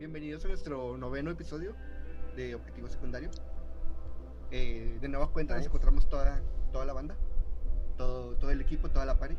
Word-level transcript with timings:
bienvenidos 0.00 0.42
a 0.46 0.48
nuestro 0.48 0.96
noveno 0.96 1.30
episodio 1.30 1.74
de 2.34 2.54
Objetivo 2.54 2.88
Secundario. 2.88 3.28
Eh, 4.50 4.96
de 4.98 5.08
nueva 5.08 5.30
cuenta 5.30 5.54
nos 5.54 5.66
encontramos 5.66 6.08
toda, 6.08 6.40
toda 6.72 6.86
la 6.86 6.94
banda, 6.94 7.18
todo, 7.98 8.34
todo 8.36 8.50
el 8.50 8.62
equipo, 8.62 8.88
toda 8.88 9.04
la 9.04 9.18
party. 9.18 9.36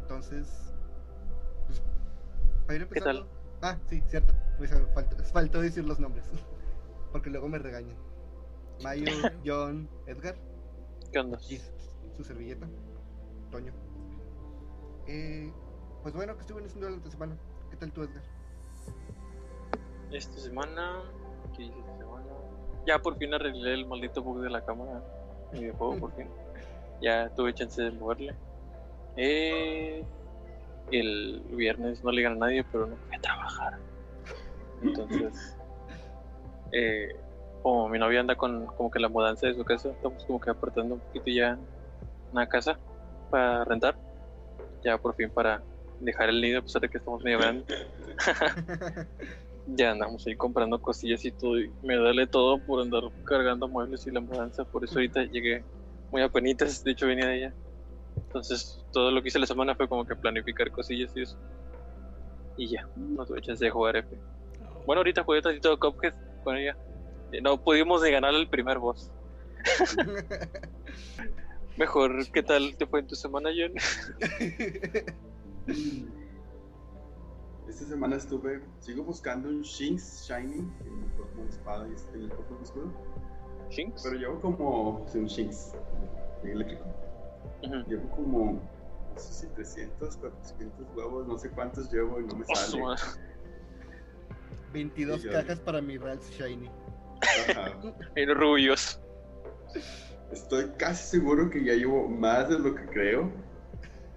Entonces, 0.00 0.74
pues, 1.66 1.80
para 2.66 2.80
ir 2.80 2.88
¿Qué 2.88 3.00
tal? 3.00 3.24
Ah, 3.62 3.78
sí, 3.88 4.02
cierto. 4.08 4.34
Pues, 4.56 4.72
faltó, 4.92 5.16
faltó 5.26 5.60
decir 5.60 5.84
los 5.84 6.00
nombres, 6.00 6.24
porque 7.12 7.30
luego 7.30 7.48
me 7.48 7.60
regañan. 7.60 7.96
Mayo, 8.82 9.04
John, 9.46 9.88
Edgar. 10.06 10.34
¿Qué 11.12 11.20
onda? 11.20 11.38
Y 11.48 11.60
su 12.16 12.24
servilleta, 12.24 12.66
Toño. 13.52 13.72
Eh, 15.06 15.52
pues 16.02 16.14
bueno, 16.14 16.34
¿qué 16.34 16.40
estuvieron 16.40 16.66
haciendo 16.66 16.88
durante 16.88 17.06
la 17.06 17.12
semana? 17.12 17.38
¿Qué 17.70 17.76
tal 17.76 17.92
tú, 17.92 18.02
Edgar? 18.02 18.37
Esta 20.12 20.40
semana. 20.40 21.02
¿Qué 21.56 21.64
hice 21.64 21.78
esta 21.78 21.96
semana? 21.98 22.24
Ya 22.86 22.98
por 22.98 23.18
fin 23.18 23.34
arreglé 23.34 23.74
el 23.74 23.86
maldito 23.86 24.22
bug 24.22 24.40
de 24.40 24.50
la 24.50 24.64
cámara. 24.64 25.02
Mi 25.52 25.60
videojuego, 25.60 25.98
por 25.98 26.12
fin. 26.14 26.28
Ya 27.00 27.28
tuve 27.28 27.54
chance 27.54 27.80
de 27.80 27.92
moverle. 27.92 28.34
Eh, 29.16 30.04
el 30.90 31.40
viernes 31.50 32.02
no 32.02 32.10
le 32.10 32.22
gané 32.22 32.34
a 32.34 32.38
nadie, 32.40 32.64
pero 32.72 32.88
no 32.88 32.96
a 33.14 33.20
trabajar. 33.20 33.78
Entonces, 34.82 35.56
eh, 36.72 37.14
como 37.62 37.88
mi 37.88 38.00
novia 38.00 38.18
anda 38.18 38.34
con 38.34 38.66
como 38.66 38.90
que 38.90 38.98
la 38.98 39.08
mudanza 39.08 39.46
de 39.46 39.54
su 39.54 39.64
casa, 39.64 39.90
estamos 39.90 40.24
como 40.24 40.40
que 40.40 40.50
apartando 40.50 40.96
un 40.96 41.00
poquito 41.00 41.30
ya 41.30 41.56
una 42.32 42.48
casa 42.48 42.76
para 43.30 43.64
rentar. 43.64 43.96
Ya 44.82 44.98
por 44.98 45.14
fin 45.14 45.30
para 45.30 45.62
dejar 46.00 46.30
el 46.30 46.40
nido, 46.40 46.58
a 46.58 46.62
pesar 46.62 46.82
de 46.82 46.88
que 46.88 46.98
estamos 46.98 47.22
medio 47.22 47.38
grandes. 47.38 47.86
ya 49.76 49.90
andamos 49.90 50.26
ahí 50.26 50.36
comprando 50.36 50.80
cosillas 50.80 51.24
y 51.24 51.32
todo. 51.32 51.60
Y 51.60 51.70
me 51.82 51.96
duele 51.96 52.26
todo 52.26 52.58
por 52.58 52.80
andar 52.80 53.02
cargando 53.24 53.68
muebles 53.68 54.06
y 54.06 54.10
la 54.10 54.20
mudanza. 54.20 54.64
Por 54.64 54.84
eso 54.84 54.94
ahorita 54.94 55.24
llegué 55.24 55.64
muy 56.10 56.22
apenitas. 56.22 56.82
De 56.82 56.92
hecho, 56.92 57.06
venía 57.06 57.26
de 57.26 57.36
ella. 57.36 57.54
Entonces, 58.16 58.80
todo 58.92 59.10
lo 59.10 59.22
que 59.22 59.28
hice 59.28 59.38
la 59.38 59.46
semana 59.46 59.74
fue 59.74 59.88
como 59.88 60.06
que 60.06 60.16
planificar 60.16 60.70
cosillas 60.70 61.12
y 61.16 61.22
eso. 61.22 61.36
Y 62.56 62.68
ya, 62.68 62.88
no 62.96 63.24
tuve 63.24 63.40
chance 63.40 63.64
de 63.64 63.70
jugar 63.70 63.96
F. 63.96 64.08
Bueno, 64.86 65.00
ahorita 65.00 65.22
jugué 65.22 65.42
tantito 65.42 65.78
Cuphead 65.78 66.14
con 66.42 66.56
ella. 66.56 66.76
Eh, 67.32 67.40
No 67.40 67.62
pudimos 67.62 68.02
de 68.02 68.10
ganar 68.10 68.34
el 68.34 68.48
primer 68.48 68.78
boss. 68.78 69.10
Mejor, 71.76 72.28
¿qué 72.32 72.42
tal 72.42 72.76
te 72.76 72.86
fue 72.86 73.00
en 73.00 73.06
tu 73.06 73.14
semana, 73.14 73.50
John? 73.56 73.72
Esta 77.68 77.84
semana 77.84 78.16
estuve, 78.16 78.62
sigo 78.80 79.04
buscando 79.04 79.48
un 79.48 79.60
Shinx 79.62 80.26
Shiny, 80.26 80.66
que 80.82 80.90
me 80.90 81.06
forma 81.16 81.42
una 81.42 81.50
espada 81.50 81.88
y 81.88 81.92
este 81.94 82.16
le 82.16 82.28
forma 82.28 82.56
un 82.56 82.62
escudo. 82.62 82.92
¿Shinx? 83.70 84.02
Pero 84.02 84.16
llevo 84.16 84.40
como, 84.40 85.04
sí, 85.08 85.18
un 85.18 85.26
Shinx 85.26 85.72
eléctrico. 86.44 86.84
Ujú. 87.62 87.76
Llevo 87.88 88.08
como, 88.16 88.52
no 89.14 89.18
sé 89.20 89.32
si 89.32 89.46
300, 89.48 90.16
400 90.16 90.86
huevos, 90.96 91.26
no 91.28 91.38
sé 91.38 91.50
cuántos 91.50 91.92
llevo 91.92 92.20
y 92.20 92.24
no 92.24 92.36
me 92.36 92.44
Oh, 92.48 92.54
sale. 92.54 92.82
madre. 92.82 93.02
22 94.72 95.20
Sí, 95.20 95.26
yo- 95.26 95.32
cajas 95.32 95.60
para 95.60 95.80
mi 95.82 95.98
Ralph 95.98 96.28
Shiny. 96.30 96.70
Los 98.16 98.36
rubios. 98.38 99.00
Estoy 100.32 100.70
casi 100.78 101.18
seguro 101.18 101.50
que 101.50 101.62
ya 101.64 101.74
llevo 101.74 102.08
más 102.08 102.48
de 102.48 102.58
lo 102.58 102.74
que 102.74 102.84
creo, 102.86 103.30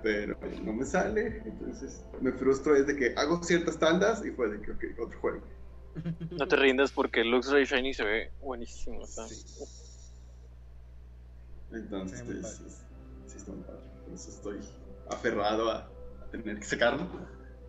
pero 0.01 0.37
no 0.63 0.73
me 0.73 0.85
sale. 0.85 1.41
Entonces 1.45 2.03
me 2.21 2.31
frustro 2.31 2.73
desde 2.73 2.95
que 2.95 3.13
hago 3.15 3.43
ciertas 3.43 3.77
tandas 3.77 4.25
y 4.25 4.31
fue 4.31 4.49
de 4.49 4.61
que, 4.61 4.71
ok, 4.71 4.83
otro 4.99 5.19
juego. 5.19 5.41
No 6.31 6.47
te 6.47 6.55
rindas 6.55 6.91
porque 6.91 7.21
el 7.21 7.31
Luxray 7.31 7.65
Shiny 7.65 7.93
se 7.93 8.03
ve 8.03 8.31
buenísimo. 8.41 9.05
Sí. 9.05 9.43
Entonces, 11.71 12.23
sí 13.27 13.37
está 13.37 13.51
muy 13.51 13.63
padre. 13.63 13.81
Por 14.05 14.13
eso 14.13 14.29
estoy 14.29 14.59
aferrado 15.09 15.69
a, 15.69 15.77
a 15.79 16.25
tener 16.31 16.59
que 16.59 16.65
sacarlo. 16.65 17.07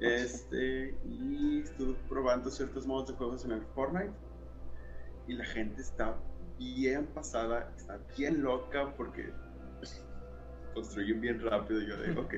Este, 0.00 0.96
y 1.04 1.60
estuve 1.60 1.94
probando 2.08 2.50
ciertos 2.50 2.86
modos 2.86 3.08
de 3.08 3.14
juegos 3.14 3.44
en 3.44 3.52
el 3.52 3.62
Fortnite. 3.74 4.12
Y 5.28 5.34
la 5.34 5.44
gente 5.44 5.82
está 5.82 6.16
bien 6.58 7.06
pasada, 7.06 7.72
está 7.76 7.98
bien 8.16 8.42
loca 8.42 8.92
porque 8.96 9.30
construyen 10.74 11.20
bien 11.20 11.40
rápido. 11.40 11.80
Y 11.82 11.86
yo 11.88 11.96
digo, 12.02 12.20
ok. 12.22 12.34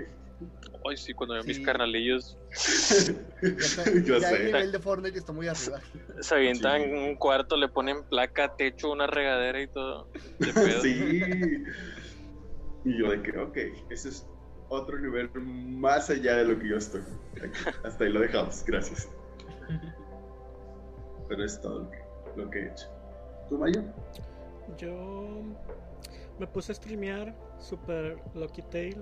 Ay, 0.91 0.97
sí, 0.97 1.15
cuando 1.15 1.35
veo 1.35 1.43
Sí. 1.45 1.49
mis 1.49 1.61
carnalillos 1.61 2.37
Ya, 3.43 3.85
yo 4.05 4.19
ya 4.19 4.31
el 4.31 4.37
sé. 4.37 4.45
nivel 4.47 4.73
de 4.73 4.79
Fortnite 4.79 5.19
está 5.19 5.33
muy 5.33 5.47
arriba. 5.49 5.81
se 6.21 6.35
avientan 6.35 6.83
Sí. 6.83 6.89
en 6.89 6.99
un 6.99 7.15
cuarto, 7.17 7.57
le 7.57 7.69
ponen 7.69 8.05
placa, 8.05 8.55
techo, 8.57 8.91
una 8.93 9.07
regadera 9.07 9.61
y 9.63 9.69
todo. 9.69 10.09
Sí. 10.83 11.23
Y 12.85 12.99
yo 12.99 13.11
de 13.11 13.23
que, 13.23 13.39
ok, 13.39 13.57
ese 13.91 14.11
es 14.11 14.27
otro 14.69 14.99
nivel 14.99 15.31
más 15.41 16.11
allá 16.11 16.37
de 16.37 16.45
lo 16.45 16.59
que 16.59 16.69
yo 16.69 16.77
estoy. 16.77 17.01
Hasta 17.85 18.05
ahí 18.05 18.11
lo 18.13 18.21
dejamos, 18.21 18.63
gracias. 18.67 19.09
Pero 21.29 21.45
es 21.45 21.59
todo 21.61 21.79
lo 21.81 21.91
que, 21.91 21.99
lo 22.37 22.51
que 22.51 22.59
he 22.59 22.67
hecho. 22.71 22.87
¿Tú, 23.49 23.59
Mayo? 23.59 23.83
Yo 24.77 25.43
me 26.39 26.47
puse 26.47 26.73
a 26.73 26.75
streamear 26.75 27.35
Super 27.59 28.19
Lucky 28.35 28.63
Tail. 28.63 28.97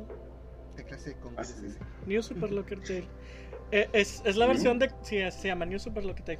¿Qué 0.76 0.84
clase 0.84 1.10
de 1.10 1.16
Ah, 1.36 1.44
sí, 1.44 1.66
es? 1.66 1.78
New 2.06 2.22
Super 2.22 2.50
Lucky 2.50 2.76
Tail. 2.76 3.04
Eh, 3.70 3.88
es, 3.92 4.22
es 4.24 4.36
la 4.36 4.46
versión 4.46 4.78
de. 4.78 4.90
Sí, 5.02 5.18
se 5.30 5.48
llama 5.48 5.64
New 5.66 5.78
Super 5.78 6.04
Lucky 6.04 6.22
Tail. 6.22 6.38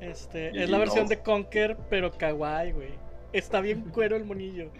Este, 0.00 0.50
Y 0.54 0.62
es 0.62 0.70
la 0.70 0.78
versión 0.78 1.04
no. 1.04 1.08
de 1.08 1.20
Conker, 1.22 1.76
pero 1.88 2.10
kawaii, 2.10 2.72
güey. 2.72 2.94
Está 3.32 3.60
bien 3.60 3.82
cuero 3.92 4.16
el 4.16 4.24
monillo. 4.24 4.70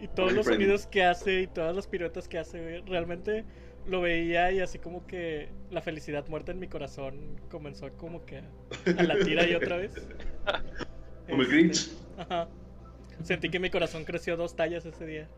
Y 0.00 0.08
todos 0.08 0.32
los 0.32 0.46
sonidos 0.46 0.86
que 0.86 1.04
hace 1.04 1.42
y 1.42 1.46
todas 1.46 1.76
las 1.76 1.86
piruetas 1.86 2.28
que 2.28 2.38
hace, 2.38 2.60
güey. 2.60 2.80
Realmente 2.82 3.44
lo 3.86 4.00
veía 4.00 4.50
y 4.52 4.60
así 4.60 4.78
como 4.78 5.06
que 5.06 5.48
la 5.70 5.80
felicidad 5.82 6.26
muerta 6.28 6.52
en 6.52 6.58
mi 6.58 6.68
corazón 6.68 7.40
comenzó 7.50 7.90
como 7.96 8.24
que 8.24 8.38
a, 8.38 8.42
a 8.98 9.02
latir 9.02 9.38
ahí 9.38 9.54
otra 9.54 9.76
vez. 9.76 9.92
Como 11.28 11.42
el 11.42 11.48
Este, 11.48 11.56
Grinch. 11.56 11.90
Ajá. 12.18 12.48
Sentí 13.22 13.50
que 13.50 13.58
mi 13.58 13.70
corazón 13.70 14.04
creció 14.04 14.36
dos 14.36 14.56
tallas 14.56 14.84
ese 14.84 15.06
día. 15.06 15.28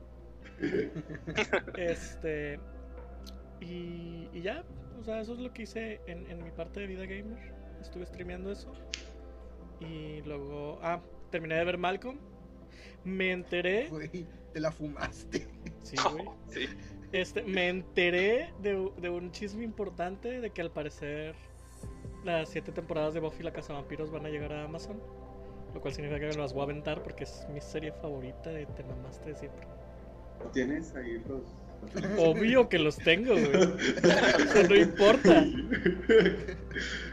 Este. 1.77 2.61
Y, 3.61 4.29
y 4.33 4.43
ya, 4.43 4.65
o 5.01 5.05
sea, 5.05 5.21
eso 5.21 5.33
es 5.33 5.39
lo 5.39 5.53
que 5.53 5.63
hice 5.63 6.01
en, 6.07 6.31
en 6.31 6.43
mi 6.43 6.51
parte 6.51 6.81
de 6.81 6.87
vida 6.87 7.07
gamer. 7.07 7.53
Estuve 7.81 8.07
streameando 8.07 8.51
eso. 8.51 8.73
Y 9.81 10.23
luego. 10.23 10.79
Ah, 10.83 11.01
terminé 11.31 11.57
de 11.57 11.65
ver 11.65 11.79
Malcolm. 11.79 12.19
Me 13.05 13.33
enteré. 13.33 13.89
Güey, 13.89 14.27
te 14.53 14.61
la 14.61 14.73
fumaste. 14.73 15.47
Sí, 15.83 15.97
güey. 16.11 16.29
Sí. 16.49 16.69
Este, 17.13 17.43
me 17.45 17.69
enteré 17.69 18.53
de, 18.61 18.91
de 19.01 19.09
un 19.09 19.31
chisme 19.31 19.63
importante 19.63 20.41
de 20.41 20.51
que 20.51 20.63
al 20.63 20.73
parecer 20.73 21.37
las 22.25 22.49
siete 22.49 22.73
temporadas 22.73 23.15
de 23.15 23.21
Buffy 23.21 23.45
la 23.45 23.53
Cazavampiros 23.53 24.11
van 24.11 24.27
a 24.27 24.31
llegar 24.31 24.53
a 24.53 24.65
Amazon. 24.65 25.01
Lo 25.75 25.81
cual 25.81 25.93
significa 25.93 26.21
que 26.21 26.29
me 26.29 26.41
las 26.43 26.53
voy 26.53 26.61
a 26.61 26.65
aventar 26.65 27.03
porque 27.03 27.25
es 27.25 27.47
mi 27.53 27.61
serie 27.61 27.93
favorita 27.93 28.51
de 28.51 28.65
Te 28.67 28.83
mamaste 28.85 29.31
de 29.31 29.35
siempre. 29.35 29.67
¿Tienes 30.53 30.95
ahí 30.95 31.23
los.? 31.29 31.43
Obvio 32.19 32.69
que 32.69 32.79
los 32.79 32.97
tengo, 32.97 33.33
güey. 33.35 33.53
Eso 33.53 34.63
no 34.69 34.77
importa. 34.77 35.45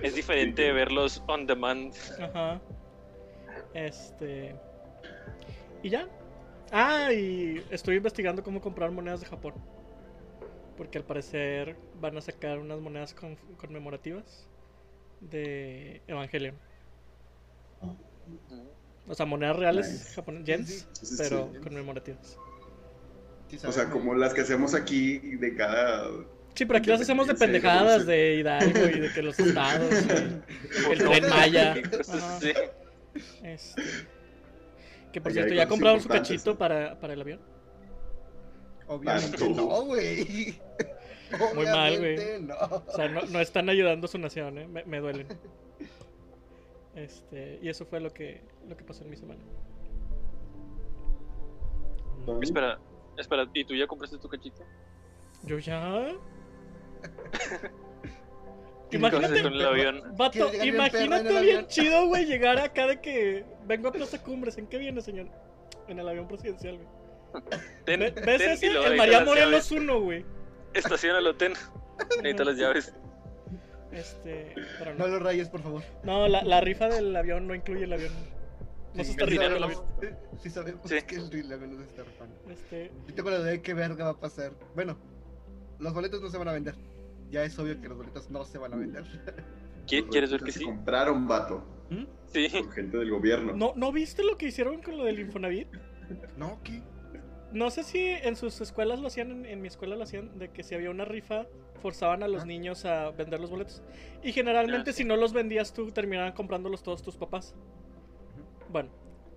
Es 0.02 0.16
diferente 0.16 0.72
verlos 0.72 1.22
on 1.28 1.46
demand. 1.48 1.94
Ajá. 2.20 2.62
Este. 3.74 4.56
Y 5.84 5.90
ya. 5.90 6.08
Ah, 6.72 7.12
y 7.12 7.62
estoy 7.70 7.98
investigando 7.98 8.44
cómo 8.44 8.62
comprar 8.62 8.92
monedas 8.92 9.20
de 9.22 9.26
Japón. 9.26 9.54
Porque 10.78 10.98
al 10.98 11.04
parecer 11.04 11.76
van 12.00 12.18
a 12.18 12.22
sacar 12.22 12.60
unas 12.60 12.80
monedas 12.80 13.14
con- 13.14 13.36
conmemorativas 13.58 14.48
de 15.20 16.02
Evangelion. 16.08 16.56
O 19.08 19.16
sea, 19.16 19.26
monedas 19.26 19.56
reales 19.58 19.92
Nice. 19.92 20.14
japonesas, 20.16 20.46
yens, 20.48 20.70
Sí, 20.70 20.86
sí, 20.94 21.06
sí, 21.06 21.16
pero 21.18 21.50
sí. 21.54 21.60
conmemorativas. 21.60 22.38
Sí, 23.50 23.58
O 23.66 23.72
sea, 23.72 23.90
como 23.90 24.16
las 24.16 24.34
que 24.34 24.42
hacemos 24.42 24.74
aquí 24.74 25.20
de 25.20 25.56
cada. 25.56 26.08
Sí, 26.54 26.66
pero 26.66 26.80
aquí 26.80 26.90
las 26.90 27.02
hacemos 27.02 27.28
de 27.28 27.36
pendejadas 27.36 28.06
de 28.06 28.36
Hidalgo 28.36 28.80
y 28.80 29.00
de 29.00 29.12
que 29.14 29.22
los 29.22 29.40
estados, 29.40 29.92
el 30.92 30.98
tren 30.98 31.30
Maya. 31.30 31.76
Este, 33.44 33.74
que 35.12 35.20
por 35.22 35.34
cierto, 35.34 35.54
¿ya 35.54 35.68
compraron 35.68 36.00
su 36.02 36.08
cachito 36.08 36.58
para, 36.58 36.98
para 37.00 37.14
el 37.14 37.22
avión? 37.22 37.40
Obviamente 38.88 39.50
no. 39.50 39.84
güey. 39.86 40.60
Muy 41.56 41.66
mal, 41.66 41.98
güey. 42.00 42.42
No. 42.42 42.56
O 42.86 42.92
sea, 42.96 43.08
no, 43.08 43.22
no 43.24 43.40
están 43.40 43.70
ayudando 43.70 44.06
a 44.06 44.10
su 44.10 44.18
nación, 44.18 44.58
¿eh? 44.58 44.68
me, 44.68 44.84
me 44.86 45.00
duelen. 45.00 45.28
Este, 46.96 47.60
y 47.62 47.70
eso 47.70 47.86
fue 47.86 48.00
lo 48.00 48.12
que, 48.14 48.42
lo 48.68 48.76
que 48.76 48.84
pasó 48.84 49.04
en 49.04 49.10
mi 49.10 49.16
semana. 49.16 49.40
Espera, 52.42 52.80
espera, 53.18 53.48
¿y 53.54 53.64
tú 53.66 53.76
ya 53.76 53.88
compraste 53.88 54.18
tu 54.18 54.28
cachito? 54.30 54.64
Yo 55.44 55.58
ya. 55.58 56.14
¿Qué 58.90 58.98
Imagínate- 58.98 59.42
con 59.42 59.54
el 59.54 59.66
avión? 59.66 60.04
Vato, 60.18 60.52
imagínate 60.64 61.28
bien 61.30 61.38
avión. 61.38 61.68
chido, 61.68 62.08
güey, 62.08 62.26
llegar 62.26 62.60
acá 62.60 62.88
de 62.88 63.02
que 63.02 63.46
vengo 63.66 63.88
a 63.88 63.92
Plaza 63.92 64.22
Cumbres. 64.22 64.58
¿En 64.58 64.68
qué 64.68 64.78
viene, 64.78 65.02
señor? 65.02 65.28
En 65.88 65.98
el 66.00 66.08
avión 66.08 66.28
presidencial, 66.28 66.78
güey. 66.78 66.88
Ten, 67.86 68.02
Ve- 68.02 68.12
ten, 68.12 68.26
¿Ves 68.26 68.42
ese? 68.42 68.68
El 68.68 68.98
María 68.98 69.24
Morelos 69.24 69.70
llaves. 69.70 69.72
1, 69.72 70.02
güey. 70.02 70.26
Estaciónalo, 70.74 71.36
ten. 71.38 71.54
Necesito 72.22 72.44
las 72.44 72.58
llaves. 72.58 72.94
Este, 73.92 74.54
pero 74.80 74.94
No 74.96 75.08
no. 75.08 75.14
lo 75.14 75.20
rayes, 75.20 75.50
por 75.50 75.62
favor. 75.62 75.84
No, 76.04 76.28
la, 76.28 76.44
la 76.44 76.62
rifa 76.62 76.88
del 76.88 77.16
avión 77.16 77.48
no 77.48 77.56
incluye 77.56 77.84
el 77.84 77.94
avión. 77.94 78.14
No 78.94 79.04
se 79.04 79.06
Sí, 79.06 79.12
está 79.12 79.26
rifando 79.26 79.56
el 79.56 79.62
no- 79.62 79.66
avión. 79.68 79.84
Sí 80.42 80.50
sabemos 80.50 80.90
Sí. 80.90 80.96
que 81.08 81.16
el 81.16 81.50
la 81.50 81.58
menos 81.58 81.82
está 81.82 82.04
rifando. 82.04 82.36
Este, 82.50 82.92
Yo 83.08 83.14
tengo 83.14 83.30
la 83.30 83.38
duda 83.40 83.50
de 83.50 83.62
qué 83.62 83.74
verga 83.74 84.06
va 84.06 84.12
a 84.12 84.20
pasar. 84.20 84.54
Bueno, 84.76 84.98
los 85.80 85.94
boletos 85.94 86.22
no 86.22 86.30
se 86.30 86.38
van 86.38 86.48
a 86.48 86.54
vender. 86.54 86.76
Ya 87.30 87.44
es 87.44 87.58
obvio 87.60 87.80
que 87.80 87.88
los 87.88 87.98
boletos 87.98 88.30
no 88.30 88.44
se 88.44 88.58
van 88.58 88.74
a 88.74 88.78
vender. 88.78 89.04
¿Qui- 89.88 90.08
¿Quieres 90.10 90.32
ver 90.32 90.42
que 90.42 90.52
Se 90.52 90.60
sí? 90.60 90.66
compraron, 90.66 91.28
vato. 91.28 91.64
¿Mm? 91.90 92.04
Sí. 92.28 92.48
Por 92.50 92.72
gente 92.74 92.98
del 92.98 93.10
gobierno. 93.12 93.54
¿no, 93.56 93.74
¿No 93.76 93.92
viste 93.92 94.24
lo 94.24 94.38
que 94.38 94.48
hicieron 94.48 94.82
con 94.82 94.98
lo 94.98 95.06
del 95.06 95.20
Infonavit? 95.20 95.68
No, 96.38 96.60
¿qué? 96.64 96.82
No 97.52 97.70
sé 97.70 97.84
si 97.84 98.00
en 98.08 98.36
sus 98.36 98.62
escuelas 98.62 99.00
lo 99.00 99.08
hacían, 99.08 99.32
en, 99.32 99.46
en 99.46 99.62
mi 99.62 99.68
escuela 99.68 99.96
lo 99.96 100.04
hacían, 100.04 100.38
de 100.40 100.50
que 100.52 100.64
si 100.64 100.74
había 100.76 100.90
una 100.90 101.06
rifa, 101.06 101.48
forzaban 101.82 102.24
a 102.24 102.28
los 102.28 102.44
Ah. 102.44 102.46
niños 102.46 102.86
a 102.86 103.12
vender 103.12 103.40
los 103.40 103.50
boletos. 103.50 103.82
Y 104.24 104.32
generalmente 104.32 104.92
Ah, 104.92 104.94
sí. 104.94 105.00
si 105.04 105.08
no 105.08 105.18
los 105.18 105.34
vendías 105.34 105.74
tú, 105.74 105.92
terminaban 105.92 106.32
comprándolos 106.34 106.82
todos 106.84 107.02
tus 107.02 107.18
papás. 107.18 107.56
Bueno, 108.70 108.90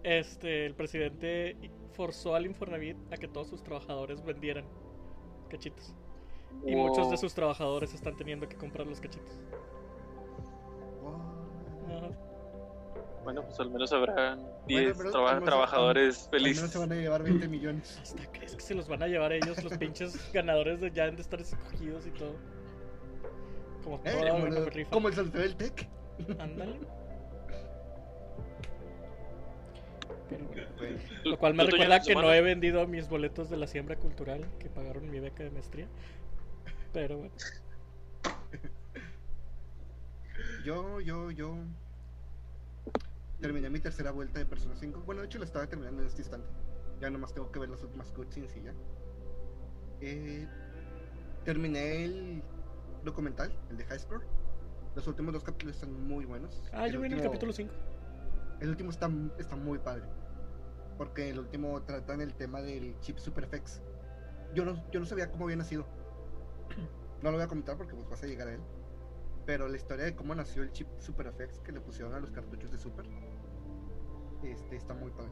este, 0.04 0.66
el 0.66 0.74
presidente 0.74 1.56
forzó 1.92 2.34
al 2.34 2.46
Infonavit 2.46 2.96
a 3.12 3.16
que 3.16 3.26
todos 3.28 3.48
sus 3.48 3.62
trabajadores 3.62 4.24
vendieran 4.24 4.64
cachitos. 5.48 5.94
Y 6.66 6.76
muchos 6.76 7.10
de 7.10 7.16
sus 7.16 7.34
trabajadores 7.34 7.94
están 7.94 8.16
teniendo 8.16 8.48
que 8.48 8.56
comprar 8.56 8.86
los 8.86 9.00
cachitos. 9.00 9.40
Bueno, 13.24 13.42
pues 13.42 13.58
al 13.60 13.70
menos 13.70 13.92
habrán 13.92 14.40
10 14.66 14.96
pero 14.96 15.10
traba- 15.10 15.30
al 15.30 15.34
menos- 15.36 15.48
trabajadores 15.48 16.24
Al 16.26 16.30
menos 16.32 16.44
felices. 16.58 16.70
se 16.70 16.78
van 16.78 16.92
a 16.92 16.94
llevar 16.94 17.22
20 17.22 17.48
millones. 17.48 17.98
Hasta 18.02 18.30
crees 18.32 18.54
que 18.54 18.60
se 18.62 18.74
los 18.74 18.86
van 18.88 19.02
a 19.02 19.06
llevar 19.08 19.32
ellos, 19.32 19.62
los 19.64 19.76
pinches 19.78 20.30
ganadores 20.32 20.80
de 20.80 20.90
ya 20.90 21.04
han 21.04 21.16
de 21.16 21.22
estar 21.22 21.40
escogidos 21.40 22.06
y 22.06 22.10
todo. 22.10 22.34
Como 23.82 23.96
Eh, 24.04 24.12
toda 24.18 24.30
como, 24.30 24.46
el- 24.46 24.66
rifa. 24.66 24.90
como 24.90 25.08
el 25.08 25.14
sorteo 25.14 25.40
del 25.42 25.56
Tech. 25.56 25.88
Ándale. 26.38 26.78
Pero 30.28 30.44
bueno. 30.46 30.62
Bueno, 30.78 30.98
Lo 31.24 31.38
cual 31.38 31.54
me 31.54 31.64
¿Tú, 31.64 31.70
Toño, 31.70 31.82
recuerda 31.82 32.02
que 32.04 32.14
no 32.14 32.32
he 32.32 32.40
vendido 32.40 32.86
mis 32.86 33.08
boletos 33.08 33.50
de 33.50 33.56
la 33.56 33.66
siembra 33.66 33.96
cultural 33.96 34.46
que 34.58 34.68
pagaron 34.68 35.10
mi 35.10 35.20
beca 35.20 35.42
de 35.44 35.50
maestría. 35.50 35.86
Pero 36.92 37.18
bueno. 37.18 37.34
yo, 40.64 41.00
yo, 41.00 41.30
yo. 41.30 41.56
Terminé 43.44 43.68
mi 43.68 43.78
tercera 43.78 44.10
vuelta 44.10 44.38
de 44.38 44.46
Persona 44.46 44.74
5. 44.74 45.02
Bueno, 45.04 45.20
de 45.20 45.26
hecho 45.26 45.38
la 45.38 45.44
estaba 45.44 45.66
terminando 45.66 46.00
en 46.00 46.08
este 46.08 46.22
instante. 46.22 46.48
Ya 46.98 47.10
nomás 47.10 47.34
tengo 47.34 47.52
que 47.52 47.58
ver 47.58 47.68
las 47.68 47.82
últimas 47.82 48.10
cutscenes 48.10 48.56
y 48.56 48.62
ya. 48.62 48.72
Eh, 50.00 50.48
terminé 51.44 52.06
el 52.06 52.42
documental, 53.04 53.54
el 53.68 53.76
de 53.76 53.84
High 53.84 53.98
Score. 53.98 54.24
Los 54.96 55.06
últimos 55.08 55.34
dos 55.34 55.44
capítulos 55.44 55.76
están 55.76 55.92
muy 56.08 56.24
buenos. 56.24 56.64
Ah, 56.72 56.88
yo 56.88 57.02
vi 57.02 57.08
en 57.08 57.12
el 57.12 57.22
capítulo 57.22 57.52
5. 57.52 57.70
El 58.60 58.70
último 58.70 58.88
está, 58.88 59.10
está 59.38 59.56
muy 59.56 59.78
padre. 59.78 60.04
Porque 60.96 61.28
el 61.28 61.38
último 61.38 61.82
tratan 61.82 62.22
el 62.22 62.32
tema 62.32 62.62
del 62.62 62.98
chip 63.00 63.18
SuperFX. 63.18 63.82
Yo 64.54 64.64
no, 64.64 64.90
yo 64.90 65.00
no 65.00 65.04
sabía 65.04 65.30
cómo 65.30 65.44
había 65.44 65.56
nacido. 65.56 65.84
No 67.22 67.30
lo 67.30 67.36
voy 67.36 67.44
a 67.44 67.48
comentar 67.48 67.76
porque 67.76 67.94
pues 67.94 68.08
vas 68.08 68.22
a 68.22 68.26
llegar 68.26 68.48
a 68.48 68.52
él. 68.54 68.60
Pero 69.44 69.68
la 69.68 69.76
historia 69.76 70.06
de 70.06 70.14
cómo 70.14 70.34
nació 70.34 70.62
el 70.62 70.72
chip 70.72 70.88
SuperFX 70.98 71.60
que 71.60 71.72
le 71.72 71.80
pusieron 71.80 72.14
a 72.14 72.20
los 72.20 72.30
cartuchos 72.30 72.70
de 72.70 72.78
Super. 72.78 73.06
Este 74.44 74.76
está 74.76 74.94
muy 74.94 75.10
padre. 75.10 75.30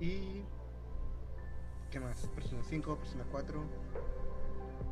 Y. 0.00 0.44
¿Qué 1.90 2.00
más? 2.00 2.26
Persona 2.28 2.62
5, 2.62 2.96
Persona 2.96 3.24
4. 3.30 3.62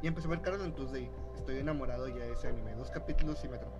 Y 0.02 0.06
empecé 0.06 0.26
a 0.26 0.30
ver 0.30 0.40
Carol 0.42 0.62
and 0.62 0.74
Tuesday. 0.74 1.10
Estoy 1.36 1.58
enamorado 1.58 2.08
ya 2.08 2.24
de 2.24 2.32
ese 2.32 2.48
anime. 2.48 2.74
Dos 2.74 2.90
capítulos 2.90 3.42
y 3.44 3.48
me 3.48 3.56
atrapó. 3.56 3.76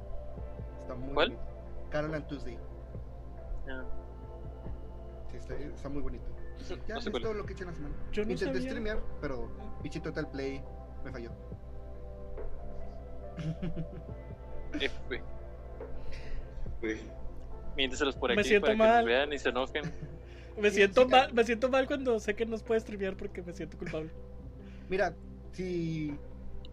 Está 0.80 0.94
muy 0.94 1.14
¿Cuál? 1.14 1.30
bonito. 1.30 1.46
Carol 1.90 2.14
and 2.14 2.26
Tuesday. 2.26 2.58
Ah, 3.70 3.84
Sí, 5.30 5.36
está, 5.36 5.54
está 5.56 5.88
muy 5.90 6.00
bonito. 6.00 6.24
Ya 6.86 6.94
no 6.94 7.00
sé 7.02 7.08
es 7.08 7.10
cuál. 7.10 7.22
todo 7.22 7.34
lo 7.34 7.44
que 7.44 7.52
he 7.52 7.54
hecho 7.54 7.64
en 7.64 7.70
la 7.70 7.76
semana. 7.76 7.94
Yo 8.12 8.24
no 8.24 8.30
Intenté 8.32 8.54
sabía. 8.54 8.70
streamear, 8.70 9.02
pero 9.20 9.48
pinche 9.82 10.00
Total 10.00 10.26
Play 10.30 10.64
me 11.04 11.12
falló. 11.12 11.30
F. 14.80 15.22
Miénteselos 17.78 18.16
por 18.16 18.34
Me 18.34 18.40
aquí 18.40 18.48
siento 18.48 18.66
para 18.66 18.74
que 18.74 18.78
mal. 18.78 18.96
nos 18.98 19.06
vean 19.06 19.32
y 19.32 19.38
se 19.38 19.48
enojen. 19.50 19.82
Me 20.60 20.72
siento 20.72 21.08
mal, 21.08 21.32
me 21.32 21.44
siento 21.44 21.68
mal 21.68 21.86
cuando 21.86 22.18
sé 22.18 22.34
que 22.34 22.44
no 22.44 22.58
puedes 22.58 22.82
streamear 22.82 23.16
porque 23.16 23.40
me 23.42 23.52
siento 23.52 23.78
culpable. 23.78 24.10
Mira, 24.88 25.14
si, 25.52 26.12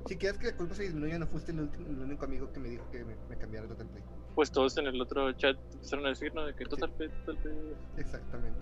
si 0.07 0.15
quieres 0.17 0.39
que 0.39 0.47
la 0.47 0.55
culpa 0.57 0.73
se 0.73 0.81
disminuya, 0.83 1.19
no 1.19 1.27
fuiste 1.27 1.51
el, 1.51 1.59
último, 1.59 1.85
el 1.87 1.99
único 1.99 2.25
amigo 2.25 2.51
que 2.51 2.59
me 2.59 2.69
dijo 2.69 2.89
que 2.89 3.05
me, 3.05 3.15
me 3.29 3.37
cambiara 3.37 3.67
Total 3.67 3.85
Play. 3.87 4.03
Pues 4.33 4.49
todos 4.51 4.75
en 4.79 4.87
el 4.87 4.99
otro 4.99 5.31
chat 5.33 5.55
empezaron 5.71 6.03
a 6.07 6.09
decir, 6.09 6.33
¿no? 6.33 6.43
De 6.47 6.55
que 6.55 6.65
total, 6.65 6.91
pe- 6.93 7.09
total, 7.09 7.37
pe- 7.43 8.01
Exactamente. 8.01 8.59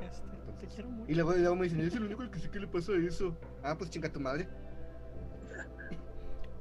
Este, 0.00 0.26
te 0.60 0.66
quiero 0.74 0.90
mucho. 0.90 1.10
Y 1.10 1.14
luego, 1.14 1.32
luego 1.32 1.56
me 1.56 1.64
dicen, 1.64 1.80
eres 1.80 1.94
el 1.94 2.02
único 2.04 2.20
al 2.20 2.30
que 2.30 2.40
sé 2.40 2.50
que 2.50 2.60
le 2.60 2.66
pasa 2.66 2.92
eso. 2.96 3.34
Ah, 3.62 3.74
pues 3.78 3.88
chinga 3.88 4.12
tu 4.12 4.20
madre. 4.20 4.46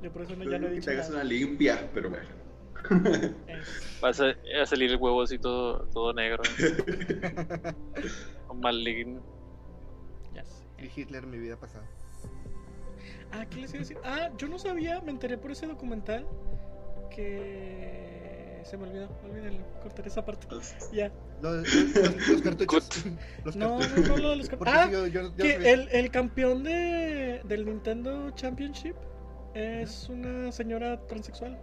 Yo 0.02 0.14
por 0.14 0.22
eso 0.22 0.34
no, 0.38 0.46
ya 0.46 0.58
no 0.58 0.68
he 0.68 0.70
digo 0.70 0.70
que 0.70 0.76
dicho 0.76 0.86
te 0.86 0.92
hagas 0.94 1.10
nada. 1.10 1.22
una 1.24 1.30
limpia, 1.30 1.90
pero 1.94 2.10
bueno. 2.10 2.30
Es- 3.48 4.00
Vas 4.02 4.20
a, 4.22 4.34
a 4.62 4.66
salir 4.66 4.90
el 4.92 4.96
huevo 4.98 5.22
así 5.22 5.38
todo, 5.38 5.84
todo 5.94 6.14
negro. 6.14 6.42
Maligno. 8.56 9.22
ya 10.34 10.44
sé. 10.46 10.64
Y 10.78 11.02
Hitler 11.02 11.24
en 11.24 11.30
mi 11.32 11.38
vida 11.38 11.58
pasada. 11.58 11.86
Ah, 13.32 13.46
¿qué 13.50 13.62
les 13.62 13.70
iba 13.72 13.80
a 13.80 13.82
decir? 13.82 13.98
Ah, 14.04 14.30
yo 14.38 14.48
no 14.48 14.58
sabía, 14.58 15.02
me 15.02 15.12
enteré 15.12 15.38
por 15.38 15.52
ese 15.52 15.68
documental 15.68 16.26
que 17.16 18.62
se 18.64 18.78
me 18.78 18.88
olvidó, 18.88 19.10
olvídenlo, 19.24 19.64
cortaré 19.82 20.08
esa 20.10 20.26
parte. 20.26 20.48
Ya. 20.94 21.12
Los, 21.42 21.74
los- 21.96 22.28
los 22.30 22.42
cartuchos. 22.42 22.90
Los 23.46 23.56
No, 23.56 23.80
cartuchos. 23.80 24.08
no, 24.10 24.16
no, 24.16 24.22
lo 24.24 24.30
de 24.32 24.36
los 24.38 24.50
car- 24.50 24.60
Porque 24.60 24.74
Ah, 24.74 24.86
sí, 24.88 24.92
yo, 24.92 25.08
yo, 25.08 25.22
yo 25.24 25.36
que 25.36 25.54
sabía. 25.54 25.72
el, 25.74 25.88
el 25.92 26.12
campeón 26.12 26.64
de, 26.64 27.42
del 27.46 27.66
Nintendo 27.66 28.32
Championship 28.32 28.96
es 29.54 30.10
una 30.10 30.52
señora 30.52 31.06
transexual. 31.08 31.58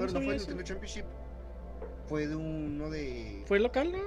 Pero 0.00 0.12
no 0.12 0.18
no 0.20 0.24
fue 0.24 0.34
el. 0.34 0.38
Nintendo 0.38 0.62
Championship. 0.62 1.04
Fue 2.06 2.26
de 2.26 2.36
uno 2.36 2.90
de. 2.90 3.42
¿Fue 3.46 3.58
local, 3.60 3.92
no? 3.92 3.98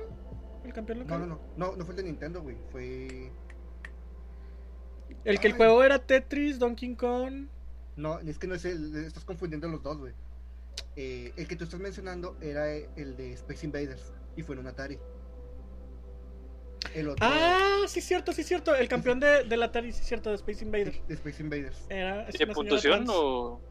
¿El 0.66 0.74
campeón 0.74 1.00
No, 1.00 1.04
local? 1.06 1.20
no, 1.22 1.26
no. 1.28 1.42
No, 1.58 1.76
no 1.76 1.86
fue 1.86 1.94
el 1.94 1.98
de 1.98 2.04
Nintendo, 2.04 2.42
güey. 2.42 2.58
Fue. 2.72 3.32
El 5.26 5.40
que 5.40 5.48
el 5.48 5.54
Ay. 5.54 5.58
juego 5.58 5.84
era 5.84 6.00
Tetris, 6.00 6.58
Donkey 6.60 6.96
Kong. 6.96 7.48
No, 7.96 8.20
es 8.20 8.38
que 8.40 8.48
no 8.48 8.56
es 8.56 8.66
el. 8.66 8.96
Estás 9.06 9.26
confundiendo 9.26 9.68
los 9.68 9.84
dos, 9.84 9.98
güey. 9.98 10.14
Eh, 10.96 11.34
el 11.36 11.48
que 11.48 11.56
tú 11.56 11.64
estás 11.66 11.80
mencionando 11.80 12.38
era 12.42 12.72
el 12.74 13.16
de 13.18 13.34
Space 13.34 13.66
Invaders. 13.66 14.14
Y 14.36 14.42
fue 14.44 14.56
en 14.56 14.60
un 14.62 14.68
Atari. 14.68 14.98
El 16.96 17.10
otro. 17.10 17.26
Ah, 17.30 17.82
sí, 17.88 18.02
cierto, 18.02 18.34
sí, 18.34 18.44
cierto. 18.44 18.76
El 18.76 18.88
campeón 18.88 19.20
de, 19.20 19.44
del 19.44 19.62
Atari, 19.64 19.92
sí, 19.94 20.04
cierto, 20.04 20.30
de 20.30 20.36
Space 20.38 20.64
Invader. 20.66 21.02
de 21.08 21.14
Space 21.14 21.44
Invaders. 21.44 21.86
Era, 21.90 22.28
es 22.28 22.36
¿Tiene 22.36 22.52
una 22.52 22.54
señora 22.54 22.54
puntuación 22.56 23.06
trans. 23.06 23.10
o.? 23.14 23.62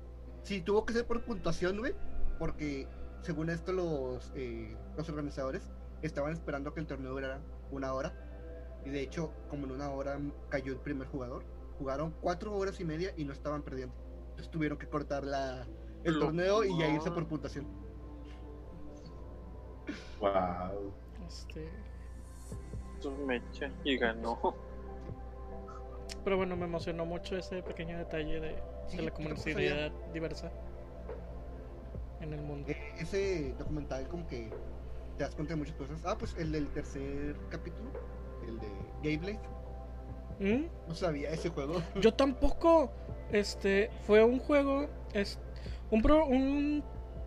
Sí, 0.43 0.61
tuvo 0.63 0.87
que 0.87 0.93
ser 0.93 1.05
por 1.07 1.23
puntuación, 1.23 1.79
güey. 1.79 1.93
Porque 2.41 2.89
según 3.21 3.51
esto, 3.51 3.71
los, 3.73 4.33
eh, 4.35 4.75
los 4.97 5.09
organizadores 5.11 5.71
estaban 6.01 6.33
esperando 6.33 6.73
que 6.73 6.81
el 6.81 6.87
torneo 6.87 7.13
durara 7.13 7.43
una 7.71 7.93
hora. 7.93 8.15
Y 8.85 8.89
de 8.89 9.03
hecho, 9.03 9.31
como 9.51 9.67
en 9.67 9.73
una 9.73 9.91
hora 9.91 10.19
cayó 10.49 10.73
el 10.73 10.79
primer 10.79 11.07
jugador, 11.07 11.45
jugaron 11.79 12.15
cuatro 12.23 12.57
horas 12.57 12.81
y 12.81 12.85
media 12.85 13.13
y 13.15 13.27
no 13.27 13.35
estaban 13.35 13.63
perdiendo. 13.63 13.95
Entonces 14.31 14.51
tuvieron 14.51 14.79
que 14.79 14.89
cortar 14.89 15.23
la, 15.23 15.67
el 16.03 16.15
Lo- 16.15 16.27
torneo 16.27 16.65
y 16.65 16.79
ya 16.79 16.89
irse 16.89 17.11
por 17.11 17.29
puntuación. 17.29 17.67
Wow. 20.19 20.95
Este, 21.29 21.69
mecha 23.27 23.71
y 23.85 23.99
ganó. 23.99 24.39
Pero 26.25 26.39
bueno, 26.39 26.57
me 26.57 26.65
emocionó 26.65 27.05
mucho 27.05 27.37
ese 27.37 27.63
pequeño 27.63 27.99
detalle 27.99 28.41
de, 28.41 28.63
Sí, 28.89 28.97
de 28.97 29.03
la 29.05 29.11
comunidad 29.11 29.93
diversa 30.13 30.51
en 32.21 32.33
el 32.33 32.43
mundo. 32.43 32.71
Eh, 32.71 32.77
ese 32.99 33.55
documental 33.59 34.07
como 34.09 34.27
que 34.27 34.51
te 35.17 35.25
das 35.25 35.35
cuenta 35.35 35.55
de 35.55 35.59
muchas 35.59 35.77
cosas. 35.77 36.01
Ah, 36.05 36.17
pues 36.19 36.35
el 36.39 36.53
del 36.53 36.69
tercer 36.69 37.37
capítulo, 37.51 37.91
el 38.47 38.59
de 38.59 38.69
Gayblade. 39.03 39.41
¿Mm? 40.39 40.67
No 40.89 40.95
sabía 40.95 41.31
ese 41.31 41.49
juego. 41.51 41.83
Yo 42.01 42.15
tampoco. 42.15 42.93
Este 43.33 43.91
fue 44.07 44.25
un 44.25 44.39
juego. 44.39 44.89
Es, 45.13 45.39
un, 45.91 46.03
pro- 46.03 46.27
un 46.27 46.83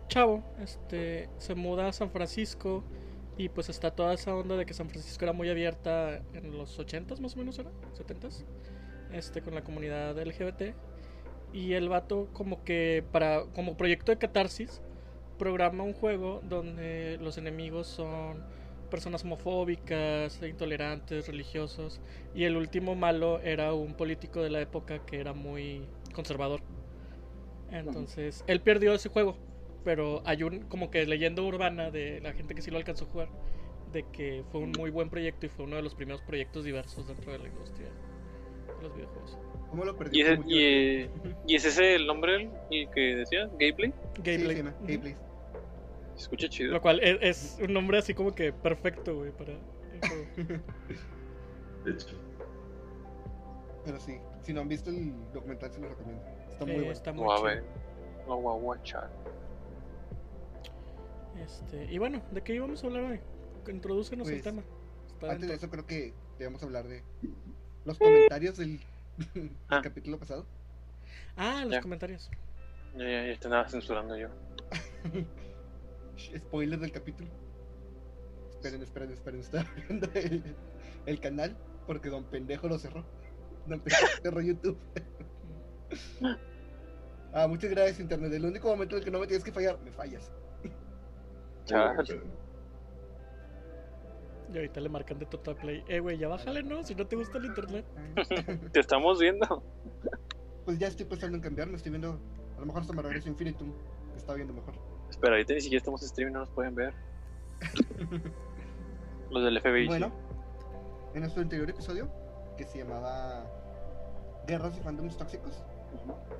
chavo 0.08 0.42
este, 0.60 1.28
se 1.38 1.54
muda 1.54 1.88
a 1.88 1.92
San 1.92 2.10
Francisco. 2.10 2.82
Y 3.36 3.48
pues 3.48 3.68
está 3.68 3.90
toda 3.90 4.14
esa 4.14 4.32
onda 4.34 4.56
de 4.56 4.64
que 4.64 4.74
San 4.74 4.88
Francisco 4.88 5.24
era 5.24 5.32
muy 5.32 5.48
abierta 5.50 6.18
en 6.34 6.56
los 6.56 6.78
80s 6.78 7.18
más 7.18 7.34
o 7.34 7.38
menos, 7.38 7.58
¿era? 7.58 7.70
¿70s? 7.98 8.44
Este, 9.12 9.42
con 9.42 9.54
la 9.56 9.64
comunidad 9.64 10.16
LGBT. 10.16 10.74
Y 11.52 11.72
el 11.72 11.88
vato 11.88 12.28
como 12.32 12.62
que 12.64 13.04
para 13.12 13.44
como 13.54 13.76
proyecto 13.76 14.12
de 14.12 14.18
catarsis 14.18 14.80
programa 15.38 15.82
un 15.84 15.92
juego 15.94 16.40
donde 16.44 17.18
los 17.20 17.38
enemigos 17.38 17.86
son 17.86 18.42
personas 18.90 19.24
homofóbicas, 19.24 20.40
intolerantes, 20.42 21.26
religiosos 21.26 22.00
y 22.34 22.44
el 22.44 22.56
último 22.56 22.94
malo 22.94 23.40
era 23.40 23.72
un 23.74 23.94
político 23.94 24.42
de 24.42 24.50
la 24.50 24.60
época 24.60 25.04
que 25.04 25.18
era 25.18 25.32
muy 25.32 25.86
conservador. 26.12 26.60
Entonces, 27.70 28.44
él 28.46 28.60
perdió 28.60 28.94
ese 28.94 29.08
juego, 29.08 29.36
pero 29.84 30.22
hay 30.24 30.42
un 30.44 30.60
como 30.60 30.90
que 30.90 31.06
leyenda 31.06 31.42
urbana 31.42 31.90
de 31.90 32.20
la 32.20 32.32
gente 32.32 32.54
que 32.54 32.62
sí 32.62 32.70
lo 32.70 32.76
alcanzó 32.76 33.04
a 33.04 33.08
jugar 33.08 33.28
de 33.92 34.04
que 34.12 34.44
fue 34.50 34.60
un 34.60 34.72
muy 34.78 34.90
buen 34.90 35.08
proyecto 35.10 35.46
y 35.46 35.48
fue 35.48 35.64
uno 35.64 35.76
de 35.76 35.82
los 35.82 35.94
primeros 35.94 36.20
proyectos 36.22 36.64
diversos 36.64 37.06
dentro 37.08 37.32
de 37.32 37.38
la 37.38 37.48
industria 37.48 37.88
de 38.76 38.82
los 38.82 38.94
videojuegos. 38.94 39.38
¿Cómo 39.70 39.84
lo 39.84 39.96
perdí? 39.96 40.18
¿Y, 40.18 40.20
ese- 40.22 40.36
Mucho- 40.36 40.48
y, 40.50 40.58
eh, 40.62 41.10
¿Y 41.46 41.54
es 41.56 41.64
ese 41.64 41.94
el 41.96 42.06
nombre 42.06 42.50
el 42.70 42.90
que 42.90 43.00
decía? 43.16 43.48
¿Gameplay? 43.58 43.92
Gameplay. 44.86 45.16
Se 46.16 46.22
escucha 46.22 46.48
chido. 46.48 46.72
Lo 46.72 46.80
cual 46.80 47.00
es, 47.02 47.18
es 47.20 47.58
un 47.62 47.72
nombre 47.72 47.98
así 47.98 48.14
como 48.14 48.34
que 48.34 48.52
perfecto, 48.52 49.16
güey, 49.16 49.32
para 49.32 49.52
el 49.52 49.58
juego. 50.08 50.62
De 51.84 51.90
hecho. 51.92 52.16
Pero 53.84 54.00
sí, 54.00 54.18
si 54.42 54.52
no 54.52 54.60
han 54.62 54.68
visto 54.68 54.90
el 54.90 55.12
documental, 55.32 55.70
se 55.72 55.80
lo 55.80 55.88
recomiendo. 55.88 56.22
Está 56.50 56.64
muy 56.64 56.74
Eh, 56.74 56.76
bueno. 56.78 56.92
Está 56.92 57.12
muy 57.12 57.24
a 57.32 57.36
chido. 57.36 58.54
watchar. 58.56 59.10
Este, 61.42 61.84
y 61.92 61.98
bueno, 61.98 62.22
¿de 62.30 62.42
qué 62.42 62.54
íbamos 62.54 62.82
a 62.82 62.86
hablar 62.86 63.04
hoy? 63.04 63.20
Introdúcenos 63.68 64.28
el 64.28 64.34
Pues, 64.34 64.42
tema. 64.44 64.62
Está 65.08 65.26
Antes 65.32 65.40
de 65.40 65.46
dentro. 65.48 65.56
eso, 65.56 65.70
creo 65.70 65.86
que 65.86 66.14
debemos 66.38 66.62
hablar 66.62 66.86
de 66.86 67.02
los 67.84 67.98
comentarios 67.98 68.56
del, 68.56 68.80
del 69.34 69.50
Ah. 69.68 69.80
capítulo 69.82 70.18
pasado. 70.18 70.46
Ah, 71.36 71.62
los 71.64 71.72
Ya. 71.72 71.80
comentarios. 71.82 72.30
Ya, 72.96 73.04
ya, 73.08 73.26
ya 73.32 73.38
te 73.38 73.46
andaba 73.48 73.68
censurando 73.68 74.16
yo. 74.16 74.28
Spoiler 76.36 76.78
del 76.78 76.92
capítulo. 76.92 77.30
Esperen, 78.50 78.82
esperen, 78.82 79.10
esperen. 79.10 79.40
Estoy 79.40 79.60
abriendo 79.78 80.08
el, 80.14 80.42
el 81.06 81.20
canal 81.20 81.56
porque 81.86 82.08
Don 82.08 82.24
Pendejo 82.24 82.68
lo 82.68 82.78
cerró. 82.78 83.04
Don 83.66 83.80
Pendejo 83.80 84.06
cerró 84.22 84.40
YouTube. 84.40 84.78
ah, 87.32 87.46
muchas 87.46 87.70
gracias, 87.70 88.00
Internet. 88.00 88.32
El 88.32 88.44
único 88.44 88.68
momento 88.68 88.96
en 88.96 89.00
el 89.00 89.04
que 89.04 89.10
no 89.10 89.20
me 89.20 89.26
tienes 89.26 89.44
que 89.44 89.52
fallar, 89.52 89.78
me 89.84 89.92
fallas. 89.92 90.30
Y 94.52 94.56
ahorita 94.56 94.80
le 94.80 94.88
marcan 94.88 95.18
de 95.18 95.26
Total 95.26 95.56
Play. 95.56 95.82
Eh, 95.88 96.00
güey, 96.00 96.18
ya 96.18 96.28
bájale, 96.28 96.62
¿no? 96.62 96.82
Si 96.84 96.94
no 96.94 97.06
te 97.06 97.16
gusta 97.16 97.38
el 97.38 97.46
internet. 97.46 97.86
Te 98.72 98.80
estamos 98.80 99.18
viendo. 99.18 99.62
Pues 100.64 100.78
ya 100.78 100.88
estoy 100.88 101.06
pensando 101.06 101.36
en 101.36 101.42
cambiarme. 101.42 101.76
Estoy 101.76 101.90
viendo. 101.90 102.20
A 102.56 102.60
lo 102.60 102.66
mejor 102.66 102.82
hasta 102.82 102.92
me 102.92 103.02
regreso 103.02 103.28
Infinitum. 103.28 103.72
Que 104.12 104.18
está 104.18 104.34
viendo 104.34 104.52
mejor. 104.52 104.74
Espera, 105.14 105.34
ahorita 105.34 105.54
ni 105.54 105.60
siquiera 105.60 105.78
estamos 105.78 106.02
en 106.02 106.08
stream, 106.08 106.32
no 106.32 106.40
nos 106.40 106.50
pueden 106.50 106.74
ver. 106.74 106.92
Los 109.30 109.44
del 109.44 109.60
FBI. 109.60 109.86
Bueno, 109.86 110.12
en 111.14 111.20
nuestro 111.20 111.42
anterior 111.42 111.70
episodio, 111.70 112.08
que 112.56 112.64
se 112.64 112.78
llamaba 112.78 113.44
Guerras 114.46 114.76
y 114.76 114.80
fandoms 114.80 115.16
tóxicos, 115.16 115.62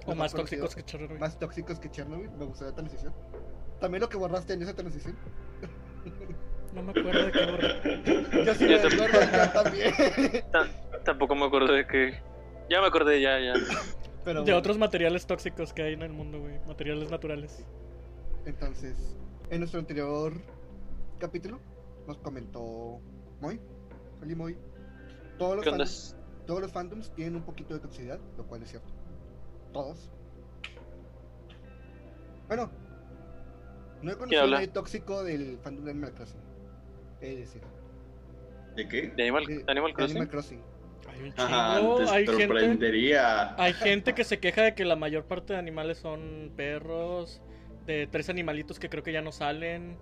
O 0.07 0.15
más 0.15 0.33
tóxicos 0.35 0.75
que 0.75 0.83
Chernobyl. 0.85 1.19
más 1.19 1.39
tóxicos 1.39 1.79
que 1.79 1.89
Chernobyl, 1.91 2.31
me 2.33 2.45
gustó 2.45 2.65
la 2.65 2.75
transición. 2.75 3.15
También 3.81 4.01
lo 4.01 4.09
que 4.09 4.17
borraste 4.17 4.55
en 4.55 4.63
esa 4.63 4.75
transición. 4.75 5.17
No 6.75 6.83
me 6.83 6.91
acuerdo 6.91 7.27
de 7.27 7.33
qué 7.33 7.47
borré. 7.47 8.45
Yo 8.45 8.55
sí 8.55 8.65
me 8.65 8.71
Ya 8.71 8.83
te- 8.89 8.95
acuerdo, 8.95 9.21
yo 9.21 9.63
también. 9.63 10.45
Tampoco 11.05 11.35
me 11.37 11.45
acuerdo 11.47 11.73
de 11.73 11.87
que. 11.87 12.21
Ya 12.69 12.81
me 12.81 12.89
acordé, 12.89 13.21
ya, 13.21 13.39
ya. 13.39 13.53
Pero 14.25 14.41
De 14.41 14.45
bueno, 14.47 14.59
otros 14.59 14.79
materiales 14.79 15.27
tóxicos 15.27 15.73
que 15.73 15.83
hay 15.83 15.93
en 15.95 16.03
el 16.03 16.13
mundo, 16.13 16.41
güey. 16.41 16.59
Materiales 16.67 17.11
naturales. 17.11 17.65
Entonces, 18.47 19.17
en 19.51 19.61
nuestro 19.61 19.81
anterior 19.81 20.33
capítulo, 21.19 21.61
nos 22.07 22.19
comentó 22.19 23.01
Moy, 23.41 23.61
Feli 24.21 24.35
Moy. 24.35 24.57
Todos 25.39 25.57
los, 25.57 25.65
fandoms, 25.65 26.17
todos 26.47 26.61
los 26.61 26.73
fandoms 26.73 27.11
tienen 27.15 27.37
un 27.37 27.43
poquito 27.43 27.75
de 27.75 27.81
toxicidad, 27.81 28.19
lo 28.37 28.47
cual 28.47 28.63
es 28.63 28.71
cierto. 28.71 28.93
Todos. 29.73 30.11
Bueno, 32.47 32.71
no 34.03 34.13
he 34.13 34.15
conocido 34.17 34.43
a 34.45 34.47
nadie 34.47 34.69
tóxico 34.69 35.25
del 35.25 35.59
fandom 35.59 35.85
de 35.87 35.91
Animal 35.93 36.13
Crossing. 36.15 36.41
Es 37.21 37.39
decir, 37.39 37.63
¿De 38.77 38.89
qué? 38.89 39.09
¿De 39.17 39.23
Animal, 39.23 39.47
de- 39.47 39.65
Animal 39.69 39.91
de 39.91 39.95
Crossing? 39.95 40.17
Animal 40.17 40.29
Crossing. 40.29 40.61
Hay 41.09 41.23
un 41.23 41.35
Ajá, 41.37 41.79
chingo. 41.81 41.97
te 41.97 42.03
Hay 42.11 42.27
gente, 42.27 42.43
sorprendería. 42.47 43.55
hay 43.63 43.73
gente 43.73 44.15
que 44.15 44.25
se 44.25 44.41
queja 44.41 44.63
de 44.63 44.75
que 44.75 44.85
la 44.85 44.97
mayor 44.97 45.25
parte 45.25 45.53
de 45.55 45.59
animales 45.59 45.99
son 45.99 46.53
perros. 46.57 47.41
De 47.87 48.07
tres 48.07 48.29
animalitos 48.31 48.79
que 48.79 48.89
creo 48.89 49.03
que 49.03 49.13
ya 49.13 49.23
no 49.23 49.33
salen. 49.33 49.97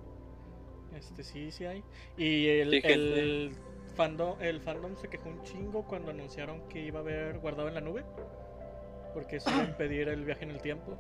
Este 0.97 1.23
sí, 1.23 1.51
sí 1.51 1.65
hay. 1.65 1.83
Y 2.17 2.47
el, 2.49 2.71
Sí, 2.71 2.81
el 2.85 3.57
fandom, 3.97 4.41
el 4.41 4.61
fandom 4.61 4.97
se 4.97 5.09
quejó 5.09 5.29
un 5.29 5.43
chingo 5.43 5.85
cuando 5.85 6.11
anunciaron 6.11 6.69
que 6.69 6.81
iba 6.81 7.01
a 7.01 7.03
haber 7.03 7.39
guardado 7.39 7.69
en 7.69 7.75
la 7.75 7.81
nube. 7.81 8.05
Porque 9.15 9.37
eso 9.37 9.51
iba 9.51 9.63
a 9.63 9.65
impedir 9.69 10.09
el 10.09 10.25
viaje 10.25 10.45
en 10.45 10.51
el 10.51 10.61
tiempo. 10.61 10.99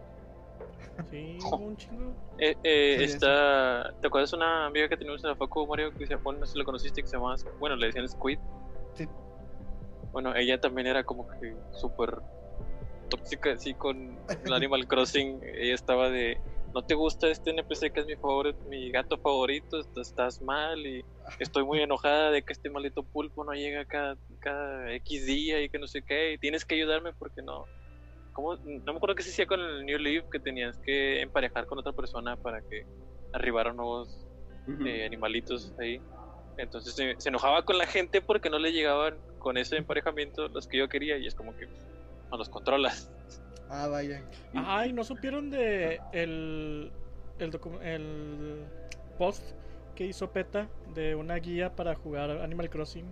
Sí, 1.11 1.39
un 1.53 1.77
chingo. 1.77 2.15
Eh, 2.39 2.57
eh, 2.63 2.97
Sí, 2.99 3.05
está... 3.05 3.95
¿Te 4.01 4.07
acuerdas 4.07 4.31
de 4.31 4.37
una 4.37 4.67
amiga 4.67 4.89
que 4.89 4.97
teníamos 4.97 5.23
en 5.25 5.31
la 5.31 5.37
facu, 5.37 5.67
Mario? 5.67 5.93
Que 5.93 6.07
se 6.07 6.17
bueno, 6.17 6.41
no 6.41 6.47
sé 6.47 6.53
si 6.53 6.59
lo 6.59 6.65
conociste, 6.65 7.03
que 7.03 7.09
se 7.09 7.17
llamaba... 7.17 7.37
Bueno, 7.59 7.77
le 7.77 7.87
decían 7.87 8.09
Squid. 8.09 8.39
Sí. 8.95 9.09
Bueno, 10.13 10.35
ella 10.35 10.61
también 10.61 10.87
era 10.87 11.05
como 11.05 11.27
que 11.27 11.55
súper 11.73 12.19
tóxica 13.09 13.53
así 13.53 13.75
con 13.75 14.19
el 14.45 14.53
Animal 14.53 14.87
Crossing. 14.87 15.41
Ella 15.43 15.75
estaba 15.75 16.11
de... 16.11 16.39
No 16.75 16.83
te 16.83 16.95
gusta 16.95 17.29
este 17.29 17.51
NPC 17.51 17.93
que 17.93 18.01
es 18.01 18.07
mi 18.07 18.17
favorito, 18.17 18.59
mi 18.65 18.91
gato 18.91 19.19
favorito, 19.19 19.79
est- 19.81 19.97
estás 19.99 20.41
mal 20.41 20.87
y 20.87 21.03
estoy 21.39 21.65
muy 21.65 21.81
enojada 21.83 22.31
de 22.31 22.43
que 22.43 22.53
este 22.55 22.71
maldito 22.71 23.05
pulpo 23.05 23.45
no 23.45 23.53
llega 23.53 23.85
cada, 23.87 24.17
cada 24.41 24.93
X 24.95 25.27
día 25.27 25.61
y 25.63 25.69
que 25.69 25.79
no 25.79 25.87
sé 25.87 26.03
qué, 26.03 26.33
y 26.35 26.39
tienes 26.39 26.65
que 26.65 26.77
ayudarme 26.77 27.13
porque 27.15 27.43
no. 27.43 27.67
¿Cómo? 28.33 28.57
No 28.65 28.93
me 28.93 28.97
acuerdo 28.97 29.15
qué 29.17 29.23
se 29.23 29.31
hacía 29.31 29.47
con 29.47 29.61
el 29.61 29.85
New 29.85 29.99
Leaf 29.99 30.27
que 30.31 30.41
tenías 30.41 30.79
que 30.83 31.21
emparejar 31.21 31.67
con 31.67 31.79
otra 31.79 31.93
persona 31.93 32.37
para 32.39 32.63
que 32.63 32.85
arribaran 33.33 33.77
nuevos 33.77 34.27
eh, 34.87 35.05
animalitos 35.05 35.75
ahí. 35.79 36.03
Entonces 36.57 36.95
se, 36.95 37.15
se 37.19 37.29
enojaba 37.31 37.65
con 37.65 37.79
la 37.79 37.87
gente 37.87 38.23
porque 38.23 38.51
no 38.51 38.59
le 38.59 38.73
llegaban 38.73 39.21
con 39.39 39.57
ese 39.59 39.77
emparejamiento 39.77 40.49
los 40.49 40.67
que 40.67 40.79
yo 40.79 40.89
quería 40.89 41.19
y 41.19 41.27
es 41.27 41.35
como 41.35 41.55
que 41.55 41.67
no 42.31 42.39
los 42.39 42.49
controlas. 42.49 43.13
Ah, 43.75 43.87
vaya. 43.89 44.23
Ay, 44.55 44.93
¿no 44.93 45.03
supieron 45.03 45.49
de 45.51 45.99
el, 46.13 46.93
el, 47.39 47.59
el 47.83 48.65
post 49.19 49.43
que 49.95 50.05
hizo 50.05 50.31
PETA 50.31 50.69
de 50.95 51.15
una 51.15 51.37
guía 51.37 51.75
para 51.75 51.95
jugar 51.95 52.31
Animal 52.43 52.69
Crossing 52.69 53.07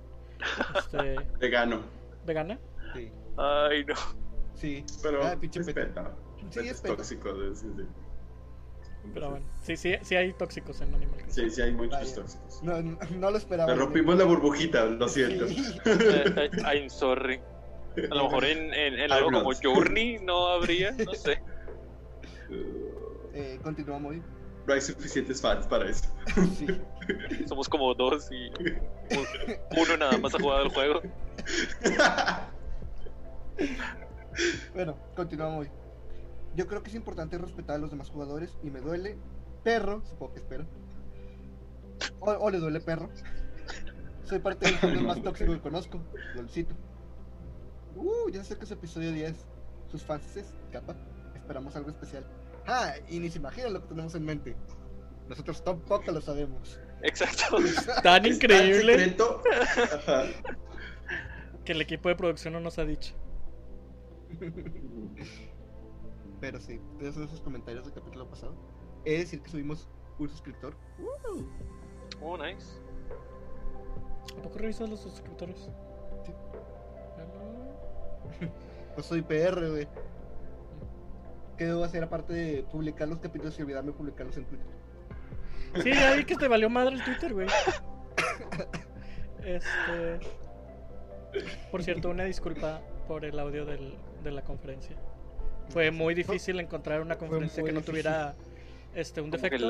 este, 0.79 1.17
Vegano. 1.41 1.81
vegana? 2.27 2.59
Sí. 2.95 3.11
Ay, 3.39 3.85
no. 3.87 3.95
Sí. 4.55 4.85
Pero 5.03 5.25
Ah, 5.25 5.35
pinche 5.41 5.61
respeta. 5.61 6.13
Sí, 6.51 6.61
es 6.61 6.67
es 6.73 6.81
peta. 6.83 6.97
tóxico. 6.97 7.33
de- 7.33 7.57
sí, 7.57 7.67
sí. 7.77 7.85
Pero 9.15 9.31
bueno, 9.31 9.47
sí, 9.63 9.77
sí, 9.79 9.95
sí 10.03 10.15
hay 10.15 10.35
tóxicos 10.35 10.79
en 10.83 10.93
Animal 10.95 11.23
Crossing. 11.23 11.49
Sí, 11.49 11.51
sí 11.57 11.63
hay 11.63 11.73
muchos 11.73 11.99
Vaya. 12.01 12.15
tóxicos. 12.15 12.63
No, 12.63 12.83
no, 12.83 12.99
no 13.19 13.31
lo 13.31 13.39
esperaba. 13.39 13.71
Le 13.73 13.79
rompimos 13.79 14.19
la 14.19 14.25
burbujita, 14.25 14.85
lo 14.85 15.09
siento. 15.09 15.49
Sí. 15.49 15.65
Eh, 15.87 16.51
I'm 16.67 16.91
sorry. 16.91 17.41
A 18.11 18.15
lo 18.15 18.25
mejor 18.25 18.45
en, 18.45 18.73
en, 18.73 19.01
en 19.01 19.13
algo 19.13 19.31
como. 19.31 19.53
Journey 19.53 20.19
no 20.19 20.47
habría, 20.49 20.93
no 20.93 21.15
sé. 21.15 21.43
Eh, 23.33 23.59
continuamos 23.63 24.13
hoy. 24.13 24.23
No 24.67 24.75
hay 24.75 24.81
suficientes 24.81 25.41
fans 25.41 25.67
para 25.67 25.89
eso. 25.89 26.05
Sí. 26.57 26.67
Somos 27.47 27.69
como 27.69 27.95
dos 27.95 28.31
y 28.31 28.51
uno 29.81 29.97
nada 29.99 30.17
más 30.19 30.35
ha 30.35 30.39
jugado 30.39 30.65
el 30.65 30.69
juego. 30.71 31.01
Bueno, 34.75 34.97
continuamos 35.17 35.67
hoy. 35.67 35.73
Yo 36.55 36.67
creo 36.67 36.83
que 36.83 36.91
es 36.91 36.95
importante 36.95 37.39
respetar 37.39 37.77
a 37.77 37.79
los 37.79 37.91
demás 37.91 38.11
jugadores 38.11 38.57
y 38.63 38.71
me 38.71 38.81
duele 38.81 39.17
perro, 39.63 40.03
supongo 40.05 40.35
que 40.35 40.41
espero. 40.41 40.67
O, 42.21 42.31
o 42.31 42.51
le 42.51 42.59
duele 42.59 42.81
perro. 42.81 43.09
Soy 44.25 44.39
parte 44.39 44.67
del 44.67 44.75
fandom 44.79 45.07
más 45.07 45.23
tóxico 45.23 45.53
que 45.53 45.61
conozco, 45.61 46.01
Lolcito. 46.35 46.75
Uh, 47.97 48.31
ya 48.31 48.45
sé 48.45 48.57
que 48.57 48.65
es 48.65 48.71
episodio 48.71 49.13
10. 49.13 49.47
Sus 49.91 50.05
fans 50.05 50.25
capa. 50.73 50.97
Esperamos 51.35 51.75
algo 51.77 51.91
especial. 51.91 52.25
Ah, 52.67 52.95
y 53.09 53.19
ni 53.19 53.31
se 53.31 53.39
imaginan 53.39 53.73
lo 53.73 53.83
que 53.83 53.89
tenemos 53.89 54.15
en 54.15 54.25
mente. 54.25 54.57
Nosotros 55.29 55.63
tampoco 55.65 56.13
lo 56.13 56.21
sabemos. 56.21 56.79
Exacto. 57.03 57.57
Tan 58.03 58.25
¿Es 58.27 58.37
increíble 58.37 58.97
tan 58.97 59.05
secreto? 59.05 59.43
Ajá. 59.97 60.25
que 61.65 61.73
el 61.73 61.81
equipo 61.81 62.09
de 62.09 62.17
producción 62.17 62.53
no 62.55 62.61
nos 62.61 62.79
ha 62.79 62.85
dicho. 62.85 63.15
Pero 66.41 66.61
sí, 66.61 66.81
esos 67.01 67.15
son 67.15 67.25
esos 67.25 67.41
comentarios 67.41 67.85
del 67.85 67.95
capítulo 67.95 68.29
pasado. 68.29 68.55
He 69.05 69.13
de 69.13 69.19
decir 69.19 69.43
que 69.43 69.51
subimos 69.51 69.89
un 70.19 70.29
suscriptor. 70.29 70.75
Uh, 70.99 71.45
Oh, 72.23 72.37
nice. 72.37 72.67
¿A 74.39 74.43
poco 74.43 74.59
revisas 74.59 74.89
los 74.91 75.01
suscriptores? 75.01 75.71
Pues 78.95 79.07
soy 79.07 79.23
PR, 79.23 79.69
güey. 79.71 79.87
¿qué 81.57 81.67
debo 81.67 81.85
hacer 81.85 82.03
aparte 82.03 82.33
de 82.33 82.63
publicar 82.65 83.07
los 83.07 83.19
capítulos 83.21 83.59
y 83.59 83.63
olvidarme 83.63 83.93
de 83.93 83.97
publicarlos 83.97 84.37
en 84.37 84.45
Twitter? 84.47 84.67
Sí, 85.83 85.93
ya 85.93 86.15
vi 86.17 86.25
que 86.25 86.35
te 86.37 86.49
valió 86.49 86.69
madre 86.71 86.97
el 86.97 87.05
Twitter, 87.05 87.33
güey. 87.33 87.47
Este. 89.45 90.19
Por 91.71 91.83
cierto, 91.83 92.11
una 92.11 92.25
disculpa 92.25 92.81
por 93.07 93.25
el 93.25 93.39
audio 93.39 93.65
del- 93.65 93.97
de 94.25 94.31
la 94.33 94.43
conferencia. 94.43 94.97
Fue 95.69 95.91
muy 95.91 96.15
difícil 96.15 96.59
encontrar 96.61 97.01
una 97.01 97.17
conferencia 97.17 97.63
que 97.63 97.73
no 97.73 97.81
difícil. 97.81 98.03
tuviera 98.03 98.35
este, 98.95 99.21
un 99.21 99.31
defecto. 99.31 99.69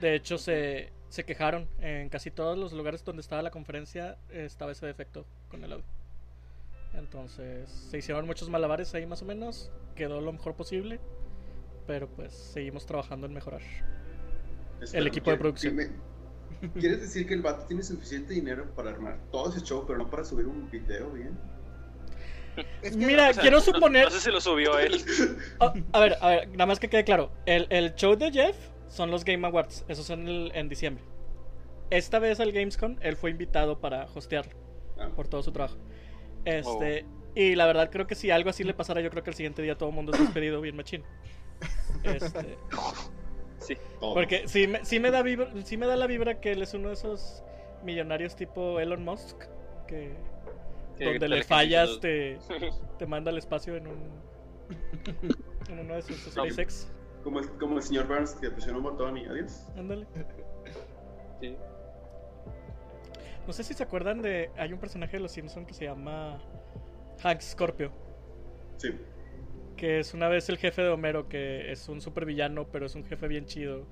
De 0.00 0.14
hecho, 0.14 0.38
se, 0.38 0.92
se 1.10 1.24
quejaron. 1.24 1.68
En 1.80 2.08
casi 2.08 2.30
todos 2.30 2.56
los 2.56 2.72
lugares 2.72 3.04
donde 3.04 3.20
estaba 3.20 3.42
la 3.42 3.50
conferencia 3.50 4.16
estaba 4.30 4.72
ese 4.72 4.86
defecto 4.86 5.26
con 5.48 5.62
el 5.62 5.72
audio. 5.72 5.84
Entonces, 6.94 7.68
se 7.70 7.98
hicieron 7.98 8.26
muchos 8.26 8.48
malabares 8.48 8.94
ahí 8.94 9.06
más 9.06 9.22
o 9.22 9.24
menos. 9.24 9.70
Quedó 9.94 10.20
lo 10.20 10.32
mejor 10.32 10.54
posible. 10.54 11.00
Pero 11.86 12.08
pues 12.08 12.32
seguimos 12.32 12.86
trabajando 12.86 13.26
en 13.26 13.34
mejorar. 13.34 13.60
Espérame, 14.80 15.08
equipo 15.08 15.30
de 15.30 15.36
¿qué- 15.36 15.40
producción. 15.40 15.76
qué 15.76 15.88
me- 15.88 16.70
¿Quieres 16.80 17.00
decir 17.02 17.26
que 17.26 17.34
el 17.34 17.42
vato 17.42 17.66
tiene 17.66 17.82
suficiente 17.82 18.32
dinero 18.32 18.66
para 18.74 18.90
armar 18.90 19.18
todo 19.30 19.50
ese 19.50 19.60
show, 19.62 19.84
pero 19.86 19.98
no 19.98 20.08
para 20.08 20.24
subir 20.24 20.46
un 20.46 20.70
video 20.70 21.10
bien? 21.10 21.38
Es 22.82 22.92
que- 22.96 22.96
Mira, 23.06 23.30
O 23.30 23.32
sea, 23.34 23.42
quiero 23.42 23.58
no- 23.58 23.62
suponer. 23.62 24.04
No, 24.04 24.10
sé 24.10 24.20
si 24.20 24.30
lo 24.30 24.40
subió 24.40 24.78
él. 24.78 24.96
Ah, 25.60 25.74
a 25.92 26.00
ver, 26.00 26.16
a 26.20 26.28
ver, 26.28 26.48
nada 26.50 26.66
más 26.66 26.78
que 26.80 26.88
quede 26.88 27.04
claro. 27.04 27.30
El, 27.44 27.66
el 27.70 27.94
show 27.96 28.16
de 28.16 28.30
Jeff 28.32 28.56
son 28.88 29.10
los 29.10 29.24
Game 29.24 29.46
Awards. 29.46 29.84
Esos 29.88 30.06
son 30.06 30.26
el- 30.28 30.52
en 30.54 30.68
diciembre. 30.68 31.04
Esta 31.90 32.18
vez 32.18 32.40
al 32.40 32.52
Gamescom, 32.52 32.96
él 33.00 33.16
fue 33.16 33.30
invitado 33.30 33.78
para 33.80 34.06
hostearlo 34.14 34.52
Ah, 34.98 35.10
por 35.14 35.28
todo 35.28 35.42
su 35.42 35.52
trabajo. 35.52 35.76
Este, 36.44 37.06
y 37.34 37.54
la 37.54 37.66
verdad 37.66 37.90
creo 37.90 38.06
que 38.06 38.14
si 38.14 38.30
algo 38.30 38.50
así 38.50 38.64
le 38.64 38.74
pasara, 38.74 39.00
yo 39.00 39.10
creo 39.10 39.22
que 39.22 39.30
el 39.30 39.36
siguiente 39.36 39.62
día 39.62 39.76
todo 39.76 39.88
el 39.88 39.94
mundo 39.94 40.12
es 40.12 40.20
despedido 40.20 40.60
bien 40.60 40.76
machín. 40.76 41.02
Este, 42.02 42.56
Sí. 43.58 43.76
todos. 43.98 44.12
porque 44.14 44.46
sí 44.46 44.66
me, 44.66 44.84
sí 44.84 45.00
me 45.00 45.10
da 45.10 45.22
vibra, 45.22 45.50
sí 45.64 45.78
me 45.78 45.86
da 45.86 45.96
la 45.96 46.06
vibra 46.06 46.38
que 46.38 46.52
él 46.52 46.60
es 46.60 46.74
uno 46.74 46.88
de 46.88 46.94
esos 46.94 47.42
millonarios 47.82 48.36
tipo 48.36 48.78
Elon 48.78 49.02
Musk 49.02 49.44
que 49.86 50.14
donde 50.98 51.28
le 51.28 51.42
fallas 51.44 51.98
te, 52.00 52.38
te 52.98 53.06
manda 53.06 53.30
al 53.30 53.38
espacio 53.38 53.76
en 53.76 53.86
un 53.86 54.22
en 55.70 55.78
uno 55.78 55.94
de 55.94 56.02
sus 56.02 56.16
SpaceX. 56.30 56.92
Como 57.22 57.40
el, 57.40 57.48
como 57.52 57.76
el 57.78 57.82
señor 57.82 58.06
Burns 58.06 58.34
que 58.34 58.50
presionó 58.50 58.78
un 58.78 58.84
botón 58.84 59.16
y 59.16 59.24
adiós. 59.24 59.66
Ándale. 59.78 60.06
Sí. 61.40 61.56
No 63.46 63.52
sé 63.52 63.62
si 63.64 63.74
se 63.74 63.82
acuerdan 63.82 64.22
de. 64.22 64.50
Hay 64.56 64.72
un 64.72 64.78
personaje 64.78 65.16
de 65.16 65.20
los 65.22 65.32
Simpsons 65.32 65.66
que 65.66 65.74
se 65.74 65.84
llama 65.84 66.40
Hank 67.22 67.40
Scorpio. 67.40 67.92
Sí. 68.78 68.90
Que 69.76 69.98
es 70.00 70.14
una 70.14 70.28
vez 70.28 70.48
el 70.48 70.56
jefe 70.58 70.82
de 70.82 70.88
Homero, 70.88 71.28
que 71.28 71.70
es 71.72 71.88
un 71.88 72.00
supervillano, 72.00 72.66
pero 72.68 72.86
es 72.86 72.94
un 72.94 73.04
jefe 73.04 73.28
bien 73.28 73.46
chido. 73.46 73.86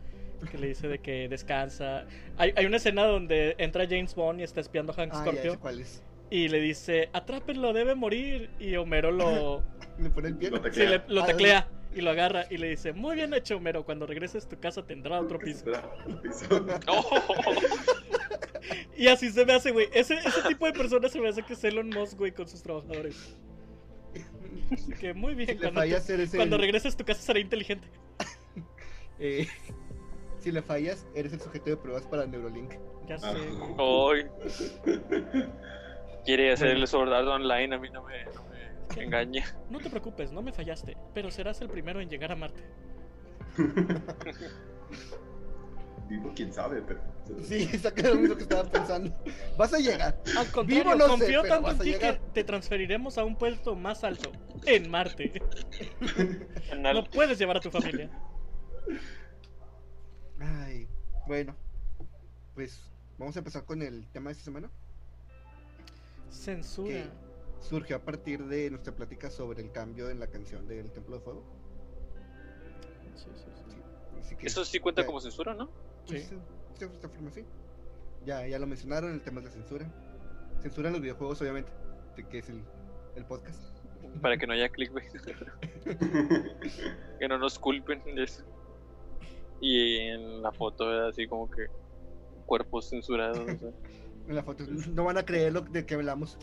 Que 0.51 0.59
le 0.59 0.69
dice 0.69 0.89
de 0.89 0.99
que 0.99 1.29
descansa. 1.29 2.05
Hay, 2.37 2.53
hay 2.57 2.67
una 2.67 2.79
escena 2.79 3.05
donde 3.05 3.55
entra 3.59 3.85
James 3.89 4.15
Bond 4.15 4.41
y 4.41 4.43
está 4.43 4.61
espiando 4.61 4.93
a 4.93 4.97
Hank 4.97 5.13
Ah, 5.13 5.17
ya 5.19 5.23
Scorpio. 5.31 5.53
sé 5.53 5.59
cuál 5.59 5.81
es. 5.81 6.03
Y 6.31 6.49
le 6.49 6.61
dice: 6.61 7.11
Atrápenlo, 7.13 7.73
debe 7.73 7.95
morir. 7.95 8.51
Y 8.59 8.75
Homero 8.77 9.11
lo. 9.13 9.63
Le 9.99 10.09
pone 10.11 10.29
el 10.29 10.37
pie. 10.37 10.51
Lo 10.51 10.57
sí, 10.57 10.63
teclea. 10.65 10.91
le- 10.91 11.03
lo 11.15 11.23
Ah, 11.23 11.27
teclea 11.27 11.69
y 11.95 12.01
lo 12.01 12.11
agarra. 12.11 12.47
Y 12.51 12.57
le 12.57 12.71
dice: 12.71 12.93
Muy 12.95 13.15
bien 13.17 13.33
hecho, 13.35 13.57
Homero. 13.59 13.85
Cuando 13.85 14.07
regreses 14.07 14.47
a 14.47 14.49
tu 14.49 14.59
casa 14.59 14.83
tendrá 14.85 15.21
otro 15.21 15.39
piso. 15.39 15.65
Piso. 16.23 16.67
Oh, 16.89 17.23
Y 18.97 19.09
así 19.09 19.31
se 19.31 19.45
me 19.45 19.55
hace, 19.55 19.71
güey. 19.71 19.89
Ese, 19.93 20.15
ese 20.15 20.43
tipo 20.49 20.67
de 20.67 20.73
personas 20.73 21.13
se 21.13 21.21
me 21.21 21.29
hace 21.29 21.43
que 21.43 21.55
es 21.55 21.65
Elon 21.65 21.89
Musk, 21.91 22.19
güey, 22.19 22.33
con 22.33 22.49
sus 22.49 22.63
trabajadores. 22.63 23.37
Así 24.71 24.93
que 24.93 25.15
muy 25.15 25.35
bien. 25.35 25.59
Cuando, 25.59 25.83
cuando 26.37 26.59
regreses 26.59 26.95
a 26.95 26.97
tu 26.97 27.05
casa 27.05 27.21
será 27.21 27.41
inteligente. 27.41 27.89
eh, 29.19 29.47
si 30.39 30.51
le 30.51 30.63
fallas, 30.63 31.07
eres 31.15 31.33
el 31.33 31.41
sujeto 31.41 31.71
de 31.71 31.77
pruebas 31.77 32.07
para 32.07 32.27
Neurolink. 32.27 32.73
Ya 33.07 33.19
sé. 33.19 33.27
Güey. 33.77 34.27
Ay. 34.87 35.49
Quiere 36.25 36.53
hacer 36.53 36.69
el 36.69 36.87
Sword 36.87 37.13
Art 37.13 37.27
Online, 37.27 37.75
a 37.75 37.79
mí 37.79 37.91
no 37.91 38.03
me, 38.05 38.25
no 38.27 38.45
me 38.97 39.03
engaña. 39.03 39.45
No 39.71 39.79
te 39.81 39.91
preocupes, 39.91 40.33
no 40.33 40.41
me 40.43 40.53
fallaste. 40.53 40.97
Pero 41.15 41.31
serás 41.31 41.61
el 41.61 41.69
primero 41.69 42.01
en 42.01 42.09
llegar 42.09 42.33
a 42.33 42.37
Marte. 42.37 42.63
Vivo, 46.13 46.31
quién 46.37 46.53
sabe, 46.53 46.83
pero. 46.83 47.01
Sí, 47.43 47.71
exactamente 47.73 48.29
lo 48.29 48.37
que 48.37 48.43
estaba 48.43 48.65
pensando. 48.71 49.17
Vas 49.57 49.73
a 49.73 49.79
llegar. 49.79 50.23
Al 50.37 50.47
contrario, 50.53 50.85
Vivo 50.85 50.95
no 50.95 51.05
sé, 51.05 51.09
confío 51.11 51.43
tanto 51.43 51.71
en 51.71 51.79
ti 51.79 51.95
que 51.95 52.21
te 52.35 52.45
transferiremos 52.45 53.17
a 53.17 53.25
un 53.25 53.35
puesto 53.35 53.75
más 53.75 54.05
alto. 54.05 54.31
En 54.67 54.91
Marte. 54.91 55.41
No 56.79 57.05
puedes 57.05 57.39
llevar 57.39 57.57
a 57.57 57.61
tu 57.61 57.71
familia. 57.71 58.11
Ay, 60.39 60.87
bueno. 61.27 61.57
Pues 62.55 62.93
vamos 63.17 63.35
a 63.37 63.39
empezar 63.39 63.65
con 63.65 63.81
el 63.81 64.07
tema 64.09 64.29
de 64.29 64.33
esta 64.33 64.45
semana. 64.45 64.71
Censura. 66.29 66.89
Que 66.91 67.05
surgió 67.61 67.97
a 67.97 68.01
partir 68.01 68.45
de 68.45 68.69
nuestra 68.69 68.95
plática 68.95 69.31
sobre 69.31 69.63
el 69.63 69.73
cambio 69.73 70.11
en 70.11 70.21
la 70.21 70.27
canción 70.27 70.69
del 70.69 70.93
Templo 70.93 71.17
de 71.17 71.23
Fuego. 71.23 71.43
Sí, 73.15 73.31
sí, 73.35 73.45
sí. 73.71 73.77
Así 74.21 74.37
que, 74.37 74.47
Eso 74.47 74.63
sí 74.67 74.79
cuenta 74.79 75.01
ya- 75.01 75.07
como 75.07 75.19
censura, 75.23 75.55
¿no? 75.55 75.71
Pues, 76.07 76.29
Sí. 76.29 76.37
de 76.87 76.95
esta 76.95 77.09
forma 77.09 77.31
sí. 77.31 77.45
Ya, 78.25 78.47
ya 78.47 78.59
lo 78.59 78.67
mencionaron, 78.67 79.13
el 79.13 79.23
tema 79.23 79.41
es 79.41 79.47
la 79.47 79.53
censura. 79.53 79.87
Censura 80.61 80.89
en 80.89 80.93
los 80.95 81.03
videojuegos, 81.03 81.41
obviamente, 81.43 81.73
de 82.17 82.29
que 82.29 82.39
es 82.39 82.49
el, 82.49 82.63
el 83.17 83.25
podcast. 83.25 83.61
Para 84.21 84.37
que 84.37 84.47
no 84.47 84.53
haya 84.53 84.69
clickbait. 84.69 85.11
que 87.19 87.29
no 87.29 87.39
nos 87.39 87.59
culpen 87.59 88.03
de 88.15 88.25
eso. 88.25 88.45
Y 89.61 89.99
en 90.09 90.43
la 90.43 90.53
foto 90.53 90.93
era 90.93 91.09
así 91.09 91.27
como 91.27 91.51
que 91.51 91.67
cuerpos 92.47 92.91
censurados. 92.91 93.39
o 93.39 93.59
sea, 93.59 93.71
En 94.29 94.37
la 94.37 94.43
foto 94.45 94.63
no 94.91 95.05
van 95.05 95.19
a 95.19 95.25
creer 95.25 95.53
lo 95.53 95.63
de 95.63 95.85
que 95.85 95.95
hablamos. 95.95 96.39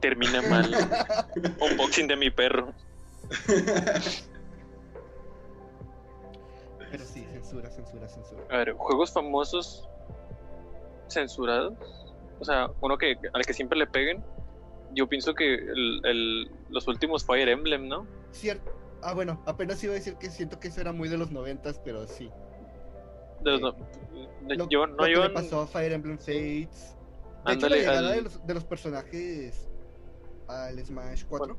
termina 0.00 0.42
mal. 0.42 0.70
Unboxing 1.60 2.08
de 2.08 2.16
mi 2.16 2.30
perro. 2.30 2.74
Pero 6.90 7.04
sí, 7.04 7.24
censura, 7.32 7.70
censura, 7.70 8.08
censura. 8.08 8.42
A 8.50 8.56
ver, 8.58 8.72
juegos 8.74 9.12
famosos 9.12 9.88
censurados. 11.08 11.74
O 12.38 12.44
sea, 12.44 12.70
uno 12.80 12.96
que 12.98 13.16
al 13.32 13.44
que 13.44 13.52
siempre 13.52 13.78
le 13.78 13.86
peguen. 13.86 14.24
Yo 14.92 15.08
pienso 15.08 15.34
que 15.34 15.54
el, 15.54 16.00
el- 16.04 16.50
los 16.68 16.88
últimos 16.88 17.24
Fire 17.24 17.48
Emblem, 17.48 17.86
¿no? 17.88 18.06
Cierto. 18.32 18.72
Ah, 19.02 19.14
bueno, 19.14 19.42
apenas 19.46 19.82
iba 19.84 19.92
a 19.92 19.96
decir 19.96 20.16
que 20.16 20.30
siento 20.30 20.58
que 20.58 20.68
eso 20.68 20.80
era 20.80 20.92
muy 20.92 21.08
de 21.08 21.16
los 21.16 21.30
noventas, 21.30 21.80
pero 21.84 22.06
sí. 22.06 22.30
De 23.42 23.52
los 23.52 23.60
no- 23.60 23.72
de- 23.72 24.56
Lo, 24.56 24.68
yo, 24.68 24.86
lo 24.86 24.96
no 24.96 25.04
que 25.04 25.12
yo 25.12 25.22
le 25.22 25.30
pasó 25.30 25.60
a 25.60 25.66
Fire 25.66 25.92
Emblem 25.92 26.18
Fates. 26.18 26.96
De 27.46 27.52
hecho, 27.54 27.68
la 27.68 27.76
llegada 27.76 27.98
al- 28.10 28.14
de, 28.16 28.22
los, 28.22 28.46
de 28.46 28.54
los 28.54 28.64
personajes 28.64 29.68
al 30.48 30.84
Smash 30.84 31.24
4, 31.26 31.56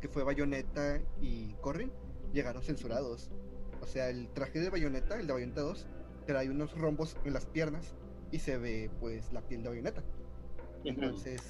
que 0.00 0.08
fue 0.08 0.24
Bayonetta 0.24 1.00
y 1.20 1.54
Corrin, 1.60 1.92
llegaron 2.32 2.62
censurados. 2.62 3.30
O 3.82 3.86
sea, 3.86 4.08
el 4.08 4.28
traje 4.32 4.60
de 4.60 4.70
Bayonetta, 4.70 5.18
el 5.18 5.26
de 5.26 5.32
Bayonetta 5.32 5.60
2, 5.62 5.86
trae 6.26 6.48
unos 6.48 6.72
rombos 6.78 7.16
en 7.24 7.32
las 7.34 7.46
piernas 7.46 7.94
y 8.30 8.38
se 8.38 8.56
ve 8.56 8.90
pues 9.00 9.32
la 9.32 9.42
piel 9.42 9.62
de 9.62 9.68
Bayonetta. 9.70 10.02
Entonces, 10.84 11.42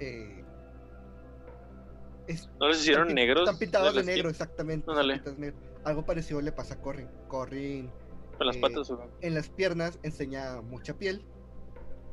eh, 0.00 0.42
es- 2.26 2.48
¿No 2.58 2.68
les 2.68 2.80
hicieron 2.80 3.04
están 3.08 3.14
negros? 3.14 3.42
Están 3.44 3.58
pintados 3.58 3.94
de 3.94 4.04
negro, 4.04 4.30
exactamente. 4.30 4.90
negro. 5.36 5.56
Algo 5.84 6.04
parecido 6.04 6.40
le 6.40 6.50
pasa 6.52 6.74
a 6.74 6.80
Corrin. 6.80 7.08
Corrin 7.28 7.90
Con 8.36 8.46
las 8.46 8.56
eh, 8.56 8.60
patas, 8.60 8.90
o- 8.90 9.10
en 9.20 9.34
las 9.34 9.48
piernas 9.48 9.98
enseña 10.02 10.60
mucha 10.62 10.94
piel, 10.94 11.22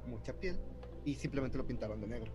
mucha 0.08 0.34
piel, 0.34 0.60
y 1.06 1.16
simplemente 1.16 1.58
lo 1.58 1.66
pintaron 1.66 2.00
de 2.02 2.08
negro. 2.08 2.32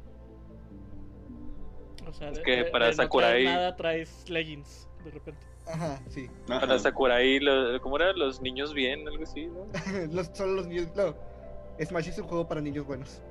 O 2.06 2.12
sea, 2.12 2.30
Es 2.30 2.40
que 2.40 2.56
de- 2.56 2.64
para 2.66 2.86
de 2.86 2.96
no 2.96 3.02
Sakurai- 3.04 3.20
traer 3.30 3.44
nada 3.44 3.76
traes 3.76 4.28
leggings 4.30 4.88
de 5.04 5.10
repente. 5.10 5.46
Ajá, 5.72 6.00
sí. 6.08 6.28
Ajá. 6.48 6.60
Para 6.60 6.78
Sakurai, 6.78 7.38
lo- 7.40 7.80
¿cómo 7.80 7.96
era? 7.96 8.12
Los 8.12 8.40
niños 8.40 8.74
bien, 8.74 9.06
algo 9.08 9.22
así, 9.24 9.46
¿no? 9.46 9.66
los, 10.12 10.30
solo 10.34 10.52
los 10.54 10.66
niños. 10.66 10.88
No. 10.96 11.14
Smash 11.84 12.08
es 12.08 12.18
un 12.18 12.26
juego 12.26 12.46
para 12.46 12.60
niños 12.60 12.86
buenos. 12.86 13.22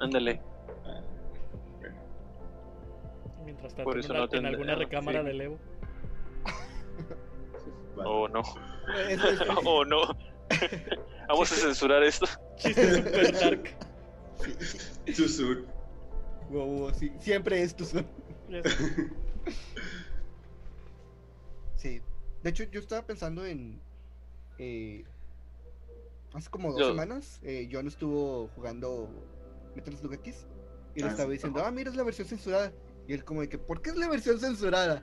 Ándale. 0.00 0.40
Ah, 0.84 1.00
Mientras 3.44 3.74
tanto, 3.74 3.84
Por 3.84 3.94
en, 3.98 4.00
eso 4.04 4.12
una- 4.12 4.18
no 4.20 4.24
en 4.24 4.30
tendrá- 4.30 4.48
alguna 4.50 4.74
recámara 4.74 5.20
sí. 5.20 5.26
del 5.26 5.40
Evo. 5.40 5.58
vale. 7.96 8.08
Oh, 8.08 8.28
no. 8.28 8.42
Es- 9.08 9.24
es- 9.24 9.40
Oh, 9.64 9.84
no. 9.84 10.02
Vamos 11.28 11.50
a 11.50 11.54
censurar 11.54 12.02
esto. 12.02 12.26
Chiste 12.56 12.94
super 13.02 13.32
dark. 13.32 13.76
Too 15.16 15.28
soon. 15.28 15.64
wow, 16.50 16.64
wow, 16.66 16.90
sí, 16.94 17.10
siempre 17.18 17.62
es 17.62 17.74
tu 17.74 17.84
son. 17.84 18.06
Ya 18.48 18.62
sé. 18.62 19.10
Sí. 21.76 22.00
De 22.42 22.50
hecho, 22.50 22.64
yo 22.64 22.80
estaba 22.80 23.06
pensando 23.06 23.44
en. 23.44 23.80
eh, 24.58 25.04
hace 26.34 26.50
como 26.50 26.70
dos 26.72 26.80
Yo- 26.80 26.88
semanas, 26.88 27.40
eh, 27.42 27.68
John 27.70 27.86
estuvo 27.86 28.48
jugando 28.54 29.08
Metal 29.74 29.96
Slug 29.96 30.14
X 30.14 30.46
y 30.94 31.00
le 31.00 31.06
Ah, 31.06 31.10
estaba 31.10 31.30
diciendo, 31.30 31.62
ah, 31.64 31.70
mira, 31.70 31.90
es 31.90 31.96
la 31.96 32.02
versión 32.02 32.26
censurada. 32.28 32.72
Y 33.08 33.12
él, 33.14 33.24
como 33.24 33.40
de 33.42 33.48
que, 33.48 33.58
¿por 33.58 33.80
qué 33.82 33.90
es 33.90 33.96
la 33.96 34.08
versión 34.08 34.40
censurada? 34.40 35.02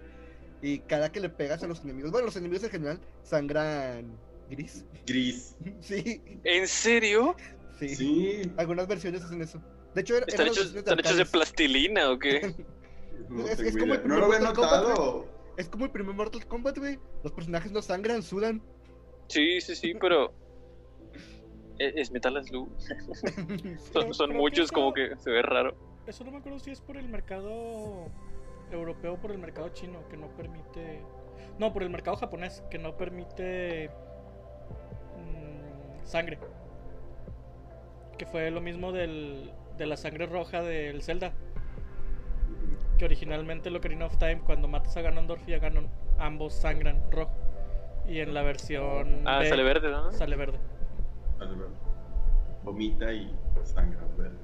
Y 0.61 0.79
cada 0.79 1.11
que 1.11 1.19
le 1.19 1.29
pegas 1.29 1.61
a 1.63 1.67
los 1.67 1.83
enemigos, 1.83 2.11
bueno, 2.11 2.25
los 2.27 2.35
enemigos 2.35 2.63
en 2.65 2.69
general 2.71 2.99
sangran 3.23 4.17
gris. 4.49 4.85
Gris. 5.05 5.55
Sí, 5.81 6.21
¿En 6.43 6.67
serio? 6.67 7.35
sí. 7.79 7.95
Sí. 7.95 8.51
Algunas 8.57 8.87
versiones 8.87 9.21
hacen 9.23 9.41
eso. 9.41 9.61
De 9.93 10.01
hecho, 10.01 10.15
era- 10.17 10.25
¿Están 10.27 10.47
hechos, 10.47 10.73
versiones 10.73 10.79
están 10.87 10.99
hechos 10.99 11.17
de 11.17 11.25
plastilina 11.25 12.09
o 12.11 12.19
qué? 12.19 12.53
No, 13.29 13.47
Es- 13.47 13.77
como 13.77 13.93
el 13.93 14.07
no 14.07 14.17
lo 14.19 14.25
había 14.25 14.39
notado. 14.39 15.25
Es 15.57 15.69
como 15.69 15.85
el 15.85 15.91
primer 15.91 16.15
Mortal 16.15 16.45
Kombat, 16.47 16.77
güey. 16.77 16.99
Los 17.23 17.31
personajes 17.31 17.71
no 17.71 17.81
sangran, 17.81 18.23
sudan. 18.23 18.61
Sí, 19.27 19.61
sí, 19.61 19.75
sí, 19.75 19.93
pero. 19.99 20.33
e- 21.79 21.93
Es 21.95 22.11
Metal 22.11 22.43
Slug. 22.43 22.69
Son, 23.93 24.13
son 24.13 24.33
muchos, 24.35 24.65
eso- 24.65 24.73
como 24.73 24.93
que 24.93 25.15
se 25.17 25.29
ve 25.31 25.41
raro. 25.41 25.75
Eso 26.07 26.23
no 26.23 26.31
me 26.31 26.37
acuerdo 26.39 26.59
si 26.59 26.71
es 26.71 26.81
por 26.81 26.97
el 26.97 27.07
mercado 27.07 28.09
europeo 28.71 29.13
o 29.13 29.21
por 29.21 29.31
el 29.31 29.37
mercado 29.37 29.69
chino, 29.69 30.07
que 30.09 30.17
no 30.17 30.27
permite. 30.35 31.01
No, 31.59 31.71
por 31.71 31.83
el 31.83 31.89
mercado 31.89 32.17
japonés, 32.17 32.63
que 32.69 32.77
no 32.77 32.97
permite 32.97 33.89
mm, 35.17 36.05
sangre. 36.05 36.39
Que 38.17 38.25
fue 38.25 38.49
lo 38.51 38.59
mismo 38.61 38.91
del, 38.91 39.51
de 39.77 39.85
la 39.85 39.97
sangre 39.97 40.25
roja 40.25 40.61
del 40.61 41.01
Zelda. 41.03 41.33
Que 42.97 43.05
originalmente 43.05 43.69
lo 43.69 43.79
Ocarina 43.79 44.05
of 44.05 44.17
Time, 44.17 44.41
cuando 44.45 44.67
matas 44.67 44.95
a 44.97 45.01
Ganondorf 45.01 45.47
y 45.47 45.53
a 45.53 45.59
Ganon, 45.59 45.87
ambos 46.19 46.53
sangran 46.53 47.01
rojo. 47.11 47.31
Y 48.07 48.19
en 48.19 48.33
la 48.33 48.41
versión. 48.43 49.21
Ah, 49.25 49.39
B, 49.39 49.49
sale 49.49 49.63
verde, 49.63 49.89
¿no? 49.89 50.11
Sale 50.11 50.35
verde. 50.35 50.59
Vale, 51.39 51.51
vale. 51.51 51.71
Vomita 52.63 53.11
y 53.13 53.33
sangra 53.63 53.99
verde. 54.17 54.37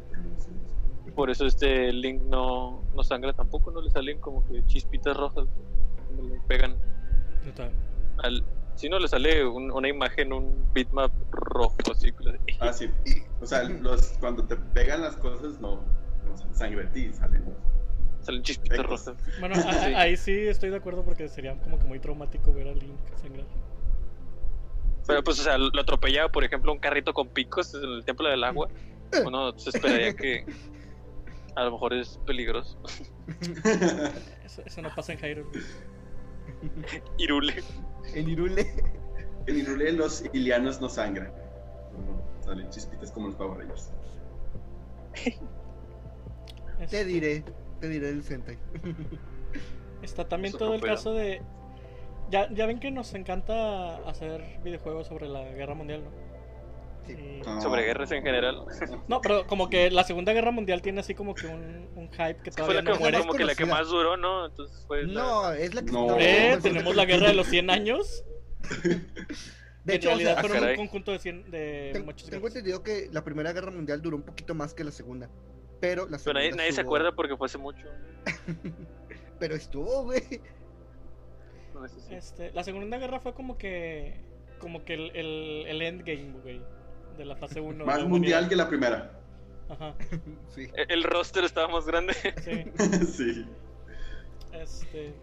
Por 1.15 1.29
eso 1.29 1.45
este 1.45 1.91
Link 1.91 2.21
no, 2.23 2.83
no 2.95 3.03
sangra 3.03 3.33
tampoco, 3.33 3.71
no 3.71 3.81
le 3.81 3.89
salen 3.89 4.19
como 4.19 4.45
que 4.45 4.65
chispitas 4.65 5.17
rojas 5.17 5.47
cuando 6.07 6.23
le 6.35 6.39
pegan 6.47 6.75
al... 8.23 8.43
Si 8.75 8.87
no 8.87 8.97
le 8.99 9.07
sale 9.09 9.45
un- 9.45 9.71
una 9.71 9.89
imagen, 9.89 10.31
un 10.31 10.71
bitmap 10.73 11.11
rojo, 11.31 11.75
así. 11.91 12.13
Ah, 12.61 12.71
sí. 12.71 12.89
O 13.41 13.45
sea, 13.45 13.63
los, 13.63 14.17
cuando 14.21 14.45
te 14.45 14.55
pegan 14.55 15.01
las 15.01 15.17
cosas, 15.17 15.59
no, 15.59 15.81
no 16.25 16.37
sale 16.37 16.53
sangre 16.53 16.83
de 16.85 16.89
ti, 16.91 17.13
salen. 17.13 17.43
Salen 18.21 18.43
chispitas 18.43 18.79
Ecos. 18.79 19.05
rojas. 19.05 19.23
Bueno, 19.39 19.55
a- 19.67 19.73
Sí. 19.73 19.93
ahí 19.93 20.17
sí 20.17 20.47
estoy 20.47 20.69
de 20.69 20.77
acuerdo 20.77 21.03
porque 21.03 21.27
sería 21.29 21.57
como 21.61 21.79
que 21.79 21.85
muy 21.85 21.99
traumático 21.99 22.53
ver 22.53 22.67
a 22.67 22.73
Link 22.73 22.97
sangrar. 23.21 23.45
Pero 25.07 25.23
pues, 25.23 25.39
o 25.39 25.43
sea, 25.43 25.57
lo 25.57 25.79
atropellaba, 25.81 26.29
por 26.31 26.43
ejemplo, 26.43 26.71
un 26.71 26.79
carrito 26.79 27.13
con 27.13 27.29
picos 27.29 27.73
en 27.73 27.83
el 27.83 28.05
Templo 28.05 28.29
del 28.29 28.43
Agua. 28.43 28.69
Uno 29.25 29.57
se 29.57 29.71
esperaría 29.71 30.13
que 30.13 30.45
a 31.55 31.63
lo 31.63 31.71
mejor 31.71 31.93
es 31.93 32.19
peligroso. 32.27 32.77
Eso, 34.45 34.61
eso 34.65 34.81
no 34.81 34.93
pasa 34.95 35.13
en 35.13 35.19
Hyrule. 35.19 35.59
Irule. 37.17 37.63
En 38.13 38.29
Irule. 38.29 38.67
En 39.47 39.57
Irule 39.57 39.91
los 39.93 40.23
ilianos 40.33 40.79
no 40.81 40.89
sangran. 40.89 41.31
No, 41.93 42.43
salen 42.43 42.69
chispitas 42.69 43.11
como 43.11 43.27
los 43.27 43.35
Power 43.35 43.59
Rangers. 43.59 43.91
Te 45.13 46.83
Este, 46.83 47.05
diré, 47.05 47.43
te 47.79 47.87
diré 47.89 48.09
el 48.09 48.23
Sentai. 48.23 48.57
Está 50.01 50.27
también 50.27 50.53
Es 50.53 50.59
todo 50.59 50.73
el 50.75 50.81
pedo. 50.81 50.93
caso 50.95 51.13
de. 51.13 51.41
Ya, 52.29 52.47
ya 52.53 52.65
ven 52.67 52.79
que 52.79 52.91
nos 52.91 53.13
encanta 53.15 53.97
hacer 54.07 54.59
videojuegos 54.63 55.07
sobre 55.07 55.27
la 55.27 55.43
guerra 55.43 55.73
mundial, 55.73 56.03
¿no? 56.03 56.11
Sí. 57.07 57.15
Sobre 57.61 57.81
guerras 57.83 58.11
en 58.11 58.21
general. 58.21 58.65
No, 59.07 59.19
pero 59.19 59.47
como 59.47 59.67
que 59.69 59.89
la 59.89 60.03
segunda 60.03 60.31
guerra 60.31 60.51
mundial 60.51 60.81
tiene 60.83 60.99
así 60.99 61.15
como 61.15 61.33
que 61.33 61.47
un, 61.47 61.89
un 61.95 62.07
hype 62.11 62.35
que 62.43 62.51
Fue 62.51 62.61
todavía 62.61 62.75
la 62.75 62.83
que, 62.83 62.89
no 62.91 62.95
fue 62.95 62.97
fue 62.97 63.11
muere. 63.11 63.17
como 63.19 63.33
que 63.33 63.45
la 63.45 63.55
que 63.55 63.65
más 63.65 63.87
duró, 63.87 64.15
¿no? 64.15 64.45
Entonces 64.45 64.85
fue 64.85 65.03
la- 65.07 65.13
No, 65.23 65.51
es 65.53 65.73
la 65.73 65.81
que 65.81 65.91
No. 65.91 66.05
está- 66.17 66.21
Eh, 66.53 66.57
tenemos 66.61 66.95
la 66.95 67.05
guerra 67.05 67.29
de 67.29 67.33
los 67.33 67.47
100 67.47 67.69
años. 67.71 68.23
De 69.85 69.93
en 69.95 69.97
hecho, 70.01 70.09
o 70.09 70.11
realidad 70.11 70.33
sea, 70.33 70.41
fueron 70.41 70.59
caray. 70.59 70.71
un 70.77 70.85
conjunto 70.85 71.11
de, 71.13 71.19
100, 71.19 71.49
de 71.51 71.89
ten- 71.93 72.05
muchos 72.05 72.29
tengo 72.29 72.41
guerras. 72.43 72.57
entendido 72.57 72.83
que 72.83 73.09
la 73.11 73.23
primera 73.23 73.53
guerra 73.53 73.71
mundial 73.71 74.01
duró 74.01 74.17
un 74.17 74.23
poquito 74.23 74.53
más 74.53 74.73
que 74.75 74.83
la 74.83 74.91
segunda. 74.91 75.29
Pero 75.79 76.03
la 76.03 76.09
Pero 76.09 76.19
segunda. 76.19 76.39
nadie, 76.41 76.51
nadie 76.55 76.71
se 76.73 76.81
acuerda 76.81 77.11
porque 77.13 77.37
fue 77.37 77.45
hace 77.47 77.57
mucho. 77.57 77.87
Pero 79.39 79.55
estuvo, 79.55 80.03
güey. 80.03 80.21
No 81.73 81.85
Este, 81.85 82.51
la 82.51 82.63
segunda 82.63 82.97
guerra 82.97 83.19
fue 83.19 83.33
como 83.33 83.57
que. 83.57 84.19
Como 84.59 84.83
que 84.83 84.93
el, 84.95 85.11
el, 85.15 85.65
el 85.67 85.81
endgame, 85.81 86.33
güey. 86.43 86.61
De 87.17 87.25
la 87.25 87.35
fase 87.35 87.61
1. 87.61 87.85
Más 87.85 88.03
mundial 88.05 88.49
que 88.49 88.55
la 88.55 88.67
primera. 88.67 89.11
Ajá, 89.69 89.93
Sí. 90.49 90.63
E- 90.75 90.85
El 90.89 91.03
roster 91.03 91.43
estaba 91.43 91.67
más 91.69 91.85
grande. 91.85 92.13
sí. 92.43 93.05
sí. 93.05 93.45
Este. 94.51 95.13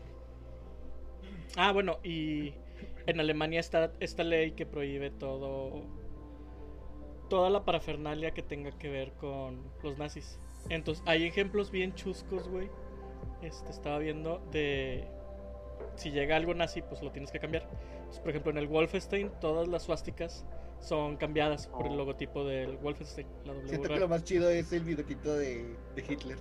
Ah, 1.57 1.73
bueno, 1.73 1.99
y 2.05 2.55
en 3.07 3.21
Alemania 3.21 3.61
está 3.61 3.93
esta 4.01 4.25
ley 4.25 4.53
que 4.53 4.65
prohíbe 4.67 5.11
todo. 5.11 5.85
Toda 7.29 7.51
la 7.51 7.65
parafernalia 7.65 8.31
que 8.33 8.43
tenga 8.43 8.71
que 8.79 8.89
ver 8.89 9.13
con 9.15 9.61
los 9.83 9.99
nazis. 9.99 10.39
Entonces, 10.69 11.03
hay 11.07 11.25
ejemplos 11.25 11.71
bien 11.71 11.95
chuscos, 11.95 12.49
güey. 12.49 12.69
Este, 13.43 13.71
estaba 13.71 13.99
viendo 13.99 14.39
de. 14.51 15.07
Si 15.97 16.11
llega 16.11 16.37
algo 16.37 16.55
nazi, 16.55 16.83
pues 16.83 17.03
lo 17.03 17.11
tienes 17.13 17.31
que 17.31 17.39
cambiar. 17.39 17.69
Entonces, 17.99 18.21
por 18.21 18.31
ejemplo, 18.31 18.51
en 18.51 18.59
el 18.59 18.67
Wolfenstein, 18.67 19.31
todas 19.41 19.69
las 19.69 19.83
suásticas 19.83 20.45
son 20.81 21.17
cambiadas 21.17 21.69
por 21.69 21.87
el 21.87 21.93
Oh. 21.93 21.97
logotipo 21.97 22.45
del 22.45 22.77
Wolfenstein. 22.79 23.27
La 23.45 23.53
W 23.55 23.69
Siento 23.69 23.89
que 23.89 24.01
lo 24.01 24.09
más 24.09 24.25
chido 24.25 24.51
es 24.51 24.73
el 24.73 24.83
bigotito 24.85 25.35
de, 25.37 25.75
de 25.95 26.05
Hitler. 26.09 26.39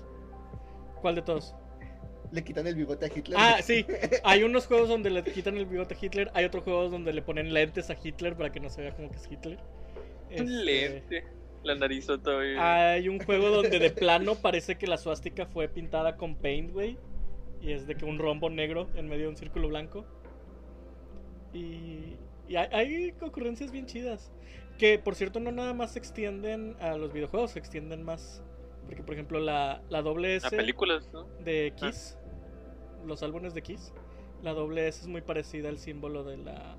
¿Cuál 1.02 1.16
de 1.16 1.22
todos? 1.22 1.56
Le 2.32 2.44
quitan 2.44 2.66
el 2.68 2.76
bigote 2.76 3.06
a 3.06 3.10
Hitler. 3.16 3.38
Ah, 3.40 3.58
sí. 3.64 3.86
Hay 4.24 4.44
unos 4.44 4.68
juegos 4.68 4.90
donde 4.90 5.10
le 5.10 5.24
quitan 5.24 5.58
el 5.58 5.66
bigote 5.66 5.96
a 5.96 5.98
Hitler. 6.02 6.32
Hay 6.34 6.46
otros 6.46 6.64
juegos 6.64 6.92
donde 6.92 7.14
le 7.14 7.22
ponen 7.22 7.54
lentes 7.54 7.90
a 7.90 7.96
Hitler 8.02 8.36
para 8.36 8.52
que 8.52 8.60
no 8.60 8.70
se 8.70 8.82
vea 8.82 8.96
como 8.96 9.10
que 9.10 9.18
es 9.18 9.28
Hitler. 9.32 9.60
Un 10.30 10.34
Este, 10.34 10.44
lente. 10.46 11.24
La 11.66 11.76
narizota, 11.76 12.34
güey. 12.34 12.56
Ah, 12.58 12.92
Hay 12.92 13.10
un 13.10 13.20
juego 13.20 13.50
donde 13.50 13.80
de 13.80 13.90
plano 13.90 14.36
parece 14.36 14.78
que 14.78 14.88
la 14.88 14.98
suástica 14.98 15.46
fue 15.48 15.68
pintada 15.68 16.16
con 16.16 16.36
paint, 16.36 16.72
güey. 16.72 16.98
Y 17.62 17.72
es 17.72 17.88
de 17.88 17.96
que 17.96 18.06
un 18.06 18.20
rombo 18.20 18.50
negro 18.50 18.88
en 18.96 19.08
medio 19.08 19.24
de 19.24 19.30
un 19.30 19.38
círculo 19.38 19.68
blanco. 19.70 20.06
Y, 21.54 22.18
y 22.48 22.56
hay, 22.56 22.68
hay 22.72 23.14
ocurrencias 23.22 23.72
bien 23.72 23.88
chidas. 23.88 24.32
Que 24.78 25.00
por 25.00 25.16
cierto 25.16 25.40
no 25.40 25.52
nada 25.52 25.74
más 25.74 25.94
se 25.94 26.00
extienden 26.00 26.76
a 26.80 26.96
los 26.98 27.12
videojuegos, 27.14 27.52
se 27.52 27.60
extienden 27.60 28.04
más. 28.04 28.44
Porque 28.86 29.02
por 29.02 29.16
ejemplo 29.16 29.40
la, 29.40 29.82
la 29.90 30.02
doble 30.04 30.36
S 30.36 30.46
A 30.46 30.50
películas, 30.52 31.10
¿no? 31.12 31.24
de 31.44 31.74
Kiss, 31.76 32.20
los 33.06 33.24
álbumes 33.24 33.56
de 33.56 33.64
Kiss, 33.64 33.92
la 34.44 34.54
doble 34.54 34.88
S 34.88 35.02
es 35.02 35.08
muy 35.08 35.22
parecida 35.22 35.70
al 35.70 35.80
símbolo 35.80 36.24
de 36.24 36.38
la 36.38 36.78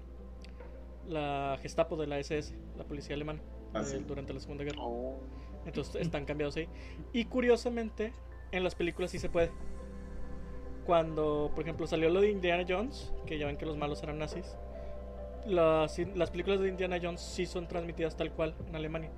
la 1.08 1.58
Gestapo 1.62 1.96
de 1.96 2.06
la 2.06 2.18
SS, 2.18 2.54
la 2.76 2.84
policía 2.84 3.14
alemana, 3.16 3.40
Ah, 3.74 3.82
sí. 3.84 3.98
durante 4.06 4.32
la 4.32 4.40
Segunda 4.40 4.64
Guerra. 4.64 4.78
Oh. 4.80 5.18
Entonces 5.66 5.96
están 5.96 6.24
cambiados 6.24 6.56
ahí. 6.56 6.68
Y 7.12 7.24
curiosamente, 7.26 8.12
en 8.52 8.64
las 8.64 8.74
películas 8.74 9.10
sí 9.10 9.18
se 9.18 9.28
puede. 9.28 9.50
Cuando, 10.86 11.50
por 11.54 11.64
ejemplo, 11.64 11.86
salió 11.86 12.08
lo 12.08 12.20
de 12.20 12.30
Indiana 12.30 12.64
Jones, 12.66 13.12
que 13.26 13.38
ya 13.38 13.46
ven 13.46 13.56
que 13.56 13.66
los 13.66 13.76
malos 13.76 14.02
eran 14.02 14.18
nazis, 14.18 14.56
las, 15.44 15.98
las 16.14 16.30
películas 16.30 16.60
de 16.60 16.68
Indiana 16.68 16.98
Jones 17.02 17.20
sí 17.20 17.46
son 17.46 17.66
transmitidas 17.68 18.16
tal 18.16 18.32
cual 18.32 18.54
en 18.68 18.76
Alemania. 18.76 19.10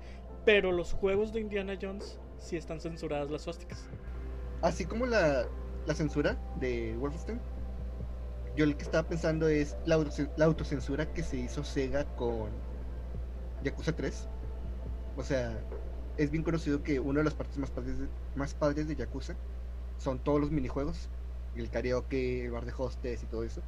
Pero 0.45 0.71
los 0.71 0.93
juegos 0.93 1.31
de 1.33 1.41
Indiana 1.41 1.77
Jones 1.79 2.19
sí 2.39 2.57
están 2.57 2.79
censuradas 2.79 3.29
las 3.29 3.43
suásticas. 3.43 3.87
Así 4.61 4.85
como 4.85 5.05
la, 5.05 5.45
la 5.85 5.93
censura 5.93 6.37
de 6.59 6.95
Wolfenstein. 6.97 7.39
Yo 8.55 8.65
lo 8.65 8.75
que 8.75 8.83
estaba 8.83 9.07
pensando 9.07 9.47
es 9.47 9.77
la, 9.85 10.03
la 10.37 10.45
autocensura 10.45 11.13
que 11.13 11.23
se 11.23 11.37
hizo 11.37 11.63
Sega 11.63 12.03
con 12.15 12.49
Yakuza 13.63 13.95
3. 13.95 14.27
O 15.19 15.23
sea, 15.23 15.59
es 16.15 16.31
bien 16.31 16.43
conocido 16.43 16.81
que 16.81 16.97
una 17.01 17.19
de 17.19 17.25
las 17.25 17.33
partes 17.33 17.57
más 17.57 17.69
padres 17.69 17.99
de, 17.99 18.07
más 18.37 18.53
padres 18.53 18.87
de 18.87 18.95
Yakuza 18.95 19.35
son 19.97 20.17
todos 20.19 20.39
los 20.39 20.49
minijuegos. 20.49 21.09
El 21.57 21.69
karaoke, 21.69 22.45
el 22.45 22.51
bar 22.51 22.65
de 22.65 22.71
hostes 22.77 23.21
y 23.21 23.25
todo 23.25 23.43
eso. 23.43 23.61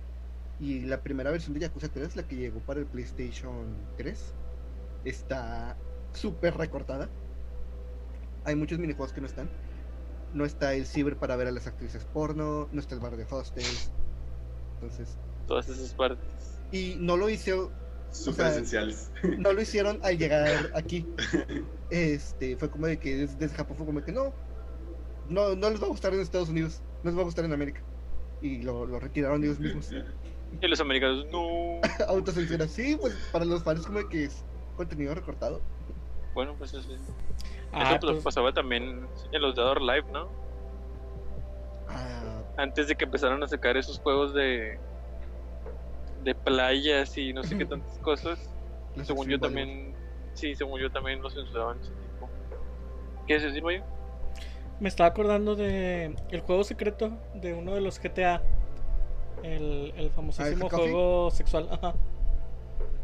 Y 0.62 0.80
la 0.82 1.02
primera 1.02 1.30
versión 1.30 1.54
de 1.54 1.60
Yakuza 1.60 1.90
3, 1.90 2.16
la 2.16 2.24
que 2.24 2.38
llegó 2.38 2.62
para 2.62 2.80
el 2.80 2.86
PlayStation 2.86 3.66
3, 3.98 4.34
está 5.04 5.76
súper 6.14 6.56
recortada. 6.56 7.10
Hay 8.46 8.56
muchos 8.56 8.80
minijuegos 8.80 9.12
que 9.12 9.20
no 9.20 9.28
están. 9.28 9.50
No 10.34 10.46
está 10.46 10.74
el 10.74 10.86
ciber 10.86 11.18
para 11.18 11.36
ver 11.36 11.48
a 11.48 11.52
las 11.52 11.68
actrices 11.68 12.06
porno, 12.06 12.70
no 12.72 12.80
está 12.80 12.96
el 12.96 13.02
bar 13.02 13.18
de 13.18 13.26
hostels. 13.30 13.92
Entonces, 14.76 15.18
Todas 15.48 15.68
esas 15.68 15.94
partes. 15.96 16.62
y 16.72 16.96
no 16.98 17.18
lo 17.18 17.30
hizo, 17.30 17.72
Súper 18.12 18.48
esenciales. 18.48 19.12
no 19.38 19.54
lo 19.54 19.62
hicieron 19.62 20.00
al 20.04 20.18
llegar 20.18 20.72
aquí. 20.76 21.08
Este, 21.90 22.58
fue 22.58 22.70
como 22.70 22.88
de 22.88 22.98
que 22.98 23.16
desde, 23.16 23.50
Japón 23.50 23.78
fue 23.78 23.86
como 23.86 24.00
de 24.00 24.06
que 24.06 24.12
no, 24.12 24.34
no, 25.30 25.56
no 25.56 25.70
les 25.70 25.82
va 25.82 25.86
a 25.86 25.90
gustar 25.90 26.14
en 26.14 26.20
Estados 26.20 26.50
Unidos, 26.50 26.82
no 27.04 27.10
les 27.10 27.18
va 27.18 27.22
a 27.22 27.26
gustar 27.26 27.46
en 27.46 27.54
América. 27.54 27.82
Y 28.42 28.62
lo, 28.64 28.86
lo 28.86 29.00
retiraron 29.00 29.44
ellos 29.44 29.60
mismos. 29.60 29.92
Y 30.62 30.68
los 30.68 30.80
americanos, 30.82 31.26
no. 31.32 31.80
Autocensura, 32.08 32.68
sí, 32.68 32.98
pues 33.00 33.16
para 33.32 33.46
los 33.46 33.64
fans 33.64 33.86
como 33.86 34.00
de 34.00 34.10
que 34.10 34.26
es 34.26 34.44
contenido 34.76 35.16
recortado. 35.16 35.62
Bueno, 36.34 36.56
pues 36.58 36.74
eso, 36.74 36.90
Ah, 37.74 37.92
eso 37.92 38.00
pues, 38.02 38.12
pues, 38.14 38.24
pasaba 38.24 38.54
también 38.54 39.08
en 39.32 39.42
los 39.42 39.56
de 39.56 39.62
Ador 39.62 39.82
Live, 39.82 40.06
¿no? 40.12 40.30
Ah, 41.88 42.42
antes 42.58 42.88
de 42.88 42.96
que 42.96 43.06
empezaron 43.06 43.42
a 43.44 43.48
sacar 43.48 43.78
esos 43.78 44.00
juegos 44.00 44.34
de 44.34 44.78
de 46.24 46.36
playas 46.36 47.18
y 47.18 47.34
no 47.34 47.44
sé 47.44 47.58
qué 47.58 47.66
tantas 47.66 47.98
cosas, 48.00 48.50
según 49.04 49.28
yo 49.28 49.40
también, 49.40 49.94
sí, 50.34 50.56
según 50.56 50.80
yo 50.80 50.92
también 50.92 51.22
los 51.22 51.34
censuraban 51.34 51.80
ese 51.80 51.92
tipo. 51.92 52.30
¿Qué 53.28 53.36
es 53.36 53.44
decir, 53.44 53.64
Mayo? 53.64 53.84
Me 54.80 54.90
estaba 54.90 55.10
acordando 55.10 55.56
de 55.56 56.16
el 56.32 56.42
juego 56.42 56.64
secreto 56.64 57.18
de 57.36 57.54
uno 57.54 57.76
de 57.76 57.82
los 57.82 58.00
GTA. 58.00 58.42
El, 59.44 59.94
el 59.96 60.12
famosísimo 60.12 60.46
Ah, 60.50 60.66
¿el 60.66 60.70
Coffee? 60.72 60.92
juego 60.92 61.32
sexual. 61.32 61.68
Ajá. 61.72 61.94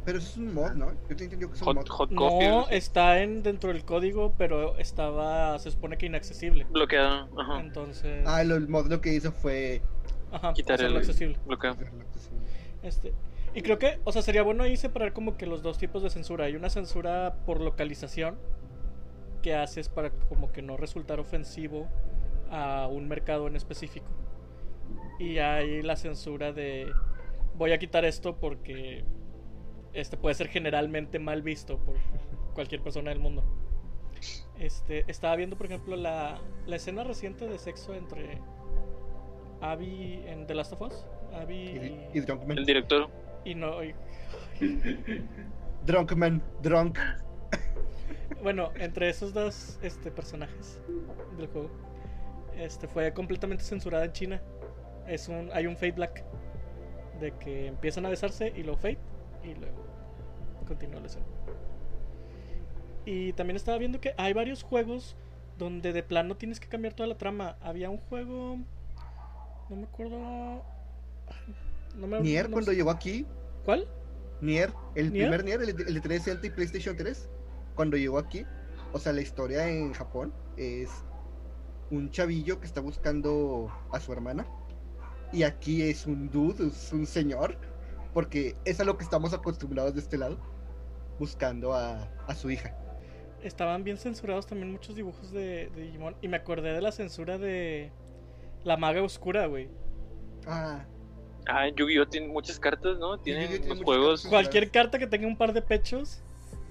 Pero 0.05 0.19
eso 0.19 0.29
es 0.29 0.37
un 0.37 0.53
mod, 0.53 0.71
¿no? 0.71 0.91
Yo 1.09 1.15
te 1.15 1.23
entendido 1.25 1.49
que 1.49 1.55
es 1.55 1.61
un 1.61 1.65
Hot, 1.67 1.75
mod. 1.75 1.87
hot 1.89 2.15
Coffee. 2.15 2.47
No, 2.47 2.61
así. 2.61 2.75
está 2.75 3.21
en 3.21 3.43
dentro 3.43 3.71
del 3.73 3.83
código, 3.85 4.33
pero 4.37 4.77
estaba, 4.77 5.57
se 5.59 5.69
supone 5.71 5.97
que 5.97 6.05
inaccesible. 6.05 6.65
bloqueado, 6.69 7.27
ajá, 7.39 7.59
Entonces, 7.59 8.23
Ah, 8.27 8.43
lo- 8.43 8.55
el 8.55 8.67
mod 8.67 8.87
lo 8.87 9.01
que 9.01 9.13
hizo 9.13 9.31
fue 9.31 9.81
ajá, 10.31 10.53
quitar 10.53 10.79
el- 10.81 10.95
accesible. 10.97 11.37
bloqueado. 11.45 11.77
Este, 12.87 13.13
y 13.53 13.61
creo 13.61 13.79
que, 13.79 13.99
o 14.03 14.11
sea, 14.11 14.21
sería 14.21 14.43
bueno 14.43 14.63
ahí 14.63 14.77
separar 14.77 15.13
como 15.13 15.37
que 15.37 15.45
los 15.45 15.61
dos 15.61 15.77
tipos 15.77 16.03
de 16.03 16.09
censura. 16.09 16.45
Hay 16.45 16.55
una 16.55 16.69
censura 16.69 17.37
por 17.45 17.61
localización 17.61 18.37
que 19.41 19.55
haces 19.55 19.89
para 19.89 20.11
como 20.11 20.51
que 20.51 20.61
no 20.61 20.77
resultar 20.77 21.19
ofensivo 21.19 21.87
a 22.49 22.87
un 22.87 23.07
mercado 23.07 23.47
en 23.47 23.55
específico. 23.55 24.07
Y 25.19 25.39
hay 25.39 25.81
la 25.81 25.95
censura 25.95 26.53
de 26.53 26.91
voy 27.55 27.71
a 27.71 27.79
quitar 27.79 28.05
esto 28.05 28.37
porque 28.37 29.03
este 29.93 30.15
puede 30.15 30.35
ser 30.35 30.47
generalmente 30.47 31.19
mal 31.19 31.41
visto 31.41 31.79
por 31.79 31.95
cualquier 32.53 32.81
persona 32.81 33.09
del 33.09 33.19
mundo. 33.19 33.43
Este, 34.59 35.03
estaba 35.07 35.35
viendo, 35.35 35.57
por 35.57 35.67
ejemplo, 35.67 35.95
la, 35.95 36.39
la 36.65 36.75
escena 36.75 37.03
reciente 37.03 37.47
de 37.47 37.59
sexo 37.59 37.93
entre 37.93 38.39
Abby 39.61 40.23
en 40.25 40.47
The 40.47 40.55
Last 40.55 40.73
of 40.73 40.81
Us. 40.81 41.05
Abby 41.41 42.09
Y, 42.13 42.17
y 42.17 42.19
Drunkman. 42.21 42.57
El 42.57 42.65
director, 42.65 43.09
y 43.45 43.55
no. 43.55 43.83
y- 43.83 43.93
Drunkman. 45.85 46.41
Drunk. 46.61 46.99
bueno, 48.43 48.71
entre 48.75 49.09
esos 49.09 49.33
dos 49.33 49.79
este, 49.81 50.11
personajes 50.11 50.79
del 51.37 51.47
juego, 51.47 51.69
este 52.57 52.87
fue 52.87 53.13
completamente 53.13 53.63
censurada 53.63 54.05
en 54.05 54.11
China. 54.11 54.41
Es 55.07 55.27
un, 55.29 55.49
hay 55.53 55.67
un 55.67 55.75
fade 55.77 55.93
black 55.93 56.23
de 57.19 57.31
que 57.37 57.67
empiezan 57.67 58.05
a 58.05 58.09
besarse 58.09 58.51
y 58.55 58.63
luego 58.63 58.77
fade 58.77 58.97
y 59.43 59.53
luego 59.55 59.85
continúa 60.67 60.99
la 60.99 61.07
escena. 61.07 61.25
Y 63.05 63.31
también 63.33 63.55
estaba 63.55 63.77
viendo 63.77 64.01
que 64.01 64.13
hay 64.17 64.33
varios 64.33 64.63
juegos 64.63 65.15
donde 65.57 65.93
de 65.93 66.03
plano 66.03 66.35
tienes 66.35 66.59
que 66.59 66.67
cambiar 66.67 66.93
toda 66.93 67.07
la 67.07 67.17
trama. 67.17 67.55
Había 67.61 67.89
un 67.89 67.97
juego, 67.97 68.57
no 69.69 69.75
me 69.75 69.83
acuerdo. 69.83 70.63
No 71.95 72.07
me, 72.07 72.19
Nier 72.21 72.47
no 72.49 72.53
cuando 72.53 72.71
sé- 72.71 72.77
llegó 72.77 72.91
aquí. 72.91 73.25
¿Cuál? 73.65 73.87
Nier, 74.41 74.71
el 74.95 75.11
¿Nier? 75.11 75.29
primer 75.29 75.43
Nier, 75.45 75.61
el, 75.61 75.75
de- 75.75 75.83
el 75.83 75.93
de 75.95 76.01
360 76.01 76.47
y 76.47 76.49
PlayStation 76.51 76.95
3, 76.95 77.29
cuando 77.75 77.97
llegó 77.97 78.17
aquí, 78.19 78.45
o 78.93 78.99
sea, 78.99 79.13
la 79.13 79.21
historia 79.21 79.67
en 79.67 79.93
Japón 79.93 80.33
es 80.57 80.89
un 81.89 82.09
chavillo 82.11 82.59
que 82.59 82.65
está 82.67 82.81
buscando 82.81 83.71
a 83.91 83.99
su 83.99 84.11
hermana. 84.13 84.45
Y 85.33 85.43
aquí 85.43 85.81
es 85.81 86.05
un 86.05 86.29
dude, 86.29 86.67
es 86.67 86.93
un 86.93 87.05
señor, 87.05 87.57
porque 88.13 88.55
es 88.63 88.79
a 88.79 88.83
lo 88.85 88.97
que 88.97 89.03
estamos 89.03 89.33
acostumbrados 89.33 89.93
de 89.93 89.99
este 90.01 90.17
lado, 90.17 90.37
buscando 91.19 91.73
a, 91.73 92.07
a 92.27 92.35
su 92.35 92.49
hija. 92.51 92.75
Estaban 93.43 93.83
bien 93.83 93.97
censurados 93.97 94.45
también 94.47 94.71
muchos 94.71 94.95
dibujos 94.95 95.31
de, 95.31 95.69
de 95.75 95.81
Digimon. 95.83 96.15
Y 96.21 96.27
me 96.27 96.37
acordé 96.37 96.73
de 96.73 96.81
la 96.81 96.91
censura 96.91 97.37
de 97.37 97.91
la 98.63 98.77
maga 98.77 99.01
oscura, 99.03 99.45
güey. 99.47 99.69
Ah, 100.47 100.85
ah, 101.49 101.67
Yu-Gi-Oh 101.75 102.07
tiene 102.07 102.27
muchas 102.27 102.59
cartas, 102.59 102.97
¿no? 102.97 103.17
Tiene 103.17 103.49
los 103.59 103.67
muchas 103.67 103.83
juegos. 103.83 104.27
Cualquier 104.27 104.71
carta 104.71 104.99
que 104.99 105.07
tenga 105.07 105.27
un 105.27 105.37
par 105.37 105.53
de 105.53 105.61
pechos, 105.61 106.21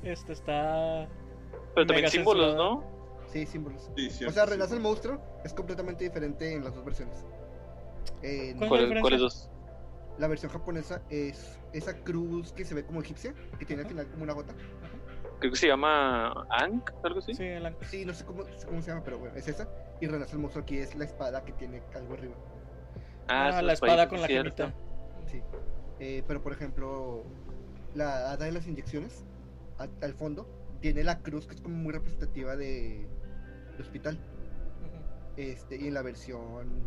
este 0.03 0.33
está. 0.33 1.09
pero 1.75 1.87
también 1.87 2.09
símbolos, 2.09 2.47
censurada. 2.53 2.71
¿no? 2.75 2.97
sí, 3.33 3.47
símbolos. 3.47 3.91
Sí, 3.97 4.25
O 4.25 4.31
sea, 4.31 4.45
sí. 4.45 4.51
Renace 4.51 4.75
el 4.75 4.81
monstruo 4.81 5.21
es 5.45 5.53
completamente 5.53 6.05
diferente 6.05 6.53
en 6.55 6.65
las 6.65 6.75
dos 6.75 6.85
versiones. 6.85 7.25
En 8.23 8.59
¿Cuál? 8.59 9.01
¿Cuáles 9.01 9.21
dos? 9.21 9.51
la 10.19 10.29
versión 10.29 10.51
japonesa 10.51 11.03
es 11.11 11.59
esa 11.75 11.95
cruz 12.03 12.53
que 12.53 12.65
se 12.65 12.75
ve 12.75 12.87
como 12.87 13.03
egipcia, 13.03 13.35
que 13.59 13.67
tiene 13.67 13.83
al 13.83 13.89
final 13.89 14.07
como 14.09 14.23
una 14.23 14.33
gota. 14.33 14.55
Creo 15.41 15.51
que 15.53 15.59
se 15.59 15.67
llama 15.67 16.47
Ankh, 16.49 16.91
algo 17.03 17.19
así. 17.19 17.35
Sí, 17.35 17.45
el 17.45 17.67
an- 17.67 17.77
Sí, 17.91 18.07
no 18.07 18.15
sé 18.15 18.25
cómo, 18.25 18.45
cómo 18.65 18.81
se 18.81 18.91
llama, 18.91 19.03
pero 19.05 19.19
bueno, 19.19 19.37
es 19.37 19.47
esa. 19.49 19.69
Y 20.01 20.07
Renace 20.07 20.33
el 20.33 20.39
monstruo 20.39 20.63
aquí 20.63 20.79
es 20.79 20.95
la 20.95 21.05
espada 21.05 21.45
que 21.45 21.53
tiene 21.53 21.83
algo 21.95 22.15
arriba. 22.15 22.35
Ah, 23.29 23.59
su 23.61 23.67
la 23.67 23.73
espada 23.73 24.09
con 24.09 24.21
la 24.21 24.27
cierto. 24.27 24.65
gemita. 24.65 24.79
Sí. 25.27 25.43
Eh, 25.99 26.23
pero 26.27 26.43
por 26.43 26.53
ejemplo, 26.53 27.25
la 27.95 28.31
hada 28.33 28.45
de 28.45 28.53
las 28.53 28.67
inyecciones, 28.67 29.25
a- 29.79 29.89
al 30.05 30.15
fondo, 30.15 30.47
tiene 30.81 31.03
la 31.05 31.21
cruz 31.23 31.47
que 31.47 31.55
es 31.55 31.61
como 31.61 31.77
muy 31.77 31.93
representativa 31.93 32.57
de, 32.57 33.09
de 33.77 33.83
hospital. 33.83 34.19
Este, 35.37 35.77
y 35.77 35.89
en 35.89 35.95
la 35.95 36.03
versión 36.03 36.87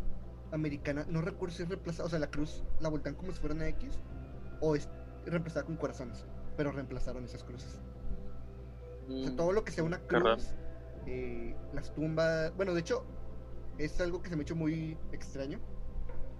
americana, 0.51 1.05
no 1.09 1.21
recuerdo 1.21 1.55
si 1.55 1.63
es 1.63 1.69
reemplazada, 1.69 2.07
o 2.07 2.09
sea, 2.09 2.19
la 2.19 2.29
cruz 2.31 2.63
la 2.79 2.89
voltean 2.89 3.15
como 3.15 3.31
si 3.31 3.39
fuera 3.39 3.53
una 3.55 3.67
X, 3.67 3.99
o 4.61 4.75
es 4.75 4.89
reemplazada 5.25 5.65
con 5.65 5.75
corazones, 5.75 6.25
pero 6.57 6.71
reemplazaron 6.71 7.23
esas 7.25 7.43
cruces. 7.43 7.79
O 9.07 9.21
sea, 9.23 9.31
Mm, 9.31 9.35
todo 9.35 9.51
lo 9.51 9.63
que 9.63 9.71
sea 9.71 9.83
una 9.83 9.99
cruz, 9.99 10.53
eh, 11.07 11.55
las 11.73 11.91
tumbas. 11.93 12.55
Bueno, 12.55 12.73
de 12.73 12.81
hecho, 12.81 13.03
es 13.77 13.99
algo 14.01 14.21
que 14.21 14.29
se 14.29 14.35
me 14.35 14.41
ha 14.41 14.43
hecho 14.43 14.55
muy 14.55 14.97
extraño. 15.11 15.59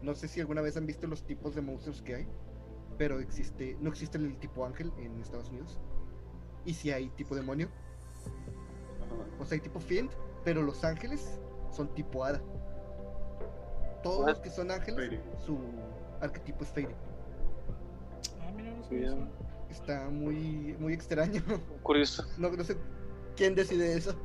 No 0.02 0.16
sé 0.16 0.28
si 0.28 0.40
alguna 0.40 0.62
vez 0.62 0.78
han 0.78 0.86
visto 0.86 1.08
los 1.08 1.24
tipos 1.24 1.56
de 1.56 1.62
monstruos 1.62 2.02
que 2.02 2.16
hay, 2.16 2.28
pero 2.98 3.20
existe, 3.20 3.78
no 3.82 3.90
existe 3.90 4.18
el 4.18 4.38
tipo 4.38 4.66
ángel 4.66 4.92
en 4.98 5.20
Estados 5.22 5.50
Unidos. 5.50 5.80
Y 6.66 6.74
si 6.74 6.92
hay 6.92 7.10
tipo 7.10 7.36
demonio, 7.36 7.70
o 9.40 9.46
sea, 9.46 9.56
hay 9.56 9.62
tipo 9.62 9.80
fiend, 9.80 10.12
pero 10.44 10.62
los 10.62 10.84
ángeles 10.84 11.40
son 11.72 11.94
tipo 11.96 12.24
hada. 12.24 12.42
Todos 14.04 14.20
What? 14.20 14.30
los 14.30 14.40
que 14.40 14.50
son 14.50 14.72
ángeles, 14.72 14.96
Fairy. 14.96 15.20
su 15.46 15.58
arquetipo 16.22 16.64
es 16.64 16.70
fairy. 16.70 16.96
Ah, 18.42 18.52
mira, 18.56 18.72
no 18.72 18.88
Bien. 18.90 19.04
eso. 19.04 19.28
Está 19.70 20.10
muy, 20.10 20.76
muy 20.80 20.94
extraño. 20.94 21.42
Curioso. 21.84 22.26
No, 22.38 22.50
no 22.52 22.64
sé 22.64 22.76
quién 23.36 23.56
decide 23.56 23.94
eso. 23.98 24.16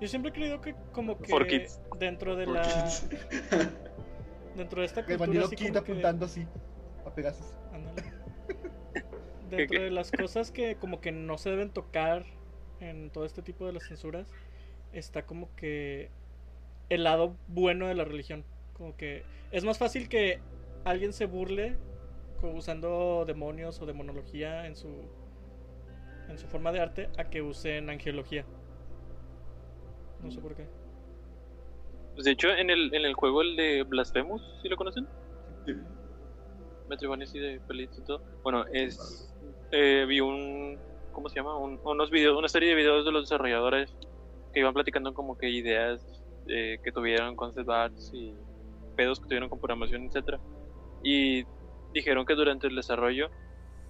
Yo 0.00 0.08
siempre 0.08 0.30
he 0.30 0.34
creído 0.34 0.60
que 0.60 0.74
como 0.92 1.18
que 1.18 1.66
dentro 1.98 2.36
de 2.36 2.44
For 2.44 2.54
la 2.54 2.62
kids. 2.62 3.06
dentro 4.56 4.80
de 4.80 4.86
esta 4.86 5.00
El 5.00 5.18
cultura 5.18 5.44
así 5.44 5.56
Kid 5.56 5.68
como 5.68 5.84
que 5.84 5.92
apuntando 5.92 6.26
así 6.26 6.46
a 7.04 7.10
Pegasus. 7.10 7.54
Ándale. 7.72 8.02
Dentro 9.50 9.82
de 9.82 9.90
las 9.90 10.10
cosas 10.10 10.50
que 10.50 10.76
como 10.76 11.00
que 11.00 11.12
no 11.12 11.38
se 11.38 11.50
deben 11.50 11.70
tocar 11.70 12.24
en 12.80 13.10
todo 13.10 13.24
este 13.24 13.42
tipo 13.42 13.66
de 13.66 13.72
las 13.72 13.86
censuras, 13.86 14.26
está 14.92 15.26
como 15.26 15.54
que 15.54 16.10
el 16.88 17.04
lado 17.04 17.36
bueno 17.48 17.86
de 17.86 17.94
la 17.94 18.04
religión. 18.04 18.44
Como 18.72 18.96
que 18.96 19.22
es 19.52 19.64
más 19.64 19.78
fácil 19.78 20.08
que 20.08 20.40
alguien 20.84 21.12
se 21.12 21.26
burle 21.26 21.76
usando 22.42 23.24
demonios 23.26 23.80
o 23.80 23.86
demonología 23.86 24.66
en 24.66 24.76
su 24.76 24.88
en 26.28 26.38
su 26.38 26.46
forma 26.46 26.72
de 26.72 26.80
arte 26.80 27.08
a 27.18 27.24
que 27.24 27.42
usen 27.42 27.90
angelología. 27.90 28.44
No 30.22 30.30
sé 30.30 30.40
por 30.40 30.54
qué. 30.54 30.66
Pues, 32.14 32.24
de 32.24 32.32
hecho, 32.32 32.48
en 32.50 32.70
el, 32.70 32.94
en 32.94 33.04
el 33.04 33.14
juego, 33.14 33.42
el 33.42 33.56
de 33.56 33.82
Blasphemous, 33.82 34.42
¿sí 34.62 34.68
lo 34.68 34.76
conocen? 34.76 35.06
Sí. 35.64 35.72
Metroidvania 36.86 37.26
de 37.32 37.60
pelitos 37.66 37.98
y 37.98 38.04
todo. 38.04 38.22
Bueno, 38.42 38.64
es. 38.72 39.34
eh, 39.70 40.04
vi 40.06 40.20
un. 40.20 40.80
¿Cómo 41.10 41.28
se 41.28 41.36
llama? 41.40 41.56
Un- 41.58 41.80
unos 41.82 42.10
videos, 42.10 42.36
una 42.36 42.48
serie 42.48 42.68
de 42.70 42.74
videos 42.74 43.04
de 43.04 43.12
los 43.12 43.22
desarrolladores 43.22 43.96
que 44.52 44.60
iban 44.60 44.74
platicando 44.74 45.14
como 45.14 45.36
que 45.36 45.48
ideas 45.48 46.04
eh, 46.46 46.78
que 46.82 46.92
tuvieron 46.92 47.36
concept 47.36 47.68
arts 47.68 48.10
y 48.12 48.36
pedos 48.96 49.18
que 49.20 49.28
tuvieron 49.28 49.48
con 49.48 49.58
programación, 49.58 50.04
etcétera 50.04 50.38
Y 51.02 51.44
dijeron 51.92 52.24
que 52.24 52.34
durante 52.34 52.66
el 52.68 52.76
desarrollo 52.76 53.28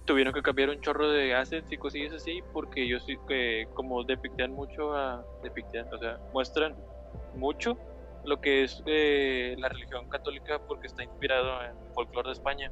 tuvieron 0.05 0.33
que 0.33 0.41
cambiar 0.41 0.69
un 0.69 0.79
chorro 0.81 1.09
de 1.09 1.33
assets 1.35 1.71
y 1.71 1.77
cosillas 1.77 2.13
así 2.13 2.41
porque 2.53 2.83
ellos 2.83 3.05
que 3.27 3.65
como 3.73 4.03
depictean 4.03 4.51
mucho 4.51 4.95
a 4.95 5.23
depictean, 5.43 5.87
o 5.91 5.97
sea, 5.97 6.17
muestran 6.31 6.75
mucho 7.33 7.77
lo 8.25 8.41
que 8.41 8.63
es 8.63 8.81
eh, 8.85 9.55
la 9.57 9.69
religión 9.69 10.09
católica 10.09 10.59
porque 10.67 10.87
está 10.87 11.03
inspirado 11.03 11.63
en 11.63 11.75
folclore 11.93 12.29
de 12.29 12.33
España. 12.33 12.71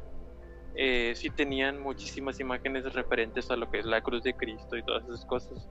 Eh, 0.76 1.14
sí 1.16 1.30
tenían 1.30 1.80
muchísimas 1.80 2.40
imágenes 2.40 2.92
referentes 2.94 3.52
a 3.52 3.56
lo 3.56 3.70
que 3.70 3.80
es 3.80 3.86
la 3.86 4.02
cruz 4.02 4.24
de 4.24 4.34
Cristo 4.34 4.76
y 4.76 4.84
todas 4.84 5.04
esas 5.06 5.26
cosas. 5.26 5.70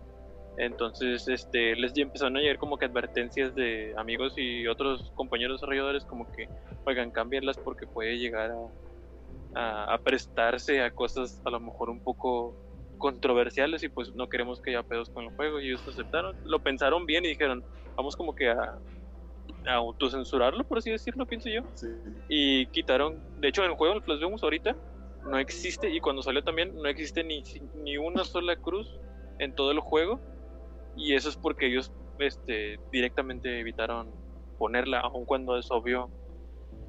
Entonces, 0.59 1.27
este, 1.29 1.75
les 1.77 1.97
empezaron 1.97 2.37
a 2.37 2.41
llegar 2.41 2.59
como 2.59 2.77
que 2.77 2.85
advertencias 2.85 3.55
de 3.55 3.95
amigos 3.97 4.35
y 4.37 4.67
otros 4.67 5.11
compañeros 5.15 5.61
desarrolladores 5.61 6.05
como 6.05 6.31
que, 6.33 6.49
oigan, 6.85 7.11
cámbienlas 7.11 7.57
porque 7.59 7.87
puede 7.87 8.19
llegar 8.19 8.51
a, 8.51 9.59
a, 9.61 9.95
a 9.95 9.99
prestarse 9.99 10.83
a 10.83 10.91
cosas 10.91 11.41
a 11.45 11.51
lo 11.51 11.59
mejor 11.59 11.89
un 11.89 12.01
poco 12.01 12.55
controversiales 12.99 13.83
y 13.83 13.89
pues 13.89 14.15
no 14.15 14.29
queremos 14.29 14.61
que 14.61 14.71
haya 14.71 14.83
pedos 14.85 15.11
con 15.11 15.25
el 15.25 15.31
juego 15.35 15.61
y 15.61 15.69
ellos 15.69 15.87
aceptaron, 15.89 16.37
lo 16.45 16.61
pensaron 16.61 17.05
bien 17.05 17.25
y 17.25 17.29
dijeron, 17.29 17.65
vamos 17.97 18.15
como 18.15 18.35
que 18.35 18.49
a, 18.49 18.79
autocensurarlo, 19.67 20.65
por 20.65 20.79
así 20.79 20.91
decirlo, 20.91 21.27
pienso 21.27 21.49
yo. 21.49 21.63
Sí. 21.75 21.89
Y 22.29 22.67
quitaron, 22.67 23.19
de 23.41 23.49
hecho, 23.49 23.65
en 23.65 23.71
el 23.71 23.77
juego, 23.77 23.95
el 23.95 24.03
Flash 24.03 24.21
vemos 24.21 24.43
ahorita, 24.43 24.77
no 25.25 25.39
existe, 25.39 25.89
y 25.91 26.01
cuando 26.01 26.23
salió 26.23 26.43
también, 26.43 26.75
no 26.75 26.87
existe 26.87 27.23
ni, 27.23 27.43
ni 27.83 27.97
una 27.97 28.25
sola 28.25 28.57
cruz 28.57 28.99
en 29.39 29.55
todo 29.55 29.71
el 29.71 29.81
juego. 29.81 30.21
Y 30.97 31.15
eso 31.15 31.29
es 31.29 31.37
porque 31.37 31.67
ellos 31.67 31.93
este, 32.19 32.79
directamente 32.91 33.61
evitaron 33.61 34.11
ponerla, 34.59 35.01
aun 35.01 35.25
cuando 35.25 35.57
es 35.57 35.71
obvio 35.71 36.11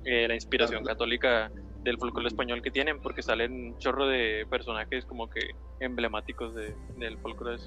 eh, 0.05 0.27
la 0.27 0.35
inspiración 0.35 0.83
católica 0.83 1.51
del 1.83 1.97
folclore 1.97 2.27
español 2.27 2.61
que 2.61 2.71
tienen, 2.71 2.99
porque 3.01 3.21
salen 3.21 3.53
un 3.53 3.77
chorro 3.79 4.07
de 4.07 4.45
personajes 4.49 5.05
como 5.05 5.29
que 5.29 5.41
emblemáticos 5.79 6.53
de, 6.53 6.75
del 6.97 7.17
folclore. 7.17 7.57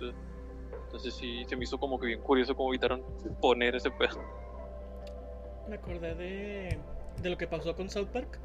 Entonces 0.84 1.14
sí, 1.14 1.44
se 1.46 1.56
me 1.56 1.64
hizo 1.64 1.78
como 1.78 1.98
que 1.98 2.06
bien 2.06 2.20
curioso 2.20 2.54
cómo 2.54 2.70
evitaron 2.70 3.02
poner 3.40 3.74
ese 3.76 3.90
pedo. 3.90 4.20
Me 5.68 5.76
acordé 5.76 6.14
de, 6.14 6.78
de 7.22 7.30
lo 7.30 7.36
que 7.38 7.46
pasó 7.46 7.74
con 7.74 7.90
South 7.90 8.08
Park. 8.12 8.38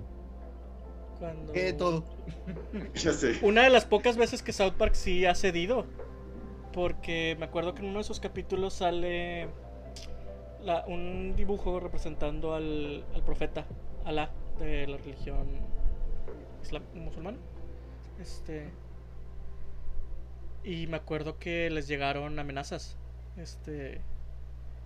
Cuando... 1.20 1.54
Eh, 1.54 1.74
todo. 1.74 2.04
Ya 2.96 3.14
sé. 3.14 3.38
Una 3.44 3.64
de 3.64 3.70
las 3.70 3.86
pocas 3.86 4.18
veces 4.18 4.42
que 4.42 4.54
South 4.54 4.74
Park 4.78 4.96
sí 4.96 5.26
ha 5.26 5.36
cedido. 5.36 5.86
Porque 6.74 7.36
me 7.38 7.46
acuerdo 7.46 7.74
que 7.76 7.82
en 7.82 7.88
uno 7.90 8.00
de 8.00 8.02
esos 8.04 8.20
capítulos 8.20 8.74
sale 8.74 9.48
la- 10.64 10.86
un 10.88 11.36
dibujo 11.36 11.80
representando 11.80 12.54
al, 12.56 13.04
al 13.14 13.24
profeta 13.24 13.66
Alá 14.06 14.32
de 14.60 14.88
la 14.88 14.98
religión 14.98 15.48
islam, 16.64 16.84
musulmana. 16.96 17.38
Este. 18.20 18.70
Y 20.64 20.88
me 20.88 20.98
acuerdo 20.98 21.38
que 21.40 21.70
les 21.70 21.88
llegaron 21.88 22.40
amenazas. 22.40 22.96
Este. 23.38 24.02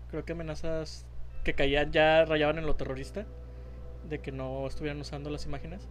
Creo 0.10 0.26
que 0.26 0.34
amenazas 0.34 1.06
que 1.46 1.54
caían 1.54 1.94
ya 1.94 2.26
rayaban 2.26 2.58
en 2.58 2.66
lo 2.66 2.76
terrorista. 2.76 3.26
De 4.10 4.20
que 4.20 4.34
no 4.34 4.68
estuvieran 4.68 5.00
usando 5.00 5.30
las 5.30 5.46
imágenes. 5.46 5.88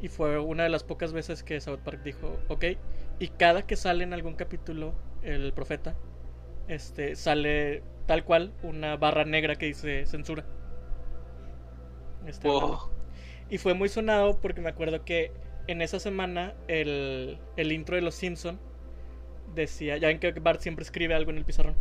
Y 0.00 0.08
fue 0.08 0.38
una 0.38 0.64
de 0.64 0.68
las 0.68 0.84
pocas 0.84 1.12
veces 1.12 1.42
que 1.42 1.60
South 1.60 1.80
Park 1.82 2.02
dijo, 2.02 2.38
ok. 2.48 2.64
Y 3.18 3.28
cada 3.28 3.66
que 3.66 3.76
sale 3.76 4.04
en 4.04 4.12
algún 4.12 4.34
capítulo 4.34 4.94
el 5.22 5.52
profeta, 5.52 5.96
este, 6.68 7.16
sale 7.16 7.82
tal 8.06 8.24
cual 8.24 8.52
una 8.62 8.96
barra 8.96 9.24
negra 9.24 9.56
que 9.56 9.66
dice 9.66 10.06
censura. 10.06 10.44
Este, 12.26 12.48
y 13.50 13.58
fue 13.58 13.74
muy 13.74 13.88
sonado 13.88 14.38
porque 14.40 14.60
me 14.60 14.68
acuerdo 14.68 15.04
que 15.04 15.32
en 15.66 15.82
esa 15.82 15.98
semana 15.98 16.54
el, 16.68 17.38
el 17.56 17.72
intro 17.72 17.96
de 17.96 18.02
Los 18.02 18.14
Simpson 18.14 18.60
decía, 19.54 19.96
ya 19.96 20.08
ven 20.08 20.20
que 20.20 20.30
Bart 20.32 20.60
siempre 20.60 20.82
escribe 20.82 21.14
algo 21.14 21.30
en 21.30 21.38
el 21.38 21.44
pizarrón. 21.44 21.74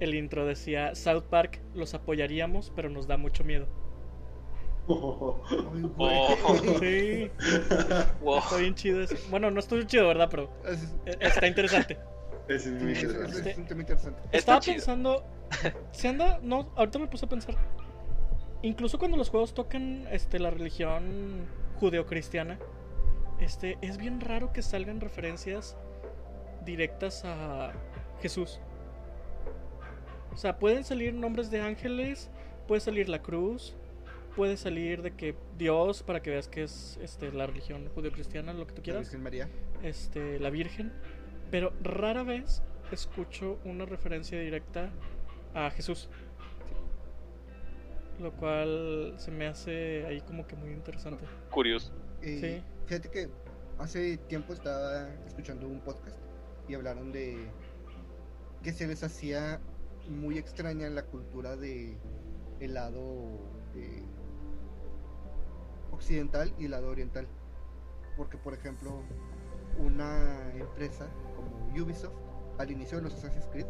El 0.00 0.14
intro 0.14 0.44
decía, 0.46 0.94
South 0.94 1.24
Park 1.30 1.60
los 1.74 1.94
apoyaríamos, 1.94 2.72
pero 2.76 2.90
nos 2.90 3.06
da 3.06 3.16
mucho 3.16 3.44
miedo. 3.44 3.66
Güey. 4.86 4.98
Oh. 5.98 6.56
Sí, 6.80 7.30
Wow. 8.20 8.38
está 8.38 8.56
bien 8.58 8.74
chido 8.74 9.02
eso. 9.02 9.16
Bueno, 9.30 9.50
no 9.50 9.58
estuvo 9.60 9.82
chido, 9.82 10.06
¿verdad? 10.08 10.28
Pero 10.30 10.50
eh, 11.06 11.16
está 11.20 11.46
interesante. 11.46 11.98
Es 12.48 12.66
muy 12.68 12.94
sí, 12.94 13.04
es, 13.06 13.12
es- 13.12 13.14
interesante. 13.16 13.50
es 13.50 13.58
un 13.58 13.64
tema 13.66 13.80
interesante. 13.80 14.20
Está 14.26 14.36
Estaba 14.38 14.60
chido. 14.60 14.74
pensando, 14.76 15.24
si 15.90 16.06
anda, 16.06 16.38
no, 16.42 16.70
ahorita 16.76 16.98
me 17.00 17.08
puse 17.08 17.26
a 17.26 17.28
pensar. 17.28 17.56
Incluso 18.62 18.98
cuando 18.98 19.16
los 19.16 19.28
juegos 19.30 19.54
tocan 19.54 20.06
este, 20.12 20.38
la 20.38 20.50
religión 20.50 21.46
judeocristiana, 21.80 22.58
este, 23.40 23.78
es 23.82 23.96
bien 23.98 24.20
raro 24.20 24.52
que 24.52 24.62
salgan 24.62 25.00
referencias 25.00 25.76
directas 26.64 27.24
a 27.24 27.72
Jesús. 28.22 28.60
O 30.36 30.38
sea, 30.38 30.58
pueden 30.58 30.84
salir 30.84 31.14
nombres 31.14 31.50
de 31.50 31.62
ángeles, 31.62 32.28
puede 32.68 32.82
salir 32.82 33.08
la 33.08 33.22
cruz, 33.22 33.74
puede 34.36 34.58
salir 34.58 35.00
de 35.00 35.12
que 35.12 35.34
Dios, 35.56 36.02
para 36.02 36.20
que 36.20 36.28
veas 36.28 36.46
que 36.46 36.62
es 36.62 36.98
este, 37.00 37.32
la 37.32 37.46
religión 37.46 37.88
judeocristiana, 37.94 38.52
lo 38.52 38.66
que 38.66 38.74
tú 38.74 38.80
La 38.80 38.84
quieras 38.84 39.02
Virgen 39.04 39.22
María. 39.22 39.48
este, 39.82 40.38
la 40.38 40.50
Virgen, 40.50 40.92
pero 41.50 41.72
rara 41.82 42.22
vez 42.22 42.62
escucho 42.92 43.58
una 43.64 43.86
referencia 43.86 44.38
directa 44.38 44.90
a 45.54 45.70
Jesús. 45.70 46.10
Lo 48.20 48.32
cual 48.32 49.14
se 49.16 49.30
me 49.30 49.46
hace 49.46 50.04
ahí 50.04 50.20
como 50.20 50.46
que 50.46 50.54
muy 50.54 50.70
interesante. 50.70 51.24
Curioso. 51.50 51.92
Eh, 52.20 52.38
Sí. 52.40 52.62
Fíjate 52.86 53.10
que 53.10 53.28
hace 53.78 54.18
tiempo 54.18 54.52
estaba 54.52 55.08
escuchando 55.26 55.66
un 55.66 55.80
podcast 55.80 56.18
y 56.68 56.74
hablaron 56.74 57.10
de 57.10 57.38
que 58.62 58.72
se 58.74 58.86
les 58.86 59.02
hacía 59.02 59.60
muy 60.08 60.38
extraña 60.38 60.88
la 60.88 61.04
cultura 61.04 61.56
de 61.56 61.96
el 62.60 62.74
lado 62.74 63.38
eh, 63.74 64.02
occidental 65.92 66.52
y 66.58 66.66
el 66.66 66.72
lado 66.72 66.88
oriental. 66.88 67.26
Porque, 68.16 68.38
por 68.38 68.54
ejemplo, 68.54 69.02
una 69.78 70.50
empresa 70.54 71.06
como 71.34 71.68
Ubisoft, 71.82 72.14
al 72.58 72.70
inicio 72.70 72.98
de 72.98 73.04
los 73.04 73.14
Assassin's 73.14 73.46
Creed, 73.48 73.66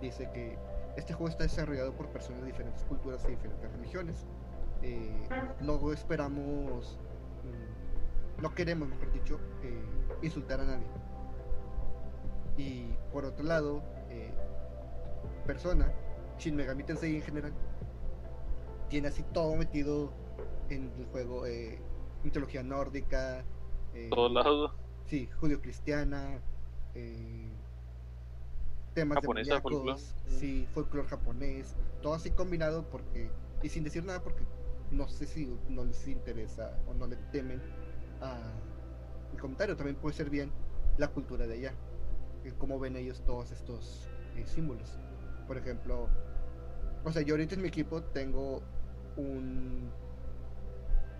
dice 0.00 0.28
que 0.32 0.58
este 0.96 1.12
juego 1.12 1.28
está 1.30 1.44
desarrollado 1.44 1.92
por 1.92 2.08
personas 2.08 2.40
de 2.42 2.48
diferentes 2.48 2.82
culturas 2.84 3.24
y 3.26 3.30
diferentes 3.30 3.70
religiones. 3.72 4.26
Eh, 4.82 5.28
luego 5.60 5.92
esperamos, 5.92 6.98
mm, 7.44 8.42
no 8.42 8.54
queremos, 8.54 8.88
mejor 8.88 9.12
dicho, 9.12 9.40
eh, 9.62 9.82
insultar 10.22 10.60
a 10.60 10.64
nadie. 10.64 10.86
Y 12.56 12.94
por 13.12 13.24
otro 13.24 13.44
lado, 13.44 13.82
persona, 15.44 15.92
Shin 16.38 16.56
Megami 16.56 16.84
Tensei 16.84 17.16
en 17.16 17.22
general, 17.22 17.52
tiene 18.88 19.08
así 19.08 19.22
todo 19.32 19.54
metido 19.56 20.12
en 20.68 20.92
el 20.98 21.06
juego, 21.06 21.46
eh, 21.46 21.78
mitología 22.22 22.62
nórdica, 22.62 23.44
eh, 23.94 24.08
Todos 24.10 24.32
lados. 24.32 24.72
Sí, 25.06 25.28
judio-cristiana, 25.40 26.40
eh, 26.94 27.48
temas 28.94 29.16
Japonesa, 29.16 29.56
demoníacos, 29.56 30.14
sí, 30.26 30.66
folclore 30.72 31.08
japonés, 31.08 31.76
todo 32.02 32.14
así 32.14 32.30
combinado 32.30 32.88
porque, 32.90 33.30
y 33.62 33.68
sin 33.68 33.84
decir 33.84 34.04
nada 34.04 34.22
porque 34.22 34.44
no 34.90 35.08
sé 35.08 35.26
si 35.26 35.58
no 35.68 35.84
les 35.84 36.06
interesa 36.08 36.78
o 36.86 36.94
no 36.94 37.06
le 37.06 37.16
temen 37.32 37.60
a 38.20 38.38
el 39.32 39.40
comentario, 39.40 39.76
también 39.76 39.96
puede 39.96 40.14
ser 40.14 40.30
bien 40.30 40.50
la 40.96 41.08
cultura 41.08 41.46
de 41.46 41.54
allá, 41.54 41.74
eh, 42.44 42.52
cómo 42.58 42.78
ven 42.78 42.96
ellos 42.96 43.22
todos 43.26 43.50
estos 43.50 44.08
eh, 44.36 44.46
símbolos. 44.46 44.98
Por 45.46 45.58
ejemplo, 45.58 46.08
o 47.04 47.12
sea, 47.12 47.22
yo 47.22 47.34
ahorita 47.34 47.54
en 47.54 47.62
mi 47.62 47.68
equipo 47.68 48.02
tengo 48.02 48.62
un 49.16 49.90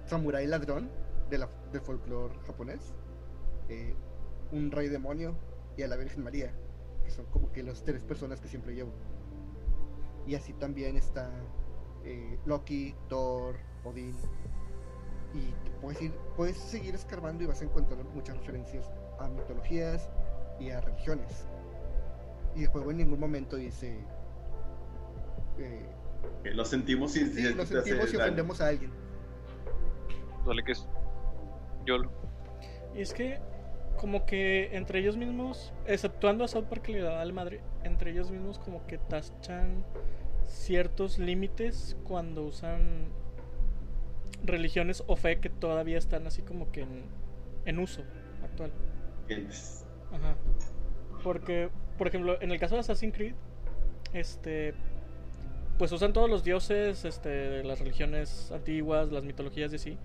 samurái 0.06 0.46
ladrón 0.46 0.90
de 1.30 1.38
la, 1.38 1.48
del 1.72 1.80
folclore 1.80 2.34
japonés, 2.46 2.94
eh, 3.68 3.94
un 4.52 4.70
rey 4.70 4.88
demonio 4.88 5.34
y 5.76 5.82
a 5.82 5.88
la 5.88 5.96
Virgen 5.96 6.22
María, 6.22 6.52
que 7.04 7.10
son 7.10 7.26
como 7.26 7.52
que 7.52 7.62
las 7.62 7.82
tres 7.82 8.02
personas 8.02 8.40
que 8.40 8.48
siempre 8.48 8.74
llevo. 8.74 8.92
Y 10.26 10.34
así 10.34 10.54
también 10.54 10.96
está 10.96 11.30
eh, 12.04 12.38
Loki, 12.46 12.94
Thor, 13.08 13.56
Odín. 13.84 14.14
Y 15.34 15.52
puedes, 15.80 16.00
ir, 16.00 16.12
puedes 16.37 16.56
seguir 16.56 16.94
escarbando 16.94 17.42
y 17.42 17.46
vas 17.46 17.60
a 17.60 17.64
encontrar 17.64 18.02
muchas 18.14 18.37
referencias 18.38 18.90
a 19.18 19.28
mitologías 19.28 20.08
y 20.60 20.70
a 20.70 20.80
religiones. 20.80 21.46
Y 22.54 22.62
el 22.62 22.68
juego 22.68 22.90
en 22.90 22.98
ningún 22.98 23.20
momento 23.20 23.56
dice... 23.56 23.98
eh, 25.58 26.50
lo 26.52 26.64
sentimos 26.64 27.16
y 27.16 27.26
sí, 27.26 27.40
y 27.40 27.54
lo 27.54 27.66
sentimos 27.66 28.08
y 28.12 28.16
daño. 28.16 28.24
ofendemos 28.24 28.60
a 28.60 28.68
alguien. 28.68 28.90
Dale 30.46 30.62
que 30.64 30.72
es. 30.72 30.86
Yo 31.86 31.98
lo. 31.98 32.10
Y 32.94 33.00
es 33.00 33.12
que, 33.12 33.40
como 33.96 34.26
que 34.26 34.76
entre 34.76 35.00
ellos 35.00 35.16
mismos, 35.16 35.72
exceptuando 35.86 36.44
a 36.44 36.48
South 36.48 36.64
Park 36.64 36.82
que 36.82 36.92
le 36.92 37.00
da 37.00 37.20
al 37.20 37.32
madre, 37.32 37.60
entre 37.82 38.10
ellos 38.10 38.30
mismos 38.30 38.58
como 38.58 38.86
que 38.86 38.98
tachan 38.98 39.84
ciertos 40.46 41.18
límites 41.18 41.96
cuando 42.05 42.44
usan 42.44 43.09
religiones 44.44 45.02
o 45.07 45.16
fe 45.16 45.40
que 45.40 45.48
todavía 45.48 45.96
están 45.96 46.26
así 46.26 46.42
como 46.42 46.70
que 46.70 46.82
en, 46.82 47.05
en 47.64 47.78
uso 47.78 48.02
actual. 48.42 48.70
Gentes. 49.26 49.86
Ajá. 50.12 50.36
Porque, 51.22 51.70
por 51.96 52.09
ejemplo, 52.09 52.40
en 52.40 52.52
el 52.52 52.61
caso 52.61 52.74
de 52.74 52.82
Assassin's 52.82 53.14
Creed, 53.14 53.34
este. 54.12 54.74
Pues 55.79 55.91
usan 55.93 56.12
todos 56.12 56.31
los 56.31 56.45
dioses, 56.45 57.05
este, 57.05 57.29
de 57.29 57.64
las 57.64 57.81
religiones 57.81 58.51
antiguas, 58.53 59.11
las 59.11 59.25
mitologías 59.25 59.72
y 59.72 59.77
así. 59.77 59.99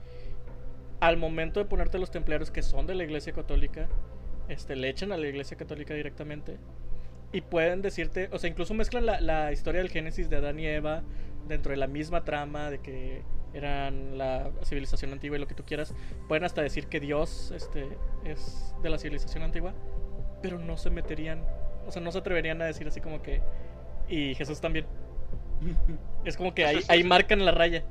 Al 0.99 1.17
momento 1.17 1.59
de 1.59 1.65
ponerte 1.65 1.99
los 1.99 2.11
templarios 2.11 2.51
que 2.51 2.61
son 2.61 2.87
de 2.87 2.95
la 2.95 3.03
iglesia 3.03 3.33
católica, 3.33 3.87
este, 4.47 4.75
le 4.75 4.89
echan 4.89 5.11
a 5.11 5.17
la 5.17 5.27
iglesia 5.27 5.57
católica 5.57 5.93
directamente. 5.93 6.57
Y 7.31 7.41
pueden 7.41 7.81
decirte, 7.81 8.29
o 8.31 8.39
sea, 8.39 8.49
incluso 8.49 8.73
mezclan 8.73 9.05
la, 9.05 9.21
la 9.21 9.51
historia 9.51 9.81
del 9.81 9.89
Génesis 9.89 10.29
de 10.29 10.37
Adán 10.37 10.59
y 10.59 10.65
Eva 10.65 11.03
dentro 11.47 11.71
de 11.71 11.77
la 11.77 11.87
misma 11.87 12.23
trama 12.23 12.71
de 12.71 12.79
que 12.79 13.21
eran 13.53 14.17
la 14.17 14.51
civilización 14.63 15.11
antigua 15.11 15.37
y 15.37 15.39
lo 15.39 15.47
que 15.47 15.55
tú 15.55 15.63
quieras. 15.63 15.93
Pueden 16.27 16.43
hasta 16.43 16.61
decir 16.61 16.87
que 16.87 16.99
Dios 16.99 17.51
este, 17.55 17.87
es 18.25 18.73
de 18.81 18.89
la 18.89 18.97
civilización 18.97 19.43
antigua 19.43 19.73
pero 20.41 20.59
no 20.59 20.77
se 20.77 20.89
meterían, 20.89 21.43
o 21.87 21.91
sea, 21.91 22.01
no 22.01 22.11
se 22.11 22.19
atreverían 22.19 22.61
a 22.61 22.65
decir 22.65 22.87
así 22.87 23.01
como 23.01 23.21
que, 23.21 23.41
y 24.07 24.35
Jesús 24.35 24.61
también. 24.61 24.85
Es 26.25 26.37
como 26.37 26.53
que 26.53 26.65
ahí, 26.65 26.79
ahí 26.87 27.03
marcan 27.03 27.43
la 27.45 27.51
raya. 27.51 27.83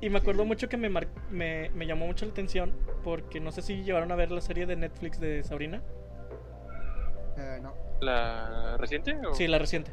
Y 0.00 0.10
me 0.10 0.18
acuerdo 0.18 0.44
mucho 0.44 0.68
que 0.68 0.76
me, 0.76 0.88
mar- 0.88 1.08
me, 1.30 1.70
me 1.70 1.86
llamó 1.86 2.06
mucho 2.06 2.24
la 2.26 2.32
atención 2.32 2.72
porque 3.02 3.40
no 3.40 3.52
sé 3.52 3.62
si 3.62 3.82
llevaron 3.84 4.12
a 4.12 4.16
ver 4.16 4.30
la 4.30 4.40
serie 4.40 4.66
de 4.66 4.76
Netflix 4.76 5.18
de 5.20 5.42
Sabrina. 5.44 5.82
Eh, 7.36 7.58
no. 7.62 7.74
¿La 8.00 8.76
reciente? 8.76 9.16
O... 9.26 9.34
Sí, 9.34 9.46
la 9.46 9.58
reciente. 9.58 9.90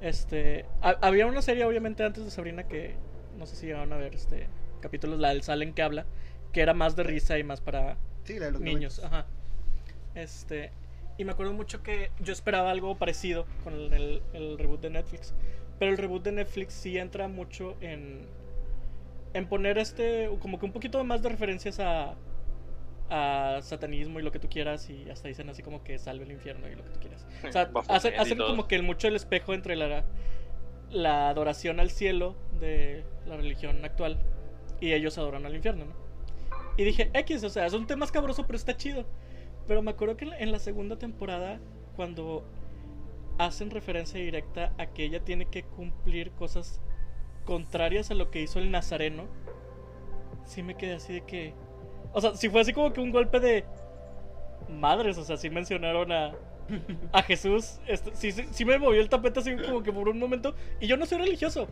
Este, 0.00 0.64
ha- 0.80 0.98
había 1.00 1.26
una 1.26 1.42
serie 1.42 1.64
obviamente 1.64 2.04
antes 2.04 2.24
de 2.24 2.30
Sabrina 2.30 2.64
que 2.68 2.94
no 3.36 3.46
sé 3.46 3.56
si 3.56 3.66
llegaron 3.66 3.92
a 3.92 3.96
ver 3.96 4.14
este 4.14 4.46
capítulos, 4.80 5.18
la 5.18 5.30
del 5.30 5.42
Salen 5.42 5.72
que 5.74 5.82
habla, 5.82 6.06
que 6.52 6.60
era 6.60 6.72
más 6.72 6.94
de 6.94 7.02
risa 7.02 7.36
y 7.38 7.42
más 7.44 7.60
para 7.60 7.96
Sí, 8.24 8.38
la 8.38 8.46
de 8.46 8.52
los 8.52 8.60
niños, 8.60 9.00
ajá. 9.02 9.26
Este, 10.14 10.70
y 11.16 11.24
me 11.24 11.32
acuerdo 11.32 11.52
mucho 11.52 11.82
que 11.82 12.10
yo 12.20 12.32
esperaba 12.32 12.70
algo 12.70 12.96
parecido 12.96 13.46
con 13.64 13.74
el, 13.74 13.92
el- 13.92 14.22
el 14.34 14.58
reboot 14.58 14.80
de 14.80 14.90
Netflix, 14.90 15.34
pero 15.78 15.92
el 15.92 15.98
reboot 15.98 16.22
de 16.24 16.32
Netflix 16.32 16.74
sí 16.74 16.98
entra 16.98 17.28
mucho 17.28 17.76
en 17.80 18.26
en 19.34 19.46
poner 19.46 19.78
este 19.78 20.30
como 20.40 20.58
que 20.58 20.66
un 20.66 20.72
poquito 20.72 21.02
más 21.04 21.22
de 21.22 21.28
referencias 21.28 21.80
a 21.80 22.16
a 23.10 23.60
satanismo 23.62 24.20
y 24.20 24.22
lo 24.22 24.30
que 24.32 24.38
tú 24.38 24.48
quieras 24.48 24.90
y 24.90 25.08
hasta 25.08 25.28
dicen 25.28 25.48
así 25.48 25.62
como 25.62 25.82
que 25.82 25.98
salve 25.98 26.24
el 26.24 26.32
infierno 26.32 26.68
y 26.68 26.74
lo 26.74 26.84
que 26.84 26.90
tú 26.90 27.00
quieras. 27.00 27.26
O 27.48 27.52
sea, 27.52 27.70
hacen, 28.20 28.38
como 28.38 28.68
que 28.68 28.74
el 28.74 28.82
mucho 28.82 29.08
el 29.08 29.16
espejo 29.16 29.54
entre 29.54 29.76
la 29.76 30.04
la 30.90 31.28
adoración 31.28 31.80
al 31.80 31.90
cielo 31.90 32.34
de 32.60 33.04
la 33.26 33.36
religión 33.36 33.84
actual 33.84 34.18
y 34.80 34.92
ellos 34.92 35.18
adoran 35.18 35.44
al 35.46 35.54
infierno, 35.54 35.86
¿no? 35.86 36.08
Y 36.76 36.84
dije, 36.84 37.10
X, 37.12 37.42
o 37.44 37.50
sea, 37.50 37.66
es 37.66 37.72
un 37.72 37.86
tema 37.86 38.04
escabroso, 38.04 38.46
pero 38.46 38.56
está 38.56 38.76
chido. 38.76 39.04
Pero 39.66 39.82
me 39.82 39.90
acuerdo 39.90 40.16
que 40.16 40.26
en 40.38 40.52
la 40.52 40.58
segunda 40.58 40.96
temporada, 40.96 41.58
cuando 41.96 42.44
hacen 43.38 43.70
referencia 43.70 44.20
directa 44.20 44.72
a 44.78 44.86
que 44.86 45.04
ella 45.04 45.24
tiene 45.24 45.46
que 45.46 45.62
cumplir 45.62 46.32
cosas 46.32 46.80
contrarias 47.44 48.10
a 48.10 48.14
lo 48.14 48.30
que 48.30 48.42
hizo 48.42 48.58
el 48.58 48.70
nazareno, 48.70 49.24
sí 50.44 50.62
me 50.62 50.74
quedé 50.76 50.94
así 50.94 51.12
de 51.14 51.20
que... 51.22 51.54
O 52.12 52.20
sea, 52.20 52.34
si 52.34 52.48
fue 52.48 52.60
así 52.60 52.72
como 52.72 52.92
que 52.92 53.00
un 53.00 53.10
golpe 53.10 53.40
de... 53.40 53.64
Madres, 54.68 55.16
o 55.18 55.24
sea, 55.24 55.36
sí 55.36 55.48
mencionaron 55.48 56.12
a, 56.12 56.34
a 57.12 57.22
Jesús. 57.22 57.80
Esto- 57.86 58.10
sí, 58.12 58.32
sí, 58.32 58.44
sí 58.50 58.64
me 58.64 58.78
movió 58.78 59.00
el 59.00 59.08
tapete 59.08 59.40
así 59.40 59.56
como 59.56 59.82
que 59.82 59.92
por 59.92 60.08
un 60.08 60.18
momento. 60.18 60.54
Y 60.80 60.86
yo 60.88 60.96
no 60.96 61.06
soy 61.06 61.18
religioso, 61.18 61.68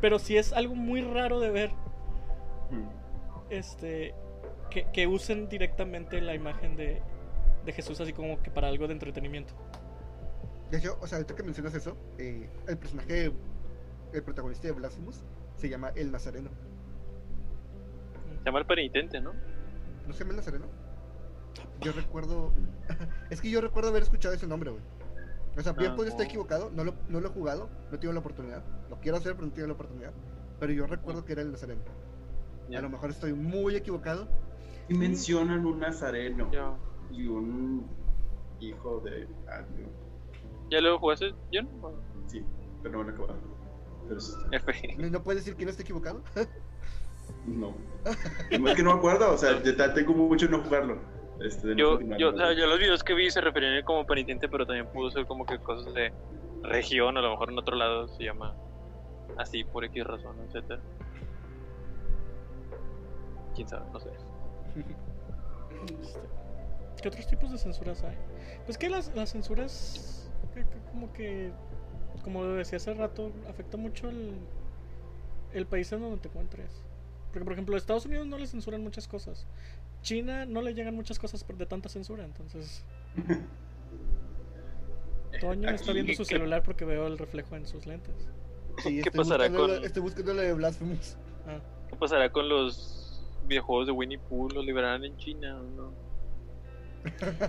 pero 0.00 0.18
sí 0.18 0.36
es 0.36 0.52
algo 0.52 0.74
muy 0.74 1.02
raro 1.02 1.38
de 1.38 1.50
ver 1.50 1.70
este 3.50 4.14
que, 4.70 4.86
que 4.92 5.06
usen 5.06 5.48
directamente 5.48 6.20
la 6.20 6.34
imagen 6.34 6.76
de, 6.76 7.02
de 7.64 7.72
Jesús 7.72 8.00
así 8.00 8.12
como 8.12 8.42
que 8.42 8.50
para 8.50 8.68
algo 8.68 8.86
de 8.86 8.94
entretenimiento. 8.94 9.54
De 10.70 10.78
hecho, 10.78 10.96
o 11.00 11.06
sea, 11.06 11.18
ahorita 11.18 11.34
que 11.34 11.42
mencionas 11.42 11.74
eso, 11.74 11.96
eh, 12.18 12.48
el 12.68 12.78
personaje, 12.78 13.32
el 14.12 14.22
protagonista 14.22 14.68
de 14.68 14.72
Blasphemous, 14.72 15.22
se 15.56 15.68
llama 15.68 15.90
El 15.96 16.12
Nazareno. 16.12 16.50
Se 18.38 18.44
llama 18.44 18.60
el 18.60 18.66
penitente, 18.66 19.20
¿no? 19.20 19.32
¿No 20.06 20.12
se 20.12 20.20
llama 20.20 20.30
El 20.30 20.36
Nazareno? 20.36 20.66
Yo 21.80 21.92
recuerdo. 21.92 22.52
es 23.30 23.40
que 23.40 23.50
yo 23.50 23.60
recuerdo 23.60 23.90
haber 23.90 24.02
escuchado 24.02 24.34
ese 24.34 24.46
nombre, 24.46 24.70
güey. 24.70 24.82
O 25.56 25.62
sea, 25.62 25.72
bien 25.72 25.92
Ah, 25.92 25.96
puede 25.96 26.10
estar 26.10 26.24
equivocado, 26.24 26.70
no 26.70 26.84
lo, 26.84 26.94
no 27.08 27.20
lo 27.20 27.28
he 27.28 27.30
jugado, 27.30 27.68
no 27.90 27.96
he 27.96 27.98
tenido 27.98 28.12
la 28.12 28.20
oportunidad. 28.20 28.62
Lo 28.88 29.00
quiero 29.00 29.18
hacer, 29.18 29.32
pero 29.32 29.46
no 29.46 29.48
he 29.48 29.54
tenido 29.54 29.66
la 29.66 29.74
oportunidad. 29.74 30.12
Pero 30.60 30.72
yo 30.72 30.86
recuerdo 30.86 31.24
que 31.24 31.32
era 31.32 31.42
el 31.42 31.50
Nazareno. 31.50 31.82
Ya. 32.68 32.78
A 32.78 32.82
lo 32.82 32.90
mejor 32.90 33.10
estoy 33.10 33.32
muy 33.32 33.74
equivocado. 33.74 34.28
Y 34.88 34.94
mencionan 34.94 35.66
un 35.66 35.80
nazareno 35.80 36.48
y 37.10 37.26
un 37.26 37.86
hijo 38.60 39.00
de 39.00 39.26
algo. 39.48 40.09
¿Ya 40.70 40.80
lo 40.80 40.98
jugaste, 40.98 41.34
John? 41.52 41.68
¿O 41.82 41.92
Sí, 42.26 42.44
pero 42.82 42.98
no 42.98 43.02
lo 43.02 43.10
he 43.10 43.12
acabado. 43.12 43.38
Pero 44.08 44.20
sí 44.20 44.32
está-. 44.52 44.98
¿No, 45.10 45.22
puedes 45.22 45.44
decir 45.44 45.56
que 45.56 45.64
no 45.64 45.70
está 45.70 45.82
equivocado? 45.82 46.22
No. 47.46 47.74
Es 48.50 48.74
que 48.74 48.82
no 48.82 48.92
me 48.92 48.98
acuerdo, 48.98 49.32
o 49.32 49.38
sea, 49.38 49.62
ya 49.62 49.94
tengo 49.94 50.14
mucho 50.14 50.46
en 50.46 50.52
no 50.52 50.62
jugarlo. 50.62 50.98
Este, 51.40 51.68
de 51.68 51.74
no 51.74 52.00
Yo, 52.00 52.16
yo, 52.18 52.30
o 52.30 52.36
sea, 52.36 52.52
yo 52.52 52.66
los 52.66 52.78
videos 52.78 53.02
que 53.02 53.14
vi 53.14 53.30
se 53.30 53.40
referían 53.40 53.72
a 53.72 53.78
él 53.78 53.84
como 53.84 54.06
penitente, 54.06 54.48
pero 54.48 54.66
también 54.66 54.86
pudo 54.86 55.10
ser 55.10 55.26
como 55.26 55.46
que 55.46 55.58
cosas 55.58 55.92
de 55.94 56.12
región, 56.62 57.16
a 57.16 57.20
lo 57.20 57.30
mejor 57.30 57.50
en 57.50 57.58
otro 57.58 57.76
lado 57.76 58.08
se 58.08 58.24
llama 58.24 58.54
así 59.38 59.64
por 59.64 59.84
X 59.84 60.04
razón, 60.04 60.36
etcétera. 60.46 60.80
Quién 63.54 63.68
sabe, 63.68 63.90
no 63.92 64.00
sé. 64.00 64.10
¿Qué 67.02 67.08
otros 67.08 67.26
tipos 67.26 67.50
de 67.50 67.58
censuras 67.58 68.04
hay? 68.04 68.16
Pues 68.66 68.76
que 68.76 68.90
las, 68.90 69.14
las 69.14 69.32
censuras 69.32 70.19
como 70.90 71.12
que 71.12 71.52
como 72.22 72.44
decía 72.46 72.76
hace 72.76 72.92
rato 72.94 73.32
afecta 73.48 73.76
mucho 73.76 74.08
el, 74.10 74.34
el 75.52 75.66
país 75.66 75.90
en 75.92 76.00
donde 76.00 76.18
te 76.18 76.28
encuentres. 76.28 76.70
Porque 77.32 77.44
por 77.44 77.52
ejemplo, 77.52 77.74
a 77.76 77.78
Estados 77.78 78.06
Unidos 78.06 78.26
no 78.26 78.38
le 78.38 78.46
censuran 78.46 78.82
muchas 78.82 79.06
cosas. 79.06 79.46
China 80.02 80.46
no 80.46 80.62
le 80.62 80.74
llegan 80.74 80.94
muchas 80.94 81.18
cosas 81.18 81.44
por- 81.44 81.56
de 81.56 81.66
tanta 81.66 81.88
censura, 81.88 82.24
entonces 82.24 82.84
Toño 85.40 85.70
está 85.70 85.92
Aquí, 85.92 86.02
viendo 86.02 86.12
su 86.14 86.22
¿qué- 86.24 86.36
celular 86.36 86.62
porque 86.62 86.84
veo 86.84 87.06
el 87.06 87.18
reflejo 87.18 87.56
en 87.56 87.66
sus 87.66 87.86
lentes. 87.86 88.14
Sí, 88.78 88.94
¿Qué 88.94 88.98
estoy 89.00 89.18
pasará 89.18 89.44
buscando 89.48 89.72
con- 89.72 89.80
la- 89.80 89.86
estoy 89.86 90.02
buscando 90.02 90.34
la 90.34 90.42
de 90.42 90.52
Blasphemous. 90.54 91.16
Ah, 91.46 91.60
¿Qué 91.88 91.96
pasará 91.96 92.30
con 92.30 92.48
los 92.48 93.22
videojuegos 93.46 93.86
de 93.86 93.92
Winnie 93.92 94.18
Pooh? 94.18 94.48
¿Los 94.50 94.64
liberarán 94.64 95.04
en 95.04 95.16
China 95.16 95.60
o 95.60 95.64
no? 95.64 95.92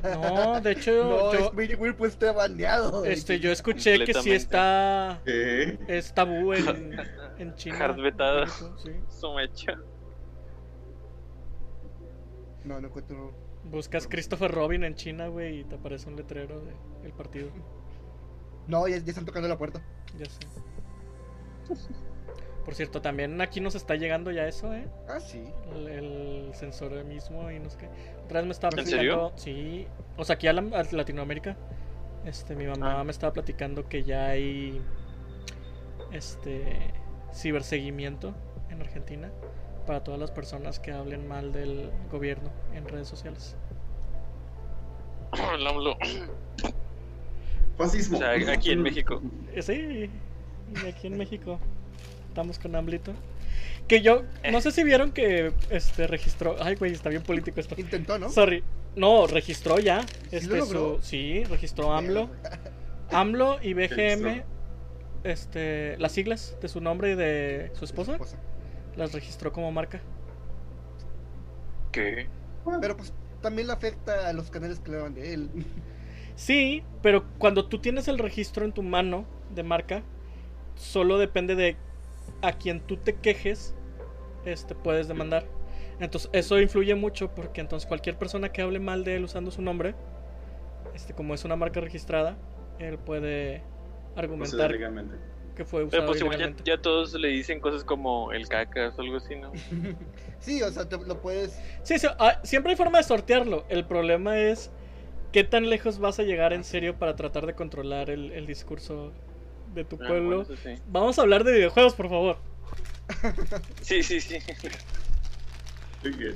No, 0.03 0.61
de 0.61 0.71
hecho 0.71 0.91
No, 1.03 1.33
yo 1.33 1.47
es 1.47 1.53
Mini 1.53 1.75
Weird, 1.75 1.95
pues 1.97 2.13
está 2.13 2.31
baneado. 2.31 3.03
este 3.05 3.39
yo 3.39 3.51
escuché 3.51 4.03
que 4.05 4.13
sí 4.13 4.31
está 4.31 5.21
¿Qué? 5.25 5.77
es 5.87 6.13
tabú 6.13 6.53
en, 6.53 6.97
en 7.37 7.55
China. 7.55 7.85
Hard 7.85 8.01
vetado. 8.01 8.47
Sí. 8.47 8.91
No, 12.63 12.79
no 12.79 12.87
encuentro. 12.87 13.33
Buscas 13.63 14.07
Christopher 14.07 14.51
Robin 14.51 14.83
en 14.83 14.95
China, 14.95 15.27
güey, 15.27 15.59
y 15.59 15.63
te 15.63 15.75
aparece 15.75 16.09
un 16.09 16.15
letrero 16.15 16.61
del 16.61 16.75
el 17.03 17.13
partido. 17.13 17.49
No, 18.67 18.87
ya, 18.87 18.97
ya 18.97 19.09
están 19.09 19.25
tocando 19.25 19.47
la 19.47 19.57
puerta. 19.57 19.81
Ya 20.17 20.25
sé. 20.25 20.39
Por 22.65 22.75
cierto, 22.75 23.01
también 23.01 23.41
aquí 23.41 23.59
nos 23.59 23.73
está 23.75 23.95
llegando 23.95 24.29
ya 24.31 24.47
eso, 24.47 24.73
¿eh? 24.73 24.87
Ah, 25.09 25.19
sí. 25.19 25.43
El, 25.73 25.87
el 25.87 26.51
sensor 26.53 27.03
mismo 27.05 27.49
y 27.49 27.59
no 27.59 27.69
sé 27.69 27.77
qué. 27.79 27.89
Otra 28.25 28.39
vez 28.39 28.45
me 28.45 28.51
estaba 28.53 28.69
¿En 28.77 28.83
platicando. 28.85 29.33
Sí. 29.35 29.87
O 30.17 30.23
sea, 30.23 30.35
aquí 30.35 30.47
a, 30.47 30.53
la- 30.53 30.79
a 30.79 30.83
Latinoamérica. 30.95 31.57
Este, 32.25 32.55
mi 32.55 32.67
mamá 32.67 32.99
Ah. 32.99 33.03
me 33.03 33.11
estaba 33.11 33.33
platicando 33.33 33.87
que 33.89 34.03
ya 34.03 34.27
hay. 34.27 34.79
Este. 36.11 36.77
Ciberseguimiento 37.33 38.33
en 38.69 38.81
Argentina. 38.81 39.31
Para 39.87 40.03
todas 40.03 40.19
las 40.19 40.29
personas 40.31 40.79
que 40.79 40.91
hablen 40.91 41.27
mal 41.27 41.51
del 41.51 41.89
gobierno 42.11 42.51
en 42.75 42.87
redes 42.87 43.07
sociales. 43.07 43.55
El 45.55 45.65
AMLO. 45.65 45.97
Fascismo. 47.77 48.17
O 48.17 48.19
sea, 48.19 48.31
aquí 48.53 48.71
en 48.71 48.81
México. 48.83 49.21
Eh, 49.53 49.61
Sí, 49.61 50.09
y 50.83 50.87
aquí 50.87 51.07
en 51.07 51.17
México 51.17 51.59
estamos 52.31 52.57
con 52.59 52.75
Amblito. 52.77 53.13
Que 53.89 54.01
yo, 54.01 54.23
no 54.49 54.61
sé 54.61 54.71
si 54.71 54.83
vieron 54.85 55.11
que 55.11 55.51
este 55.69 56.07
registró. 56.07 56.55
Ay, 56.61 56.75
güey, 56.75 56.93
está 56.93 57.09
bien 57.09 57.23
político 57.23 57.59
esto. 57.59 57.75
Intentó, 57.77 58.17
¿no? 58.17 58.29
Sorry. 58.29 58.63
No, 58.95 59.27
registró 59.27 59.79
ya. 59.79 60.05
Este, 60.31 60.47
lo 60.47 60.55
logró? 60.57 60.95
su- 61.01 61.01
sí, 61.07 61.43
registró 61.43 61.91
AMLO. 61.93 62.29
AMLO 63.11 63.59
y 63.61 63.73
BGM. 63.73 64.43
Este, 65.25 65.97
las 65.99 66.13
siglas 66.13 66.57
de 66.61 66.67
su 66.69 66.79
nombre 66.81 67.11
y 67.11 67.15
de 67.15 67.71
su 67.73 67.83
esposa 67.85 68.13
Esposa. 68.13 68.37
las 68.95 69.11
registró 69.13 69.51
como 69.51 69.71
marca. 69.71 70.01
¿Qué? 71.91 72.27
Pero 72.79 72.95
pues 72.97 73.13
también 73.41 73.67
le 73.67 73.73
afecta 73.73 74.29
a 74.29 74.33
los 74.33 74.49
canales 74.49 74.79
que 74.79 74.91
le 74.91 74.97
van 74.97 75.13
de 75.13 75.33
él. 75.33 75.49
Sí, 76.35 76.83
pero 77.03 77.25
cuando 77.37 77.67
tú 77.67 77.79
tienes 77.79 78.07
el 78.07 78.17
registro 78.17 78.65
en 78.65 78.71
tu 78.71 78.81
mano 78.83 79.25
de 79.53 79.63
marca, 79.63 80.01
solo 80.75 81.17
depende 81.19 81.55
de 81.55 81.75
a 82.41 82.53
quien 82.53 82.81
tú 82.81 82.97
te 82.97 83.15
quejes, 83.15 83.75
este 84.45 84.75
puedes 84.75 85.07
demandar. 85.07 85.45
Entonces, 85.99 86.29
eso 86.33 86.59
influye 86.59 86.95
mucho 86.95 87.33
porque 87.35 87.61
entonces 87.61 87.87
cualquier 87.87 88.17
persona 88.17 88.49
que 88.49 88.61
hable 88.61 88.79
mal 88.79 89.03
de 89.03 89.15
él 89.17 89.23
usando 89.23 89.51
su 89.51 89.61
nombre, 89.61 89.93
este 90.95 91.13
como 91.13 91.33
es 91.33 91.45
una 91.45 91.55
marca 91.55 91.79
registrada, 91.79 92.37
él 92.79 92.97
puede 92.97 93.61
argumentar 94.15 94.75
que 95.55 95.65
fue 95.65 95.85
Pero 95.87 96.03
usado 96.03 96.05
pues 96.07 96.21
igual 96.21 96.39
ya, 96.39 96.63
ya 96.75 96.81
todos 96.81 97.13
le 97.13 97.27
dicen 97.27 97.59
cosas 97.59 97.83
como 97.83 98.31
el 98.31 98.47
cacas 98.47 98.97
o 98.97 99.01
algo 99.01 99.17
así, 99.17 99.35
¿no? 99.35 99.51
sí, 100.39 100.61
o 100.63 100.71
sea, 100.71 100.87
te- 100.87 100.97
lo 100.97 101.21
puedes. 101.21 101.59
Sí, 101.83 101.99
sí, 101.99 102.07
ah, 102.19 102.39
siempre 102.43 102.71
hay 102.71 102.77
forma 102.77 102.97
de 102.97 103.03
sortearlo. 103.03 103.65
El 103.69 103.85
problema 103.85 104.39
es 104.39 104.71
qué 105.31 105.43
tan 105.43 105.69
lejos 105.69 105.99
vas 105.99 106.19
a 106.19 106.23
llegar 106.23 106.53
en 106.53 106.63
serio 106.63 106.97
para 106.97 107.15
tratar 107.15 107.45
de 107.45 107.53
controlar 107.53 108.09
el, 108.09 108.31
el 108.31 108.45
discurso 108.45 109.11
de 109.73 109.85
tu 109.85 109.95
Ah, 110.01 110.05
pueblo. 110.07 110.37
bueno, 110.37 110.41
eso 110.43 110.55
sí. 110.57 110.81
Vamos 110.85 111.17
a 111.17 111.21
hablar 111.21 111.43
de 111.43 111.53
videojuegos, 111.53 111.93
por 111.95 112.09
favor. 112.09 112.37
Sí, 113.81 114.03
sí, 114.03 114.21
sí. 114.21 114.39
Muy 116.03 116.11
bien. 116.13 116.35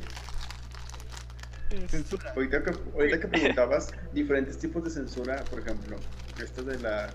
Es- 1.72 1.92
Censura. 1.92 2.32
Ahorita 2.36 2.64
que, 2.64 2.70
ahorita 2.70 3.20
que 3.20 3.28
preguntabas 3.30 3.94
diferentes 4.12 4.60
tipos 4.60 4.84
de 4.84 4.90
censura, 4.90 5.44
por 5.50 5.60
ejemplo, 5.60 6.00
esto 6.38 6.64
de 6.64 6.80
la 6.80 7.14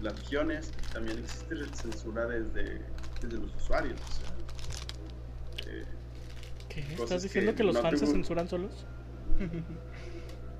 las 0.00 0.16
regiones, 0.16 0.72
también 0.94 1.18
existe 1.18 1.54
censura 1.74 2.26
desde, 2.26 2.86
desde 3.20 3.36
los 3.36 3.54
usuarios. 3.54 3.98
O 4.08 4.10
sea, 4.10 4.28
eh, 5.66 5.84
¿Qué? 6.70 6.80
¿Estás 6.94 7.22
diciendo 7.22 7.50
que 7.52 7.58
que 7.58 7.64
los 7.64 7.74
no 7.76 7.82
fans 7.82 8.00
se 8.00 8.06
censuran 8.06 8.48
solos? 8.48 8.86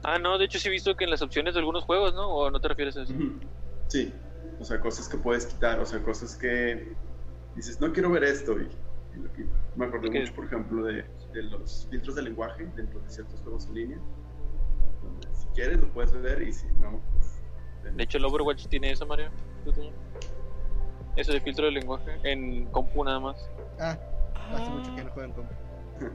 Ah, 0.03 0.19
no, 0.19 0.37
de 0.37 0.45
hecho 0.45 0.59
sí 0.59 0.69
he 0.69 0.71
visto 0.71 0.95
que 0.95 1.05
en 1.05 1.11
las 1.11 1.23
opciones 1.23 1.55
de 1.55 1.61
algunos 1.61 1.85
juegos, 1.85 2.15
¿no? 2.15 2.29
¿O 2.29 2.51
no 2.51 2.61
te 2.61 2.69
refieres 2.69 2.97
a 2.99 3.03
eso? 3.03 3.15
Sí, 3.89 4.13
o 4.59 4.65
sea, 4.65 4.81
cosas 4.81 5.09
que 5.09 5.17
puedes 5.17 5.47
quitar, 5.47 5.81
o 5.81 5.87
sea, 5.87 6.03
cosas 6.03 6.37
que 6.37 6.93
dices, 7.57 7.81
no 7.81 7.93
quiero 7.93 8.11
ver 8.11 8.25
esto 8.25 8.53
y, 8.61 8.69
y 9.17 9.21
lo 9.23 9.33
quito. 9.33 9.51
Me 9.77 9.87
acordé 9.87 10.09
Ok. 10.09 10.15
mucho, 10.17 10.35
por 10.35 10.45
ejemplo, 10.47 10.85
de, 10.85 11.05
de 11.33 11.43
los 11.45 11.87
filtros 11.91 12.15
de 12.17 12.23
lenguaje 12.23 12.67
dentro 12.77 13.01
de 13.01 13.11
ciertos 13.11 13.41
juegos 13.41 13.67
en 13.67 13.75
línea. 13.75 13.99
donde 15.03 15.29
si 15.35 15.47
quieres 15.55 15.81
lo 15.81 15.89
puedes 15.93 16.13
ver 16.21 16.43
y 16.43 16.53
si 16.53 16.67
no, 16.81 17.01
pues... 17.15 17.41
De 17.97 18.03
hecho, 18.05 18.19
el 18.19 18.25
Overwatch 18.27 18.67
tiene 18.69 18.91
eso, 18.93 19.07
Mario. 19.07 19.31
¿Tú 19.65 19.73
tenías? 19.73 19.95
Eso 21.17 21.33
de 21.33 21.41
filtro 21.41 21.65
de 21.67 21.73
lenguaje 21.73 22.19
en 22.23 22.67
compu 22.67 23.03
nada 23.03 23.19
más. 23.19 23.49
Ah, 23.81 23.99
hace 24.55 24.71
Ah, 24.71 24.75
mucho 24.75 24.95
que 24.95 25.03
no 25.05 25.11
juegan 25.11 25.33
con. 25.33 25.47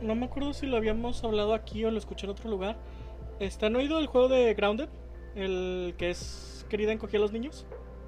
No 0.01 0.15
me 0.15 0.25
acuerdo 0.25 0.53
si 0.53 0.67
lo 0.67 0.77
habíamos 0.77 1.23
hablado 1.23 1.53
aquí 1.53 1.83
o 1.85 1.91
lo 1.91 1.97
escuché 1.97 2.25
en 2.27 2.31
otro 2.31 2.49
lugar. 2.49 2.77
Este, 3.39 3.65
¿Han 3.65 3.75
oído 3.75 3.99
el 3.99 4.07
juego 4.07 4.29
de 4.29 4.53
Grounded? 4.53 4.87
El 5.35 5.95
que 5.97 6.11
es 6.11 6.65
querida 6.69 6.91
encogía 6.93 7.19
a 7.19 7.21
los 7.21 7.31
niños. 7.33 7.65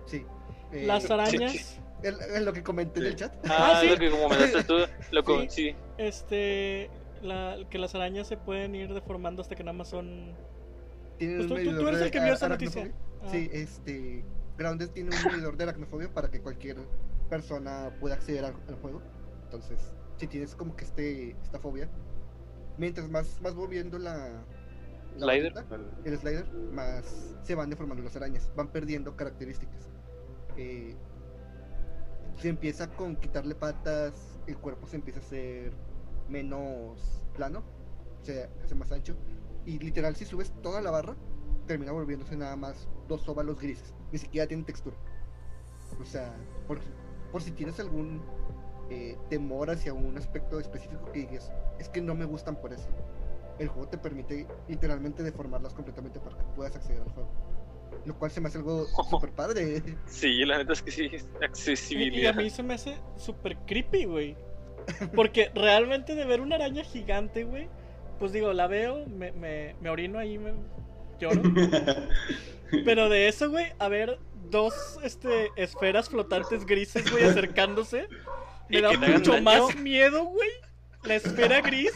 Sí. 0.07 0.25
Eh, 0.71 0.85
Las 0.87 1.09
arañas. 1.11 1.79
el- 2.03 2.17
el- 2.35 2.45
lo 2.45 2.53
que 2.53 2.63
comenté 2.63 2.99
en 2.99 3.05
el 3.07 3.11
Sí. 3.13 3.17
chat. 3.19 3.35
Ah, 3.49 3.79
sí. 3.81 3.89
lo 3.89 3.97
que 3.97 4.09
como 4.09 4.29
me 4.29 4.37
daste 4.37 4.63
tú, 4.63 4.75
lo 5.11 5.23
Sí. 5.49 5.49
sí. 5.49 5.75
Este. 5.97 6.89
La, 7.21 7.57
que 7.71 7.77
las 7.79 7.95
arañas 7.95 8.27
se 8.27 8.37
pueden 8.37 8.75
ir 8.75 8.93
deformando 8.93 9.41
hasta 9.41 9.55
que 9.55 9.63
nada 9.63 9.77
más 9.77 9.87
son. 9.89 10.35
Pues 11.17 11.29
un 11.29 11.47
tú, 11.47 11.55
tú- 11.55 11.87
eres 11.87 11.99
de 11.99 12.05
el 12.05 12.11
que 12.11 12.19
vio 12.19 12.33
esa 12.33 12.47
noticia. 12.49 12.81
aracnofobia. 12.83 13.21
Ah, 13.23 13.29
Sí, 13.31 13.49
este. 13.53 14.23
Grounded 14.57 14.89
tiene 14.89 15.09
un 15.15 15.31
medidor 15.31 15.57
de 15.57 15.63
aracnofobia 15.63 16.11
para 16.13 16.29
que 16.29 16.41
cualquier 16.41 16.77
persona 17.29 17.91
pueda 17.99 18.15
acceder 18.15 18.45
al, 18.45 18.55
al 18.67 18.75
juego. 18.75 19.01
Entonces, 19.45 19.79
si 20.17 20.27
tienes 20.27 20.55
como 20.55 20.75
que 20.75 20.85
este 20.85 21.31
esta 21.43 21.59
fobia, 21.59 21.89
mientras 22.77 23.09
más, 23.09 23.41
más 23.41 23.57
va 23.57 23.65
viendo 23.67 23.97
la. 23.97 24.43
la 25.17 25.25
Slider. 25.33 25.53
el 26.05 26.17
slider, 26.19 26.45
más 26.71 27.35
se 27.43 27.55
van 27.55 27.69
deformando 27.71 28.03
las 28.03 28.15
arañas, 28.15 28.51
van 28.55 28.67
perdiendo 28.67 29.15
características. 29.15 29.89
Eh, 30.57 30.95
se 32.37 32.49
empieza 32.49 32.87
con 32.87 33.15
quitarle 33.15 33.55
patas, 33.55 34.39
el 34.45 34.57
cuerpo 34.57 34.87
se 34.87 34.97
empieza 34.97 35.19
a 35.19 35.23
hacer 35.23 35.73
menos 36.29 37.23
plano, 37.33 37.63
se 38.21 38.49
hace 38.63 38.75
más 38.75 38.91
ancho, 38.91 39.15
y 39.65 39.79
literal 39.79 40.15
si 40.15 40.25
subes 40.25 40.51
toda 40.61 40.81
la 40.81 40.91
barra, 40.91 41.15
termina 41.65 41.91
volviéndose 41.91 42.35
nada 42.35 42.55
más 42.55 42.87
dos 43.07 43.27
óvalos 43.27 43.59
grises, 43.59 43.93
ni 44.11 44.19
siquiera 44.19 44.47
tiene 44.47 44.63
textura. 44.63 44.95
O 45.99 46.05
sea, 46.05 46.33
por, 46.67 46.79
por 47.31 47.41
si 47.41 47.51
tienes 47.51 47.79
algún 47.79 48.21
eh, 48.89 49.17
temor 49.29 49.69
hacia 49.69 49.93
un 49.93 50.17
aspecto 50.17 50.59
específico 50.59 51.11
que 51.11 51.19
digas, 51.19 51.51
es 51.79 51.89
que 51.89 52.01
no 52.01 52.15
me 52.15 52.25
gustan 52.25 52.55
por 52.55 52.73
eso. 52.73 52.87
El 53.59 53.67
juego 53.69 53.89
te 53.89 53.97
permite 53.97 54.47
literalmente 54.67 55.23
deformarlas 55.23 55.73
completamente 55.73 56.19
para 56.19 56.37
que 56.37 56.43
puedas 56.55 56.75
acceder 56.75 57.01
al 57.01 57.09
juego. 57.09 57.29
Lo 58.05 58.15
cual 58.17 58.31
se 58.31 58.39
me 58.41 58.47
hace 58.47 58.57
algo 58.59 58.85
súper 59.09 59.31
padre. 59.31 59.81
Sí, 60.05 60.45
la 60.45 60.57
neta 60.59 60.73
es 60.73 60.81
que 60.81 60.91
sí, 60.91 61.03
Y, 61.11 61.15
y 61.15 61.19
a 61.41 61.45
accesibilidad. 61.45 62.35
mí 62.35 62.49
se 62.49 62.63
me 62.63 62.73
hace 62.75 62.97
súper 63.17 63.57
creepy, 63.65 64.05
güey. 64.05 64.35
Porque 65.15 65.51
realmente 65.53 66.15
de 66.15 66.25
ver 66.25 66.39
una 66.41 66.55
araña 66.55 66.83
gigante, 66.83 67.43
güey. 67.43 67.67
Pues 68.19 68.31
digo, 68.31 68.53
la 68.53 68.67
veo, 68.67 69.05
me, 69.07 69.31
me, 69.33 69.75
me 69.81 69.89
orino 69.89 70.17
ahí, 70.19 70.37
me 70.37 70.53
lloro. 71.19 71.41
Pero 72.85 73.09
de 73.09 73.27
eso, 73.27 73.49
güey, 73.49 73.67
a 73.79 73.87
ver 73.89 74.17
dos 74.49 74.97
este, 75.03 75.49
esferas 75.55 76.09
flotantes 76.09 76.65
grises, 76.65 77.09
güey, 77.11 77.25
acercándose. 77.25 78.07
Me 78.69 78.81
da 78.81 78.91
mucho 78.97 79.41
más 79.41 79.75
miedo, 79.77 80.25
güey. 80.25 80.49
La 81.03 81.15
esfera 81.15 81.61
gris. 81.61 81.93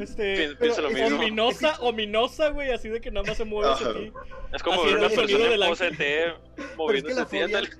Este. 0.00 0.48
Pi- 0.50 0.56
pienso 0.56 0.82
lo 0.82 0.88
es 0.88 0.94
mismo. 0.94 1.16
Ominosa, 1.18 1.76
ominosa, 1.80 2.48
güey, 2.50 2.70
así 2.72 2.88
de 2.88 3.00
que 3.00 3.10
nada 3.10 3.26
más 3.26 3.36
se 3.36 3.44
mueve 3.44 3.72
ti. 3.92 4.12
Es 4.52 4.62
como 4.62 4.82
ver 4.84 4.96
una 4.96 5.08
persona 5.08 5.54
en 5.54 5.60
pose 5.68 5.90
T 5.92 5.96
Pero 5.96 6.34
es 6.34 6.66
que 6.70 6.76
moviéndose 6.76 7.14
la 7.14 7.22
así, 7.22 7.70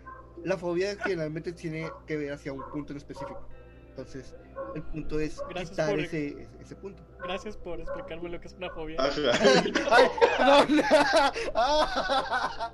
la 0.44 0.56
fobia 0.56 0.96
generalmente 1.02 1.52
tiene 1.52 1.90
que 2.06 2.16
ver 2.16 2.32
hacia 2.32 2.52
un 2.52 2.62
punto 2.70 2.92
en 2.92 2.98
específico. 2.98 3.46
Entonces, 3.90 4.34
el 4.74 4.82
punto 4.82 5.18
es 5.20 5.40
Gracias 5.50 5.70
quitar 5.70 5.90
por- 5.90 6.00
ese, 6.00 6.48
ese, 6.60 6.76
punto. 6.76 7.02
Gracias 7.22 7.56
por 7.56 7.80
explicarme 7.80 8.28
lo 8.30 8.40
que 8.40 8.46
es 8.46 8.54
una 8.54 8.70
fobia. 8.70 8.96
¡Ay! 9.90 10.04
Ah. 11.54 12.72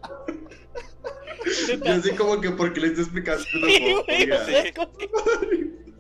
Yo 1.85 1.93
así 1.93 2.11
como 2.15 2.41
que 2.41 2.51
porque 2.51 2.81
le 2.81 2.87
estoy 2.89 3.05
explicando 3.05 3.43
una 3.55 3.67
Sí, 3.67 3.79
güey, 3.81 3.95
o 3.95 4.05
fobia. 4.05 4.45
sea, 4.45 4.61
es 4.63 4.75
como 4.75 4.93
que- 4.97 5.09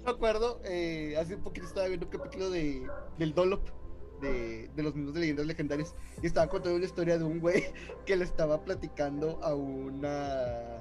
Me 0.07 0.13
acuerdo, 0.13 0.61
eh, 0.65 1.17
hace 1.19 1.35
un 1.35 1.43
poquito 1.43 1.67
estaba 1.67 1.89
viendo 1.89 2.07
un 2.07 2.13
capítulo 2.13 2.49
de, 2.49 2.87
del 3.19 3.35
Dolop, 3.35 3.69
de, 4.21 4.69
de 4.69 4.83
los 4.85 4.95
mismos 4.95 5.15
de 5.15 5.21
leyendas 5.21 5.47
legendarias, 5.47 5.97
y 6.23 6.27
estaban 6.27 6.49
contando 6.49 6.77
una 6.77 6.85
historia 6.85 7.19
de 7.19 7.25
un 7.25 7.41
güey 7.41 7.65
que 8.07 8.15
le 8.17 8.25
estaba 8.25 8.65
platicando 8.65 9.41
a 9.43 9.53
una. 9.57 10.77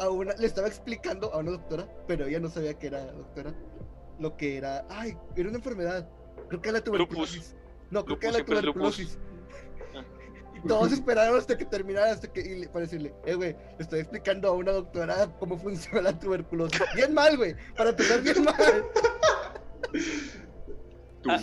A 0.00 0.10
una, 0.10 0.34
le 0.34 0.46
estaba 0.46 0.66
explicando 0.66 1.32
a 1.32 1.38
una 1.38 1.52
doctora, 1.52 1.88
pero 2.08 2.26
ella 2.26 2.40
no 2.40 2.48
sabía 2.50 2.76
que 2.76 2.88
era 2.88 3.12
doctora. 3.12 3.54
Lo 4.18 4.36
que 4.36 4.56
era. 4.56 4.84
Ay, 4.90 5.16
era 5.36 5.48
una 5.48 5.58
enfermedad. 5.58 6.10
Creo 6.48 6.60
que 6.60 6.68
era 6.70 6.78
la 6.78 6.84
tuberculosis. 6.84 7.54
No, 7.90 8.04
creo 8.04 8.18
que 8.18 8.26
era 8.26 8.38
la 8.38 8.40
Lupus, 8.40 8.54
lupus. 8.56 8.60
tuberculosis. 8.72 9.18
Todos 10.74 10.92
esperaron 10.92 11.38
hasta 11.38 11.56
que 11.56 11.64
terminara, 11.64 12.12
hasta 12.12 12.32
que, 12.32 12.40
y 12.40 12.60
le- 12.60 12.68
para 12.68 12.84
decirle, 12.84 13.14
eh, 13.24 13.34
güey, 13.34 13.52
le 13.52 13.82
estoy 13.82 14.00
explicando 14.00 14.48
a 14.48 14.52
una 14.52 14.72
doctora 14.72 15.28
cómo 15.38 15.58
funciona 15.62 16.02
la 16.02 16.18
tuberculosis. 16.18 16.80
Bien 16.94 17.12
mal, 17.14 17.36
güey, 17.36 17.54
para 17.76 17.90
empezar 17.90 18.22
bien 18.22 18.44
mal. 18.44 18.84
Tú. 21.22 21.30
Ah. 21.30 21.40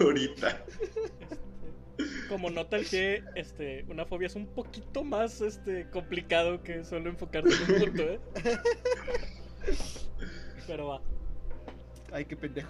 Ahorita. 0.00 0.48
Este, 1.98 2.28
como 2.28 2.50
nota 2.50 2.76
el 2.76 2.88
que 2.88 3.22
este, 3.34 3.84
una 3.88 4.04
fobia 4.04 4.26
es 4.26 4.36
un 4.36 4.46
poquito 4.46 5.02
más 5.02 5.40
este, 5.40 5.88
complicado 5.90 6.62
que 6.62 6.84
solo 6.84 7.08
enfocarse 7.08 7.48
en 7.54 7.72
un 7.72 7.80
punto, 7.80 8.02
¿eh? 8.02 8.20
Pero 10.66 10.88
va. 10.88 11.00
Ay, 12.12 12.24
qué 12.24 12.36
pendejo. 12.36 12.68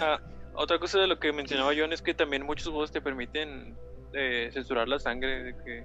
Ah, 0.00 0.20
otra 0.54 0.78
cosa 0.78 0.98
de 0.98 1.06
lo 1.06 1.18
que 1.18 1.32
mencionaba 1.32 1.72
John 1.76 1.92
es 1.92 2.02
que 2.02 2.14
también 2.14 2.44
muchos 2.44 2.68
juegos 2.68 2.90
te 2.90 3.00
permiten 3.00 3.76
eh, 4.12 4.50
censurar 4.52 4.88
la 4.88 4.98
sangre. 4.98 5.42
De 5.44 5.54
que 5.64 5.84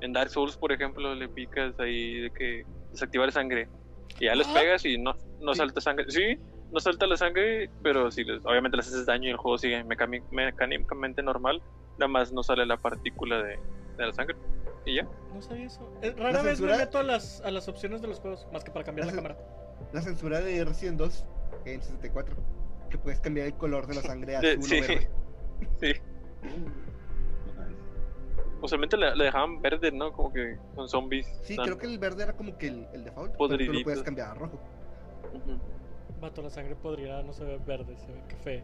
en 0.00 0.12
Dark 0.12 0.30
Souls, 0.30 0.56
por 0.56 0.72
ejemplo, 0.72 1.14
le 1.14 1.28
picas 1.28 1.78
ahí 1.80 2.20
de 2.22 2.30
que 2.30 2.64
desactivar 2.90 3.30
sangre. 3.32 3.68
Y 4.20 4.26
ya 4.26 4.34
les 4.34 4.46
Ah. 4.48 4.54
pegas 4.54 4.84
y 4.84 4.98
no, 4.98 5.14
no 5.40 5.52
Sí. 5.54 5.58
salta 5.58 5.80
sangre. 5.80 6.04
Sí, 6.08 6.38
no 6.72 6.80
salta 6.80 7.06
la 7.06 7.16
sangre, 7.16 7.70
pero 7.82 8.10
sí, 8.10 8.24
les- 8.24 8.44
obviamente 8.44 8.76
les 8.76 8.86
haces 8.88 9.06
daño 9.06 9.28
y 9.28 9.30
el 9.32 9.36
juego 9.36 9.58
sigue 9.58 9.82
mecánicamente 9.84 11.22
normal. 11.22 11.62
Nada 11.98 12.08
más 12.08 12.32
no 12.32 12.42
sale 12.42 12.66
la 12.66 12.76
partícula 12.78 13.42
de, 13.42 13.58
de 13.98 14.06
la 14.06 14.12
sangre. 14.12 14.36
Y 14.84 14.96
ya. 14.96 15.06
No 15.32 15.40
sabía 15.40 15.66
eso. 15.66 15.88
Eh, 16.02 16.12
Rara 16.16 16.42
vez 16.42 16.60
me 16.60 16.66
censura- 16.66 16.76
meto 16.78 16.98
a 16.98 17.02
las, 17.04 17.40
a 17.42 17.50
las 17.50 17.68
opciones 17.68 18.02
de 18.02 18.08
los 18.08 18.18
juegos, 18.20 18.46
más 18.52 18.64
que 18.64 18.70
para 18.72 18.84
cambiar 18.84 19.06
la 19.06 19.12
La 19.12 19.16
cámara. 19.16 19.36
La 19.92 20.00
censura 20.02 20.40
de 20.40 20.64
Resident 20.64 20.98
2 20.98 21.24
en 21.64 21.80
64. 21.82 22.34
Que 22.90 22.98
puedes 22.98 23.20
cambiar 23.20 23.46
el 23.46 23.54
color 23.54 23.86
de 23.86 23.94
la 23.94 24.02
sangre 24.02 24.36
a 24.36 24.40
De- 24.40 24.52
azul 24.52 24.62
sí. 24.64 24.78
o 24.78 24.80
verde. 24.80 25.10
Sí. 25.80 25.92
Usualmente 28.62 28.96
la, 28.96 29.14
la 29.14 29.24
dejaban 29.24 29.60
verde, 29.60 29.90
¿no? 29.92 30.12
Como 30.12 30.32
que 30.32 30.56
con 30.74 30.88
zombies. 30.88 31.26
Sí, 31.42 31.56
tan- 31.56 31.64
creo 31.66 31.78
que 31.78 31.86
el 31.86 31.98
verde 31.98 32.22
era 32.22 32.32
como 32.34 32.56
que 32.56 32.68
el, 32.68 32.86
el 32.92 33.04
default. 33.04 33.32
Pero 33.36 33.58
tú 33.58 33.72
lo 33.72 33.82
puedes 33.82 34.02
cambiar 34.02 34.28
a 34.30 34.34
rojo. 34.34 34.60
Ujú. 35.34 35.60
Vato, 36.20 36.40
la 36.42 36.50
sangre 36.50 36.76
podrida 36.76 37.22
no 37.22 37.32
se 37.32 37.44
ve 37.44 37.58
verde, 37.66 37.96
se 37.98 38.06
ve 38.12 38.22
café. 38.28 38.62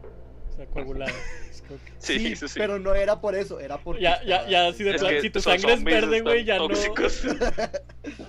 O 0.49 0.51
sea, 0.53 0.65
coagulada. 0.67 1.11
Sí, 1.99 2.27
eso 2.33 2.47
sí. 2.47 2.57
pero 2.59 2.79
no 2.79 2.95
era 2.95 3.19
por 3.21 3.35
eso, 3.35 3.59
era 3.59 3.77
porque. 3.77 4.01
Ya, 4.01 4.23
ya, 4.23 4.47
ya, 4.47 4.67
así 4.67 4.83
de 4.83 4.93
plan, 4.95 5.21
si 5.21 5.29
tu 5.29 5.41
sangre 5.41 5.73
es 5.73 5.83
verde, 5.83 6.21
güey, 6.21 6.45
ya 6.45 6.55
están 6.55 6.69
no. 6.69 6.73
tóxicos. 6.75 7.23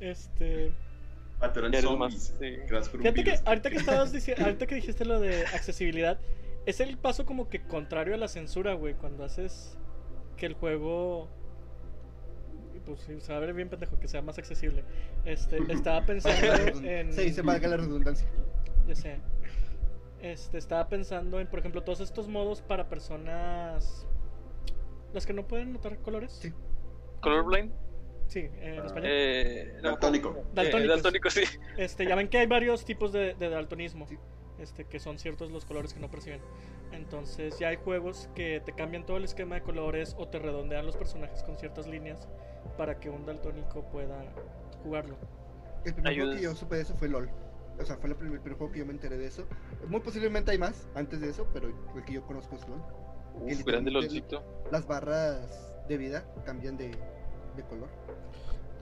Este. 0.00 0.72
Pero 1.54 1.68
Ya 1.70 1.78
eran 1.78 1.82
zombies. 1.98 2.34
sí. 2.38 2.56
por 2.68 2.84
Fíjate 3.02 3.24
que 3.24 3.34
ahorita 3.44 3.70
que 3.70 3.76
estabas 3.84 4.12
diciendo, 4.12 4.44
ahorita 4.44 4.66
que 4.66 4.74
dijiste 4.74 5.04
lo 5.04 5.20
de 5.20 5.42
accesibilidad, 5.46 6.18
es 6.66 6.80
el 6.80 6.96
paso 6.98 7.24
como 7.26 7.48
que 7.48 7.62
contrario 7.62 8.14
a 8.14 8.18
la 8.18 8.28
censura, 8.28 8.74
güey, 8.74 8.94
cuando 8.94 9.24
haces 9.24 9.76
que 10.40 10.46
el 10.46 10.54
juego 10.54 11.28
pues 12.86 13.00
sí, 13.02 13.20
se 13.20 13.30
va 13.30 13.36
a 13.38 13.40
ver 13.42 13.52
bien 13.52 13.68
pendejo 13.68 14.00
que 14.00 14.08
sea 14.08 14.22
más 14.22 14.38
accesible. 14.38 14.82
Este, 15.24 15.58
estaba 15.70 16.04
pensando 16.06 16.80
en 16.82 17.12
Sí, 17.12 17.30
se 17.30 17.42
valga 17.42 17.68
la 17.68 17.76
redundancia. 17.76 18.26
ya 18.88 18.94
sé. 18.96 19.18
Este, 20.22 20.58
estaba 20.58 20.88
pensando 20.88 21.38
en, 21.40 21.46
por 21.46 21.60
ejemplo, 21.60 21.82
todos 21.82 22.00
estos 22.00 22.26
modos 22.26 22.62
para 22.62 22.88
personas 22.88 24.06
las 25.12 25.26
que 25.26 25.32
no 25.34 25.46
pueden 25.46 25.72
notar 25.74 25.98
colores. 25.98 26.32
Sí. 26.32 26.52
Colorblind. 27.20 27.70
Sí, 28.28 28.48
en 28.60 28.80
Ah. 28.80 28.86
español. 28.86 29.10
Eh, 29.12 29.72
no, 29.82 29.90
Daltónico. 29.90 30.36
eh, 30.56 30.86
daltónico, 30.86 31.30
sí. 31.30 31.42
Este, 31.76 32.06
ya 32.06 32.14
ven 32.16 32.28
que 32.28 32.38
hay 32.38 32.46
varios 32.46 32.84
tipos 32.84 33.12
de, 33.12 33.34
de 33.34 33.48
daltonismo. 33.50 34.06
Sí. 34.08 34.16
Este, 34.60 34.84
que 34.84 34.98
son 35.00 35.18
ciertos 35.18 35.50
los 35.50 35.64
colores 35.64 35.92
que 35.94 36.00
no 36.00 36.10
perciben. 36.10 36.40
Entonces 36.92 37.58
ya 37.58 37.68
hay 37.68 37.76
juegos 37.76 38.28
que 38.34 38.60
te 38.64 38.72
cambian 38.72 39.04
todo 39.06 39.16
el 39.16 39.24
esquema 39.24 39.54
de 39.56 39.62
colores 39.62 40.14
o 40.18 40.28
te 40.28 40.38
redondean 40.38 40.86
los 40.86 40.96
personajes 40.96 41.42
con 41.42 41.56
ciertas 41.58 41.86
líneas 41.86 42.28
para 42.76 42.98
que 43.00 43.10
un 43.10 43.24
daltónico 43.26 43.82
pueda 43.90 44.24
jugarlo. 44.82 45.16
El 45.84 45.94
primer 45.94 46.12
juego 46.14 46.30
Ayudas. 46.30 46.36
que 46.36 46.42
yo 46.42 46.54
supe 46.54 46.76
de 46.76 46.82
eso 46.82 46.94
fue 46.96 47.08
LOL. 47.08 47.30
O 47.78 47.84
sea, 47.84 47.96
fue 47.96 48.10
el 48.10 48.16
primer, 48.16 48.40
primer 48.40 48.58
juego 48.58 48.72
que 48.72 48.80
yo 48.80 48.86
me 48.86 48.92
enteré 48.92 49.16
de 49.16 49.26
eso. 49.26 49.46
Muy 49.88 50.00
posiblemente 50.00 50.50
hay 50.50 50.58
más 50.58 50.86
antes 50.94 51.20
de 51.20 51.30
eso, 51.30 51.48
pero 51.54 51.68
el 51.96 52.04
que 52.04 52.12
yo 52.12 52.22
conozco 52.26 52.56
es 52.56 52.68
LOL. 52.68 52.82
Y 53.48 53.54
Uf, 53.54 53.64
grande 53.64 53.90
LOLcito. 53.90 54.44
Las 54.70 54.86
barras 54.86 55.72
de 55.88 55.96
vida 55.96 56.24
cambian 56.44 56.76
de, 56.76 56.88
de 56.90 57.62
color. 57.68 57.88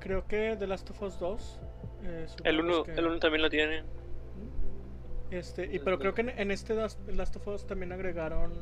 Creo 0.01 0.27
que 0.27 0.57
The 0.59 0.67
Last 0.67 0.91
of 0.91 1.03
Us 1.03 1.19
2 1.21 1.61
es 2.03 2.37
una 2.41 2.51
El 2.51 2.57
de 2.57 2.63
las 2.63 2.77
1 2.77 2.83
que- 2.85 2.93
el 2.93 3.07
uno 3.07 3.19
también 3.21 3.43
lo 3.43 3.51
tiene. 3.51 3.85
Este, 5.31 5.67
y, 5.75 5.79
pero 5.81 5.99
creo 5.99 6.15
que 6.15 6.23
en, 6.23 6.31
en 6.31 6.51
este 6.51 6.75
Last 6.75 7.37
of 7.37 7.47
Us 7.49 7.67
también 7.67 7.93
agregaron 7.93 8.53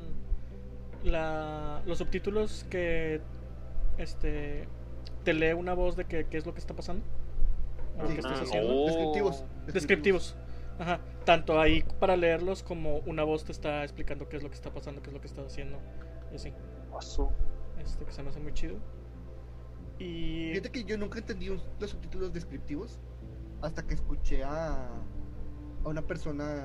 la, 1.04 1.82
los 1.86 1.98
subtítulos 1.98 2.64
que 2.70 3.20
este 3.98 4.66
te 5.24 5.32
lee 5.32 5.52
una 5.52 5.74
voz 5.74 5.96
de 5.96 6.04
que- 6.04 6.26
qué 6.26 6.36
es 6.38 6.46
lo 6.46 6.52
que 6.54 6.60
está 6.60 6.74
pasando. 6.74 7.04
Sí, 8.06 8.12
qué 8.14 8.20
estás 8.20 8.40
Ah, 8.40 8.42
haciendo. 8.42 8.74
oh. 8.74 8.86
Descriptivos. 8.86 9.44
Descriptivos. 9.72 10.36
Ajá. 10.78 11.00
Tanto 11.24 11.58
ahí 11.60 11.82
para 11.98 12.16
leerlos 12.16 12.62
como 12.62 12.98
una 13.06 13.22
voz 13.24 13.44
te 13.44 13.52
está 13.52 13.82
explicando 13.82 14.28
qué 14.28 14.36
es 14.36 14.42
lo 14.42 14.48
que 14.50 14.54
está 14.56 14.70
pasando, 14.72 15.00
qué 15.02 15.08
es 15.10 15.14
lo 15.14 15.20
que 15.20 15.26
estás 15.26 15.46
haciendo. 15.46 15.78
Y 16.32 16.36
así. 16.36 16.52
Este, 17.82 18.04
que 18.04 18.12
se 18.12 18.22
me 18.22 18.28
hace 18.30 18.40
muy 18.40 18.52
chido. 18.52 18.76
Y. 19.98 20.50
Fíjate 20.50 20.70
que 20.70 20.84
yo 20.84 20.98
nunca 20.98 21.18
entendí 21.18 21.46
los 21.46 21.90
subtítulos 21.90 22.32
descriptivos 22.32 22.98
hasta 23.62 23.86
que 23.86 23.94
escuché 23.94 24.44
a, 24.44 24.88
a 25.86 25.88
una 25.88 26.02
persona 26.02 26.64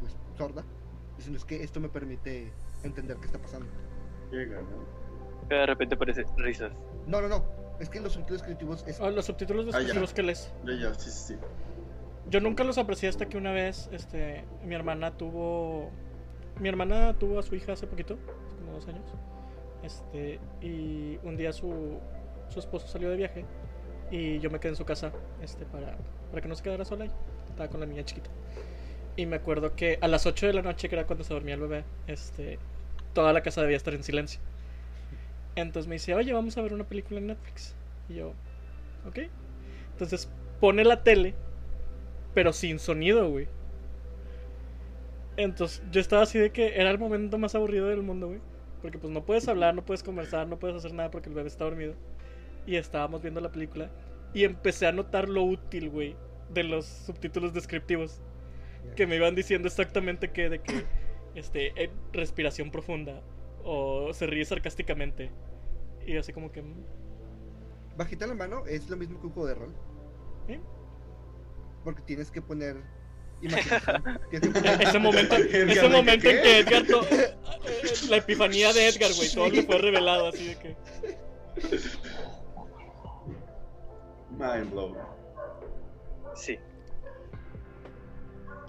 pues 0.00 0.16
sorda 0.36 0.64
diciendo 1.16 1.38
es 1.38 1.44
que 1.44 1.62
esto 1.62 1.80
me 1.80 1.88
permite 1.88 2.52
entender 2.82 3.16
qué 3.18 3.26
está 3.26 3.38
pasando. 3.38 3.66
Llega, 4.32 4.60
de 5.48 5.66
repente 5.66 5.96
parece 5.96 6.24
risas. 6.36 6.72
No, 7.06 7.20
no, 7.20 7.28
no. 7.28 7.44
Es 7.78 7.88
que 7.88 8.00
los 8.00 8.12
subtítulos 8.14 8.40
descriptivos 8.40 8.84
es 8.86 9.00
Oh, 9.00 9.10
los 9.10 9.26
subtítulos 9.26 9.66
Ah, 9.66 9.78
descriptivos 9.78 10.14
que 10.14 10.22
lees. 10.22 10.52
Ya, 10.64 10.74
ya, 10.74 10.94
sí, 10.94 11.10
sí, 11.10 11.34
sí. 11.34 11.36
Yo 12.30 12.40
nunca 12.40 12.64
los 12.64 12.78
aprecié 12.78 13.08
hasta 13.08 13.26
que 13.26 13.36
una 13.36 13.52
vez, 13.52 13.90
este, 13.92 14.44
mi 14.64 14.74
hermana 14.74 15.16
tuvo, 15.16 15.90
mi 16.58 16.68
hermana 16.68 17.14
tuvo 17.18 17.38
a 17.38 17.42
su 17.42 17.54
hija 17.54 17.72
hace 17.74 17.86
poquito, 17.86 18.14
hace 18.46 18.56
como 18.56 18.72
dos 18.72 18.88
años, 18.88 19.04
este, 19.82 20.40
y 20.62 21.18
un 21.22 21.36
día 21.36 21.52
su, 21.52 21.98
su 22.48 22.58
esposo 22.60 22.86
salió 22.88 23.10
de 23.10 23.16
viaje 23.16 23.44
y 24.10 24.38
yo 24.38 24.50
me 24.50 24.58
quedé 24.58 24.70
en 24.70 24.76
su 24.76 24.86
casa, 24.86 25.12
este, 25.42 25.66
para, 25.66 25.98
para 26.30 26.40
que 26.40 26.48
no 26.48 26.54
se 26.54 26.62
quedara 26.62 26.86
sola 26.86 27.04
ahí, 27.04 27.10
estaba 27.54 27.70
con 27.70 27.80
la 27.80 27.86
niña 27.86 28.04
chiquita. 28.04 28.30
Y 29.16 29.26
me 29.26 29.36
acuerdo 29.36 29.74
que 29.76 29.98
a 30.00 30.08
las 30.08 30.26
8 30.26 30.48
de 30.48 30.54
la 30.54 30.62
noche, 30.62 30.88
que 30.88 30.96
era 30.96 31.06
cuando 31.06 31.24
se 31.24 31.32
dormía 31.32 31.54
el 31.54 31.60
bebé, 31.60 31.84
este, 32.06 32.58
toda 33.12 33.32
la 33.32 33.42
casa 33.42 33.62
debía 33.62 33.76
estar 33.76 33.94
en 33.94 34.02
silencio. 34.02 34.40
Entonces 35.56 35.88
me 35.88 35.94
dice, 35.94 36.14
oye, 36.14 36.32
vamos 36.32 36.58
a 36.58 36.62
ver 36.62 36.74
una 36.74 36.84
película 36.84 37.20
en 37.20 37.28
Netflix. 37.28 37.74
Y 38.08 38.14
yo, 38.14 38.32
ok. 39.08 39.20
Entonces 39.92 40.28
pone 40.60 40.84
la 40.84 41.02
tele 41.02 41.34
pero 42.34 42.52
sin 42.52 42.78
sonido, 42.78 43.30
güey. 43.30 43.46
Entonces, 45.36 45.82
yo 45.90 46.00
estaba 46.00 46.22
así 46.22 46.38
de 46.38 46.50
que 46.50 46.74
era 46.80 46.90
el 46.90 46.98
momento 46.98 47.38
más 47.38 47.54
aburrido 47.54 47.86
del 47.86 48.02
mundo, 48.02 48.26
güey. 48.26 48.40
Porque 48.82 48.98
pues 48.98 49.12
no 49.12 49.24
puedes 49.24 49.48
hablar, 49.48 49.74
no 49.74 49.84
puedes 49.84 50.02
conversar, 50.02 50.46
no 50.46 50.58
puedes 50.58 50.76
hacer 50.76 50.92
nada 50.92 51.10
porque 51.10 51.28
el 51.28 51.34
bebé 51.34 51.48
está 51.48 51.64
dormido. 51.64 51.94
Y 52.66 52.76
estábamos 52.76 53.22
viendo 53.22 53.40
la 53.40 53.50
película 53.50 53.90
y 54.34 54.44
empecé 54.44 54.86
a 54.86 54.92
notar 54.92 55.28
lo 55.28 55.44
útil, 55.44 55.88
güey, 55.88 56.16
de 56.50 56.64
los 56.64 56.86
subtítulos 56.86 57.52
descriptivos. 57.52 58.20
Que 58.96 59.06
me 59.06 59.16
iban 59.16 59.34
diciendo 59.34 59.66
exactamente 59.68 60.30
que 60.30 60.48
de 60.50 60.60
que 60.60 60.84
este 61.34 61.72
eh, 61.82 61.90
respiración 62.12 62.70
profunda 62.70 63.22
o 63.64 64.12
se 64.12 64.26
ríe 64.26 64.44
sarcásticamente. 64.44 65.30
Y 66.06 66.16
así 66.16 66.32
como 66.32 66.52
que 66.52 66.60
mm, 66.62 66.84
bajita 67.96 68.26
la 68.26 68.34
mano 68.34 68.66
es 68.66 68.88
lo 68.90 68.96
mismo 68.96 69.18
que 69.20 69.26
un 69.26 69.32
juego 69.32 69.48
de 69.48 69.54
rol. 69.54 69.74
¿eh? 70.48 70.60
Porque 71.82 72.02
tienes 72.06 72.30
que 72.30 72.42
poner 72.42 72.76
ese 73.42 74.98
momento, 74.98 75.34
Edgar, 75.36 75.70
ese 75.70 75.80
¿de 75.82 75.88
momento 75.88 76.28
en 76.30 76.42
que 76.42 76.58
Edgar 76.60 76.86
to- 76.86 77.06
la 78.08 78.16
epifanía 78.16 78.72
de 78.72 78.88
Edgar, 78.88 79.10
güey, 79.16 79.28
todo 79.32 79.48
le 79.50 79.62
fue 79.64 79.78
revelado 79.78 80.28
así 80.28 80.46
de 80.48 80.56
que 80.58 80.76
Mind 84.30 84.70
blown. 84.70 84.96
Sí. 86.34 86.58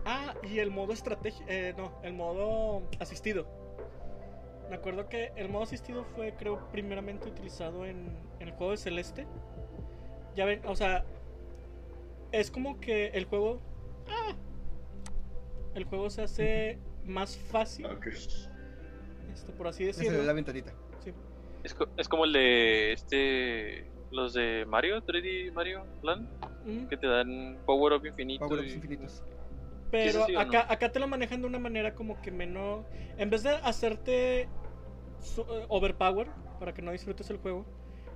Ah, 0.05 0.35
y 0.43 0.59
el 0.59 0.69
modo 0.69 0.93
estrategia, 0.93 1.45
eh, 1.49 1.73
no, 1.77 1.91
el 2.03 2.13
modo 2.13 2.83
asistido. 2.99 3.47
Me 4.69 4.75
acuerdo 4.75 5.09
que 5.09 5.31
el 5.35 5.49
modo 5.49 5.63
asistido 5.63 6.03
fue, 6.15 6.33
creo, 6.35 6.69
primeramente 6.71 7.27
utilizado 7.27 7.85
en, 7.85 8.15
en 8.39 8.47
el 8.47 8.53
juego 8.53 8.71
de 8.71 8.77
Celeste. 8.77 9.27
Ya 10.35 10.45
ven, 10.45 10.61
o 10.65 10.75
sea, 10.75 11.05
es 12.31 12.51
como 12.51 12.79
que 12.79 13.07
el 13.07 13.25
juego, 13.25 13.61
ah, 14.09 14.35
el 15.73 15.85
juego 15.85 16.09
se 16.09 16.23
hace 16.23 16.79
más 17.03 17.37
fácil, 17.37 17.85
Ok. 17.87 18.07
este, 18.07 19.53
por 19.57 19.67
así 19.67 19.85
decirlo. 19.85 20.23
la 20.23 20.33
ventanita. 20.33 20.73
Sí. 21.03 21.11
Es, 21.63 21.73
co- 21.73 21.87
es 21.97 22.07
como 22.07 22.25
el 22.25 22.33
de 22.33 22.93
este. 22.93 23.89
Los 24.11 24.33
de 24.33 24.65
Mario, 24.67 25.01
3D 25.03 25.51
Mario 25.51 25.83
Land, 26.03 26.29
Que 26.89 26.97
te 26.97 27.07
dan 27.07 27.57
power 27.65 27.93
up 27.93 28.05
infinito. 28.05 28.45
Power-ups 28.47 28.71
y- 28.71 28.75
infinitos. 28.75 29.23
Pero 29.91 30.23
acá, 30.37 30.65
no? 30.67 30.73
acá 30.73 30.91
te 30.91 30.99
lo 30.99 31.07
manejan 31.07 31.41
de 31.41 31.47
una 31.47 31.59
manera 31.59 31.93
como 31.95 32.19
que 32.21 32.31
menos. 32.31 32.85
En 33.17 33.29
vez 33.29 33.43
de 33.43 33.51
hacerte 33.51 34.49
su- 35.21 35.41
eh, 35.43 35.65
overpower 35.69 36.27
para 36.59 36.73
que 36.73 36.81
no 36.81 36.91
disfrutes 36.91 37.29
el 37.29 37.37
juego, 37.37 37.65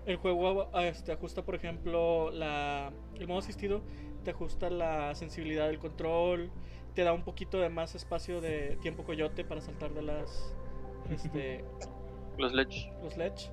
el 0.05 0.17
juego 0.17 0.69
ah, 0.73 0.85
este, 0.87 1.11
ajusta, 1.11 1.43
por 1.43 1.55
ejemplo, 1.55 2.31
la, 2.31 2.91
el 3.15 3.27
modo 3.27 3.39
asistido, 3.39 3.81
te 4.23 4.31
ajusta 4.31 4.69
la 4.69 5.13
sensibilidad 5.15 5.67
del 5.67 5.77
control, 5.79 6.51
te 6.95 7.03
da 7.03 7.13
un 7.13 7.23
poquito 7.23 7.59
de 7.59 7.69
más 7.69 7.93
espacio 7.95 8.41
de 8.41 8.77
tiempo 8.81 9.03
coyote 9.03 9.45
para 9.45 9.61
saltar 9.61 9.93
de 9.93 10.01
las. 10.01 10.55
Este, 11.11 11.63
Los 12.37 12.53
Ledge. 12.53 12.91
los 13.03 13.15
ledge. 13.17 13.51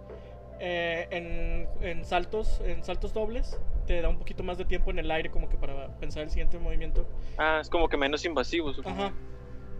Eh, 0.59 1.07
en, 1.11 1.87
en 1.87 2.05
saltos, 2.05 2.61
en 2.65 2.83
saltos 2.83 3.13
dobles, 3.13 3.61
te 3.87 4.01
da 4.01 4.09
un 4.09 4.19
poquito 4.19 4.43
más 4.43 4.57
de 4.57 4.65
tiempo 4.65 4.91
en 4.91 4.99
el 4.99 5.11
aire 5.11 5.31
como 5.31 5.49
que 5.49 5.57
para 5.57 5.89
pensar 5.99 6.23
el 6.23 6.31
siguiente 6.31 6.59
movimiento. 6.59 7.07
Ah, 7.37 7.59
es 7.61 7.69
como 7.69 7.89
que 7.89 7.97
menos 7.97 8.25
invasivo. 8.25 8.73
supongo. 8.73 9.05
Ajá. 9.05 9.15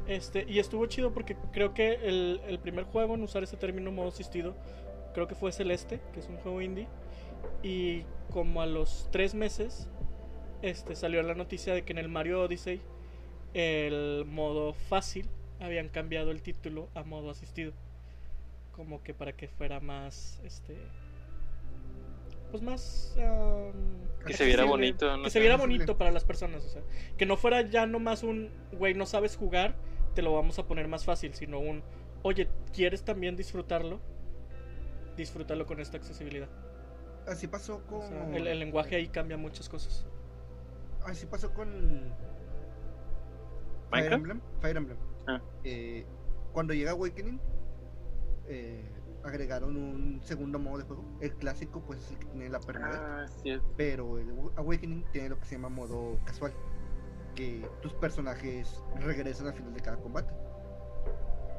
Este, 0.07 0.45
y 0.49 0.59
estuvo 0.59 0.87
chido 0.87 1.13
porque 1.13 1.37
creo 1.53 1.75
que 1.75 1.95
el, 1.95 2.41
el 2.47 2.59
primer 2.59 2.85
juego 2.85 3.15
en 3.15 3.23
usar 3.23 3.43
ese 3.43 3.57
término 3.57 3.91
modo 3.91 4.09
asistido, 4.09 4.55
creo 5.15 5.27
que 5.27 5.35
fue 5.35 5.51
Celeste, 5.51 6.01
que 6.13 6.21
es 6.21 6.29
un 6.29 6.37
juego 6.37 6.61
indie. 6.61 6.87
Y 7.63 8.05
como 8.31 8.61
a 8.63 8.67
los 8.67 9.09
tres 9.11 9.35
meses, 9.35 9.89
este, 10.63 10.95
salió 10.95 11.23
la 11.23 11.35
noticia 11.35 11.75
de 11.75 11.83
que 11.85 11.93
en 11.93 11.99
el 11.99 12.09
Mario 12.09 12.43
Odyssey, 12.43 12.81
el 13.55 14.25
modo 14.27 14.75
fácil, 14.75 15.29
habían 15.59 15.89
cambiado 15.89 16.31
el 16.31 16.43
título 16.43 16.89
a 16.95 17.03
modo 17.03 17.31
asistido. 17.31 17.73
Como 18.77 19.03
que 19.03 19.15
para 19.15 19.33
que 19.35 19.49
fuera 19.49 19.81
más, 19.81 20.41
este, 20.45 20.77
pues 22.51 22.63
más... 22.63 23.17
am, 23.19 23.73
Que 24.27 24.35
se 24.35 24.45
viera 24.45 24.65
bonito. 24.65 25.17
¿no? 25.17 25.25
que 25.25 25.31
se 25.31 25.41
viera 25.41 25.57
bonito 25.57 25.97
para 25.97 26.11
las 26.11 26.25
personas, 26.25 26.65
o 26.65 26.69
sea, 26.69 26.83
que 27.17 27.27
no 27.27 27.37
fuera 27.37 27.63
ya 27.63 27.87
nomás 27.87 28.23
un, 28.23 28.51
güey, 28.73 28.95
no 28.95 29.07
sabes 29.07 29.37
jugar, 29.37 29.77
te 30.15 30.23
lo 30.23 30.35
vamos 30.35 30.59
a 30.59 30.67
poner 30.67 30.89
más 30.89 31.05
fácil, 31.05 31.35
sino 31.35 31.59
un, 31.59 31.83
oye, 32.23 32.49
¿quieres 32.73 33.05
también 33.05 33.37
disfrutarlo? 33.37 34.01
Disfrútalo 35.17 35.67
con 35.67 35.81
esta 35.81 35.97
accesibilidad. 35.97 36.49
Así 37.27 37.47
pasó 37.49 37.85
con. 37.87 37.99
O 37.99 38.09
sea, 38.09 38.37
el, 38.37 38.47
el 38.47 38.59
lenguaje 38.59 38.97
ahí 38.97 39.09
cambia 39.09 39.37
muchas 39.37 39.69
cosas. 39.69 40.07
Así 41.05 41.27
pasó 41.27 41.53
con. 41.55 42.13
Fire. 43.91 44.13
Emblem. 44.13 44.41
Fire 44.61 44.77
Emblem. 44.77 44.99
Ah. 45.27 45.41
Eh, 45.65 46.05
cuando 46.53 46.75
llega 46.75 46.93
Awakening, 46.93 47.41
eh, 48.49 48.85
agregaron 49.25 49.77
un 49.77 50.21
segundo 50.23 50.59
modo 50.59 50.79
de 50.79 50.85
juego. 50.85 51.05
El 51.21 51.35
clásico, 51.35 51.83
pues, 51.85 52.01
es 52.01 52.11
el 52.13 52.19
que 52.19 52.27
tiene 52.27 52.49
la 52.49 52.61
permadeath. 52.61 53.01
Ah, 53.03 53.27
sí. 53.43 53.59
Pero 53.77 54.19
el 54.19 54.31
Awakening 54.57 55.05
tiene 55.13 55.31
lo 55.31 55.39
que 55.41 55.47
se 55.47 55.57
llama 55.57 55.69
modo 55.69 56.19
casual. 56.25 56.53
Que 57.35 57.69
tus 57.83 57.93
personajes 57.95 58.83
regresan 59.01 59.49
al 59.49 59.55
final 59.55 59.75
de 59.75 59.81
cada 59.81 59.97
combate. 59.99 60.33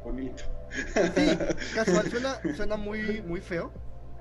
Bonito. 0.03 0.43
Sí, 1.15 1.37
casual 1.75 2.09
suena, 2.09 2.39
suena 2.55 2.77
muy, 2.77 3.21
muy 3.21 3.41
feo, 3.41 3.71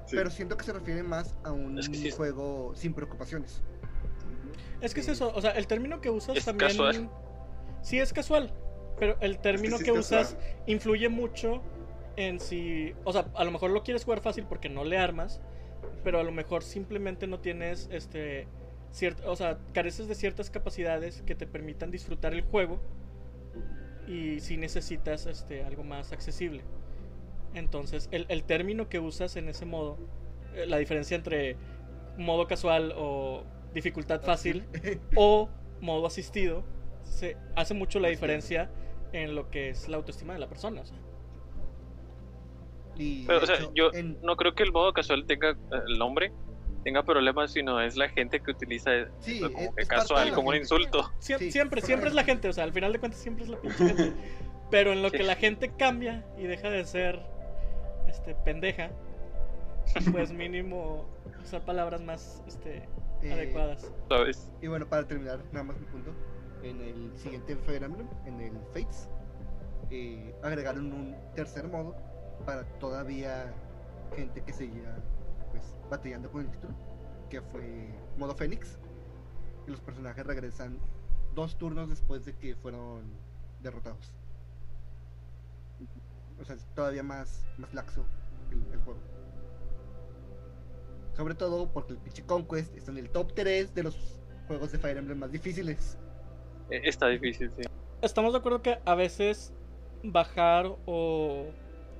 Sí. 0.06 0.16
pero 0.16 0.30
siento 0.30 0.56
que 0.56 0.64
se 0.64 0.72
refiere 0.72 1.02
más 1.02 1.34
a 1.44 1.52
un 1.52 1.78
Es 1.78 1.88
que 1.88 1.96
sí 1.96 2.08
es- 2.08 2.14
juego 2.16 2.72
sin 2.74 2.94
preocupaciones. 2.94 3.62
Es 4.80 4.92
que 4.94 5.00
es 5.00 5.08
eso, 5.08 5.32
o 5.34 5.40
sea, 5.40 5.52
el 5.52 5.66
término 5.66 6.00
que 6.00 6.10
usas 6.10 6.36
Es 6.36 6.44
también... 6.44 6.70
casual. 6.70 7.10
Sí, 7.82 7.98
es 7.98 8.12
casual, 8.12 8.52
pero 8.98 9.16
el 9.20 9.38
término 9.38 9.78
sí 9.78 9.84
que, 9.84 9.92
usas 9.92 10.34
casual. 10.34 10.62
influye 10.66 11.08
mucho 11.08 11.62
en 12.16 12.40
si... 12.40 12.94
O 13.04 13.12
sea, 13.12 13.26
a 13.34 13.44
lo 13.44 13.50
mejor 13.50 13.70
lo 13.70 13.82
quieres 13.82 14.04
jugar 14.04 14.20
fácil 14.20 14.44
porque 14.48 14.68
no 14.68 14.84
le 14.84 14.98
armas, 14.98 15.40
pero 16.04 16.18
a 16.18 16.22
lo 16.22 16.32
mejor 16.32 16.62
simplemente 16.62 17.26
no 17.26 17.40
tienes, 17.40 17.88
este... 17.92 18.48
ciert- 18.92 19.22
o 19.26 19.36
sea, 19.36 19.58
careces 19.72 20.08
de 20.08 20.14
ciertas 20.14 20.50
capacidades 20.50 21.22
que 21.22 21.34
te 21.34 21.46
permitan 21.46 21.90
disfrutar 21.90 22.32
el 22.34 22.42
juego 22.42 22.80
y 24.06 24.40
si 24.40 24.56
necesitas 24.56 25.26
este, 25.26 25.64
algo 25.64 25.82
más 25.84 26.12
accesible. 26.12 26.62
Entonces, 27.54 28.08
el, 28.12 28.26
el 28.28 28.44
término 28.44 28.88
que 28.88 28.98
usas 29.00 29.36
en 29.36 29.48
ese 29.48 29.64
modo, 29.64 29.98
eh, 30.54 30.66
la 30.66 30.78
diferencia 30.78 31.16
entre 31.16 31.56
modo 32.16 32.46
casual 32.46 32.92
o 32.96 33.44
dificultad 33.74 34.22
fácil 34.22 34.64
o 35.16 35.48
modo 35.80 36.06
asistido, 36.06 36.64
se 37.02 37.36
hace 37.56 37.74
mucho 37.74 37.98
la 38.00 38.08
diferencia 38.08 38.70
en 39.12 39.34
lo 39.34 39.50
que 39.50 39.70
es 39.70 39.88
la 39.88 39.96
autoestima 39.96 40.32
de 40.34 40.38
la 40.38 40.48
persona. 40.48 40.82
o 40.82 40.86
sea. 40.86 40.98
Y, 42.98 43.26
Pero, 43.26 43.42
o 43.42 43.46
sea, 43.46 43.56
hecho, 43.56 43.72
yo 43.74 43.90
en- 43.92 44.18
no 44.22 44.36
creo 44.36 44.54
que 44.54 44.62
el 44.62 44.72
modo 44.72 44.92
casual 44.92 45.24
tenga 45.26 45.50
eh, 45.50 45.56
el 45.88 45.98
nombre, 45.98 46.32
tenga 46.84 47.02
problemas, 47.02 47.52
sino 47.52 47.80
es 47.80 47.96
la 47.96 48.08
gente 48.08 48.40
que 48.40 48.50
utiliza 48.50 48.90
Sí, 49.18 49.38
eso 49.38 49.52
como 49.52 49.64
es- 49.64 49.74
que 49.74 49.82
es 49.82 49.88
parte 49.88 49.94
de 49.94 50.08
casual, 50.08 50.32
como 50.32 50.48
un 50.50 50.56
insulto. 50.56 51.02
Siem- 51.20 51.38
Sí, 51.38 51.50
siempre, 51.50 51.80
siempre 51.82 52.08
es 52.08 52.14
la 52.14 52.24
gente, 52.24 52.48
o 52.48 52.52
sea, 52.52 52.64
al 52.64 52.72
final 52.72 52.92
de 52.92 52.98
cuentas 53.00 53.20
siempre 53.20 53.44
es 53.44 53.50
la 53.50 53.60
pinche 53.60 53.84
gente. 53.86 54.12
Pero 54.70 54.92
en 54.92 55.02
lo 55.02 55.10
Sí. 55.10 55.18
que 55.18 55.22
la 55.22 55.36
gente 55.36 55.70
cambia 55.76 56.24
y 56.38 56.44
deja 56.44 56.70
de 56.70 56.84
ser 56.84 57.20
este 58.08 58.34
pendeja, 58.34 58.90
pues 60.12 60.32
mínimo 60.32 61.06
usar 61.42 61.64
palabras 61.64 62.00
más 62.02 62.42
este, 62.48 62.88
eh, 63.22 63.32
adecuadas. 63.32 63.92
¿Sabes? 64.08 64.50
Y 64.62 64.66
bueno, 64.68 64.86
para 64.88 65.06
terminar, 65.06 65.40
nada 65.52 65.64
más 65.64 65.78
mi 65.78 65.86
punto. 65.86 66.12
En 66.62 66.80
el 66.80 67.16
siguiente 67.16 67.54
Fire 67.56 67.82
Emblem, 67.84 68.08
en 68.26 68.40
el 68.40 68.52
Fates, 68.72 69.08
eh, 69.90 70.34
agregaron 70.42 70.92
un 70.92 71.16
tercer 71.34 71.68
modo 71.68 71.94
para 72.44 72.64
todavía 72.78 73.52
gente 74.14 74.42
que 74.42 74.52
seguía 74.52 74.96
pues 75.50 75.74
batallando 75.90 76.30
con 76.30 76.42
el 76.42 76.50
título, 76.50 76.74
que 77.30 77.40
fue 77.40 77.88
modo 78.16 78.34
Fénix. 78.34 78.78
Y 79.66 79.70
los 79.70 79.80
personajes 79.80 80.24
regresan 80.24 80.78
dos 81.34 81.56
turnos 81.58 81.88
después 81.88 82.24
de 82.24 82.34
que 82.34 82.54
fueron 82.56 83.02
derrotados. 83.62 84.12
O 86.40 86.44
sea, 86.44 86.54
es 86.56 86.64
todavía 86.74 87.02
más, 87.02 87.44
más 87.58 87.72
laxo 87.74 88.04
el, 88.50 88.58
el 88.72 88.80
juego. 88.80 89.00
Sobre 91.16 91.34
todo 91.34 91.72
porque 91.72 91.94
el 91.94 91.98
pinche 91.98 92.22
Conquest 92.24 92.76
está 92.76 92.90
en 92.90 92.98
el 92.98 93.10
top 93.10 93.32
3 93.34 93.74
de 93.74 93.82
los 93.82 94.20
juegos 94.46 94.70
de 94.70 94.78
Fire 94.78 94.98
Emblem 94.98 95.18
más 95.18 95.32
difíciles. 95.32 95.98
Eh, 96.70 96.82
Está 96.84 97.06
difícil, 97.08 97.50
sí. 97.56 97.62
Estamos 98.02 98.32
de 98.32 98.38
acuerdo 98.38 98.60
que 98.62 98.78
a 98.84 98.94
veces 98.94 99.52
bajar 100.02 100.66
o 100.84 101.46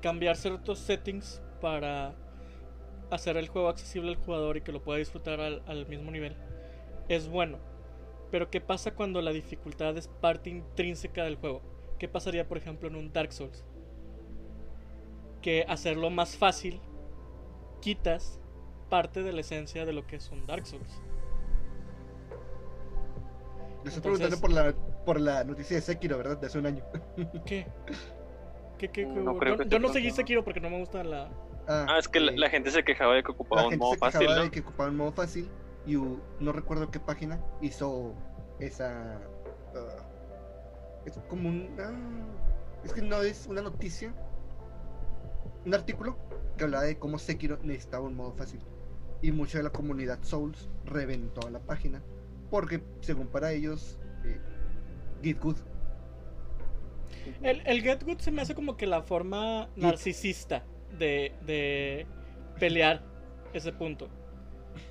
cambiar 0.07 0.37
ciertos 0.37 0.79
settings 0.79 1.43
para 1.61 2.15
hacer 3.11 3.37
el 3.37 3.49
juego 3.49 3.69
accesible 3.69 4.11
al 4.11 4.17
jugador 4.17 4.57
y 4.57 4.61
que 4.61 4.71
lo 4.71 4.81
pueda 4.81 5.01
disfrutar 5.01 5.41
al, 5.41 5.65
al 5.67 5.85
mismo 5.89 6.13
nivel 6.13 6.37
es 7.09 7.29
bueno. 7.29 7.59
Pero 8.31 8.49
¿qué 8.49 8.61
pasa 8.61 8.95
cuando 8.95 9.21
la 9.21 9.33
dificultad 9.33 9.97
es 9.99 10.07
parte 10.07 10.49
intrínseca 10.49 11.25
del 11.25 11.35
juego? 11.35 11.61
¿Qué 11.99 12.07
pasaría, 12.07 12.47
por 12.47 12.57
ejemplo, 12.57 12.87
en 12.89 12.95
un 12.95 13.13
Dark 13.13 13.33
Souls? 13.33 13.65
Que 15.43 15.65
hacerlo 15.69 16.09
más 16.09 16.37
fácil 16.37 16.81
quitas 17.81 18.39
parte 18.89 19.25
de 19.25 19.33
la 19.33 19.41
esencia 19.41 19.85
de 19.85 19.93
lo 19.93 20.07
que 20.07 20.17
es 20.17 20.31
un 20.31 20.47
Dark 20.47 20.67
Souls. 20.69 21.03
Le 23.83 23.91
estoy 23.91 24.13
Entonces- 24.13 24.39
preguntando 24.39 24.41
por 24.41 24.53
la, 24.53 25.05
por 25.05 25.21
la 25.21 25.43
noticia 25.43 25.75
de 25.75 25.83
Sekiro, 25.83 26.17
¿verdad? 26.17 26.39
De 26.39 26.47
hace 26.47 26.61
un 26.61 26.67
año. 26.67 26.85
¿Qué? 27.45 27.67
¿Qué, 28.79 28.89
qué, 28.89 29.03
qué 29.03 29.07
No 29.07 29.33
hubo? 29.33 29.39
creo 29.39 29.55
yo, 29.55 29.59
que 29.65 29.69
yo 29.69 29.77
te 29.79 29.81
no 29.81 29.89
seguí. 29.93 30.11
Sekiro 30.11 30.45
porque 30.45 30.61
no 30.61 30.71
me 30.71 30.79
gusta 30.79 31.03
la... 31.05 31.29
Ah, 31.69 31.97
es 31.99 32.07
que 32.09 32.21
la, 32.21 32.33
eh, 32.33 32.39
la 32.39 32.49
gente 32.49 32.71
se 32.71 32.85
quejaba 32.85 33.15
de 33.15 33.23
que 33.23 33.33
ocupaba 33.33 33.63
la 33.63 33.67
un 33.67 33.71
gente 33.73 33.85
modo 33.85 33.95
se 33.95 33.99
fácil, 33.99 34.21
quejaba 34.21 34.39
¿no? 34.39 34.45
de 34.45 34.51
que 34.51 34.61
ocupaba 34.61 34.91
un 34.91 34.97
modo 34.97 35.13
fácil 35.13 35.49
y 35.87 35.95
no 35.97 36.53
recuerdo 36.53 36.91
qué 36.91 37.01
página 37.01 37.41
hizo 37.61 38.15
esa 38.61 39.21
ah, 39.75 40.09
es 41.05 41.19
como 41.29 41.49
un 41.49 41.69
ah, 41.79 41.93
es 42.85 42.93
que 42.93 43.03
no 43.03 43.23
es 43.23 43.47
una 43.49 43.63
noticia 43.63 44.13
un 45.65 45.75
artículo 45.75 46.17
que 46.57 46.65
hablaba 46.65 46.85
de 46.85 46.99
cómo 46.99 47.19
Sekiro 47.19 47.59
necesitaba 47.63 48.05
un 48.05 48.15
modo 48.17 48.33
fácil 48.33 48.61
y 49.23 49.33
mucha 49.33 49.59
de 49.59 49.65
la 49.65 49.71
comunidad 49.71 50.19
Souls 50.23 50.69
reventó 50.85 51.49
la 51.51 51.61
página 51.61 52.03
porque 52.51 52.83
según 53.01 53.27
para 53.29 53.53
ellos 53.53 53.99
eh, 54.25 54.41
Git 55.23 55.41
Good 55.41 55.57
El, 57.43 57.63
el 57.67 57.83
Get 57.83 58.05
Good 58.05 58.19
se 58.19 58.31
me 58.31 58.43
hace 58.43 58.55
como 58.55 58.77
que 58.77 58.87
la 58.87 59.03
forma 59.03 59.69
narcisista 59.77 60.65
de, 60.99 61.33
de 61.45 62.07
pelear 62.59 63.03
ese 63.53 63.73
punto. 63.73 64.09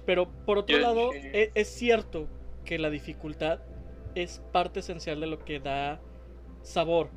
Pero 0.05 0.29
por 0.45 0.57
otro 0.57 0.77
lado, 0.79 1.13
e- 1.13 1.51
es, 1.53 1.67
cierto 1.67 2.27
que 2.63 2.79
la 2.79 2.89
dificultad 2.89 3.59
es 4.15 4.41
parte 4.51 4.79
esencial 4.79 5.19
de 5.19 5.27
lo 5.27 5.43
que 5.43 5.59
da 5.59 6.01
sabor 6.63 7.09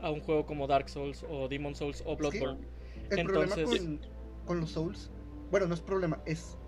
a 0.00 0.10
un 0.10 0.20
juego 0.20 0.46
como 0.46 0.66
Dark 0.66 0.88
Souls 0.88 1.24
o 1.28 1.48
Demon 1.48 1.74
Souls 1.74 2.02
o 2.06 2.12
Es 2.12 2.16
que- 2.16 2.38
Bloodborne. 2.38 2.66
El 3.10 3.18
Entonces- 3.20 3.54
problema 3.64 4.00
con, 4.00 4.46
con 4.46 4.60
los 4.60 4.70
Souls, 4.70 5.10
bueno, 5.50 5.66
no 5.66 5.74
es 5.74 5.80
problema, 5.80 6.20
es 6.26 6.58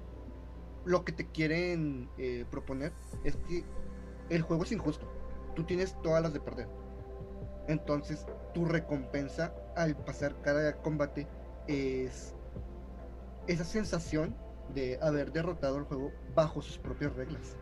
lo 0.84 1.04
que 1.04 1.12
te 1.12 1.26
quieren 1.30 2.08
eh, 2.16 2.44
proponer 2.50 2.92
es 3.24 3.36
que 3.48 3.64
el 4.30 4.42
juego 4.42 4.62
es 4.62 4.72
injusto. 4.72 5.10
Tú 5.56 5.64
tienes 5.64 6.00
todas 6.02 6.22
las 6.22 6.32
de 6.32 6.40
perder. 6.40 6.68
Entonces, 7.68 8.26
tu 8.54 8.64
recompensa 8.64 9.54
al 9.76 9.94
pasar 9.96 10.34
cada 10.42 10.76
combate 10.78 11.26
es 11.68 12.34
esa 13.46 13.64
sensación 13.64 14.34
de 14.74 14.98
haber 15.00 15.32
derrotado 15.32 15.76
el 15.78 15.84
juego 15.84 16.12
bajo 16.34 16.60
sus 16.62 16.78
propias 16.78 17.14
reglas. 17.14 17.56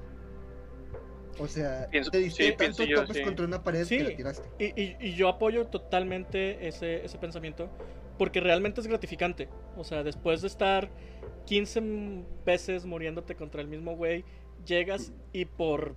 O 1.38 1.46
sea, 1.46 1.86
Pienso- 1.90 2.10
te 2.10 2.18
diste 2.18 2.44
sí, 2.50 2.56
tanto 2.56 2.84
yo, 2.84 3.02
topes 3.02 3.18
sí. 3.18 3.22
contra 3.22 3.44
una 3.44 3.62
pared 3.62 3.84
Sí. 3.84 3.98
que 3.98 4.04
la 4.04 4.16
tiraste. 4.16 4.48
Y, 4.58 4.80
y- 4.80 4.96
y 5.00 5.14
yo 5.14 5.28
apoyo 5.28 5.66
totalmente 5.66 6.66
ese, 6.66 7.04
ese 7.04 7.18
pensamiento 7.18 7.68
porque 8.16 8.40
realmente 8.40 8.80
es 8.80 8.86
gratificante. 8.86 9.48
O 9.76 9.84
sea, 9.84 10.02
después 10.02 10.40
de 10.40 10.48
estar 10.48 10.88
15 11.44 11.80
m- 11.80 12.24
veces 12.46 12.86
muriéndote 12.86 13.36
contra 13.36 13.60
el 13.60 13.68
mismo 13.68 13.94
güey, 13.96 14.24
llegas 14.64 15.12
y 15.32 15.44
por 15.44 15.94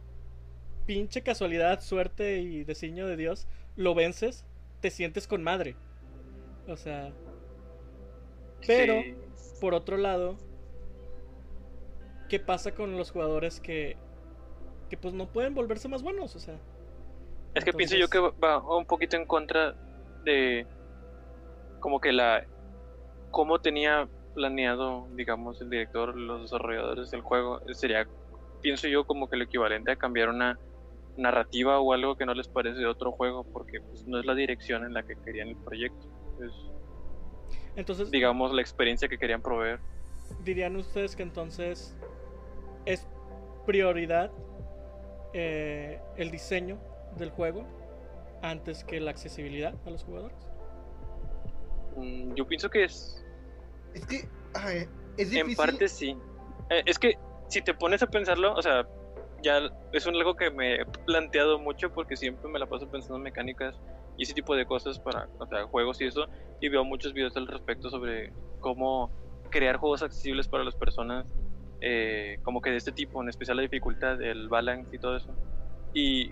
pinche 0.85 1.21
casualidad, 1.21 1.79
suerte 1.81 2.39
y 2.39 2.63
designio 2.65 3.07
de 3.07 3.15
Dios, 3.15 3.47
lo 3.79 3.95
vences, 3.95 4.45
te 4.81 4.91
sientes 4.91 5.25
con 5.25 5.41
madre. 5.41 5.75
O 6.67 6.75
sea, 6.75 7.13
Pero- 8.67 8.95
Sí. 9.01 9.15
por 9.61 9.73
otro 9.73 9.95
lado, 9.95 10.35
¿qué 12.27 12.41
pasa 12.41 12.75
con 12.75 12.97
los 12.97 13.09
jugadores 13.11 13.61
que, 13.61 13.95
que 14.89 14.97
pues 14.97 15.13
no 15.13 15.27
pueden 15.27 15.55
volverse 15.55 15.87
más 15.87 16.03
buenos? 16.03 16.35
O 16.35 16.39
sea, 16.39 16.59
Es 17.55 17.63
que 17.63 17.71
pienso 17.71 17.95
yo 17.95 18.09
que 18.09 18.19
va 18.19 18.59
un 18.77 18.85
poquito 18.85 19.15
en 19.15 19.25
contra 19.25 19.73
de 20.25 20.67
como 21.79 22.01
que 22.01 22.11
la 22.11 22.45
cómo 23.31 23.59
tenía 23.59 24.09
planeado, 24.35 25.07
digamos, 25.15 25.61
el 25.61 25.69
director, 25.69 26.15
los 26.17 26.41
desarrolladores 26.41 27.09
del 27.11 27.21
juego, 27.21 27.61
sería 27.73 28.05
pienso 28.61 28.89
yo 28.89 29.05
como 29.05 29.29
que 29.29 29.37
lo 29.37 29.45
equivalente 29.45 29.91
a 29.91 29.95
cambiar 29.95 30.27
una 30.29 30.59
narrativa 31.19 31.79
o 31.79 31.93
algo 31.93 32.15
que 32.15 32.25
no 32.25 32.33
les 32.33 32.47
parece 32.47 32.79
de 32.79 32.85
otro 32.85 33.11
juego 33.11 33.43
porque 33.43 33.81
pues, 33.81 34.07
no 34.07 34.19
es 34.19 34.25
la 34.25 34.35
dirección 34.35 34.83
en 34.85 34.93
la 34.93 35.03
que 35.03 35.15
querían 35.23 35.49
el 35.49 35.57
proyecto. 35.57 36.07
Es 36.43 36.51
entonces 37.75 38.09
digamos 38.11 38.53
la 38.53 38.61
experiencia 38.61 39.07
que 39.07 39.17
querían 39.17 39.41
proveer. 39.41 39.79
dirían 40.43 40.75
ustedes 40.75 41.15
que 41.15 41.23
entonces 41.23 41.95
es 42.85 43.07
prioridad 43.65 44.31
eh, 45.33 46.01
el 46.17 46.31
diseño 46.31 46.79
del 47.17 47.29
juego 47.29 47.65
antes 48.41 48.83
que 48.83 48.99
la 48.99 49.11
accesibilidad 49.11 49.75
a 49.85 49.89
los 49.89 50.03
jugadores. 50.03 50.37
Mm, 51.95 52.33
Yo 52.35 52.47
pienso 52.47 52.69
que 52.69 52.85
es 52.85 53.25
Es 53.93 54.05
que 54.05 54.27
ay, 54.53 54.87
es 55.17 55.29
difícil. 55.29 55.49
En 55.51 55.55
parte 55.55 55.87
sí. 55.87 56.17
Eh, 56.69 56.83
es 56.85 56.97
que 56.97 57.17
si 57.49 57.61
te 57.61 57.73
pones 57.73 58.01
a 58.03 58.07
pensarlo, 58.07 58.53
o 58.53 58.61
sea, 58.61 58.87
ya 59.41 59.69
es 59.91 60.05
un 60.05 60.15
algo 60.15 60.35
que 60.35 60.51
me 60.51 60.75
he 60.75 60.85
planteado 61.05 61.59
mucho 61.59 61.91
porque 61.91 62.15
siempre 62.15 62.49
me 62.49 62.59
la 62.59 62.65
paso 62.65 62.89
pensando 62.89 63.17
en 63.17 63.23
mecánicas 63.23 63.75
y 64.17 64.23
ese 64.23 64.33
tipo 64.33 64.55
de 64.55 64.65
cosas 64.65 64.99
para, 64.99 65.27
juegos 65.67 66.01
y 66.01 66.05
eso, 66.05 66.27
y 66.59 66.67
veo 66.67 66.83
muchos 66.83 67.13
videos 67.13 67.37
al 67.37 67.47
respecto 67.47 67.89
sobre 67.89 68.33
cómo 68.59 69.09
crear 69.49 69.77
juegos 69.77 70.03
accesibles 70.03 70.47
para 70.47 70.65
las 70.65 70.75
personas, 70.75 71.25
eh, 71.79 72.37
como 72.43 72.61
que 72.61 72.69
de 72.69 72.77
este 72.77 72.91
tipo, 72.91 73.21
en 73.21 73.29
especial 73.29 73.57
la 73.57 73.63
dificultad, 73.63 74.21
el 74.21 74.49
balance 74.49 74.93
y 74.93 74.99
todo 74.99 75.15
eso. 75.15 75.33
Y 75.93 76.31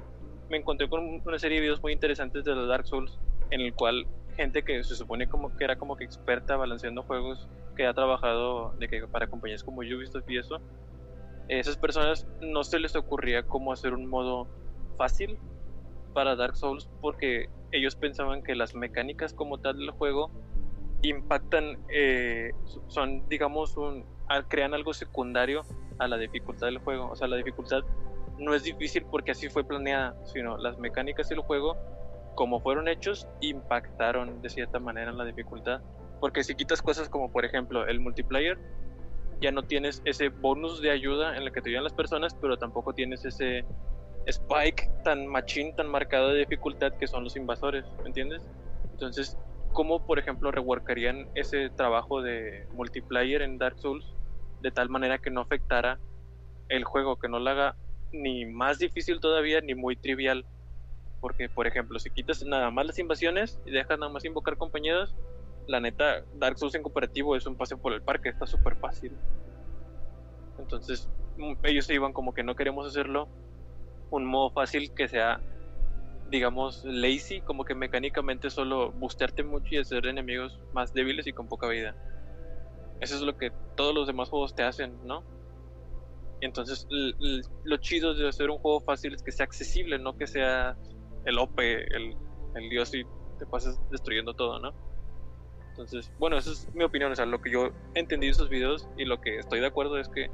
me 0.50 0.58
encontré 0.58 0.90
con 0.90 1.22
una 1.26 1.40
serie 1.40 1.58
de 1.58 1.62
videos 1.62 1.82
muy 1.82 1.94
interesantes 1.94 2.44
de 2.44 2.56
los 2.56 2.68
Dark 2.68 2.86
Souls, 2.86 3.18
en 3.52 3.62
el 3.62 3.74
cual 3.74 4.06
gente 4.36 4.64
que 4.64 4.84
se 4.84 4.96
supone 4.96 5.28
como 5.28 5.56
que 5.56 5.64
era 5.64 5.78
como 5.78 5.96
que 5.96 6.04
experta 6.04 6.58
balanceando 6.58 7.04
juegos, 7.04 7.48
que 7.76 7.86
ha 7.86 7.94
trabajado 7.94 8.74
para 9.12 9.28
compañías 9.28 9.64
como 9.64 9.80
Ubisoft 9.80 10.30
y 10.30 10.38
eso, 10.38 10.62
esas 11.48 11.78
personas 11.78 12.28
no 12.42 12.64
se 12.64 12.80
les 12.80 12.96
ocurría 12.96 13.44
cómo 13.44 13.72
hacer 13.72 13.94
un 13.94 14.08
modo 14.08 14.48
fácil 14.98 15.38
para 16.14 16.36
Dark 16.36 16.56
Souls 16.56 16.90
porque 17.02 17.50
ellos 17.72 17.96
pensaban 17.96 18.44
que 18.44 18.56
las 18.56 18.76
mecánicas 18.76 19.34
como 19.34 19.60
tal 19.60 19.78
del 19.78 19.92
juego 19.92 20.32
impactan, 21.04 21.78
eh, 21.94 22.52
son 22.88 23.28
digamos 23.30 23.78
un, 23.78 24.06
crean 24.48 24.74
algo 24.74 24.94
secundario 24.94 25.64
a 26.00 26.08
la 26.08 26.18
dificultad 26.18 26.68
del 26.68 26.80
juego, 26.80 27.10
o 27.12 27.16
sea 27.16 27.28
la 27.28 27.38
dificultad 27.38 27.82
no 28.38 28.54
es 28.54 28.64
difícil 28.64 29.06
porque 29.10 29.32
así 29.32 29.50
fue 29.50 29.64
planeada, 29.64 30.16
sino 30.26 30.58
las 30.58 30.78
mecánicas 30.78 31.30
del 31.30 31.40
juego 31.40 31.78
como 32.38 32.60
fueron 32.60 32.88
hechos, 32.88 33.28
impactaron 33.42 34.42
de 34.42 34.50
cierta 34.50 34.80
manera 34.80 35.10
en 35.10 35.18
la 35.18 35.26
dificultad. 35.26 35.82
Porque 36.22 36.44
si 36.44 36.56
quitas 36.56 36.82
cosas 36.84 37.10
como, 37.10 37.32
por 37.32 37.44
ejemplo, 37.44 37.88
el 37.88 38.00
multiplayer, 38.00 38.60
ya 39.42 39.52
no 39.52 39.64
tienes 39.64 40.02
ese 40.06 40.30
bonus 40.30 40.82
de 40.82 40.92
ayuda 40.92 41.38
en 41.38 41.44
el 41.44 41.52
que 41.52 41.62
te 41.62 41.70
ayudan 41.70 41.84
las 41.84 41.94
personas, 41.94 42.36
pero 42.42 42.58
tampoco 42.58 42.94
tienes 42.94 43.24
ese 43.26 43.66
spike 44.26 44.90
tan 45.04 45.28
machín, 45.28 45.74
tan 45.76 45.88
marcado 45.88 46.30
de 46.30 46.40
dificultad 46.40 46.92
que 47.00 47.08
son 47.08 47.24
los 47.24 47.36
invasores, 47.36 47.86
¿me 48.04 48.08
entiendes? 48.08 48.44
Entonces, 48.92 49.38
¿cómo, 49.74 50.06
por 50.06 50.20
ejemplo, 50.20 50.52
reworkarían 50.52 51.28
ese 51.36 51.70
trabajo 51.70 52.22
de 52.22 52.66
multiplayer 52.72 53.42
en 53.42 53.58
Dark 53.58 53.78
Souls 53.80 54.06
de 54.62 54.72
tal 54.72 54.90
manera 54.90 55.20
que 55.20 55.30
no 55.30 55.42
afectara 55.42 56.00
el 56.70 56.84
juego, 56.84 57.18
que 57.18 57.30
no 57.30 57.40
lo 57.40 57.50
haga 57.50 57.76
ni 58.12 58.46
más 58.46 58.80
difícil 58.80 59.20
todavía, 59.20 59.62
ni 59.62 59.76
muy 59.76 59.96
trivial? 59.96 60.46
Porque, 61.20 61.48
por 61.50 61.68
ejemplo, 61.68 62.00
si 62.00 62.10
quitas 62.10 62.44
nada 62.44 62.70
más 62.72 62.86
las 62.86 63.00
invasiones 63.00 63.60
y 63.66 63.72
dejas 63.72 64.00
nada 64.00 64.12
más 64.12 64.26
invocar 64.26 64.58
compañeros, 64.58 65.16
la 65.68 65.80
neta, 65.80 66.24
Dark 66.36 66.58
Souls 66.58 66.76
en 66.76 66.84
cooperativo 66.84 67.36
es 67.36 67.46
un 67.46 67.56
paseo 67.56 67.78
por 67.78 67.94
el 67.94 68.02
parque, 68.02 68.30
está 68.30 68.48
súper 68.48 68.78
fácil. 68.78 69.12
Entonces, 70.58 71.10
mm, 71.38 71.54
ellos 71.64 71.86
se 71.86 71.94
iban 71.94 72.14
como 72.14 72.34
que 72.34 72.44
no 72.44 72.56
queremos 72.56 72.88
hacerlo 72.88 73.28
un 74.10 74.26
modo 74.26 74.52
fácil 74.52 74.94
que 74.94 75.08
sea, 75.08 75.42
digamos, 76.30 76.84
lazy, 76.86 77.42
como 77.42 77.66
que 77.66 77.76
mecánicamente 77.76 78.50
solo 78.50 78.92
bustearte 78.92 79.44
mucho 79.44 79.76
y 79.76 79.78
hacer 79.78 80.06
enemigos 80.08 80.60
más 80.74 80.94
débiles 80.94 81.28
y 81.28 81.34
con 81.34 81.48
poca 81.48 81.68
vida. 81.68 81.96
Eso 83.00 83.16
es 83.16 83.22
lo 83.22 83.38
que 83.38 83.52
todos 83.76 83.94
los 83.94 84.08
demás 84.08 84.30
juegos 84.30 84.56
te 84.56 84.64
hacen, 84.64 84.98
¿no? 85.06 85.24
Entonces, 86.40 86.88
lo 87.64 87.78
chido 87.78 88.14
de 88.14 88.28
hacer 88.30 88.50
un 88.50 88.60
juego 88.60 88.80
fácil 88.82 89.14
es 89.14 89.24
que 89.24 89.32
sea 89.32 89.46
accesible, 89.46 90.00
no 90.00 90.18
que 90.18 90.28
sea 90.28 90.78
el 91.26 91.38
OP, 91.40 91.60
el, 91.60 92.16
el 92.56 92.70
dios 92.70 92.94
y 92.94 93.04
te 93.38 93.46
pases 93.46 93.80
destruyendo 93.92 94.34
todo, 94.34 94.60
¿no? 94.60 94.87
Entonces, 95.78 96.12
bueno, 96.18 96.38
esa 96.38 96.52
es 96.52 96.74
mi 96.74 96.84
opinión, 96.84 97.12
o 97.12 97.16
sea, 97.16 97.28
lo 97.28 97.40
que 97.40 97.52
yo 97.52 97.70
entendí 97.94 98.26
de 98.26 98.32
esos 98.32 98.50
videos 98.50 98.88
y 98.98 99.06
lo 99.06 99.22
que 99.22 99.38
estoy 99.38 99.60
de 99.60 99.68
acuerdo 99.68 100.00
es 100.00 100.10
que 100.10 100.28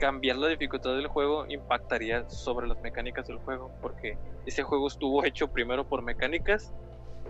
cambiar 0.00 0.38
la 0.38 0.48
dificultad 0.48 0.96
del 0.96 1.08
juego 1.08 1.44
impactaría 1.46 2.26
sobre 2.30 2.66
las 2.66 2.80
mecánicas 2.80 3.26
del 3.26 3.36
juego, 3.36 3.70
porque 3.82 4.16
ese 4.46 4.62
juego 4.62 4.88
estuvo 4.88 5.22
hecho 5.26 5.48
primero 5.48 5.86
por 5.86 6.00
mecánicas 6.00 6.72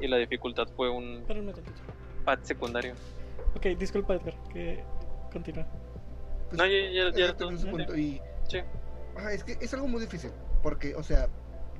y 0.00 0.06
la 0.06 0.18
dificultad 0.18 0.68
fue 0.76 0.88
un 0.88 1.24
pad 2.24 2.38
secundario. 2.42 2.94
Ok, 3.56 3.66
disculpa 3.76 4.14
Edgar, 4.14 4.34
que 4.52 4.84
continúa. 5.32 5.66
Pues, 6.48 6.58
no, 6.58 6.66
ya, 6.66 7.10
ya, 7.10 7.26
ya, 7.26 7.36
punto 7.36 7.96
y... 7.96 8.20
Sí. 8.48 8.58
es 9.32 9.42
que 9.42 9.56
es 9.60 9.74
algo 9.74 9.88
muy 9.88 10.00
difícil, 10.00 10.30
porque, 10.62 10.94
o 10.94 11.02
sea, 11.02 11.28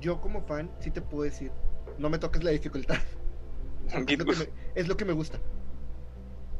yo 0.00 0.20
como 0.20 0.42
fan 0.42 0.72
sí 0.80 0.90
te 0.90 1.00
puedo 1.00 1.22
decir, 1.22 1.52
no 1.98 2.10
me 2.10 2.18
toques 2.18 2.42
la 2.42 2.50
dificultad. 2.50 2.96
Es 3.88 4.88
lo, 4.88 4.96
que 4.96 5.04
me, 5.04 5.12
gusta. 5.12 5.38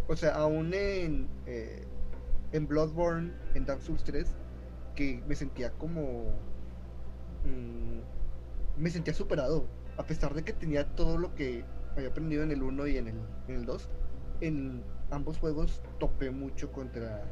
O 0.08 0.16
sea, 0.16 0.34
aún 0.34 0.72
en, 0.74 1.28
eh, 1.46 1.84
en 2.52 2.66
Bloodborne, 2.66 3.32
en 3.54 3.64
Dark 3.66 3.82
Souls 3.82 4.04
3, 4.04 4.26
que 4.94 5.22
me 5.26 5.34
sentía 5.34 5.70
como... 5.72 6.32
Mm, 7.44 8.00
me 8.80 8.90
sentía 8.90 9.14
superado. 9.14 9.66
A 9.96 10.06
pesar 10.06 10.34
de 10.34 10.42
que 10.42 10.52
tenía 10.52 10.94
todo 10.94 11.18
lo 11.18 11.34
que 11.34 11.64
había 11.96 12.08
aprendido 12.08 12.42
en 12.42 12.52
el 12.52 12.62
1 12.62 12.86
y 12.86 12.96
en 12.98 13.08
el, 13.08 13.20
en 13.48 13.54
el 13.54 13.64
2, 13.64 13.88
en 14.40 14.84
ambos 15.10 15.38
juegos 15.38 15.82
topé 15.98 16.30
mucho 16.30 16.70
contra 16.72 17.24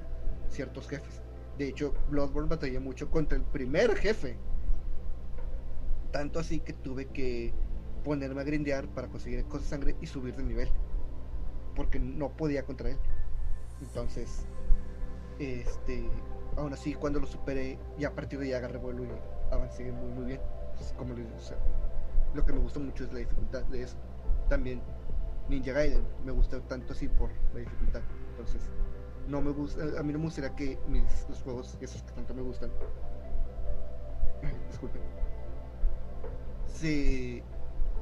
ciertos 0.49 0.89
jefes. 0.89 1.23
De 1.59 1.69
hecho, 1.69 1.95
Bloodborne 2.11 2.49
batallé 2.49 2.81
mucho 2.81 3.11
contra 3.11 3.37
el 3.37 3.45
primer 3.45 3.95
jefe. 3.97 4.37
Tanto 6.11 6.39
así 6.39 6.61
que 6.61 6.73
tuve 6.73 7.07
que 7.07 7.53
ponerme 8.05 8.41
a 8.41 8.45
grindear 8.45 8.87
para 8.89 9.09
conseguir 9.09 9.45
cosas 9.47 9.69
sangre 9.69 9.97
y 10.01 10.07
subir 10.07 10.37
de 10.37 10.45
nivel. 10.45 10.69
Porque 11.75 11.99
no 11.99 12.31
podía 12.37 12.65
contra 12.65 12.91
él. 12.91 12.99
Entonces, 13.81 14.47
este, 15.39 16.09
aún 16.57 16.73
así, 16.73 16.95
cuando 16.95 17.19
lo 17.19 17.27
superé, 17.27 17.79
y 17.99 18.05
a 18.05 18.15
partir 18.15 18.39
de 18.39 18.47
ahí 18.47 18.53
agarré 18.53 18.79
vuelo 18.79 19.05
y 19.05 19.09
avancé 19.53 19.91
muy, 19.91 20.11
muy 20.11 20.25
bien. 20.27 20.41
como 20.97 21.15
lo 22.35 22.45
que 22.45 22.53
me 22.53 22.59
gusta 22.59 22.81
mucho 22.81 23.05
es 23.05 23.13
la 23.13 23.21
dificultad 23.21 23.63
de 23.65 23.83
eso. 23.83 23.97
También 24.49 24.83
Ninja 25.49 25.73
Gaiden 25.73 26.05
me 26.25 26.33
gusta 26.33 26.61
tanto 26.61 26.93
así 26.93 27.09
por 27.09 27.31
la 27.53 27.61
dificultad. 27.61 28.03
Entonces, 28.31 28.63
no 29.29 29.41
me 29.41 29.53
gusta, 29.53 29.83
a 29.99 30.03
mí 30.03 30.13
no 30.13 30.19
me 30.19 30.27
gustaría 30.27 30.55
que 30.55 30.79
mis, 30.89 31.27
los 31.29 31.43
juegos, 31.43 31.79
esos 31.81 32.03
que 32.03 32.13
tanto 32.13 32.35
me 32.35 32.43
gustan, 32.43 32.71
disculpen, 34.69 35.01
se 36.67 37.43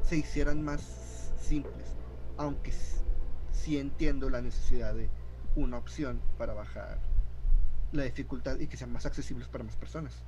se 0.04 0.16
hicieran 0.16 0.62
más 0.62 1.32
simples, 1.40 1.96
aunque 2.36 2.72
sí 3.52 3.78
entiendo 3.78 4.30
la 4.30 4.40
necesidad 4.40 4.94
de 4.94 5.08
una 5.56 5.78
opción 5.78 6.20
para 6.38 6.54
bajar 6.54 6.98
la 7.92 8.04
dificultad 8.04 8.58
y 8.58 8.66
que 8.66 8.76
sean 8.76 8.92
más 8.92 9.06
accesibles 9.06 9.48
para 9.48 9.64
más 9.64 9.76
personas. 9.76 10.22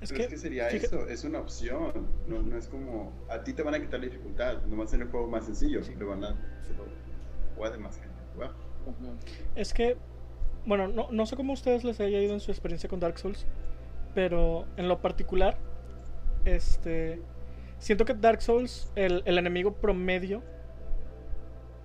Es 0.00 0.12
que, 0.12 0.36
sería 0.36 0.68
eso, 0.68 1.06
es 1.06 1.22
una 1.22 1.38
opción, 1.38 2.08
no, 2.26 2.42
no, 2.42 2.58
es 2.58 2.66
como 2.66 3.12
a 3.28 3.44
ti 3.44 3.52
te 3.52 3.62
van 3.62 3.74
a 3.74 3.80
quitar 3.80 4.00
la 4.00 4.06
dificultad, 4.06 4.60
no 4.62 4.76
va 4.76 4.84
a 4.84 4.88
ser 4.88 5.00
el 5.00 5.08
juego 5.08 5.28
más 5.28 5.44
sencillo, 5.44 5.82
sí. 5.84 5.94
van 5.94 6.24
a 6.24 6.36
puede 7.56 7.78
más 7.78 7.96
gente 7.96 8.10
Es 9.54 9.72
que, 9.72 9.96
bueno, 10.66 10.88
no, 10.88 11.08
no 11.12 11.26
sé 11.26 11.36
cómo 11.36 11.52
a 11.52 11.54
ustedes 11.54 11.84
les 11.84 12.00
haya 12.00 12.20
ido 12.20 12.34
en 12.34 12.40
su 12.40 12.50
experiencia 12.50 12.88
con 12.88 12.98
Dark 12.98 13.16
Souls, 13.18 13.46
pero 14.12 14.66
en 14.76 14.88
lo 14.88 15.00
particular, 15.00 15.56
este, 16.44 17.22
Siento 17.82 18.04
que 18.04 18.14
Dark 18.14 18.40
Souls, 18.42 18.92
el, 18.94 19.24
enemigo 19.26 19.72
promedio, 19.72 20.44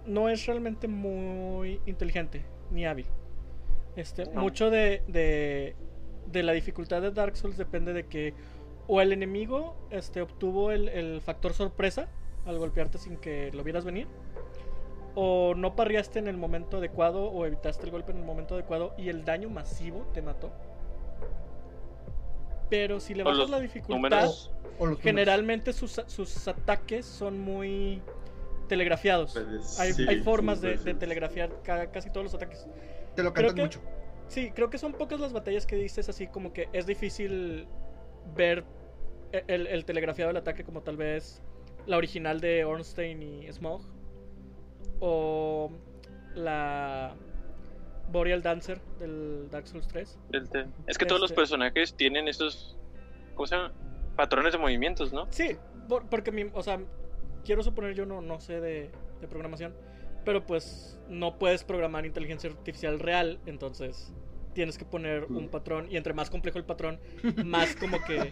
no 0.06 0.30
es 0.30 0.46
realmente 0.46 0.88
muy 0.88 1.82
inteligente 1.88 2.46
ni 2.70 2.86
hábil. 2.86 3.08
Este, 3.96 4.28
Mucho 4.28 4.70
de, 4.70 5.02
de, 5.08 6.44
la 6.44 6.52
dificultad 6.52 7.02
de 7.02 7.10
Dark 7.10 7.36
Souls 7.36 7.58
depende 7.58 7.94
de 7.94 8.06
que 8.06 8.36
o 8.86 9.02
el 9.02 9.12
enemigo 9.12 9.76
este, 9.90 10.22
obtuvo 10.22 10.72
el, 10.72 10.88
el, 10.90 11.20
factor 11.20 11.54
sorpresa 11.54 12.08
al 12.46 12.60
golpearte 12.60 13.00
sin 13.00 13.18
que 13.18 13.52
lo 13.52 13.64
vieras 13.64 13.84
venir, 13.84 14.06
o 15.16 15.56
no 15.56 15.76
parriaste 15.76 16.20
en 16.20 16.28
el 16.28 16.38
momento 16.38 16.78
adecuado 16.78 17.24
o 17.24 17.44
evitaste 17.48 17.86
el 17.86 17.92
golpe 17.92 18.12
en 18.12 18.20
el 18.20 18.24
momento 18.24 18.54
adecuado 18.54 18.94
y 19.00 19.10
el 19.10 19.26
daño 19.26 19.50
masivo 19.50 20.06
te 20.14 20.22
mató. 20.22 20.52
Pero 22.70 23.00
si 23.00 23.14
le 23.14 23.24
bajas 23.24 23.50
la 23.50 23.60
dificultad, 23.60 24.30
generalmente 25.02 25.74
sus, 25.74 26.02
sus, 26.08 26.48
ataques 26.48 27.06
son 27.06 27.40
muy 27.40 28.02
telegrafiados. 28.68 29.34
Pues, 29.34 29.80
hay, 29.80 30.22
formas 30.22 30.62
de, 30.62 30.78
telegrafiar 30.78 31.52
casi 31.64 32.10
todos 32.10 32.26
los 32.26 32.34
ataques. 32.34 32.68
Te 33.16 33.24
lo 33.24 33.34
cantan 33.34 33.56
mucho. 33.56 33.82
Sí, 34.28 34.52
creo 34.52 34.70
que 34.70 34.78
son 34.78 34.92
pocas 34.94 35.20
las 35.20 35.32
batallas 35.32 35.66
que 35.66 35.78
dices 35.78 36.10
así 36.10 36.28
como 36.28 36.52
que 36.52 36.68
es 36.74 36.86
difícil 36.86 37.66
ver 38.36 38.66
e, 39.32 39.44
el, 39.48 39.68
el 39.68 39.86
telegrafiado 39.86 40.28
del 40.28 40.38
ataque 40.38 40.66
como 40.66 40.82
tal 40.82 40.98
vez 40.98 41.42
la 41.86 41.96
original 41.96 42.42
de 42.42 42.66
Ornstein 42.66 43.24
y 43.24 43.52
Smog. 43.52 43.82
O 45.00 45.72
la 46.36 47.16
Boreal 48.12 48.42
Dancer 48.42 48.82
del 49.00 49.50
Dark 49.50 49.68
Souls 49.68 49.88
3. 49.88 50.18
Es 50.88 50.98
que 50.98 51.06
todos 51.06 51.22
los 51.22 51.32
este 51.32 51.42
personajes 51.42 51.94
tienen 51.96 52.28
esos. 52.28 52.78
¿Cómo 53.36 53.48
se 53.48 53.56
llama? 53.56 53.74
Patrones 54.16 54.54
de 54.54 54.60
movimientos, 54.60 55.14
¿no? 55.14 55.28
Sí, 55.30 55.56
porque, 56.10 56.32
mi, 56.32 56.50
o 56.54 56.64
sea, 56.64 56.80
quiero 57.46 57.64
suponer, 57.64 57.94
yo 57.94 58.06
no, 58.06 58.22
no 58.22 58.40
sé 58.40 58.60
de, 58.60 58.90
programación, 59.30 59.76
pero 60.26 60.46
pues 60.46 61.00
no 61.08 61.38
puedes 61.38 61.64
programar 61.64 62.06
inteligencia 62.06 62.50
artificial 62.50 63.00
real, 63.00 63.40
entonces 63.46 64.12
tienes 64.54 64.78
que 64.78 64.86
poner 64.86 65.26
un 65.26 65.46
mm. 65.46 65.50
patrón 65.50 65.88
y 65.90 65.98
entre 65.98 66.14
más 66.14 66.30
complejo 66.30 66.58
el 66.58 66.66
patrón, 66.66 67.00
más 67.46 67.76
como 67.76 68.04
que... 68.04 68.30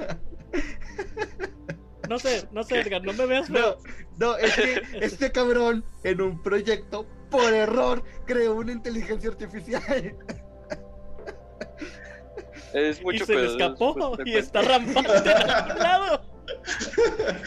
No 2.09 2.19
sé, 2.19 2.47
no 2.51 2.63
sé, 2.63 2.81
Edgar, 2.81 3.03
no 3.03 3.13
me 3.13 3.25
veas 3.25 3.49
No, 3.49 3.77
no, 4.17 4.37
es 4.37 4.55
que 4.55 4.81
este 5.01 5.31
cabrón 5.31 5.83
en 6.03 6.21
un 6.21 6.41
proyecto 6.41 7.05
por 7.29 7.53
error 7.53 8.03
creó 8.25 8.55
una 8.55 8.71
inteligencia 8.71 9.29
artificial. 9.29 10.15
Es 12.73 13.01
mucho 13.01 13.23
y 13.23 13.25
se 13.25 13.35
le 13.35 13.45
escapó 13.47 14.17
y 14.25 14.35
está 14.35 14.61
rampante 14.61 15.29
a 15.29 15.75
lado. 15.75 16.35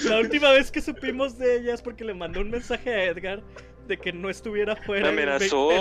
La 0.04 0.18
última 0.18 0.50
vez 0.52 0.70
que 0.70 0.80
supimos 0.80 1.38
de 1.38 1.56
ella 1.56 1.74
es 1.74 1.82
porque 1.82 2.04
le 2.04 2.14
mandó 2.14 2.40
un 2.40 2.50
mensaje 2.50 2.90
a 2.90 3.04
Edgar 3.04 3.42
de 3.86 3.98
que 3.98 4.12
no 4.12 4.30
estuviera 4.30 4.76
fuera 4.76 5.10
en, 5.10 5.38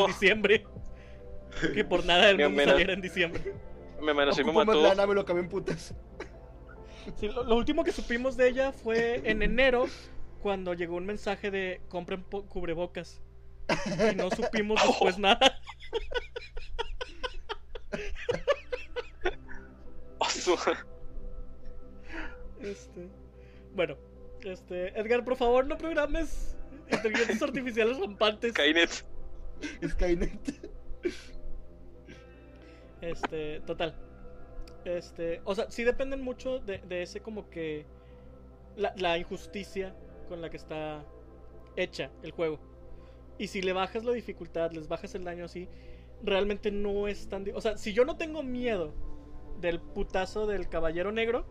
diciembre. 0.07 0.65
Que 1.73 1.83
por 1.83 2.05
nada 2.05 2.27
del 2.27 2.37
mundo 2.37 2.63
saliera 2.63 2.93
en 2.93 3.01
diciembre. 3.01 3.53
Me 4.01 4.11
amenazó 4.11 4.41
y 4.41 4.43
me 4.43 4.51
mató. 4.51 5.07
me 5.07 5.13
lo 5.13 5.21
acabé 5.21 5.39
en 5.41 5.49
putas. 5.49 5.93
Lo, 7.21 7.55
último 7.55 7.83
que 7.83 7.91
supimos 7.91 8.37
de 8.37 8.49
ella 8.49 8.71
fue 8.71 9.21
en 9.29 9.41
enero, 9.41 9.87
cuando 10.41 10.73
llegó 10.73 10.95
un 10.95 11.05
mensaje 11.05 11.51
de 11.51 11.81
compren 11.89 12.23
cubrebocas. 12.23 13.21
Y 14.11 14.15
no 14.15 14.29
supimos 14.31 14.81
después 14.85 15.19
nada. 15.19 15.59
este, 22.61 23.09
bueno, 23.75 23.97
Este, 24.43 24.97
Edgar, 24.99 25.23
por 25.25 25.35
favor, 25.35 25.65
no 25.65 25.77
programes 25.77 26.55
inteligencias 26.89 27.41
artificiales 27.41 27.99
rampantes. 27.99 28.51
Skynet. 28.51 29.05
Skynet. 29.85 30.71
Este, 33.01 33.59
total. 33.61 34.06
Este, 34.87 35.41
o 35.43 35.53
sea, 35.53 35.69
sí 35.69 35.83
dependen 35.83 36.21
mucho 36.21 36.59
de, 36.59 36.81
ese 36.89 37.19
como 37.19 37.49
que 37.49 37.85
la, 38.77 39.17
injusticia 39.17 39.93
con 40.29 40.41
la 40.41 40.49
que 40.49 40.55
está 40.55 41.03
hecha 41.75 42.09
el 42.23 42.31
juego. 42.31 42.57
Y 43.37 43.47
si 43.47 43.61
le 43.61 43.73
bajas 43.73 44.05
la 44.05 44.13
dificultad, 44.13 44.71
les 44.71 44.87
bajas 44.87 45.13
el 45.13 45.25
daño 45.25 45.43
así, 45.43 45.67
realmente 46.23 46.71
no 46.71 47.09
es 47.09 47.27
tan... 47.27 47.45
O 47.53 47.59
sea, 47.59 47.77
si 47.77 47.91
yo 47.91 48.05
no 48.05 48.15
tengo 48.15 48.43
miedo 48.43 48.93
del 49.59 49.81
putazo 49.81 50.47
del 50.47 50.69
caballero 50.69 51.11
negro, 51.11 51.45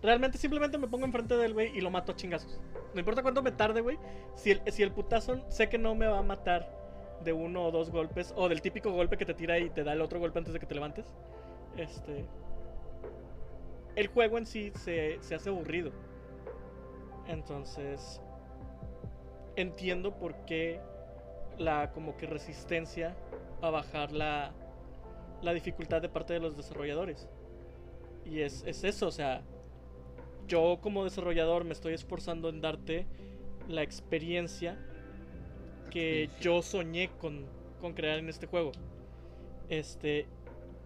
realmente 0.00 0.38
simplemente 0.38 0.78
me 0.78 0.86
pongo 0.86 1.06
enfrente 1.06 1.36
del 1.36 1.54
güey 1.54 1.76
y 1.76 1.80
lo 1.80 1.90
mato 1.90 2.12
a 2.12 2.16
chingazos. 2.16 2.60
No 2.94 3.00
importa 3.00 3.22
cuánto 3.22 3.42
me 3.42 3.50
tarde, 3.50 3.80
güey. 3.80 3.98
Si 4.36 4.52
el, 4.52 4.62
si 4.70 4.84
el 4.84 4.92
putazo 4.92 5.44
sé 5.50 5.68
que 5.68 5.76
no 5.76 5.96
me 5.96 6.06
va 6.06 6.20
a 6.20 6.22
matar 6.22 6.72
de 7.24 7.32
uno 7.32 7.64
o 7.64 7.72
dos 7.72 7.90
golpes, 7.90 8.32
o 8.36 8.48
del 8.48 8.62
típico 8.62 8.92
golpe 8.92 9.16
que 9.16 9.26
te 9.26 9.34
tira 9.34 9.58
y 9.58 9.70
te 9.70 9.82
da 9.82 9.92
el 9.92 10.02
otro 10.02 10.20
golpe 10.20 10.38
antes 10.38 10.54
de 10.54 10.60
que 10.60 10.66
te 10.66 10.76
levantes, 10.76 11.12
este... 11.78 12.26
El 13.96 14.06
juego 14.08 14.38
en 14.38 14.46
sí 14.46 14.70
se, 14.76 15.18
se 15.20 15.34
hace 15.34 15.50
aburrido. 15.50 15.90
Entonces, 17.26 18.20
entiendo 19.56 20.14
por 20.18 20.34
qué 20.44 20.80
la 21.58 21.90
como 21.92 22.16
que 22.16 22.26
resistencia 22.26 23.16
a 23.60 23.70
bajar 23.70 24.12
la, 24.12 24.52
la 25.42 25.52
dificultad 25.52 26.00
de 26.00 26.08
parte 26.08 26.32
de 26.34 26.40
los 26.40 26.56
desarrolladores. 26.56 27.28
Y 28.24 28.40
es, 28.40 28.62
es 28.66 28.84
eso, 28.84 29.08
o 29.08 29.10
sea, 29.10 29.42
yo 30.46 30.78
como 30.80 31.04
desarrollador 31.04 31.64
me 31.64 31.72
estoy 31.72 31.94
esforzando 31.94 32.48
en 32.48 32.60
darte 32.60 33.06
la 33.68 33.82
experiencia 33.82 34.78
que 35.90 36.30
yo 36.40 36.62
soñé 36.62 37.10
con, 37.20 37.46
con 37.80 37.94
crear 37.94 38.18
en 38.18 38.28
este 38.28 38.46
juego. 38.46 38.72
Este, 39.68 40.26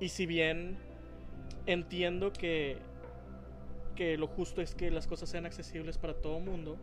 y 0.02 0.08
si 0.08 0.26
bien 0.26 0.76
entiendo 1.64 2.32
que, 2.32 2.76
que 3.94 4.18
lo 4.18 4.26
justo 4.26 4.60
es 4.60 4.74
que 4.74 4.90
las 4.90 5.06
cosas 5.06 5.28
sean 5.28 5.46
accesibles 5.46 5.96
para 5.96 6.14
todo 6.14 6.40
mundo, 6.40 6.76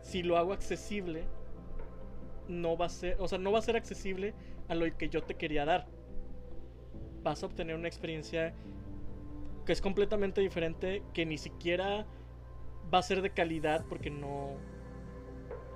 si 0.00 0.22
lo 0.22 0.38
hago 0.38 0.54
accesible, 0.54 1.24
no 2.48 2.78
va 2.78 2.86
a 2.86 2.88
ser, 2.88 3.18
o 3.20 3.28
sea, 3.28 3.36
no 3.36 3.52
va 3.52 3.58
a 3.58 3.62
ser 3.62 3.76
accesible 3.76 4.32
a 4.68 4.74
lo 4.74 4.86
que 4.96 5.10
yo 5.10 5.22
te 5.22 5.34
quería 5.34 5.66
dar. 5.66 5.86
Vas 7.22 7.42
a 7.42 7.46
obtener 7.46 7.76
una 7.76 7.88
experiencia 7.88 8.54
que 9.66 9.72
es 9.72 9.82
completamente 9.82 10.40
diferente, 10.40 11.02
que 11.12 11.26
ni 11.26 11.36
siquiera 11.36 12.06
va 12.92 13.00
a 13.00 13.02
ser 13.02 13.20
de 13.20 13.28
calidad 13.28 13.84
porque 13.86 14.08
no, 14.08 14.56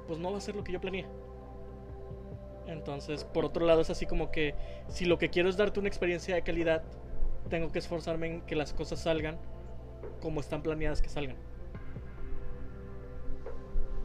pues 0.07 0.19
no 0.19 0.33
va 0.33 0.39
a 0.39 0.41
ser 0.41 0.57
lo 0.57 0.65
que 0.65 0.73
yo 0.73 0.81
planeé. 0.81 1.05
Entonces, 2.67 3.25
por 3.25 3.45
otro 3.45 3.65
lado, 3.65 3.81
es 3.81 3.91
así 3.91 4.07
como 4.07 4.31
que 4.31 4.55
si 4.89 5.05
lo 5.05 5.19
que 5.19 5.31
quiero 5.31 5.49
es 5.49 5.57
darte 5.57 5.79
una 5.79 5.89
experiencia 5.89 6.35
de 6.35 6.43
calidad, 6.43 6.83
tengo 7.49 7.71
que 7.71 7.79
esforzarme 7.79 8.27
en 8.27 8.41
que 8.43 8.57
las 8.57 8.73
cosas 8.73 9.01
salgan 9.01 9.39
como 10.21 10.41
están 10.41 10.63
planeadas 10.63 11.01
que 11.01 11.09
salgan. 11.09 11.37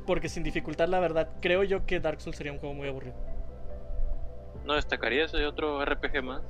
Porque 0.05 0.29
sin 0.29 0.43
dificultad, 0.43 0.87
la 0.87 0.99
verdad, 0.99 1.29
creo 1.41 1.63
yo 1.63 1.85
que 1.85 1.99
Dark 1.99 2.21
Souls 2.21 2.37
sería 2.37 2.51
un 2.51 2.59
juego 2.59 2.73
muy 2.75 2.87
aburrido. 2.87 3.15
No 4.65 4.73
destacaría 4.73 5.25
ese 5.25 5.45
otro 5.45 5.83
RPG 5.83 6.23
más. 6.23 6.41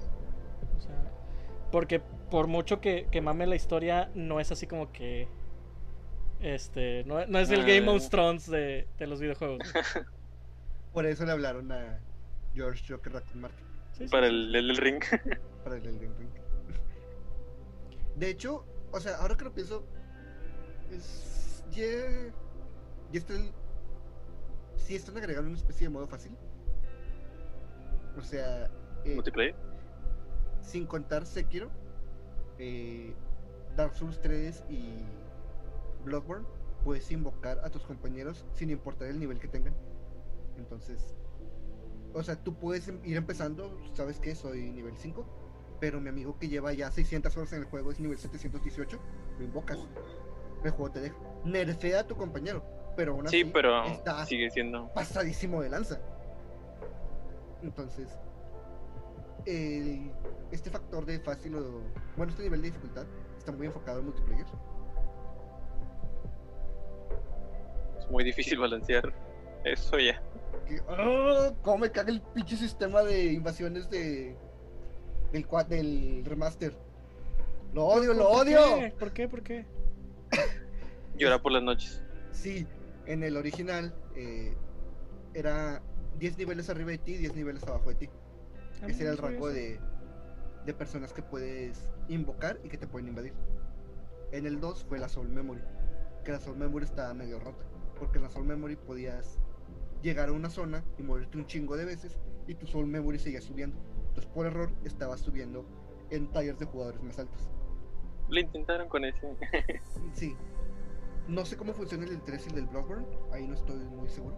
O 0.78 0.82
sea, 0.82 1.12
porque 1.72 1.99
por 2.30 2.47
mucho 2.47 2.82
que, 2.82 3.07
que 3.12 3.22
mame 3.22 3.45
la 3.47 3.55
historia, 3.55 4.09
no 4.16 4.39
es 4.39 4.51
así 4.51 4.68
como 4.68 4.91
que. 4.91 5.28
Este. 6.41 7.03
No, 7.05 7.26
no 7.28 7.39
es 7.39 7.51
el 7.51 7.62
Ah. 7.62 7.66
Game 7.66 7.89
of 7.89 8.09
Thrones 8.09 8.49
de, 8.49 8.88
de 8.97 9.07
los 9.07 9.20
videojuegos. 9.22 9.59
Por 10.93 11.05
eso 11.05 11.25
le 11.25 11.31
hablaron 11.31 11.71
a 11.71 11.99
George 12.53 12.83
Joker 12.87 13.13
Raccoon 13.13 13.41
Martin 13.41 13.65
Sí, 13.93 14.05
sí, 14.05 14.09
Para 14.11 14.27
sí. 14.27 14.33
el, 14.33 14.55
el 14.55 14.67
del 14.67 14.77
ring. 14.77 15.01
para 15.63 15.77
el 15.77 15.85
Elden 15.85 16.15
Ring. 16.17 16.29
De 18.15 18.29
hecho, 18.29 18.65
o 18.91 18.99
sea, 18.99 19.17
ahora 19.17 19.35
que 19.35 19.43
lo 19.45 19.53
pienso, 19.53 19.85
es. 20.91 21.63
Ya. 21.71 21.83
Ya 23.11 23.19
está 23.19 23.33
el. 23.33 23.51
Sí, 24.77 24.95
están 24.95 25.17
agregando 25.17 25.49
una 25.49 25.57
especie 25.57 25.87
de 25.87 25.93
modo 25.93 26.07
fácil. 26.07 26.35
O 28.17 28.21
sea, 28.21 28.69
eh, 29.05 29.15
Multiplayer. 29.15 29.55
sin 30.61 30.85
contar 30.85 31.25
Sekiro, 31.25 31.69
eh, 32.57 33.13
Dark 33.75 33.93
Souls 33.93 34.19
3 34.21 34.65
y 34.69 35.05
Bloodborne, 36.03 36.45
puedes 36.83 37.09
invocar 37.11 37.59
a 37.63 37.69
tus 37.69 37.83
compañeros 37.83 38.45
sin 38.53 38.69
importar 38.69 39.07
el 39.09 39.19
nivel 39.19 39.39
que 39.39 39.47
tengan. 39.47 39.73
Entonces, 40.58 41.16
o 42.14 42.24
sea, 42.24 42.36
tú 42.36 42.54
puedes 42.56 42.88
em- 42.88 42.99
ir 43.04 43.18
empezando, 43.18 43.78
sabes 43.93 44.20
que 44.20 44.36
soy 44.36 44.72
nivel 44.72 44.95
5, 44.97 45.26
pero 45.80 45.99
mi 46.02 46.10
amigo 46.10 46.38
que 46.38 46.47
lleva 46.49 46.74
ya 46.74 46.91
600 46.91 47.36
horas 47.38 47.54
en 47.54 47.60
el 47.60 47.66
juego 47.66 47.91
es 47.91 47.99
nivel 47.99 48.18
718, 48.18 48.99
lo 49.39 49.43
invocas. 49.45 49.80
El 50.64 50.72
juego 50.72 50.91
te 50.91 50.99
deja. 50.99 51.16
Nerfea 51.45 52.02
a 52.02 52.04
tu 52.08 52.16
compañero, 52.16 52.64
pero 52.95 53.14
aún 53.14 53.28
Sí, 53.28 53.41
así 53.41 53.52
pero 53.52 53.84
está 53.86 54.26
sigue 54.26 54.49
siendo. 54.52 54.91
pasadísimo 54.93 55.62
de 55.62 55.70
lanza. 55.70 55.99
Entonces, 57.64 58.10
el- 59.45 60.12
este 60.52 60.70
factor 60.70 61.06
de 61.06 61.20
fácil 61.20 61.56
o. 61.56 61.82
Bueno, 62.18 62.32
este 62.32 62.43
nivel 62.43 62.62
de 62.62 62.68
dificultad 62.68 63.06
está 63.38 63.52
muy 63.52 63.66
enfocado 63.68 63.99
en 63.99 64.06
multiplayer. 64.06 64.45
Es 67.99 68.10
muy 68.10 68.24
difícil 68.24 68.60
balancear 68.60 69.14
eso 69.64 69.97
ya. 69.99 70.22
Que, 70.68 70.82
¡ah! 70.88 71.54
¿Cómo 71.64 71.80
me 71.80 71.91
caga 71.91 72.12
el 72.12 72.22
pinche 72.22 72.58
sistema 72.58 73.04
de 73.04 73.34
invasiones 73.34 73.89
de. 73.89 74.36
del, 75.70 76.24
remaster? 76.26 76.74
Lo 77.74 77.86
odio, 77.86 78.14
lo 78.14 78.30
¿Por 78.30 78.47
odio. 78.47 78.60
qué? 78.80 78.93
¿Por 78.99 79.12
qué? 79.14 79.28
¿Por 79.28 79.43
qué? 79.43 79.66
Llorar 81.18 81.41
por 81.41 81.52
las 81.52 81.64
noches. 81.64 82.04
Sí, 82.32 82.68
en 83.06 83.24
el 83.24 83.38
original 83.38 83.93
eh, 84.16 84.56
era 85.34 85.82
10 86.20 86.38
niveles 86.38 86.70
arriba 86.70 86.91
de 86.91 86.97
ti, 86.97 87.14
10 87.16 87.36
niveles 87.36 87.64
abajo 87.64 87.89
de 87.89 87.95
ti. 87.95 88.10
Ah, 88.82 88.88
Ese 88.88 89.04
era 89.04 89.12
el 89.12 89.18
rango 89.18 89.49
de, 89.49 89.80
de 90.66 90.74
personas 90.74 91.14
que 91.14 91.22
puedes 91.22 91.91
invocar 92.08 92.60
y 92.64 92.70
que 92.70 92.78
te 92.78 92.88
pueden 92.88 93.08
invadir. 93.08 93.34
En 94.32 94.45
el 94.45 94.60
2 94.60 94.86
fue 94.86 94.99
la 94.99 95.10
Soul 95.10 95.30
Memory, 95.30 95.62
que 96.24 96.32
la 96.32 96.39
Soul 96.39 96.58
Memory 96.58 96.86
estaba 96.86 97.14
medio 97.14 97.39
rota, 97.39 97.64
porque 97.99 98.18
en 98.18 98.24
la 98.24 98.30
Soul 98.30 98.45
Memory 98.45 98.76
podías 98.76 99.39
llegar 100.02 100.30
a 100.30 100.32
una 100.32 100.49
zona 100.49 100.84
y 100.97 101.04
morirte 101.04 101.38
un 101.38 101.45
chingo 101.45 101.78
de 101.78 101.86
veces 101.86 102.18
y 102.47 102.56
tu 102.56 102.68
Soul 102.68 102.88
Memory 102.88 103.20
seguía 103.20 103.41
subiendo. 103.41 103.78
Entonces 104.10 104.26
por 104.34 104.45
error 104.45 104.72
estaba 104.84 105.18
subiendo 105.18 105.66
en 106.10 106.28
talleres 106.32 106.60
de 106.60 106.66
jugadores 106.66 107.02
más 107.04 107.20
altos. 107.20 107.49
Lo 108.30 108.39
intentaron 108.39 108.88
con 108.88 109.06
ese. 109.06 109.36
Sí. 110.14 110.36
No 111.28 111.45
sé 111.45 111.56
cómo 111.56 111.74
funciona 111.74 112.04
el 112.04 112.10
del 112.10 112.22
3 112.24 112.45
y 112.45 112.49
el 112.49 112.56
del 112.56 112.66
Bloodborne, 112.66 113.06
ahí 113.32 113.47
no 113.47 113.54
estoy 113.54 113.78
muy 113.78 114.10
seguro. 114.10 114.36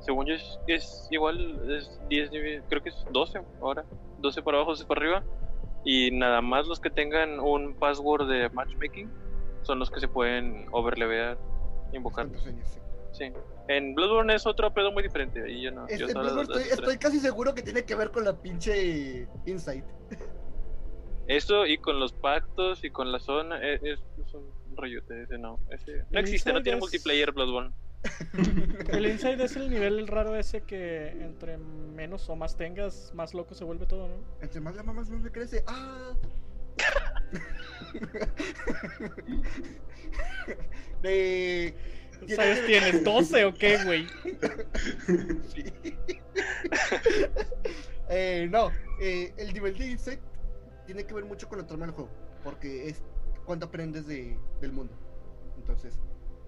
Según 0.00 0.26
yo 0.26 0.34
es, 0.34 0.58
es 0.66 1.08
igual, 1.10 1.70
es 1.70 2.00
10 2.08 2.30
niveles, 2.30 2.64
creo 2.68 2.82
que 2.82 2.90
es 2.90 3.06
12 3.10 3.42
ahora. 3.60 3.84
12 4.20 4.42
para 4.42 4.58
abajo, 4.58 4.70
12 4.70 4.84
para 4.86 5.00
arriba. 5.00 5.24
Y 5.84 6.10
nada 6.12 6.40
más 6.40 6.66
los 6.66 6.80
que 6.80 6.90
tengan 6.90 7.40
un 7.40 7.74
password 7.74 8.28
de 8.28 8.48
matchmaking 8.50 9.10
son 9.62 9.78
los 9.78 9.90
que 9.90 10.00
se 10.00 10.08
pueden 10.08 10.66
overlevear, 10.72 11.38
invocar. 11.92 12.26
Contraseñas, 12.26 12.68
sí. 12.68 12.80
Sí. 13.14 13.32
En 13.68 13.94
Bloodborne 13.94 14.34
es 14.34 14.46
otro 14.46 14.74
pedo 14.74 14.90
muy 14.92 15.02
diferente. 15.02 15.50
Y 15.50 15.62
yo 15.62 15.70
no. 15.70 15.86
Este 15.86 15.98
yo 16.00 16.08
solo 16.08 16.42
estoy, 16.58 16.98
casi 16.98 17.20
seguro 17.20 17.54
que 17.54 17.62
tiene 17.62 17.84
que 17.84 17.94
ver 17.94 18.10
con 18.10 18.24
la 18.24 18.36
pinche 18.40 19.28
Insight. 19.46 19.84
Eso 21.28 21.64
y 21.64 21.78
con 21.78 21.98
los 22.00 22.12
pactos 22.12 22.84
y 22.84 22.90
con 22.90 23.10
la 23.12 23.18
zona, 23.20 23.62
es, 23.66 23.80
es- 23.82 24.02
es 24.26 24.34
un 24.34 24.50
rollote 24.76 25.22
ese 25.22 25.38
no. 25.38 25.58
Ese, 25.70 26.04
no 26.10 26.20
existe, 26.20 26.52
no 26.52 26.62
tiene 26.62 26.76
es- 26.78 26.82
multiplayer 26.82 27.32
Bloodborne. 27.32 27.72
El 28.92 29.06
inside 29.06 29.42
es 29.42 29.56
el 29.56 29.70
nivel 29.70 30.06
raro 30.06 30.36
ese 30.36 30.60
que 30.64 31.08
entre 31.08 31.56
menos 31.56 32.28
o 32.28 32.36
más 32.36 32.54
tengas, 32.54 33.12
más 33.14 33.32
loco 33.32 33.54
se 33.54 33.64
vuelve 33.64 33.86
todo, 33.86 34.08
¿no? 34.08 34.14
Entre 34.42 34.60
más 34.60 34.76
la 34.76 34.82
mamás 34.82 35.08
más 35.08 35.22
me 35.22 35.30
crece. 35.30 35.64
¡Ah! 35.66 36.12
De. 41.02 41.74
¿Sabes? 42.28 42.66
¿Tienes 42.66 43.04
12 43.04 43.44
o 43.44 43.54
qué, 43.54 43.84
güey? 43.84 44.06
Sí. 45.54 45.64
Eh, 48.10 48.48
no, 48.50 48.70
eh, 49.00 49.32
el 49.38 49.54
nivel 49.54 49.78
de 49.78 49.92
Insight 49.92 50.20
tiene 50.84 51.04
que 51.04 51.14
ver 51.14 51.24
mucho 51.24 51.48
con 51.48 51.58
la 51.58 51.66
trama 51.66 51.86
del 51.86 51.94
juego. 51.94 52.10
Porque 52.42 52.88
es 52.88 53.02
cuánto 53.46 53.66
aprendes 53.66 54.06
de, 54.06 54.38
del 54.60 54.72
mundo. 54.72 54.92
Entonces, 55.56 55.98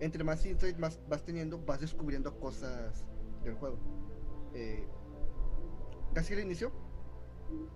entre 0.00 0.22
más 0.22 0.44
Insight 0.44 0.76
más 0.76 1.00
vas 1.08 1.24
teniendo, 1.24 1.58
vas 1.64 1.80
descubriendo 1.80 2.38
cosas 2.38 3.04
del 3.42 3.54
juego. 3.54 3.78
Eh, 4.54 4.86
casi 6.14 6.34
al 6.34 6.40
inicio 6.40 6.72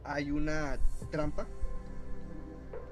hay 0.05 0.31
una 0.31 0.79
trampa 1.11 1.47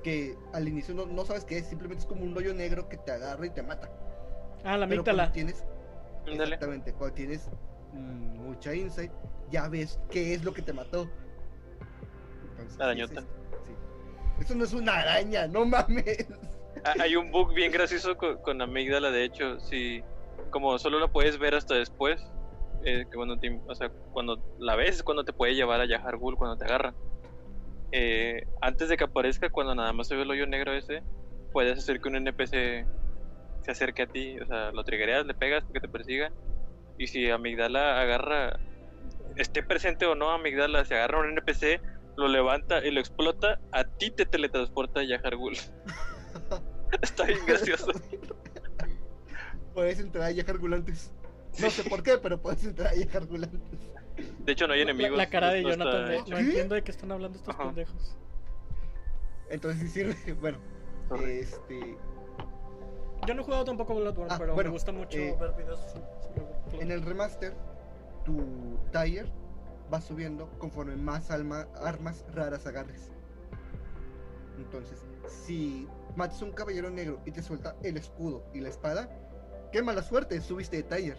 que 0.02 0.36
al 0.52 0.68
inicio 0.68 0.94
no, 0.94 1.06
no 1.06 1.24
sabes 1.24 1.44
qué 1.44 1.58
es, 1.58 1.66
simplemente 1.66 2.02
es 2.02 2.06
como 2.06 2.22
un 2.22 2.36
hoyo 2.36 2.54
negro 2.54 2.88
que 2.88 2.96
te 2.96 3.10
agarra 3.12 3.46
y 3.46 3.50
te 3.50 3.62
mata. 3.62 3.90
Ah, 4.64 4.76
la 4.76 4.84
amígdala. 4.84 5.30
tienes, 5.32 5.64
exactamente, 6.26 6.92
cuando 6.94 7.14
tienes 7.14 7.48
mm, 7.92 8.38
mucha 8.42 8.74
insight, 8.74 9.12
ya 9.50 9.68
ves 9.68 9.98
qué 10.10 10.34
es 10.34 10.44
lo 10.44 10.52
que 10.52 10.62
te 10.62 10.72
mató. 10.72 11.10
Entonces, 12.50 12.80
arañota. 12.80 13.20
es 13.20 13.26
sí. 13.66 13.72
Eso 14.40 14.54
no 14.54 14.64
es 14.64 14.72
una 14.72 14.98
araña, 14.98 15.46
no 15.46 15.64
mames. 15.64 16.26
Ah, 16.84 16.94
Hay 17.00 17.16
un 17.16 17.30
bug 17.30 17.52
bien 17.54 17.72
gracioso 17.72 18.16
con, 18.16 18.38
con 18.38 18.60
amígdala, 18.62 19.10
de 19.10 19.24
hecho, 19.24 19.58
si 19.60 20.02
como 20.50 20.78
solo 20.78 20.98
la 21.00 21.08
puedes 21.08 21.38
ver 21.38 21.54
hasta 21.54 21.74
después, 21.74 22.20
eh, 22.84 23.04
que 23.10 23.16
cuando 23.16 23.36
te- 23.38 23.60
o 23.66 23.74
sea, 23.74 23.90
cuando 24.12 24.40
la 24.58 24.76
ves 24.76 24.96
es 24.96 25.02
cuando 25.02 25.24
te 25.24 25.32
puede 25.32 25.54
llevar 25.54 25.80
a 25.80 25.86
Yahar 25.86 26.16
Ghul 26.18 26.36
cuando 26.36 26.56
te 26.56 26.64
agarra. 26.64 26.94
Eh, 27.90 28.42
antes 28.60 28.88
de 28.88 28.96
que 28.96 29.04
aparezca, 29.04 29.50
cuando 29.50 29.74
nada 29.74 29.92
más 29.92 30.06
se 30.08 30.14
ve 30.14 30.22
el 30.22 30.30
hoyo 30.30 30.46
negro 30.46 30.72
ese, 30.72 31.02
puedes 31.52 31.78
hacer 31.78 32.00
que 32.00 32.08
un 32.08 32.16
NPC 32.16 32.86
se 33.68 33.72
acerque 33.72 34.02
a 34.02 34.06
ti, 34.06 34.40
o 34.40 34.46
sea, 34.46 34.72
lo 34.72 34.82
triggereas, 34.82 35.26
le 35.26 35.34
pegas 35.34 35.62
porque 35.62 35.80
te 35.80 35.88
persiga, 35.88 36.32
y 36.96 37.06
si 37.06 37.30
amígdala 37.30 38.00
agarra, 38.00 38.58
esté 39.36 39.62
presente 39.62 40.06
o 40.06 40.14
no 40.14 40.30
amígdala, 40.30 40.86
se 40.86 40.94
agarra 40.94 41.20
un 41.20 41.32
NPC, 41.32 41.82
lo 42.16 42.28
levanta 42.28 42.82
y 42.84 42.90
lo 42.90 42.98
explota, 42.98 43.60
a 43.72 43.84
ti 43.84 44.10
te 44.10 44.24
teletransporta 44.24 45.00
a 45.00 45.04
Yahar 45.04 45.36
Ghul. 45.36 45.52
Está 47.02 47.24
bien 47.24 47.44
gracioso. 47.46 47.92
Puedes 49.74 50.00
entrar 50.00 50.24
a 50.24 50.30
Yajargulantes. 50.30 51.12
No 51.60 51.70
sé 51.70 51.84
por 51.84 52.02
qué, 52.02 52.18
pero 52.18 52.40
puedes 52.40 52.64
entrar 52.64 52.88
a 52.88 52.96
Yajargulantes. 52.96 53.60
De 54.40 54.52
hecho, 54.52 54.66
no 54.66 54.72
hay 54.72 54.80
enemigos. 54.80 55.16
la 55.16 55.28
cara 55.28 55.52
de 55.52 55.62
no 55.62 55.70
está 55.70 55.84
Jonathan 55.84 56.08
de, 56.08 56.16
hecho. 56.16 56.30
no 56.30 56.36
¿Qué? 56.36 56.42
entiendo 56.42 56.74
de 56.74 56.82
qué 56.82 56.90
están 56.90 57.12
hablando 57.12 57.38
estos 57.38 57.54
Ajá. 57.54 57.66
pendejos. 57.66 58.16
Entonces 59.50 59.82
sí 59.82 59.88
sirve. 59.88 60.16
Bueno, 60.40 60.58
Sorry. 61.08 61.38
este. 61.38 61.96
Yo 63.28 63.34
no 63.34 63.42
he 63.42 63.44
jugado 63.44 63.66
tampoco 63.66 63.94
Bloodborne, 63.94 64.32
Ah, 64.32 64.38
pero 64.38 64.54
bueno, 64.54 64.70
me 64.70 64.72
gusta 64.72 64.90
mucho 64.90 65.18
eh, 65.18 65.36
ver 65.38 65.52
videos. 65.52 65.80
En 66.80 66.90
el 66.90 67.02
remaster, 67.02 67.52
tu 68.24 68.78
tire 68.90 69.30
va 69.92 70.00
subiendo 70.00 70.48
conforme 70.58 70.96
más 70.96 71.30
alma, 71.30 71.68
armas 71.82 72.24
raras 72.32 72.66
agarres. 72.66 73.10
Entonces, 74.56 75.04
si 75.26 75.86
matas 76.16 76.40
a 76.40 76.46
un 76.46 76.52
caballero 76.52 76.88
negro 76.88 77.20
y 77.26 77.30
te 77.32 77.42
suelta 77.42 77.76
el 77.82 77.98
escudo 77.98 78.46
y 78.54 78.60
la 78.60 78.70
espada, 78.70 79.10
qué 79.72 79.82
mala 79.82 80.02
suerte, 80.02 80.40
subiste 80.40 80.78
de 80.78 80.82
tire. 80.84 81.16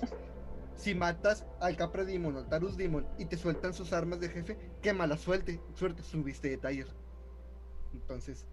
Si 0.74 0.94
matas 0.94 1.44
al 1.60 1.76
Capra 1.76 2.06
Demon 2.06 2.36
o 2.36 2.38
al 2.38 2.48
Tarus 2.48 2.78
Demon 2.78 3.06
y 3.18 3.26
te 3.26 3.36
sueltan 3.36 3.74
sus 3.74 3.92
armas 3.92 4.18
de 4.18 4.30
jefe, 4.30 4.56
qué 4.80 4.94
mala 4.94 5.18
suerte, 5.18 5.60
suerte, 5.74 6.02
subiste 6.02 6.48
de 6.48 6.56
tire. 6.56 6.90
Entonces, 7.92 8.46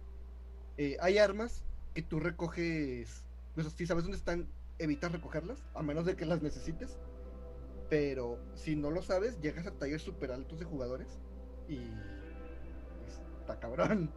eh, 0.75 0.97
hay 0.99 1.19
armas 1.19 1.63
que 1.97 2.03
tú 2.03 2.19
recoges, 2.19 3.23
pues, 3.55 3.65
si 3.75 3.87
sabes 3.87 4.03
dónde 4.03 4.19
están, 4.19 4.47
evitas 4.77 5.11
recogerlas, 5.11 5.63
a 5.73 5.81
menos 5.81 6.05
de 6.05 6.15
que 6.15 6.27
las 6.27 6.43
necesites. 6.43 6.95
Pero 7.89 8.37
si 8.53 8.75
no 8.75 8.91
lo 8.91 9.01
sabes, 9.01 9.41
llegas 9.41 9.65
a 9.65 9.71
talleres 9.71 10.03
super 10.03 10.31
altos 10.31 10.59
de 10.59 10.65
jugadores 10.65 11.07
y 11.67 11.79
está 13.39 13.59
cabrón. 13.59 14.11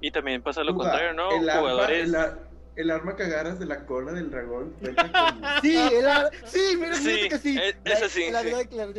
Y 0.00 0.12
también 0.12 0.42
pasa 0.44 0.62
lo 0.62 0.76
contrario, 0.76 1.12
¿no? 1.12 1.28
El 1.32 1.50
arma, 1.50 1.60
Jugadores. 1.62 2.04
el, 2.08 2.14
ar- 2.14 2.48
el 2.76 2.90
arma 2.92 3.16
que 3.16 3.24
agarras 3.24 3.58
de 3.58 3.66
la 3.66 3.84
cola 3.84 4.12
del 4.12 4.30
dragón. 4.30 4.72
Sí, 5.60 5.76
el 5.76 6.06
ar- 6.06 6.30
sí, 6.44 6.76
mira, 6.78 6.94
Sí, 6.94 7.28
que 7.28 7.38
sí. 7.38 7.58
eh, 7.60 7.74
La- 7.84 7.94
eso 7.94 8.08
sí, 8.08 8.30
La, 8.30 8.42
sí. 8.42 8.50
La 8.70 8.92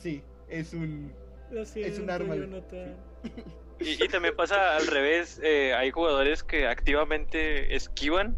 sí, 0.00 0.22
es 0.48 0.72
un. 0.72 1.12
Lo 1.50 1.64
siento, 1.64 2.12
arma. 2.12 2.36
Y, 3.84 4.04
y 4.04 4.08
también 4.08 4.34
pasa 4.36 4.76
al 4.76 4.86
revés. 4.86 5.40
eh, 5.42 5.74
hay 5.74 5.90
jugadores 5.90 6.42
que 6.42 6.66
activamente 6.66 7.74
esquivan 7.74 8.36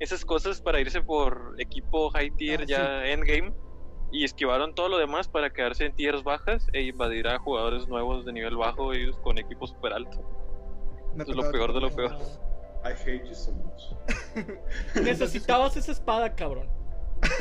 esas 0.00 0.24
cosas 0.24 0.60
para 0.60 0.80
irse 0.80 1.00
por 1.02 1.54
equipo 1.58 2.10
high 2.10 2.30
tier 2.36 2.62
Ah, 2.62 2.64
ya 2.66 3.06
endgame. 3.06 3.54
Y 4.12 4.24
esquivaron 4.24 4.74
todo 4.74 4.88
lo 4.88 4.98
demás 4.98 5.26
para 5.28 5.50
quedarse 5.50 5.84
en 5.84 5.94
tiers 5.94 6.22
bajas 6.22 6.68
e 6.72 6.82
invadir 6.82 7.26
a 7.26 7.38
jugadores 7.38 7.88
nuevos 7.88 8.24
de 8.24 8.32
nivel 8.32 8.56
bajo 8.56 8.94
y 8.94 9.10
con 9.22 9.36
equipo 9.38 9.66
super 9.66 9.92
alto. 9.92 10.22
me 11.14 11.22
Eso 11.24 11.32
es 11.32 11.36
lo 11.36 11.50
peor 11.50 11.72
de 11.74 11.80
lo 11.80 11.90
peor. 11.90 12.12
I 12.84 12.90
hate 12.92 13.24
you 13.26 13.34
so 13.34 13.52
much. 13.52 14.46
Necesitabas 15.02 15.76
esa 15.76 15.90
espada, 15.92 16.34
cabrón. 16.36 16.68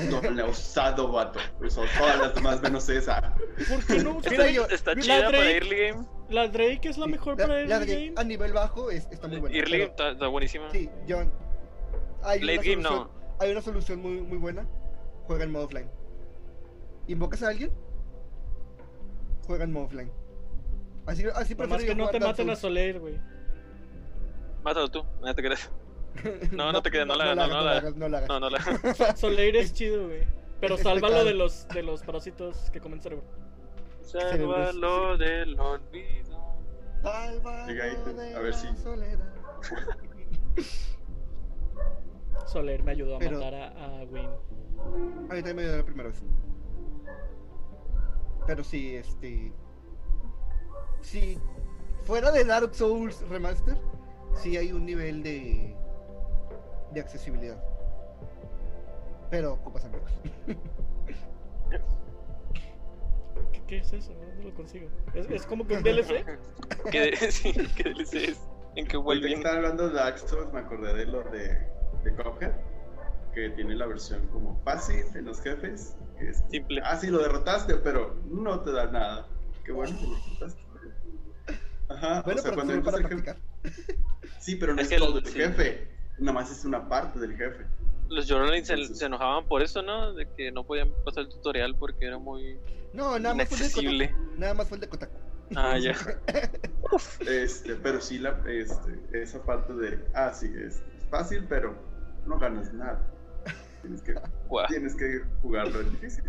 No 0.10 0.22
la 0.22 0.44
he 0.46 0.50
usado, 0.50 1.12
vato. 1.12 1.40
Usó 1.62 1.84
todas 1.98 2.18
las 2.20 2.36
demás 2.36 2.62
menos 2.62 2.88
esa. 2.90 3.34
¿Por 3.70 3.86
qué 3.86 4.04
no? 4.04 4.20
Mira, 4.30 4.50
yo- 4.50 4.66
Está 4.68 4.96
chida 4.96 5.26
para 5.26 5.50
early 5.52 5.76
game. 5.90 6.06
La 6.30 6.48
Drake 6.48 6.82
es 6.90 6.98
la 6.98 7.08
mejor 7.08 7.38
la- 7.38 7.48
para 7.48 7.62
la 7.64 7.80
Drake 7.80 8.06
game. 8.08 8.14
A 8.18 8.24
nivel 8.24 8.54
bajo 8.54 8.90
es- 8.90 9.08
está 9.12 9.28
muy 9.28 9.40
buena. 9.40 9.56
Early 9.56 9.78
game 9.80 9.92
está, 9.92 10.10
está 10.12 10.28
buenísima. 10.28 10.70
Sí, 10.72 10.90
John. 11.08 11.32
Hay 12.24 12.40
Late 12.42 12.58
game 12.70 12.84
solución, 12.84 12.94
no. 13.08 13.12
hay 13.40 13.52
una 13.52 13.62
solución 13.62 14.02
muy, 14.02 14.22
muy 14.22 14.38
buena. 14.38 14.66
Juega 15.28 15.44
en 15.44 15.52
modo 15.52 15.66
offline. 15.66 15.90
¿Invocas 17.08 17.44
a 17.44 17.50
alguien? 17.50 17.72
Juega 19.46 19.64
en 19.66 19.72
modo 19.74 19.86
offline. 19.86 20.12
Así, 21.06 21.24
así 21.36 21.54
Nomás 21.54 21.78
prefiero 21.78 21.96
que 21.96 21.96
no 21.96 22.10
te 22.10 22.20
maten 22.20 22.50
a. 22.50 22.56
Soleil, 22.56 23.00
güey. 23.00 23.20
Mátalo 24.64 24.90
tú, 24.90 25.04
no 25.22 25.36
te 25.36 25.44
creas. 25.44 25.70
No, 26.52 26.72
no 26.72 26.82
te 26.82 26.92
quedes, 26.92 27.06
no 27.08 27.16
la 27.16 27.32
hagas, 27.32 27.50
hagas, 27.50 27.50
no 27.50 27.58
no 27.58 27.60
la 27.60 27.64
la 27.64 27.72
hagas. 27.78 27.84
hagas, 27.84 27.96
no 27.98 28.10
la 28.10 28.18
hagas. 28.18 28.30
No, 28.30 28.40
no 28.40 28.50
la. 29.06 29.16
Soleil 29.16 29.56
es 29.56 29.74
chido, 29.74 30.06
güey. 30.08 30.24
Pero 30.62 30.78
sálvalo 30.78 31.24
de 31.26 31.34
los, 31.34 31.68
de 31.70 31.84
los 31.84 32.02
parásitos 32.04 32.70
que 32.72 32.80
comen 32.80 33.02
cerebro. 33.02 33.26
Sálvalo 34.02 35.18
del 35.18 35.60
olvido. 35.60 36.56
Sálvalo 37.04 38.14
de 38.14 38.36
a 38.36 38.40
ver 38.40 38.54
si-. 38.54 38.68
Soleil 42.48 42.84
me 42.84 42.92
ayudó 42.92 43.16
a 43.16 43.20
Pero- 43.20 43.38
matar 43.40 43.54
a, 43.56 43.68
a 43.68 44.04
Wayne. 44.06 44.30
A 45.30 45.34
mí 45.34 45.42
también 45.44 45.56
me 45.56 45.64
dio 45.64 45.78
la 45.78 45.84
primera 45.86 46.10
vez. 46.10 46.24
Pero 48.48 48.64
sí, 48.64 48.96
este. 48.96 49.52
Sí. 51.02 51.38
Fuera 52.04 52.32
de 52.32 52.44
Dark 52.46 52.76
Souls 52.76 53.22
Remaster, 53.30 53.78
sí 54.36 54.58
hay 54.58 54.72
un 54.72 54.86
nivel 54.86 55.24
de. 55.24 55.76
De 56.96 57.02
accesibilidad. 57.02 57.58
Pero 59.30 59.54
ocupas 59.54 59.86
amigos. 59.86 60.12
¿Qué, 63.52 63.62
qué 63.68 63.78
es 63.80 63.94
eso? 63.94 64.14
¿Dónde 64.14 64.44
lo 64.44 64.54
consigo? 64.56 64.90
¿Es, 65.14 65.30
es 65.30 65.46
como 65.46 65.68
que 65.68 65.78
un 65.78 65.84
DLC? 65.84 66.26
¿Qué, 66.92 67.16
sí, 67.32 67.54
¿qué 67.76 67.84
DLC 67.90 68.14
es? 68.30 68.40
¿En 68.76 68.88
qué 68.88 68.98
vuelven? 68.98 69.34
estaba 69.34 69.56
hablando 69.58 69.90
de 69.90 69.96
Dark 69.96 70.20
Souls, 70.20 70.52
me 70.54 70.60
acordé 70.60 70.94
de 70.94 71.06
lo 71.06 71.24
de, 71.24 71.48
de 72.04 72.16
Cuphead, 72.16 72.52
que 73.34 73.50
tiene 73.52 73.76
la 73.76 73.86
versión 73.86 74.28
como 74.28 74.60
fácil 74.64 75.04
en 75.16 75.26
los 75.26 75.42
jefes. 75.42 75.96
Que 76.20 76.30
es, 76.30 76.44
Simple. 76.50 76.82
Ah, 76.84 76.98
sí, 76.98 77.08
lo 77.08 77.20
derrotaste, 77.20 77.76
pero 77.76 78.16
no 78.26 78.62
te 78.62 78.72
da 78.72 78.88
nada. 78.88 79.28
Qué 79.64 79.72
bueno 79.72 79.98
que 79.98 80.06
lo 80.08 80.16
derrotaste. 80.16 80.62
Ajá, 81.88 82.22
Bueno, 82.24 82.40
o 82.40 82.44
sea, 82.44 82.52
pero 82.52 82.56
cuando 82.66 82.84
para 82.84 82.98
entras 82.98 83.12
al 83.12 83.24
jefe. 83.24 83.40
Sí, 84.40 84.56
pero 84.56 84.74
no 84.74 84.82
Es 84.82 84.86
es, 84.86 84.90
que 84.90 84.96
el- 84.96 85.02
todo 85.02 85.20
el 85.20 85.26
sí. 85.26 85.34
jefe. 85.40 85.95
Nada 86.18 86.34
más 86.34 86.52
es 86.52 86.64
una 86.66 86.88
parte 86.88 87.20
del 87.20 87.36
jefe. 87.36 87.66
Los 88.08 88.30
Jorlins 88.30 88.68
se, 88.68 88.74
Entonces- 88.74 89.00
se 89.00 89.06
enojaban 89.06 89.48
por 89.48 89.62
eso, 89.62 89.82
¿no? 89.82 90.14
De 90.14 90.28
que 90.36 90.52
no 90.52 90.64
podían 90.66 90.90
pasar 91.04 91.24
el 91.24 91.30
tutorial 91.30 91.76
porque 91.78 92.06
era 92.06 92.18
muy 92.20 92.60
No, 92.94 93.18
nada 93.20 93.34
más 93.36 93.48
fue 93.50 93.58
el 93.58 93.64
de 93.64 93.68
inaccesible. 93.68 94.12
Kotaku. 94.12 94.40
Nada 94.40 94.54
más 94.54 94.68
fue 94.70 94.76
el 94.78 94.82
de 94.82 94.90
Kotaku. 94.90 95.18
Ah, 95.56 95.78
ya. 95.78 95.94
Este, 97.28 97.76
pero 97.76 98.00
sí, 98.00 98.20
la, 98.20 98.42
este, 98.48 99.00
esa 99.12 99.44
parte 99.44 99.74
de. 99.74 100.00
Ah, 100.14 100.32
sí, 100.34 100.48
es, 100.56 100.76
es 100.78 101.10
fácil, 101.10 101.46
pero 101.50 101.76
no 102.26 102.40
ganas 102.40 102.72
nada. 102.74 103.06
Tienes 103.82 104.02
que, 104.02 104.16
tienes 104.70 104.96
que 104.96 105.22
jugarlo 105.42 105.82
en 105.82 105.92
difícil. 105.92 106.24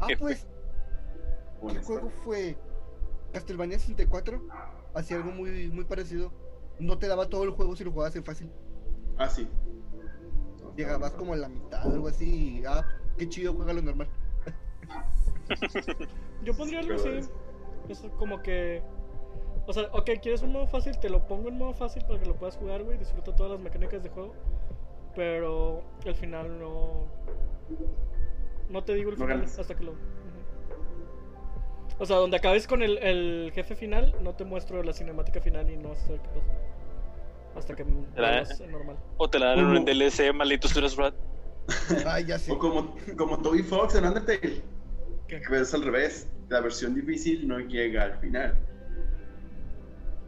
Ah, 0.00 0.08
pues, 0.18 0.46
¿qué 1.68 1.78
juego 1.80 2.10
fue? 2.24 2.56
Castlevania 3.32 3.78
64. 3.78 4.42
Hacía 4.94 5.18
algo 5.18 5.30
muy, 5.30 5.68
muy 5.68 5.84
parecido. 5.84 6.32
No 6.78 6.98
te 6.98 7.06
daba 7.06 7.28
todo 7.28 7.44
el 7.44 7.50
juego 7.50 7.76
si 7.76 7.84
lo 7.84 7.92
jugabas 7.92 8.16
en 8.16 8.24
fácil. 8.24 8.50
Ah, 9.20 9.28
sí. 9.28 9.46
Llegabas 10.76 11.12
como 11.12 11.34
a 11.34 11.36
la 11.36 11.48
mitad 11.48 11.86
o 11.86 11.92
algo 11.92 12.08
así 12.08 12.60
y, 12.60 12.64
ah, 12.66 12.86
qué 13.18 13.28
chido, 13.28 13.52
juega 13.52 13.74
lo 13.74 13.82
normal. 13.82 14.08
Yo 16.44 16.54
pondría 16.54 16.80
algo 16.80 16.94
así. 16.94 17.08
Es- 17.88 18.02
como 18.18 18.40
que. 18.42 18.82
O 19.66 19.72
sea, 19.72 19.84
ok, 19.92 20.10
quieres 20.22 20.42
un 20.42 20.52
modo 20.52 20.66
fácil, 20.66 20.98
te 20.98 21.10
lo 21.10 21.26
pongo 21.26 21.48
en 21.50 21.58
modo 21.58 21.74
fácil 21.74 22.02
para 22.06 22.18
que 22.18 22.26
lo 22.26 22.34
puedas 22.36 22.56
jugar, 22.56 22.82
güey. 22.82 22.96
Disfruta 22.98 23.36
todas 23.36 23.52
las 23.52 23.60
mecánicas 23.60 24.02
de 24.02 24.08
juego. 24.08 24.32
Pero 25.14 25.82
al 26.06 26.14
final 26.14 26.58
no. 26.58 27.04
No 28.70 28.84
te 28.84 28.94
digo 28.94 29.10
el 29.10 29.18
No 29.18 29.24
final 29.24 29.38
ganas. 29.40 29.58
hasta 29.58 29.74
que 29.74 29.84
lo. 29.84 29.92
O 31.98 32.06
sea, 32.06 32.16
donde 32.16 32.38
acabes 32.38 32.66
con 32.66 32.82
el, 32.82 32.96
el 32.98 33.52
jefe 33.54 33.74
final, 33.76 34.14
no 34.22 34.34
te 34.34 34.44
muestro 34.44 34.82
la 34.82 34.94
cinemática 34.94 35.40
final 35.42 35.68
y 35.68 35.76
no 35.76 35.90
vas 35.90 35.98
a 36.04 36.06
saber 36.06 36.20
qué 36.22 36.28
pasa. 36.28 36.52
Hasta 37.56 37.74
que 37.74 37.82
en 37.82 38.06
normal. 38.70 38.96
O 39.16 39.28
te 39.28 39.38
la 39.38 39.46
dan 39.50 39.58
en 39.60 39.66
un 39.66 39.84
DLC, 39.84 40.32
malditos 40.34 40.72
Duras 40.74 40.96
Rat. 40.96 41.14
Ay, 42.06 42.26
ya 42.26 42.38
sé. 42.38 42.50
O 42.52 42.58
como, 42.58 42.94
como 43.16 43.38
Toby 43.40 43.62
Fox 43.62 43.94
en 43.96 44.04
Undertale. 44.06 44.62
¿Qué? 45.28 45.40
Que 45.40 45.60
es 45.60 45.74
al 45.74 45.82
revés. 45.84 46.28
La 46.48 46.60
versión 46.60 46.94
difícil 46.94 47.46
no 47.46 47.58
llega 47.60 48.04
al 48.04 48.18
final. 48.18 48.58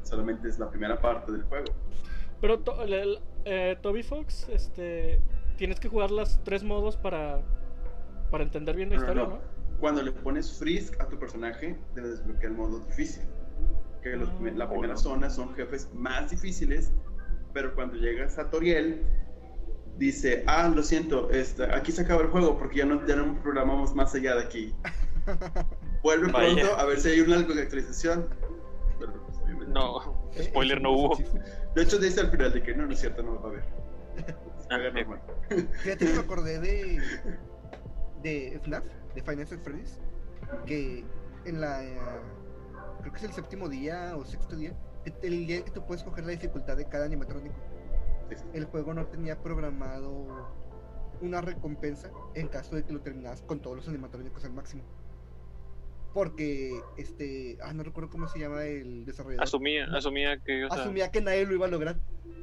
Solamente 0.02 0.48
es 0.48 0.58
la 0.58 0.68
primera 0.70 1.00
parte 1.00 1.32
del 1.32 1.42
juego. 1.44 1.72
Pero 2.40 2.58
to- 2.60 2.82
el- 2.82 2.92
el- 2.92 3.18
eh, 3.44 3.76
Toby 3.82 4.02
Fox, 4.02 4.48
este, 4.48 5.20
tienes 5.56 5.80
que 5.80 5.88
jugar 5.88 6.10
las 6.10 6.42
tres 6.44 6.62
modos 6.64 6.96
para, 6.96 7.40
para 8.30 8.44
entender 8.44 8.76
bien 8.76 8.90
la 8.90 8.96
No, 8.96 9.00
historia, 9.02 9.22
no. 9.24 9.28
¿no? 9.30 9.38
Cuando 9.80 10.02
le 10.02 10.12
pones 10.12 10.58
frisk 10.58 11.00
a 11.00 11.08
tu 11.08 11.18
personaje, 11.18 11.76
debes 11.94 12.18
desbloquear 12.18 12.52
el 12.52 12.58
modo 12.58 12.78
difícil. 12.80 13.24
Que 14.02 14.16
los 14.16 14.28
Ah. 14.28 14.50
la 14.56 14.64
Oh, 14.66 14.70
primera 14.70 14.94
no. 14.94 14.98
zona 14.98 15.30
son 15.30 15.54
jefes 15.54 15.88
más 15.94 16.30
difíciles, 16.30 16.92
pero 17.52 17.74
cuando 17.74 17.96
llegas 17.96 18.38
a 18.38 18.50
Toriel, 18.50 19.02
dice, 19.98 20.42
ah, 20.46 20.68
lo 20.74 20.82
siento, 20.82 21.30
este, 21.30 21.64
aquí 21.74 21.92
se 21.92 22.02
acaba 22.02 22.22
el 22.22 22.28
juego 22.28 22.58
porque 22.58 22.78
ya 22.78 22.86
no, 22.86 23.06
ya 23.06 23.16
no 23.16 23.40
programamos 23.42 23.94
más 23.94 24.14
allá 24.14 24.36
de 24.36 24.44
aquí. 24.44 24.74
Vuelve 26.02 26.32
Vaya. 26.32 26.54
pronto 26.54 26.76
a 26.80 26.84
ver 26.86 26.98
si 27.00 27.10
hay 27.10 27.20
una 27.20 27.36
algo 27.36 27.54
de 27.54 27.62
actualización. 27.62 28.28
Pero, 28.98 29.12
pues, 29.26 29.68
No, 29.68 30.30
Eh, 30.34 30.44
spoiler, 30.44 30.80
no 30.80 30.92
hubo. 30.92 31.16
De 31.74 31.82
hecho, 31.82 31.98
dice 31.98 32.20
al 32.20 32.30
final 32.30 32.52
de 32.52 32.62
que 32.62 32.74
no, 32.74 32.86
no 32.86 32.92
es 32.92 33.00
cierto, 33.00 33.22
no 33.22 33.34
lo 33.34 33.42
va 33.42 33.48
a 33.50 33.52
ver. 33.52 33.64
Ah. 34.70 34.78
Fíjate 35.82 36.06
que 36.06 36.12
me 36.14 36.20
acordé 36.20 36.58
de. 36.58 37.02
de 38.22 38.58
FNAF, 38.62 38.84
de 39.14 39.22
Financial 39.22 39.60
Freddy's, 39.60 40.00
que 40.64 41.04
en 41.44 41.60
la. 41.60 41.84
eh, 41.84 41.98
creo 43.00 43.12
que 43.12 43.18
es 43.18 43.24
el 43.24 43.32
séptimo 43.34 43.68
día 43.68 44.14
o 44.16 44.24
sexto 44.24 44.56
día, 44.56 44.72
el 45.04 45.46
día 45.46 45.56
en 45.56 45.64
que 45.64 45.70
tú 45.70 45.84
puedes 45.86 46.02
coger 46.02 46.24
la 46.24 46.32
dificultad 46.32 46.76
de 46.76 46.86
cada 46.86 47.06
animatrónico. 47.06 47.56
Sí, 48.28 48.36
sí. 48.36 48.44
El 48.54 48.64
juego 48.66 48.94
no 48.94 49.06
tenía 49.06 49.40
programado 49.42 50.48
una 51.20 51.40
recompensa 51.40 52.10
en 52.34 52.48
caso 52.48 52.74
de 52.76 52.84
que 52.84 52.92
lo 52.92 53.00
terminaras 53.00 53.42
con 53.42 53.60
todos 53.60 53.76
los 53.76 53.88
animatrónicos 53.88 54.44
al 54.44 54.52
máximo. 54.52 54.82
Porque, 56.12 56.78
este. 56.98 57.56
Ah, 57.62 57.72
no 57.72 57.82
recuerdo 57.82 58.10
cómo 58.10 58.28
se 58.28 58.38
llama 58.38 58.64
el 58.64 59.06
desarrollador. 59.06 59.42
Asumía, 59.44 59.86
asumía 59.94 60.38
que, 60.38 60.66
o 60.66 60.70
sea, 60.70 60.82
asumía 60.82 61.10
que 61.10 61.22
nadie 61.22 61.46
lo 61.46 61.54
iba 61.54 61.66
a 61.66 61.70
lograr. 61.70 61.96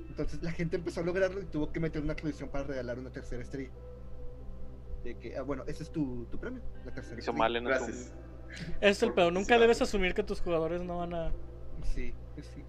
Entonces 0.07 0.41
la 0.41 0.51
gente 0.51 0.77
empezó 0.77 1.01
a 1.01 1.03
lograrlo 1.03 1.39
y 1.41 1.45
tuvo 1.45 1.71
que 1.71 1.79
meter 1.79 2.01
una 2.01 2.13
actualización 2.13 2.49
para 2.49 2.63
regalar 2.65 2.97
una 2.97 3.11
tercera 3.11 3.41
estrella. 3.43 3.69
De 5.03 5.17
que, 5.17 5.37
ah, 5.37 5.43
bueno, 5.43 5.63
ese 5.67 5.83
es 5.83 5.91
tu, 5.91 6.25
tu 6.25 6.39
premio, 6.39 6.61
la 6.83 6.93
tercera 6.93 7.19
hizo 7.19 7.31
estrella. 7.31 7.37
mal 7.37 7.55
en 7.55 7.63
Gracias. 7.65 8.11
es 8.81 9.03
el 9.03 9.13
pedo. 9.13 9.29
Nunca 9.29 9.59
debes 9.59 9.81
asumir 9.81 10.13
que 10.15 10.23
tus 10.23 10.41
jugadores 10.41 10.81
no 10.81 10.97
van 10.97 11.13
a. 11.13 11.31
Sí, 11.83 12.13
pues 12.35 12.47
sí. 12.47 12.63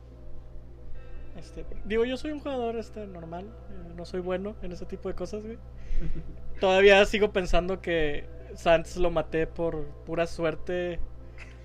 Este, 1.37 1.65
digo, 1.85 2.05
yo 2.05 2.16
soy 2.16 2.32
un 2.32 2.41
jugador 2.41 2.77
este, 2.77 3.07
normal. 3.07 3.47
eh, 3.47 3.93
no 3.97 4.05
soy 4.05 4.20
bueno 4.20 4.57
en 4.62 4.73
ese 4.73 4.87
tipo 4.87 5.09
de 5.09 5.15
cosas, 5.15 5.45
güey. 5.45 5.59
Todavía 6.61 7.05
sigo 7.07 7.32
pensando 7.32 7.81
que 7.81 8.27
Sans 8.55 8.97
lo 8.97 9.11
maté 9.11 9.47
por 9.47 9.87
pura 10.05 10.27
suerte. 10.27 11.01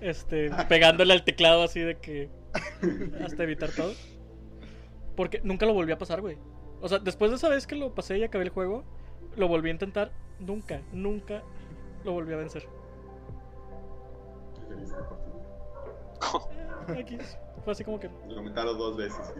Este, 0.00 0.50
pegándole 0.68 1.12
al 1.12 1.24
teclado 1.24 1.62
así 1.62 1.80
de 1.80 1.96
que. 1.98 2.30
Hasta 3.24 3.42
evitar 3.42 3.70
todo. 3.70 3.92
Porque 5.14 5.40
nunca 5.42 5.66
lo 5.66 5.74
volví 5.74 5.92
a 5.92 5.98
pasar, 5.98 6.20
güey. 6.20 6.38
O 6.80 6.88
sea, 6.88 6.98
después 6.98 7.30
de 7.30 7.36
esa 7.36 7.48
vez 7.48 7.66
que 7.66 7.74
lo 7.74 7.94
pasé 7.94 8.18
y 8.18 8.24
acabé 8.24 8.44
el 8.44 8.50
juego, 8.50 8.84
lo 9.36 9.48
volví 9.48 9.68
a 9.68 9.72
intentar. 9.72 10.12
Nunca, 10.38 10.82
nunca 10.92 11.42
lo 12.04 12.12
volví 12.12 12.32
a 12.32 12.36
vencer. 12.36 12.66
Eh, 14.70 14.84
X. 16.96 17.38
Fue 17.64 17.72
así 17.72 17.84
como 17.84 17.98
que. 17.98 18.08
Lo 18.28 18.36
aumentaron 18.38 18.78
dos 18.78 18.96
veces. 18.96 19.34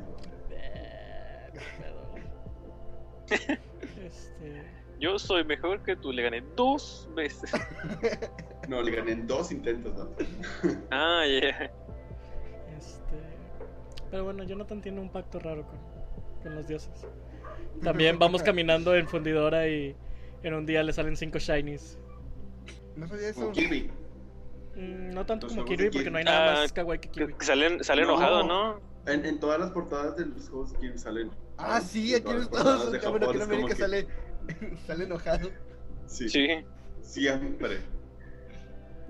Este. 3.29 4.63
Yo 4.99 5.19
soy 5.19 5.45
mejor 5.45 5.83
que 5.83 5.95
tú, 5.97 6.13
le 6.13 6.23
gané 6.23 6.43
dos 6.57 7.09
veces. 7.15 7.51
No, 8.69 8.83
le 8.83 8.91
gané 8.91 9.13
en 9.13 9.29
dos 9.29 9.53
intentos, 9.53 9.95
¿no? 9.95 10.09
Ah, 10.91 11.23
yeah. 11.25 11.71
Este. 12.77 13.17
Pero 14.11 14.25
bueno, 14.25 14.43
Jonathan 14.43 14.83
tiene 14.83 15.01
un 15.01 15.09
pacto 15.09 15.39
raro 15.39 15.65
con, 15.65 15.79
con 16.43 16.57
los 16.57 16.67
dioses. 16.67 17.07
También 17.81 18.19
vamos 18.19 18.43
caminando 18.43 18.97
en 18.97 19.07
fundidora 19.07 19.69
y 19.69 19.95
en 20.43 20.55
un 20.55 20.67
día 20.67 20.83
le 20.83 20.93
salen 20.93 21.17
cinco 21.17 21.39
shinies. 21.39 21.97
No 22.97 23.07
sabía 23.07 23.29
eso. 23.29 23.41
Como 23.41 23.53
Kirby. 23.53 23.89
Mm, 24.77 25.11
no 25.15 25.25
tanto 25.27 25.47
Los 25.47 25.55
como 25.57 25.67
Kirby 25.67 25.85
porque 25.85 25.99
Kirby. 25.99 26.11
no 26.13 26.19
hay 26.19 26.25
nada 26.25 26.51
Ah, 26.53 26.61
más 26.63 26.73
kawaii 26.73 27.01
que 27.01 27.09
Kirby. 27.09 27.35
Sale, 27.41 27.83
sale 27.83 28.03
No. 28.03 28.11
enojado, 28.11 28.45
¿no? 28.47 28.81
En, 29.07 29.25
en 29.25 29.41
todas 29.41 29.59
las 29.59 29.71
portadas 29.71 30.17
de 30.17 30.27
los 30.27 30.49
juegos 30.49 30.73
de 30.73 30.79
Kirby 30.81 30.99
salen. 30.99 31.31
Ah, 31.57 31.81
sí, 31.81 32.15
aquí 32.15 32.31
en 32.31 32.39
Estados 32.43 32.89
Unidos. 32.89 33.11
Bueno, 33.11 33.27
aquí 33.27 33.37
en 33.37 33.41
Japón 33.41 33.43
América 33.43 33.69
que- 33.75 33.81
sale, 33.81 34.07
sale 34.87 35.05
enojado. 35.05 35.51
Sí, 36.07 36.29
Sí. 36.29 36.47
siempre. 37.01 37.79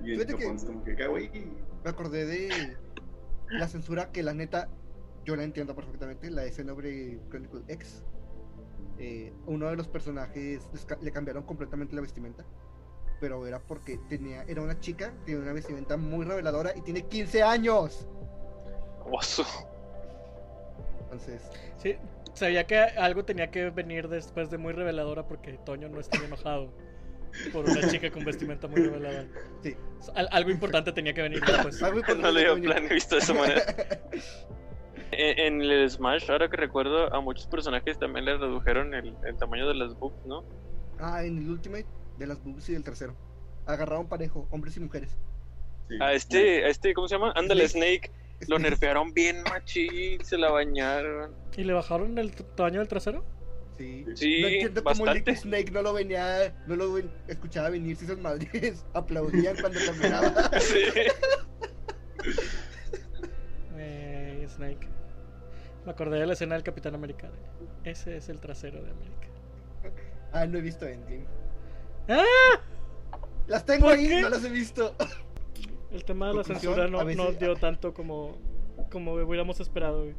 Y 0.05 0.13
en 0.13 0.21
Fíjate 0.21 0.35
que- 0.37 0.43
Japón 0.43 0.57
es 0.57 0.65
como 0.65 0.85
que 0.85 0.95
kawaii. 0.95 1.31
Me 1.85 1.91
acordé 1.91 2.27
de 2.27 2.77
la 3.51 3.67
censura 3.69 4.13
que 4.13 4.23
la 4.23 4.35
neta 4.35 4.69
yo 5.25 5.35
la 5.35 5.43
entiendo 5.43 5.75
perfectamente, 5.75 6.31
la 6.31 6.43
de 6.43 6.53
Xenoblade 6.53 7.21
Chronicle 7.31 7.63
X. 7.69 8.05
Eh, 8.99 9.33
uno 9.47 9.69
de 9.69 9.77
los 9.77 9.89
personajes 9.89 10.63
le 11.03 11.11
cambiaron 11.11 11.43
completamente 11.43 11.95
la 11.97 12.03
vestimenta, 12.03 12.45
pero 13.21 13.47
era 13.47 13.59
porque 13.61 13.99
tenía 14.09 14.43
era 14.45 14.63
una 14.63 14.79
chica, 14.81 15.13
tiene 15.25 15.41
una 15.43 15.53
vestimenta 15.53 15.97
muy 15.97 16.25
reveladora 16.25 16.73
y 16.77 16.83
tiene 16.83 17.03
15 17.03 17.43
años. 17.43 18.07
Oso. 19.11 19.45
Entonces, 21.05 21.43
Sí, 21.79 21.97
sabía 22.35 22.67
que 22.67 22.79
algo 22.79 23.25
tenía 23.25 23.51
que 23.51 23.71
venir 23.71 24.09
después 24.09 24.51
de 24.51 24.59
muy 24.59 24.73
reveladora 24.73 25.27
porque 25.27 25.53
Toño 25.65 25.89
no 25.89 26.01
estaba 26.01 26.25
enojado 26.25 26.73
por 27.53 27.65
una 27.69 27.87
chica 27.89 28.11
con 28.11 28.25
vestimenta 28.25 28.67
muy 28.67 28.81
reveladora. 28.83 29.27
sí. 29.63 29.77
Al- 30.15 30.29
algo 30.33 30.51
importante 30.51 30.93
tenía 30.93 31.15
que 31.15 31.23
venir 31.23 31.41
después. 31.45 31.83
Algo 31.83 32.01
No 32.15 32.33
dio 32.33 32.55
que 32.57 32.63
plan 32.63 32.89
visto 32.89 33.15
de 33.17 33.21
esa 33.21 33.35
manera. 33.35 33.63
En, 35.13 35.63
en 35.63 35.71
el 35.71 35.89
Smash, 35.89 36.29
ahora 36.31 36.49
que 36.49 36.57
recuerdo, 36.57 37.15
a 37.15 37.21
muchos 37.21 37.47
personajes 37.47 37.97
también 37.99 38.25
le 38.25 38.37
redujeron 38.37 38.93
el, 38.93 39.15
el 39.25 39.37
tamaño 39.37 39.69
de 39.69 39.75
las 39.75 39.95
books, 39.95 40.27
¿no? 40.27 40.45
Ah, 40.99 41.23
en 41.25 41.39
el 41.39 41.49
Ultimate 41.49 41.87
de 42.19 42.27
las 42.27 42.43
boobs 42.43 42.69
y 42.69 42.73
del 42.73 42.85
tercero. 42.85 43.15
Agarraron 43.67 44.09
parejo, 44.09 44.47
hombres 44.51 44.77
y 44.77 44.81
mujeres. 44.81 45.17
Sí. 45.89 45.97
A 46.01 46.13
este, 46.13 46.65
a 46.65 46.69
este, 46.69 46.95
¿cómo 46.95 47.09
se 47.09 47.15
llama? 47.17 47.33
Ándale, 47.37 47.69
Snake. 47.69 48.11
Lo 48.41 48.57
Snake. 48.57 48.63
nerfearon 48.71 49.13
bien 49.15 49.43
machín, 49.45 50.23
se 50.25 50.37
la 50.37 50.51
bañaron. 50.51 51.33
¿Y 51.57 51.65
le 51.65 51.73
bajaron 51.73 52.19
el 52.19 52.33
tamaño 52.33 52.81
del 52.81 52.89
trasero? 52.89 53.25
Sí. 53.79 54.05
Sí, 54.15 54.41
no 54.43 54.49
entiendo 54.49 54.85
cómo 54.85 55.05
bastante. 55.05 55.31
Liquid 55.33 55.43
Snake 55.43 55.71
no 55.71 55.83
lo 55.83 55.93
venía, 55.93 56.55
no 56.67 56.77
lo 56.77 56.93
ven- 56.95 57.11
escuchaba 57.29 57.69
venir 57.71 57.97
si 57.97 58.05
esas 58.07 58.19
madres 58.19 58.85
aplaudían 58.95 59.57
cuando 59.61 59.79
caminaba. 59.87 60.51
Sí. 60.61 60.81
Eh, 63.79 64.47
Snake. 64.49 64.89
Me 65.85 65.93
acordé 65.93 66.19
de 66.19 66.27
la 66.27 66.33
escena 66.33 66.55
del 66.55 66.65
Capitán 66.65 66.95
América. 66.95 67.31
Ese 67.85 68.17
es 68.17 68.29
el 68.29 68.41
trasero 68.41 68.83
de 68.83 68.91
América. 68.91 69.29
Ah, 70.33 70.47
no 70.47 70.59
he 70.59 70.61
visto 70.61 70.87
Endgame. 70.87 71.27
¡Ah! 72.09 72.61
Las 73.47 73.65
tengo 73.65 73.87
¿Por 73.87 73.95
ahí, 73.97 74.09
qué? 74.09 74.21
no 74.23 74.29
las 74.29 74.45
he 74.45 74.49
visto. 74.51 74.95
El 75.91 76.05
tema 76.05 76.29
de 76.29 76.35
la 76.35 76.45
censura 76.45 76.89
no, 76.89 77.05
veces- 77.05 77.17
no 77.25 77.33
dio 77.33 77.55
tanto 77.57 77.95
como, 77.95 78.37
como 78.91 79.15
hubiéramos 79.15 79.61
esperado, 79.61 80.03
güey. 80.03 80.15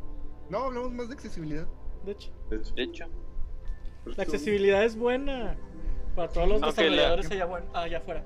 No, 0.50 0.60
hablamos 0.66 0.92
más 0.94 1.08
de 1.10 1.16
accesibilidad. 1.16 1.68
De 2.06 2.14
hecho, 2.14 2.32
De 2.50 2.56
hecho. 2.58 2.74
De 2.76 2.84
hecho, 2.84 3.06
la 4.06 4.24
accesibilidad 4.24 4.84
es 4.84 4.98
buena 4.98 5.58
para 6.16 6.30
todos 6.30 6.48
los 6.48 6.64
Aunque 6.64 6.84
la- 6.90 6.90
desarrolladores 6.90 7.32
allá, 7.32 7.46
buen- 7.46 7.70
allá 7.74 7.98
afuera. 7.98 8.24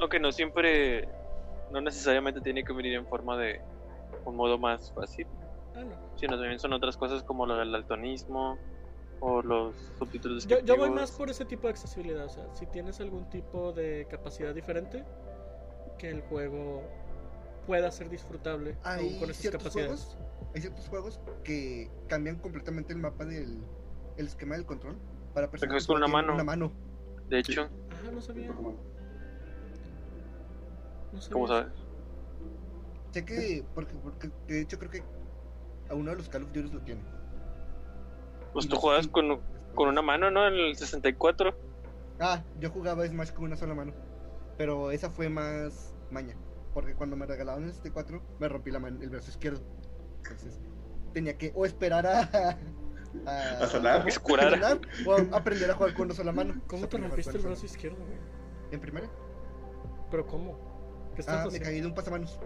aunque 0.00 0.18
no 0.18 0.32
siempre, 0.32 1.06
no 1.70 1.80
necesariamente 1.82 2.40
tiene 2.40 2.64
que 2.64 2.72
venir 2.72 2.94
en 2.94 3.06
forma 3.06 3.36
de 3.36 3.60
un 4.24 4.34
modo 4.36 4.56
más 4.58 4.90
fácil, 4.94 5.26
Ah, 5.76 5.80
no. 5.84 5.94
sino 6.16 6.36
también 6.38 6.58
son 6.58 6.72
otras 6.72 6.96
cosas 6.96 7.22
como 7.22 7.44
lo 7.46 7.56
del 7.56 7.74
altonismo 7.74 8.56
o 9.24 9.40
los 9.40 9.76
subtítulos 9.98 10.46
Yo, 10.48 10.58
yo 10.60 10.76
voy 10.76 10.90
más 10.90 11.12
por 11.12 11.30
ese 11.30 11.44
tipo 11.44 11.68
de 11.68 11.70
accesibilidad. 11.70 12.26
O 12.26 12.28
sea, 12.28 12.44
si 12.54 12.66
tienes 12.66 13.00
algún 13.00 13.30
tipo 13.30 13.72
de 13.72 14.06
capacidad 14.10 14.52
diferente, 14.52 15.04
que 15.96 16.10
el 16.10 16.22
juego 16.22 16.82
pueda 17.66 17.92
ser 17.92 18.10
disfrutable 18.10 18.76
Hay 18.82 19.20
con 19.20 19.30
esas 19.30 19.36
ciertos 19.42 19.62
capacidades. 19.62 20.16
Hay 20.54 20.60
ciertos 20.60 20.88
juegos 20.88 21.20
que 21.44 21.88
cambian 22.08 22.36
completamente 22.40 22.92
el 22.92 22.98
mapa 22.98 23.24
del 23.24 23.62
el 24.16 24.26
esquema 24.26 24.56
del 24.56 24.66
control 24.66 24.98
para 25.32 25.48
personas 25.50 25.86
con 25.86 25.96
una 25.96 26.08
mano. 26.08 26.34
una 26.34 26.44
mano. 26.44 26.72
De 27.28 27.38
hecho, 27.38 27.62
Ah, 27.62 28.10
no 28.12 28.20
sabía. 28.20 28.48
No 31.12 31.20
sabía 31.20 31.32
¿cómo 31.32 31.46
sabes? 31.46 31.72
Sé 33.12 33.24
que, 33.24 33.64
porque, 33.74 33.94
porque 34.02 34.30
de 34.48 34.62
hecho 34.62 34.78
creo 34.78 34.90
que 34.90 35.02
a 35.88 35.94
uno 35.94 36.10
de 36.10 36.16
los 36.16 36.28
Call 36.28 36.42
of 36.42 36.52
Duty 36.52 36.72
lo 36.72 36.80
tiene. 36.80 37.02
Pues 38.52 38.68
tú 38.68 38.76
si- 38.76 38.80
con, 39.08 39.40
con 39.74 39.88
una 39.88 40.02
mano, 40.02 40.30
¿no? 40.30 40.46
En 40.46 40.54
el 40.54 40.76
64. 40.76 41.54
Ah, 42.20 42.42
yo 42.60 42.70
jugaba 42.70 43.06
Smash 43.06 43.32
con 43.32 43.44
una 43.44 43.56
sola 43.56 43.74
mano. 43.74 43.92
Pero 44.58 44.90
esa 44.90 45.10
fue 45.10 45.28
más 45.28 45.94
maña. 46.10 46.36
Porque 46.74 46.94
cuando 46.94 47.16
me 47.16 47.26
regalaron 47.26 47.64
el 47.64 47.70
64, 47.70 48.22
me 48.38 48.48
rompí 48.48 48.70
la 48.70 48.78
mano, 48.78 48.98
el 49.02 49.10
brazo 49.10 49.30
izquierdo. 49.30 49.60
Entonces, 50.18 50.60
tenía 51.12 51.36
que 51.36 51.52
o 51.54 51.64
esperar 51.66 52.06
a. 52.06 52.20
A 53.26 53.66
se 54.10 54.20
curara. 54.20 54.56
a 54.56 54.60
sanar, 54.60 54.80
o 55.06 55.36
aprender 55.36 55.70
a 55.70 55.74
jugar 55.74 55.92
con 55.92 56.06
una 56.06 56.14
sola 56.14 56.32
mano. 56.32 56.54
¿Cómo 56.66 56.86
te 56.88 56.96
a 56.96 57.00
rompiste 57.00 57.36
el 57.36 57.42
brazo 57.42 57.66
izquierdo, 57.66 57.98
güey? 57.98 58.18
En 58.70 58.80
primera. 58.80 59.06
¿Pero 60.10 60.26
cómo? 60.26 61.10
¿Qué 61.14 61.20
estás 61.20 61.46
Ah, 61.46 61.48
me 61.52 61.60
caí 61.60 61.80
de 61.82 61.86
un 61.88 61.94
pasamanos. 61.94 62.38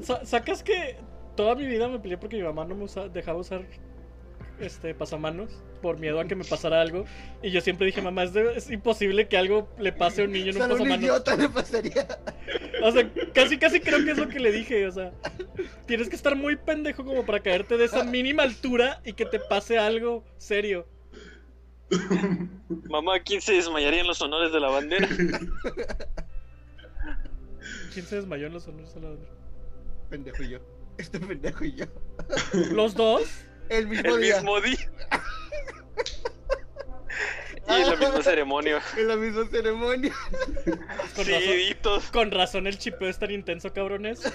Sa- 0.00 0.24
¿Sacas 0.24 0.62
que 0.62 0.96
toda 1.36 1.54
mi 1.54 1.66
vida 1.66 1.88
me 1.88 1.98
peleé 1.98 2.18
porque 2.18 2.36
mi 2.36 2.42
mamá 2.42 2.64
no 2.64 2.74
me 2.74 2.84
usa- 2.84 3.08
dejaba 3.08 3.38
usar 3.38 3.62
este 4.60 4.94
pasamanos 4.94 5.50
por 5.82 5.98
miedo 5.98 6.20
a 6.20 6.24
que 6.26 6.36
me 6.36 6.44
pasara 6.44 6.80
algo? 6.80 7.04
Y 7.42 7.50
yo 7.50 7.60
siempre 7.60 7.86
dije, 7.86 8.00
mamá, 8.00 8.22
es, 8.22 8.32
de- 8.32 8.56
es 8.56 8.70
imposible 8.70 9.26
que 9.28 9.36
algo 9.36 9.68
le 9.78 9.92
pase 9.92 10.22
a 10.22 10.24
un 10.26 10.32
niño 10.32 10.50
en 10.52 10.56
un 10.62 10.68
Solo 10.68 10.82
un 10.84 10.90
idiota 10.92 11.36
le 11.36 11.48
pasaría. 11.48 12.06
O 12.82 12.90
sea, 12.92 13.10
casi, 13.34 13.58
casi 13.58 13.80
creo 13.80 14.04
que 14.04 14.12
es 14.12 14.18
lo 14.18 14.28
que 14.28 14.38
le 14.40 14.52
dije. 14.52 14.86
O 14.86 14.92
sea, 14.92 15.12
tienes 15.86 16.08
que 16.08 16.16
estar 16.16 16.36
muy 16.36 16.56
pendejo 16.56 17.04
como 17.04 17.26
para 17.26 17.40
caerte 17.40 17.76
de 17.76 17.84
esa 17.86 18.04
mínima 18.04 18.42
altura 18.44 19.00
y 19.04 19.12
que 19.14 19.26
te 19.26 19.40
pase 19.40 19.78
algo 19.78 20.24
serio. 20.38 20.86
Mamá, 22.88 23.20
¿quién 23.20 23.40
se 23.40 23.52
desmayaría 23.54 24.00
en 24.00 24.06
los 24.06 24.20
honores 24.22 24.52
de 24.52 24.60
la 24.60 24.68
bandera? 24.68 25.08
¿Quién 27.92 28.06
se 28.06 28.16
desmayó 28.16 28.46
en 28.46 28.52
los 28.54 28.66
honores 28.68 28.94
a 28.96 29.00
la 29.00 29.08
bandera? 29.10 29.32
Pendejo 30.10 30.42
y 30.42 30.48
yo. 30.50 30.58
Este 30.98 31.18
pendejo 31.18 31.64
y 31.64 31.74
yo. 31.74 31.86
¿Los 32.72 32.94
dos? 32.94 33.22
El 33.68 33.88
mismo 33.88 34.14
El 34.14 34.22
día. 34.22 34.36
mismo 34.36 34.60
día. 34.60 34.90
Y 37.66 37.82
la 37.82 37.96
misma 37.96 38.22
ceremonia. 38.22 38.82
En 38.96 39.08
la 39.08 39.16
misma 39.16 39.46
ceremonia. 39.46 40.12
Con 41.16 41.26
razón, 41.26 42.02
con 42.12 42.30
razón 42.30 42.66
el 42.66 42.78
chipeo 42.78 43.08
es 43.08 43.18
tan 43.18 43.30
intenso, 43.30 43.72
cabrones. 43.72 44.30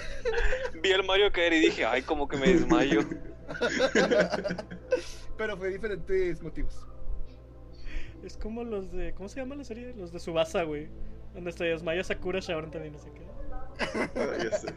Vi 0.82 0.92
al 0.92 1.04
Mario 1.04 1.30
caer 1.30 1.52
y 1.52 1.60
dije, 1.60 1.84
ay, 1.84 2.02
como 2.02 2.26
que 2.26 2.36
me 2.36 2.48
desmayo. 2.48 3.02
Pero 5.38 5.56
fue 5.56 5.68
diferentes 5.68 6.42
motivos. 6.42 6.86
Es 8.24 8.36
como 8.36 8.64
los 8.64 8.90
de. 8.92 9.14
¿Cómo 9.14 9.28
se 9.28 9.40
llama 9.40 9.54
la 9.54 9.64
serie? 9.64 9.94
Los 9.96 10.12
de 10.12 10.18
Subasa, 10.18 10.64
güey. 10.64 10.88
Donde 11.32 11.52
se 11.52 11.64
desmaya 11.64 12.02
Sakura 12.02 12.40
Sharon 12.40 12.70
también, 12.70 12.94
no 12.94 12.98
sé 12.98 13.12
qué. 13.12 13.22
Ah, 14.16 14.36
ya 14.42 14.58
sé. 14.58 14.74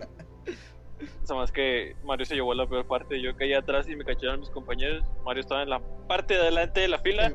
Sea, 1.24 1.36
más 1.36 1.52
que 1.52 1.96
Mario 2.04 2.26
se 2.26 2.36
llevó 2.36 2.54
la 2.54 2.68
peor 2.68 2.86
parte. 2.86 3.22
Yo 3.22 3.36
caí 3.36 3.54
atrás 3.54 3.88
y 3.90 3.96
me 3.96 4.04
cacharon 4.06 4.40
mis 4.40 4.50
compañeros. 4.50 5.04
Mario 5.26 5.42
estaba 5.42 5.64
en 5.64 5.70
la 5.70 5.80
parte 6.08 6.34
de 6.36 6.42
adelante 6.42 6.82
de 6.82 6.88
la 6.88 7.00
fila. 7.00 7.34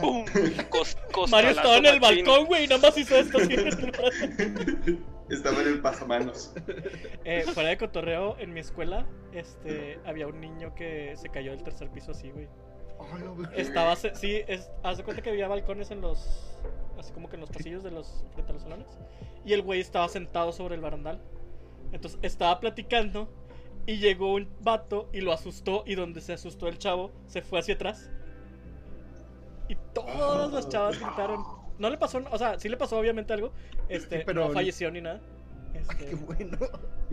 ¡Pum! 0.00 0.24
Cos- 0.70 0.96
Mario 1.30 1.50
estaba 1.50 1.76
en 1.76 1.86
el 1.86 2.00
machín. 2.00 2.24
balcón, 2.26 2.46
güey, 2.46 2.66
nada 2.66 2.80
más 2.82 2.98
hizo 2.98 3.16
esto. 3.16 3.38
así. 3.38 3.54
Estaba 5.30 5.62
en 5.62 5.68
el 5.68 5.80
pasamanos. 5.80 6.52
Eh, 7.24 7.44
fuera 7.54 7.70
de 7.70 7.78
cotorreo, 7.78 8.36
en 8.38 8.52
mi 8.52 8.60
escuela, 8.60 9.06
este, 9.32 9.98
había 10.04 10.26
un 10.26 10.38
niño 10.38 10.74
que 10.74 11.14
se 11.16 11.30
cayó 11.30 11.52
del 11.52 11.62
tercer 11.62 11.88
piso 11.90 12.10
así, 12.10 12.30
güey. 12.30 12.46
Oh. 12.98 13.06
Estaba, 13.56 13.96
se- 13.96 14.14
sí, 14.14 14.42
es, 14.46 14.70
haz 14.82 14.98
de 14.98 15.02
cuenta 15.04 15.22
que 15.22 15.30
había 15.30 15.48
balcones 15.48 15.90
en 15.90 16.02
los, 16.02 16.58
así 16.98 17.10
como 17.14 17.30
que 17.30 17.36
en 17.36 17.40
los 17.40 17.50
pasillos 17.50 17.82
de 17.82 17.90
los, 17.90 18.22
frente 18.34 18.50
a 18.50 18.54
los 18.54 18.62
salones. 18.64 18.86
Y 19.46 19.54
el 19.54 19.62
güey 19.62 19.80
estaba 19.80 20.08
sentado 20.08 20.52
sobre 20.52 20.74
el 20.74 20.82
barandal. 20.82 21.22
Entonces 21.94 22.18
estaba 22.22 22.60
platicando 22.60 23.28
y 23.86 23.96
llegó 23.96 24.34
un 24.34 24.48
vato 24.60 25.08
y 25.12 25.20
lo 25.20 25.32
asustó 25.32 25.84
y 25.86 25.94
donde 25.94 26.20
se 26.20 26.32
asustó 26.34 26.68
el 26.68 26.76
chavo 26.78 27.12
se 27.26 27.40
fue 27.40 27.60
hacia 27.60 27.74
atrás. 27.74 28.10
Y 29.68 29.76
todas 29.94 30.52
las 30.52 30.68
chavas 30.68 30.98
gritaron. 31.00 31.42
No 31.78 31.88
le 31.90 31.96
pasó, 31.96 32.22
o 32.30 32.38
sea, 32.38 32.58
sí 32.58 32.68
le 32.68 32.76
pasó 32.76 32.98
obviamente 32.98 33.32
algo, 33.32 33.52
este, 33.88 34.20
pero- 34.26 34.46
no 34.48 34.52
falleció 34.52 34.90
ni 34.90 35.00
nada. 35.00 35.20
Ay, 35.72 35.80
Este, 35.80 35.96
qué 36.06 36.14
bueno. 36.14 36.58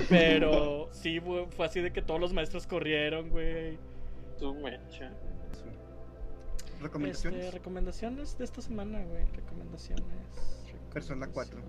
pero 0.10 0.90
sí, 0.92 1.20
fue 1.56 1.66
así 1.66 1.80
de 1.82 1.92
que 1.94 2.02
todos 2.02 2.20
los 2.20 2.34
maestros 2.34 2.68
corrieron, 2.68 3.30
güey. 3.30 3.78
Tu 4.40 4.54
mecha. 4.54 5.12
¿Recomendaciones? 6.82 7.40
Este, 7.46 7.58
recomendaciones 7.58 8.38
de 8.38 8.44
esta 8.44 8.62
semana, 8.62 9.04
güey. 9.04 9.26
Recomendaciones. 9.34 10.06
Persona 10.94 11.28
4. 11.32 11.60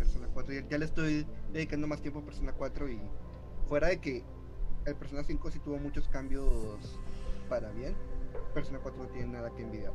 Persona 0.00 0.28
4. 0.32 0.54
Ya, 0.54 0.66
ya 0.66 0.78
le 0.78 0.86
estoy 0.86 1.26
dedicando 1.52 1.86
más 1.86 2.00
tiempo 2.00 2.20
a 2.20 2.24
Persona 2.24 2.54
4 2.54 2.88
y 2.88 3.00
fuera 3.68 3.88
de 3.88 4.00
que 4.00 4.24
el 4.86 4.96
Persona 4.96 5.22
5 5.22 5.50
sí 5.50 5.58
tuvo 5.58 5.76
muchos 5.76 6.08
cambios 6.08 6.98
para 7.50 7.70
bien, 7.72 7.94
Persona 8.54 8.78
4 8.82 9.02
no 9.02 9.08
tiene 9.10 9.28
nada 9.28 9.50
que 9.54 9.62
envidiar. 9.62 9.92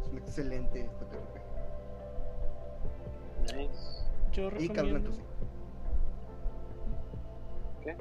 Es 0.00 0.08
un 0.08 0.18
excelente 0.18 0.88
JRPG. 0.98 1.42
Nice. 3.54 4.06
Yo 4.32 4.48
Y 4.58 4.68
Carlo 4.68 4.94
recomiendo. 4.94 5.10
Antusi. 5.10 5.22
¿Qué? 7.82 7.96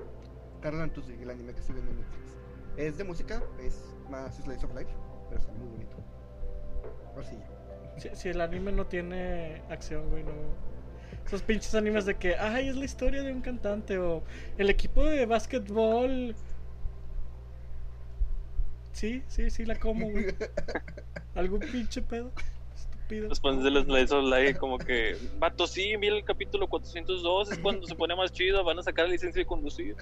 Carlo 0.62 0.84
Antusi, 0.84 1.14
el 1.14 1.30
anime 1.30 1.54
que 1.54 1.60
estoy 1.60 1.76
viendo 1.76 1.92
en 1.92 1.98
Netflix. 2.00 2.38
Es 2.78 2.98
de 2.98 3.04
música, 3.04 3.44
es 3.60 3.94
más 4.10 4.38
Slice 4.38 4.66
of 4.66 4.74
Life, 4.74 4.92
pero 5.28 5.42
está 5.42 5.52
muy 5.54 5.68
bonito. 5.68 5.98
Por 7.14 7.26
si 7.26 7.36
ya. 7.36 7.50
Si, 7.98 8.10
si 8.16 8.30
el 8.30 8.40
anime 8.40 8.72
no 8.72 8.88
tiene 8.88 9.62
acción, 9.70 10.10
güey, 10.10 10.24
no. 10.24 10.32
Esos 11.26 11.42
pinches 11.42 11.74
animes 11.74 12.06
de 12.06 12.16
que, 12.16 12.36
ay, 12.36 12.70
es 12.70 12.76
la 12.76 12.86
historia 12.86 13.24
de 13.24 13.32
un 13.32 13.42
cantante 13.42 13.98
o 13.98 14.24
el 14.58 14.70
equipo 14.70 15.04
de 15.04 15.26
básquetbol. 15.26 16.36
Sí, 18.92 19.24
sí, 19.28 19.50
sí, 19.50 19.66
la 19.66 19.76
como, 19.80 20.10
güey. 20.10 20.28
Algún 21.36 21.60
pinche 21.60 22.02
pedo. 22.02 22.32
Estúpido. 22.76 23.28
Los 23.30 23.42
fans 23.42 23.64
de 23.64 23.72
los 23.72 23.86
Slice 23.86 24.14
of 24.14 24.26
Life 24.32 24.56
como 24.56 24.78
que, 24.78 25.18
vato, 25.40 25.66
sí, 25.66 25.98
mira 25.98 26.16
el 26.16 26.24
capítulo 26.24 26.68
402, 26.68 27.52
es 27.52 27.60
cuando 27.60 27.88
se 27.88 27.96
pone 27.96 28.16
más 28.16 28.32
chido, 28.32 28.64
van 28.64 28.80
a 28.80 28.84
sacar 28.84 29.06
la 29.06 29.12
licencia 29.12 29.42
de 29.42 29.46
conducir. 29.46 29.96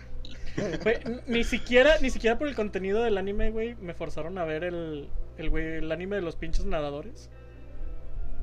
Güey, 0.84 0.98
ni 1.26 1.44
siquiera, 1.44 1.98
ni 2.02 2.10
siquiera 2.10 2.38
por 2.38 2.48
el 2.48 2.56
contenido 2.56 3.02
del 3.02 3.18
anime, 3.18 3.50
güey, 3.50 3.76
me 3.76 3.94
forzaron 3.94 4.38
a 4.38 4.46
ver 4.46 4.64
el, 4.64 5.10
el, 5.38 5.50
güey, 5.50 5.78
el 5.78 5.92
anime 5.92 6.18
de 6.18 6.22
los 6.22 6.36
pinches 6.36 6.66
nadadores. 6.66 7.30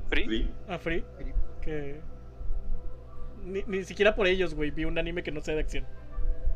¿Free? 0.09 0.27
Sí. 0.27 0.49
A 0.67 0.77
Free. 0.77 1.05
Free. 1.17 1.33
Que. 1.61 2.01
Ni, 3.43 3.63
ni 3.67 3.83
siquiera 3.83 4.15
por 4.15 4.27
ellos, 4.27 4.53
güey, 4.53 4.71
vi 4.71 4.85
un 4.85 4.97
anime 4.97 5.23
que 5.23 5.31
no 5.31 5.41
sea 5.41 5.55
de 5.55 5.61
acción. 5.61 5.85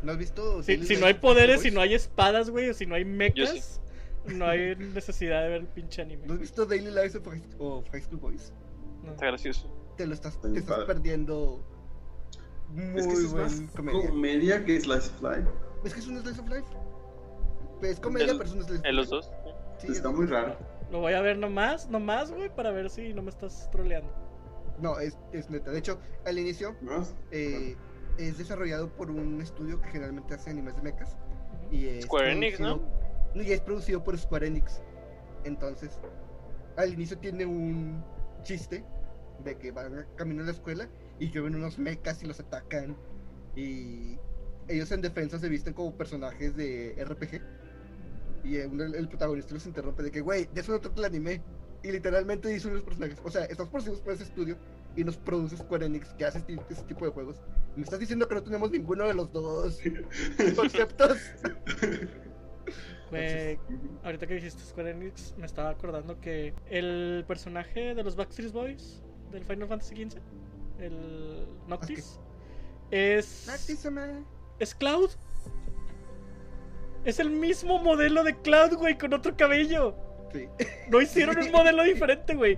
¿No 0.03 0.11
has 0.11 0.17
visto? 0.17 0.61
Si, 0.63 0.77
Life 0.77 0.97
no 0.99 1.07
hay 1.07 1.15
poderes, 1.15 1.61
si 1.61 1.71
no 1.71 1.81
hay 1.81 1.93
espadas, 1.95 2.49
güey, 2.49 2.69
o 2.69 2.73
si 2.73 2.85
no 2.85 2.95
hay 2.95 3.05
mechas, 3.05 3.81
no 4.25 4.45
hay 4.45 4.75
necesidad 4.93 5.43
de 5.43 5.49
ver 5.49 5.61
el 5.61 5.67
pinche 5.67 6.01
anime. 6.01 6.27
¿No 6.27 6.33
has 6.33 6.39
visto 6.39 6.65
Daily 6.65 6.91
Lives 6.91 7.15
of 7.15 7.27
High, 7.27 7.41
of 7.59 7.89
High 7.89 8.01
School 8.01 8.19
Boys? 8.19 8.53
No. 9.03 9.11
Está 9.11 9.27
gracioso. 9.27 9.71
Te 9.97 10.05
lo 10.05 10.13
estás, 10.13 10.39
te 10.41 10.61
perdiendo 10.85 11.63
muy 12.69 12.99
Es 12.99 13.07
que 13.07 13.13
es 13.13 13.31
buen 13.31 13.43
más 13.43 13.61
comedia. 13.75 14.09
comedia 14.09 14.65
que 14.65 14.79
Slice 14.81 15.09
of 15.09 15.21
Life. 15.21 15.49
Es 15.85 15.93
que 15.93 15.99
es 15.99 16.07
un 16.07 16.21
slice 16.21 16.41
of 16.41 16.49
life. 16.49 16.65
Es 17.81 17.99
comedia, 17.99 18.31
El- 18.31 18.37
pero 18.37 18.49
es 18.49 18.55
un 18.55 18.63
slice 18.63 18.79
of 18.79 18.85
En 18.85 18.95
los 18.95 19.05
life. 19.09 19.15
dos. 19.15 19.31
Sí, 19.79 19.87
Está 19.91 20.09
es- 20.09 20.15
muy 20.15 20.25
raro. 20.25 20.57
Lo 20.91 20.99
voy 20.99 21.13
a 21.13 21.21
ver 21.21 21.37
nomás, 21.37 21.89
nomás, 21.89 22.31
güey, 22.31 22.53
para 22.53 22.71
ver 22.71 22.89
si 22.89 23.13
no 23.13 23.21
me 23.23 23.29
estás 23.29 23.69
troleando. 23.71 24.11
No, 24.79 24.99
es, 24.99 25.17
es 25.31 25.49
neta. 25.49 25.71
De 25.71 25.79
hecho, 25.79 25.99
al 26.25 26.37
inicio 26.39 26.75
¿No? 26.81 27.05
eh, 27.31 27.75
es 28.17 28.37
desarrollado 28.37 28.89
por 28.89 29.09
un 29.09 29.41
estudio 29.41 29.81
que 29.81 29.89
generalmente 29.89 30.33
hace 30.33 30.49
animes 30.49 30.75
de 30.75 30.81
mechas. 30.81 31.15
Y 31.71 31.87
es 31.87 32.05
Square 32.05 32.31
Enix, 32.33 32.59
¿no? 32.59 32.77
producido- 32.81 33.43
Y 33.43 33.51
es 33.51 33.61
producido 33.61 34.03
por 34.03 34.17
Square 34.17 34.47
Enix. 34.47 34.81
Entonces, 35.43 35.99
al 36.77 36.93
inicio 36.93 37.17
tiene 37.17 37.45
un 37.45 38.03
chiste 38.43 38.83
de 39.43 39.57
que 39.57 39.71
van 39.71 39.97
a- 39.99 40.07
camino 40.15 40.43
a 40.43 40.45
la 40.45 40.51
escuela 40.51 40.87
y 41.19 41.29
llueven 41.31 41.55
unos 41.55 41.77
mechas 41.77 42.21
y 42.23 42.27
los 42.27 42.39
atacan. 42.39 42.95
Y 43.55 44.17
ellos 44.67 44.91
en 44.91 45.01
defensa 45.01 45.39
se 45.39 45.47
visten 45.49 45.73
como 45.73 45.95
personajes 45.95 46.55
de 46.55 46.95
RPG. 47.03 47.41
Y 48.43 48.57
uno- 48.59 48.83
el, 48.83 48.95
el 48.95 49.07
protagonista 49.07 49.53
los 49.53 49.65
interrumpe 49.65 50.03
de 50.03 50.11
que, 50.11 50.21
güey, 50.21 50.47
de 50.53 50.61
eso 50.61 50.71
no 50.71 50.79
trata 50.79 50.99
el 50.99 51.05
anime. 51.05 51.41
Y 51.85 51.91
literalmente 51.91 52.47
de 52.47 52.59
los 52.71 52.81
personajes. 52.81 53.19
O 53.23 53.29
sea, 53.29 53.45
estamos 53.45 53.69
producidos 53.69 54.01
por 54.01 54.13
ese 54.13 54.23
estudio 54.23 54.57
y 54.95 55.03
nos 55.03 55.17
produce 55.17 55.55
Square 55.55 55.85
Enix 55.85 56.09
que 56.15 56.25
hace 56.25 56.39
este, 56.39 56.57
ese 56.67 56.81
tipo 56.83 57.05
de 57.05 57.11
juegos. 57.11 57.37
Y 57.75 57.79
me 57.79 57.83
estás 57.83 57.99
diciendo 57.99 58.27
que 58.27 58.33
no 58.33 58.41
tenemos 58.41 58.71
ninguno 58.71 59.07
de 59.07 59.13
los 59.13 59.31
dos 59.31 59.79
conceptos. 60.55 61.17
Güey, 63.11 63.59
ahorita 64.03 64.25
que 64.25 64.33
dijiste 64.33 64.63
Square 64.63 64.89
Enix, 64.89 65.35
me 65.37 65.45
estaba 65.45 65.69
acordando 65.69 66.19
que 66.19 66.55
el 66.71 67.23
personaje 67.27 67.93
de 67.93 68.03
los 68.03 68.15
Backstreet 68.15 68.51
Boys 68.51 69.03
del 69.31 69.43
Final 69.43 69.67
Fantasy 69.67 69.95
XV, 69.95 70.17
el 70.79 71.47
Noctis, 71.67 72.19
es. 72.89 73.47
Es 74.57 74.73
Cloud. 74.73 75.11
Es 77.03 77.19
el 77.19 77.29
mismo 77.29 77.77
modelo 77.77 78.23
de 78.23 78.35
Cloud, 78.41 78.73
güey, 78.75 78.97
con 78.97 79.13
otro 79.13 79.37
cabello. 79.37 79.95
Sí. 80.31 80.47
No 80.89 81.01
hicieron 81.01 81.37
un 81.37 81.51
modelo 81.51 81.83
diferente, 81.83 82.35
güey. 82.35 82.57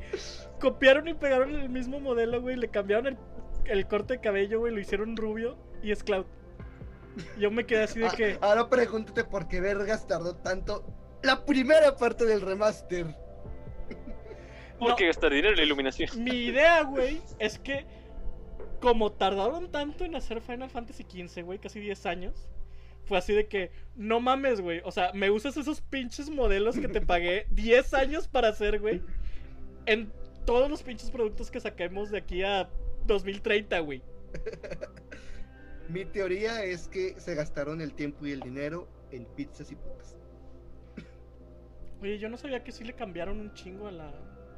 Copiaron 0.60 1.08
y 1.08 1.14
pegaron 1.14 1.54
el 1.56 1.70
mismo 1.70 2.00
modelo, 2.00 2.42
güey. 2.42 2.56
Le 2.56 2.70
cambiaron 2.70 3.08
el, 3.08 3.18
el 3.66 3.88
corte 3.88 4.14
de 4.16 4.20
cabello, 4.22 4.60
güey. 4.60 4.74
Lo 4.74 4.80
hicieron 4.80 5.16
rubio 5.16 5.58
y 5.84 5.92
es 5.92 6.04
Cloud. 6.04 6.26
Yo 7.40 7.50
me 7.52 7.66
quedé 7.66 7.84
así 7.84 8.00
de 8.00 8.08
Ah, 8.08 8.14
que. 8.16 8.38
Ahora 8.42 8.70
pregúntate 8.70 9.24
por 9.24 9.48
qué 9.48 9.60
vergas 9.62 10.08
tardó 10.08 10.36
tanto 10.36 10.86
la 11.24 11.46
primera 11.46 11.96
parte 11.96 12.26
del 12.26 12.42
remaster. 12.42 13.06
Porque 14.80 15.08
gastar 15.08 15.32
dinero 15.32 15.50
en 15.52 15.58
la 15.58 15.64
iluminación. 15.64 16.24
Mi 16.24 16.46
idea, 16.46 16.84
güey, 16.84 17.20
es 17.40 17.58
que 17.58 17.86
como 18.80 19.12
tardaron 19.12 19.72
tanto 19.72 20.06
en 20.06 20.16
hacer 20.16 20.40
Final 20.42 20.70
Fantasy 20.70 21.04
XV, 21.04 21.44
güey, 21.44 21.58
casi 21.58 21.80
10 21.80 22.06
años, 22.06 22.48
fue 23.08 23.18
así 23.18 23.34
de 23.34 23.48
que, 23.48 23.72
no 23.96 24.20
mames, 24.20 24.62
güey, 24.62 24.82
o 24.84 24.92
sea, 24.92 25.12
me 25.14 25.32
usas 25.32 25.58
esos 25.58 25.82
pinches 25.82 26.30
modelos 26.30 26.78
que 26.78 26.88
te 26.88 27.02
pagué 27.02 27.48
10 27.52 27.94
años 27.94 28.28
para 28.28 28.50
hacer, 28.50 28.80
güey, 28.80 29.02
en 29.86 30.12
todos 30.46 30.70
los 30.70 30.84
pinches 30.84 31.10
productos 31.10 31.50
que 31.50 31.60
saquemos 31.60 32.12
de 32.12 32.20
aquí 32.20 32.44
a 32.44 32.70
2030, 33.06 33.80
güey. 33.80 34.04
Mi 35.90 36.04
teoría 36.06 36.64
es 36.64 36.90
que 36.90 37.20
se 37.20 37.34
gastaron 37.34 37.80
el 37.80 37.94
tiempo 37.94 38.28
y 38.28 38.32
el 38.32 38.42
dinero 38.42 38.88
en 39.12 39.26
pizzas 39.26 39.72
y 39.72 39.76
putas. 39.76 40.16
Oye, 42.02 42.20
yo 42.20 42.28
no 42.28 42.38
sabía 42.38 42.64
que 42.64 42.74
sí 42.74 42.84
le 42.84 42.94
cambiaron 42.94 43.40
un 43.40 43.54
chingo 43.54 43.88
a 43.88 43.92
la, 43.92 44.10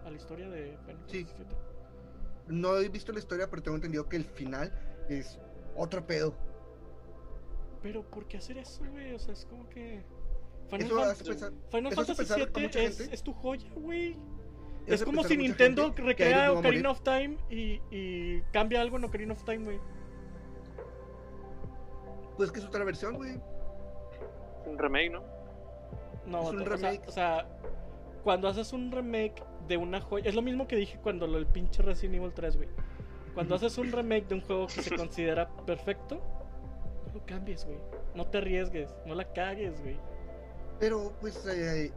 a 0.05 0.09
la 0.09 0.17
historia 0.17 0.49
de 0.49 0.75
Final 0.85 1.03
Sí. 1.05 1.27
No 2.47 2.77
he 2.77 2.89
visto 2.89 3.11
la 3.11 3.19
historia, 3.19 3.47
pero 3.47 3.61
tengo 3.61 3.75
entendido 3.75 4.09
que 4.09 4.15
el 4.15 4.25
final 4.25 4.73
es 5.07 5.37
otro 5.75 6.05
pedo. 6.07 6.33
Pero, 7.81 8.03
¿por 8.03 8.25
qué 8.27 8.37
hacer 8.37 8.57
eso, 8.57 8.83
güey? 8.91 9.13
O 9.13 9.19
sea, 9.19 9.33
es 9.33 9.45
como 9.45 9.67
que. 9.69 10.03
Final, 10.69 10.85
Eso 10.87 10.95
Fan- 10.99 11.09
hace 11.09 11.23
pensar, 11.23 11.51
Final 11.71 11.91
eso 11.91 12.01
hace 12.01 12.15
Fantasy 12.15 12.45
pensar 12.45 12.71
VII 12.71 12.85
es, 12.85 12.99
es 12.99 13.23
tu 13.23 13.33
joya, 13.33 13.69
güey. 13.75 14.15
Es 14.85 15.03
como 15.03 15.23
si 15.23 15.37
Nintendo 15.37 15.93
recrea 15.95 16.47
no 16.47 16.59
Ocarina 16.59 16.89
of 16.91 17.01
Time 17.01 17.37
y, 17.49 17.79
y 17.91 18.41
cambia 18.51 18.81
algo 18.81 18.97
en 18.97 19.03
Ocarina 19.03 19.33
of 19.33 19.43
Time, 19.43 19.63
güey. 19.65 19.79
Pues 22.37 22.51
que 22.51 22.59
es 22.59 22.65
otra 22.65 22.83
versión, 22.83 23.15
güey. 23.15 23.39
Un 24.65 24.77
remake, 24.77 25.11
¿no? 25.11 25.23
No, 26.25 26.41
Es 26.43 26.49
un 26.49 26.61
o 26.61 26.65
sea- 26.65 26.75
remake. 26.75 27.07
O 27.07 27.11
sea, 27.11 27.47
cuando 28.23 28.47
haces 28.47 28.71
un 28.73 28.91
remake 28.91 29.43
de 29.67 29.77
una 29.77 30.01
joya. 30.01 30.27
Es 30.29 30.35
lo 30.35 30.41
mismo 30.41 30.67
que 30.67 30.75
dije 30.75 30.99
cuando 31.01 31.27
lo 31.27 31.35
del 31.35 31.47
pinche 31.47 31.81
Resident 31.81 32.15
Evil 32.15 32.33
3, 32.33 32.57
güey. 32.57 32.69
Cuando 33.33 33.55
haces 33.55 33.77
un 33.77 33.91
remake 33.91 34.27
de 34.27 34.35
un 34.35 34.41
juego 34.41 34.67
que 34.67 34.81
se 34.81 34.95
considera 34.95 35.49
perfecto, 35.65 36.21
no 37.09 37.19
lo 37.19 37.25
cambies, 37.25 37.65
güey. 37.65 37.77
No 38.15 38.25
te 38.27 38.37
arriesgues, 38.39 38.93
no 39.05 39.15
la 39.15 39.31
cagues, 39.33 39.79
güey. 39.81 39.97
Pero 40.79 41.13
pues 41.19 41.45
eh, 41.47 41.91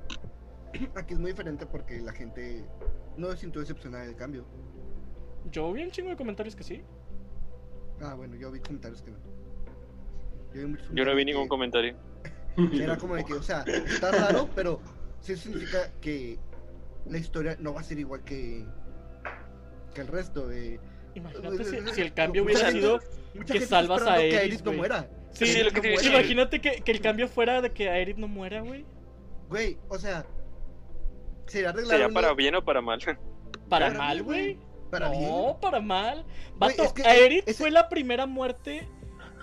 aquí 0.96 1.14
es 1.14 1.20
muy 1.20 1.30
diferente 1.30 1.66
porque 1.66 2.00
la 2.00 2.12
gente 2.12 2.64
no 3.16 3.30
se 3.30 3.36
sintió 3.38 3.60
decepcionada 3.60 4.04
del 4.04 4.16
cambio. 4.16 4.44
Yo 5.50 5.72
vi 5.72 5.82
un 5.84 5.90
chingo 5.90 6.10
de 6.10 6.16
comentarios 6.16 6.54
que 6.56 6.62
sí. 6.64 6.82
Ah, 8.00 8.14
bueno, 8.14 8.34
yo 8.36 8.50
vi 8.50 8.60
comentarios 8.60 9.02
que 9.02 9.10
no. 9.10 9.18
Yo, 10.54 10.60
vi 10.62 10.66
muchos 10.66 10.88
Yo 10.92 11.04
no 11.04 11.14
vi 11.14 11.24
ningún 11.24 11.44
que- 11.44 11.48
comentario. 11.48 11.96
Era 12.72 12.96
como 12.96 13.14
de 13.14 13.24
que, 13.24 13.32
o 13.34 13.42
sea, 13.42 13.62
está 13.62 14.10
raro, 14.10 14.48
pero 14.54 14.80
sí 15.20 15.36
significa 15.36 15.90
que 16.00 16.38
la 17.06 17.18
historia 17.18 17.56
no 17.58 17.72
va 17.74 17.80
a 17.80 17.84
ser 17.84 17.98
igual 17.98 18.22
que, 18.24 18.64
que 19.94 20.00
el 20.00 20.06
resto. 20.08 20.46
De... 20.48 20.78
Imagínate 21.14 21.64
si, 21.64 21.94
si 21.94 22.00
el 22.00 22.12
cambio 22.14 22.44
hubiera 22.44 22.60
Mucha 22.60 22.72
sido. 22.72 23.00
gente- 23.34 23.52
que 23.52 23.60
salvas 23.66 24.02
a 24.02 24.16
que 24.16 24.20
Aerith, 24.20 24.34
Aerith 24.38 24.58
no 24.60 24.64
güey. 24.66 24.76
muera. 24.78 25.08
Sí, 25.32 25.46
Sí, 25.46 25.62
lo 25.62 25.70
que 25.70 25.80
te 25.80 25.88
decir. 25.88 26.12
Imagínate 26.12 26.60
que, 26.60 26.82
que 26.82 26.92
el 26.92 27.00
cambio 27.00 27.26
fuera 27.28 27.60
de 27.62 27.70
que 27.72 27.88
Aerith 27.88 28.16
no 28.18 28.28
muera, 28.28 28.60
güey. 28.60 28.84
Güey, 29.48 29.78
o 29.88 29.98
sea, 29.98 30.24
sería 31.46 31.70
arreglar 31.70 31.98
¿Sería 31.98 32.08
para 32.14 32.34
bien 32.34 32.54
o 32.54 32.64
para 32.64 32.80
mal? 32.80 32.98
Para 33.68 33.86
Para 33.86 33.98
mal, 33.98 34.22
güey. 34.22 34.58
para 34.90 35.08
no, 35.08 35.18
bien. 35.18 35.60
para 35.62 35.80
mal. 35.80 36.24
Vato, 36.56 36.82
es 36.84 36.92
que 36.92 37.02
Aerith 37.02 37.48
ese- 37.48 37.58
fue 37.62 37.70
la 37.70 37.88
primera 37.88 38.26
muerte 38.26 38.86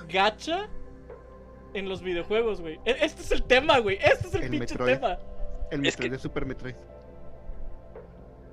gacha 0.07 0.67
en 1.73 1.89
los 1.89 2.01
videojuegos, 2.03 2.61
güey. 2.61 2.75
E- 2.85 2.97
Este 3.01 3.21
es 3.23 3.31
el 3.31 3.43
tema, 3.43 3.79
güey. 3.79 3.97
Este 4.01 4.27
es 4.27 4.33
el, 4.35 4.43
El 4.43 4.49
pinche 4.51 4.73
Metroid. 4.75 4.93
tema. 4.95 5.17
El 5.71 5.79
Es 5.79 5.93
Metroid 5.93 6.09
que- 6.11 6.15
de 6.17 6.19
Super 6.19 6.45
Metroid. 6.45 6.75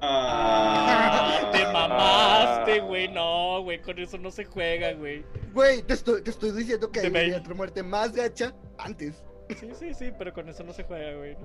Ah, 0.01 1.49
te 1.53 1.65
mamaste, 1.73 2.81
güey. 2.81 3.09
No, 3.09 3.63
güey, 3.63 3.81
con 3.81 3.99
eso 3.99 4.19
no 4.19 4.31
se 4.31 4.45
juega, 4.45 4.93
güey. 4.93 5.25
Güey, 5.53 5.83
te 5.83 5.95
estoy, 5.95 6.23
te 6.23 6.31
estoy 6.31 6.53
diciendo 6.53 6.91
que 6.91 7.01
hay 7.01 7.33
otra 7.33 7.55
muerte 7.55 7.83
más 7.83 8.13
gacha 8.13 8.55
antes. 8.79 9.23
Sí, 9.61 9.71
sí, 9.79 9.95
sí, 9.95 10.13
pero 10.19 10.33
con 10.33 10.49
eso 10.49 10.65
no 10.65 10.73
se 10.73 10.83
juega, 10.85 11.17
güey. 11.17 11.37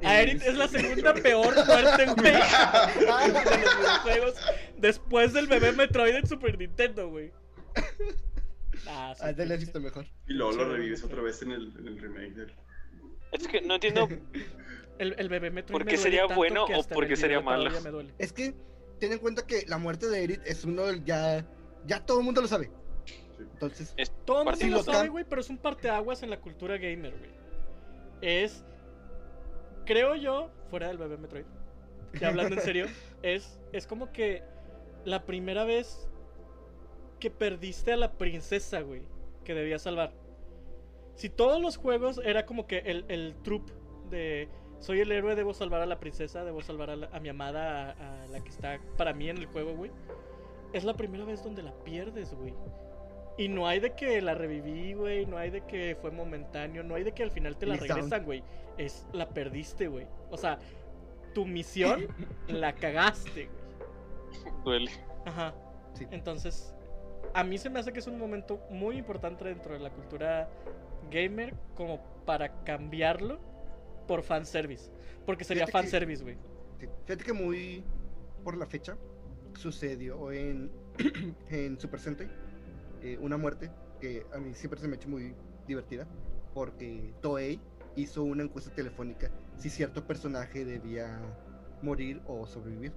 Y- 0.00 0.06
Aerith 0.06 0.42
es 0.42 0.56
la 0.56 0.66
segunda 0.66 1.14
peor 1.14 1.54
muerte, 1.54 2.06
güey, 2.06 2.32
de 2.32 3.62
los 3.62 3.78
videojuegos 3.78 4.34
después 4.78 5.32
del 5.32 5.46
bebé 5.46 5.72
Metroid 5.72 6.14
en 6.16 6.26
Super 6.26 6.58
Nintendo, 6.58 7.08
güey. 7.08 7.32
Ah, 8.88 9.14
sí, 9.16 9.22
Ah, 9.24 9.32
pinche. 9.36 9.56
visto 9.58 9.80
mejor. 9.80 10.06
Y 10.26 10.32
luego 10.34 10.52
lo 10.52 10.64
Sí, 10.64 10.70
revives 10.72 11.00
sí. 11.00 11.06
otra 11.06 11.22
vez 11.22 11.40
en 11.42 11.52
el, 11.52 11.72
en 11.78 11.86
el 11.88 11.98
remake 12.00 12.32
del. 12.34 12.52
Es 13.32 13.46
que 13.46 13.60
no 13.60 13.74
entiendo. 13.74 14.08
El, 14.98 15.14
el 15.18 15.28
bebé 15.28 15.50
Metroid 15.50 15.72
¿Por 15.72 15.84
me 15.84 15.90
qué 15.90 15.96
duele 15.96 16.10
sería 16.18 16.34
bueno 16.34 16.64
o 16.64 16.84
por 16.84 17.06
qué 17.08 17.16
sería 17.16 17.40
malo? 17.40 17.70
me. 17.70 18.12
Es 18.18 18.32
que 18.32 18.54
ten 19.00 19.12
en 19.12 19.18
cuenta 19.18 19.46
que 19.46 19.64
la 19.66 19.78
muerte 19.78 20.08
de 20.08 20.18
Aerith 20.18 20.46
es 20.46 20.64
uno 20.64 20.86
del 20.86 21.04
ya. 21.04 21.44
Ya 21.86 22.04
todo 22.04 22.20
el 22.20 22.24
mundo 22.24 22.40
lo 22.40 22.46
sabe. 22.46 22.70
Entonces, 23.38 23.94
Todo 24.24 24.42
el 24.42 24.58
mundo 24.58 24.76
lo 24.76 24.82
sabe, 24.82 25.08
güey, 25.08 25.24
pero 25.28 25.40
es 25.40 25.50
un 25.50 25.58
parteaguas 25.58 26.22
en 26.22 26.30
la 26.30 26.40
cultura 26.40 26.76
gamer, 26.78 27.12
güey. 27.16 27.30
Es, 28.20 28.64
creo 29.84 30.14
yo, 30.14 30.50
fuera 30.70 30.88
del 30.88 30.98
bebé 30.98 31.16
Metroid, 31.16 31.44
ya 32.20 32.28
hablando 32.28 32.54
en 32.54 32.62
serio, 32.62 32.86
es, 33.22 33.58
es 33.72 33.86
como 33.86 34.12
que 34.12 34.42
la 35.04 35.24
primera 35.26 35.64
vez 35.64 36.08
que 37.18 37.30
perdiste 37.30 37.92
a 37.92 37.96
la 37.96 38.12
princesa, 38.12 38.80
güey, 38.80 39.02
que 39.44 39.54
debías 39.54 39.82
salvar. 39.82 40.12
Si 41.16 41.28
todos 41.28 41.60
los 41.60 41.76
juegos 41.76 42.20
era 42.24 42.46
como 42.46 42.66
que 42.66 42.78
el, 42.78 43.04
el 43.08 43.34
troop 43.42 43.70
de 44.10 44.48
soy 44.82 45.00
el 45.00 45.10
héroe, 45.10 45.34
debo 45.34 45.54
salvar 45.54 45.80
a 45.80 45.86
la 45.86 45.98
princesa, 45.98 46.44
debo 46.44 46.60
salvar 46.60 46.90
a, 46.90 46.96
la- 46.96 47.08
a 47.12 47.18
mi 47.20 47.28
amada, 47.30 47.92
a, 47.92 48.24
a 48.24 48.26
la 48.26 48.40
que 48.40 48.50
está 48.50 48.78
para 48.98 49.14
mí 49.14 49.28
en 49.30 49.38
el 49.38 49.46
juego, 49.46 49.74
güey. 49.74 49.90
Es 50.74 50.84
la 50.84 50.94
primera 50.94 51.24
vez 51.24 51.42
donde 51.42 51.62
la 51.62 51.72
pierdes, 51.72 52.34
güey. 52.34 52.52
Y 53.38 53.48
no 53.48 53.66
hay 53.66 53.80
de 53.80 53.92
que 53.94 54.20
la 54.20 54.34
reviví, 54.34 54.92
güey. 54.92 55.24
No 55.24 55.38
hay 55.38 55.48
de 55.50 55.62
que 55.62 55.96
fue 56.00 56.10
momentáneo. 56.10 56.82
No 56.82 56.94
hay 56.96 57.04
de 57.04 57.12
que 57.12 57.22
al 57.22 57.30
final 57.30 57.56
te 57.56 57.64
la 57.66 57.76
regresan, 57.96 58.24
güey. 58.26 58.42
Es 58.76 59.06
la 59.12 59.28
perdiste, 59.30 59.88
güey. 59.88 60.06
O 60.30 60.36
sea, 60.36 60.58
tu 61.34 61.46
misión 61.46 62.06
la 62.48 62.74
cagaste, 62.74 63.48
güey. 63.48 64.52
Duele. 64.64 64.90
Ajá. 65.24 65.54
Sí. 65.94 66.06
Entonces, 66.10 66.74
a 67.34 67.44
mí 67.44 67.56
se 67.58 67.70
me 67.70 67.80
hace 67.80 67.92
que 67.92 68.00
es 68.00 68.06
un 68.06 68.18
momento 68.18 68.60
muy 68.70 68.96
importante 68.98 69.44
dentro 69.44 69.72
de 69.74 69.80
la 69.80 69.90
cultura 69.90 70.48
gamer 71.10 71.54
como 71.74 72.00
para 72.26 72.64
cambiarlo 72.64 73.38
por 74.02 74.22
fanservice. 74.22 74.90
Porque 75.26 75.44
sería 75.44 75.66
Fíjate 75.66 75.84
fanservice, 75.84 76.22
güey. 76.22 76.36
fíjate 76.78 77.24
que 77.24 77.32
muy 77.32 77.84
por 78.44 78.56
la 78.56 78.66
fecha 78.66 78.96
sucedió 79.54 80.32
en, 80.32 80.70
en 81.50 81.78
Super 81.78 82.00
Sentai 82.00 82.28
eh, 83.02 83.18
una 83.20 83.36
muerte 83.36 83.70
que 84.00 84.26
a 84.32 84.38
mí 84.38 84.52
siempre 84.54 84.80
se 84.80 84.88
me 84.88 84.94
ha 84.94 84.96
hecho 84.96 85.08
muy 85.08 85.34
divertida 85.66 86.06
porque 86.54 87.14
Toei 87.20 87.60
hizo 87.94 88.24
una 88.24 88.42
encuesta 88.42 88.74
telefónica 88.74 89.30
si 89.56 89.70
cierto 89.70 90.04
personaje 90.06 90.64
debía 90.64 91.20
morir 91.82 92.20
o 92.26 92.46
sobrevivir. 92.46 92.92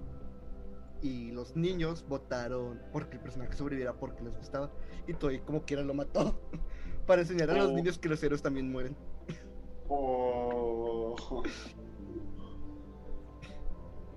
Y 1.02 1.30
los 1.32 1.54
niños 1.54 2.04
votaron 2.08 2.80
porque 2.92 3.16
el 3.16 3.22
personaje 3.22 3.52
sobreviviera 3.52 3.92
porque 3.94 4.24
les 4.24 4.34
gustaba. 4.36 4.72
Y 5.06 5.12
Toei 5.14 5.40
como 5.40 5.62
quiera 5.64 5.82
lo 5.82 5.92
mató. 5.94 6.40
Para 7.06 7.20
enseñar 7.22 7.50
a 7.50 7.54
los 7.54 7.68
Oh. 7.68 7.72
niños 7.74 7.98
que 7.98 8.08
los 8.08 8.22
héroes 8.22 8.42
también 8.42 8.70
mueren. 8.72 8.96
Oh. 9.88 11.14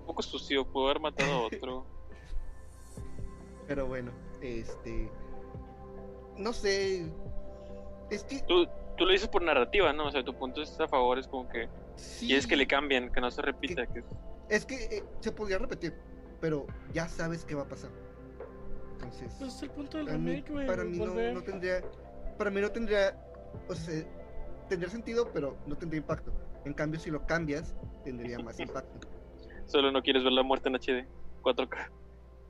Un 0.00 0.06
poco 0.06 0.22
sucio, 0.22 0.64
pudo 0.66 0.86
haber 0.86 1.00
matado 1.00 1.32
a 1.32 1.46
otro. 1.46 1.86
Pero 3.66 3.86
bueno, 3.86 4.12
este. 4.40 5.10
No 6.36 6.52
sé. 6.52 7.06
Es 8.10 8.24
que. 8.24 8.40
Tú, 8.40 8.66
tú 8.96 9.04
lo 9.04 9.12
dices 9.12 9.28
por 9.28 9.42
narrativa, 9.42 9.92
¿no? 9.92 10.08
O 10.08 10.10
sea, 10.10 10.24
tu 10.24 10.34
punto 10.34 10.62
es 10.62 10.78
a 10.80 10.88
favor, 10.88 11.18
es 11.18 11.28
como 11.28 11.48
que 11.48 11.68
Sí, 12.00 12.26
quieres 12.26 12.46
que 12.46 12.56
le 12.56 12.66
cambien, 12.66 13.10
que 13.10 13.20
no 13.20 13.30
se 13.30 13.42
repita. 13.42 13.86
Que... 13.86 14.02
Es 14.48 14.64
que 14.64 14.76
eh, 14.76 15.04
se 15.20 15.32
podría 15.32 15.58
repetir, 15.58 15.94
pero 16.40 16.66
ya 16.92 17.08
sabes 17.08 17.44
qué 17.44 17.54
va 17.54 17.62
a 17.62 17.68
pasar. 17.68 17.90
Entonces. 18.92 19.34
Pues 19.38 19.54
es 19.54 19.62
el 19.62 19.70
punto 19.70 19.98
del 19.98 20.06
para 20.06 20.18
mí, 20.18 20.30
remake, 20.30 20.52
güey. 20.52 20.66
para 20.66 20.84
mí 20.84 20.98
no 20.98 21.42
tendría. 21.42 21.82
Para 22.38 22.50
mí 22.50 22.60
no 22.60 22.70
tendría. 22.70 23.16
O 23.68 23.74
sea, 23.74 24.04
tendría 24.70 24.88
sentido, 24.88 25.30
pero 25.34 25.58
no 25.66 25.76
tendría 25.76 26.00
impacto. 26.00 26.32
En 26.64 26.72
cambio, 26.72 26.98
si 26.98 27.10
lo 27.10 27.26
cambias, 27.26 27.74
tendría 28.04 28.38
más 28.38 28.58
impacto. 28.60 29.06
Solo 29.66 29.92
no 29.92 30.00
quieres 30.02 30.24
ver 30.24 30.32
la 30.32 30.42
muerte 30.42 30.70
en 30.70 30.76
HD, 30.76 31.06
4K. 31.42 31.90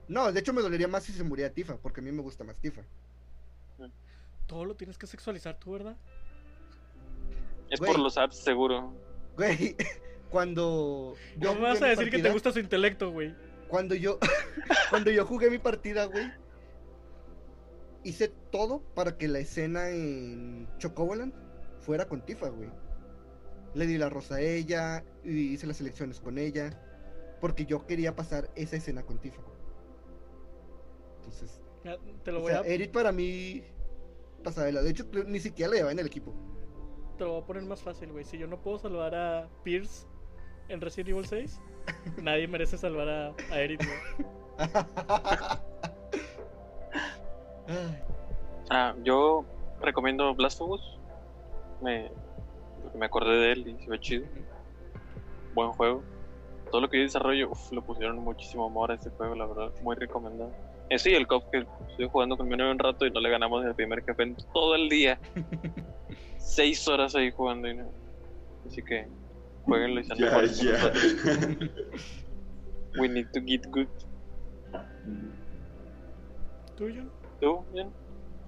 No, 0.06 0.30
de 0.30 0.40
hecho 0.40 0.52
me 0.52 0.62
dolería 0.62 0.86
más 0.88 1.04
si 1.04 1.12
se 1.12 1.24
muriera 1.24 1.52
Tifa, 1.52 1.76
porque 1.76 2.00
a 2.00 2.04
mí 2.04 2.12
me 2.12 2.22
gusta 2.22 2.44
más 2.44 2.56
Tifa. 2.60 2.82
Todo 4.46 4.64
lo 4.64 4.74
tienes 4.74 4.98
que 4.98 5.06
sexualizar 5.06 5.58
tú, 5.58 5.72
¿verdad? 5.72 5.96
Es 7.70 7.78
Güey. 7.78 7.92
por 7.92 8.00
los 8.00 8.18
apps, 8.18 8.36
seguro. 8.36 8.92
Güey, 9.36 9.76
cuando. 10.30 11.14
No 11.36 11.50
me 11.50 11.58
jugué 11.58 11.68
vas 11.68 11.82
a 11.82 11.86
decir 11.86 12.10
que 12.10 12.18
te 12.18 12.30
gusta 12.30 12.50
su 12.52 12.58
intelecto, 12.58 13.12
güey. 13.12 13.34
Cuando 13.68 13.94
yo, 13.94 14.18
cuando 14.90 15.12
yo 15.12 15.24
jugué 15.24 15.50
mi 15.50 15.58
partida, 15.58 16.06
güey, 16.06 16.32
hice 18.02 18.28
todo 18.50 18.82
para 18.94 19.16
que 19.16 19.28
la 19.28 19.38
escena 19.38 19.90
en 19.90 20.68
Chocoboland 20.78 21.32
fuera 21.80 22.06
con 22.06 22.24
Tifa, 22.24 22.48
güey. 22.48 22.70
Le 23.74 23.86
di 23.86 23.98
la 23.98 24.08
rosa 24.08 24.36
a 24.36 24.40
ella, 24.40 25.04
y 25.24 25.52
hice 25.52 25.66
las 25.66 25.80
elecciones 25.80 26.20
con 26.20 26.38
ella, 26.38 26.70
porque 27.40 27.66
yo 27.66 27.86
quería 27.86 28.14
pasar 28.16 28.50
esa 28.56 28.76
escena 28.76 29.02
con 29.04 29.18
Tifa. 29.18 29.42
Entonces, 31.18 31.60
Ya, 31.84 31.96
Te 32.24 32.32
lo 32.32 32.38
o 32.38 32.42
voy 32.42 32.52
sea, 32.52 32.60
a, 32.60 32.66
Eric 32.66 32.92
para 32.92 33.12
mí 33.12 33.62
pasaba 34.42 34.66
de 34.66 34.72
lado. 34.72 34.84
De 34.84 34.90
hecho, 34.92 35.06
ni 35.26 35.38
siquiera 35.40 35.70
le 35.70 35.76
llevaba 35.78 35.92
en 35.92 35.98
el 36.00 36.06
equipo. 36.06 36.34
te 37.16 37.24
lo 37.24 37.32
voy 37.32 37.42
a 37.42 37.46
poner 37.46 37.62
más 37.64 37.80
fácil, 37.82 38.10
güey. 38.12 38.24
Si 38.24 38.38
yo 38.38 38.46
no 38.46 38.60
puedo 38.60 38.78
salvar 38.78 39.14
a 39.14 39.48
Pierce 39.62 40.06
en 40.68 40.80
Resident 40.80 41.10
Evil 41.10 41.26
6, 41.26 41.60
nadie 42.22 42.48
merece 42.48 42.76
salvar 42.78 43.08
a, 43.08 43.34
a 43.50 43.60
Eric, 43.60 43.80
Ah, 48.70 48.94
yo 49.02 49.44
recomiendo 49.80 50.34
Blasphemous. 50.34 50.99
Me, 51.82 52.10
me 52.94 53.06
acordé 53.06 53.34
de 53.34 53.52
él 53.52 53.68
y 53.68 53.82
se 53.84 53.90
ve 53.90 53.98
chido. 53.98 54.26
Buen 55.54 55.70
juego. 55.72 56.02
Todo 56.70 56.80
lo 56.82 56.88
que 56.88 56.98
yo 56.98 57.02
desarrollo, 57.04 57.50
uf, 57.50 57.72
lo 57.72 57.82
pusieron 57.82 58.16
muchísimo 58.18 58.66
amor 58.66 58.92
a 58.92 58.94
este 58.94 59.10
juego, 59.10 59.34
la 59.34 59.46
verdad. 59.46 59.70
Muy 59.82 59.96
recomendado. 59.96 60.52
Ese 60.88 61.10
y 61.10 61.14
el 61.14 61.26
COP 61.26 61.50
que 61.50 61.66
estoy 61.88 62.08
jugando 62.08 62.36
con 62.36 62.48
mi 62.48 62.56
novio 62.56 62.72
un 62.72 62.78
rato 62.78 63.06
y 63.06 63.10
no 63.10 63.20
le 63.20 63.30
ganamos 63.30 63.64
el 63.64 63.74
primer 63.74 64.02
jefe 64.04 64.22
en 64.22 64.36
todo 64.52 64.74
el 64.74 64.88
día. 64.88 65.20
Seis 66.38 66.86
horas 66.88 67.14
ahí 67.14 67.30
jugando 67.30 67.68
y 67.68 67.76
no. 67.76 67.90
Así 68.66 68.82
que 68.82 69.06
jueguenlo 69.64 70.00
y 70.00 70.04
sean 70.04 70.18
ya. 70.18 70.40
nosotros. 70.40 71.14
We 72.98 73.08
need 73.08 73.26
to 73.32 73.40
get 73.40 73.62
good. 73.70 73.86
¿Tuyo? 76.76 77.04
¿Tú, 77.40 77.64
bien? 77.72 77.90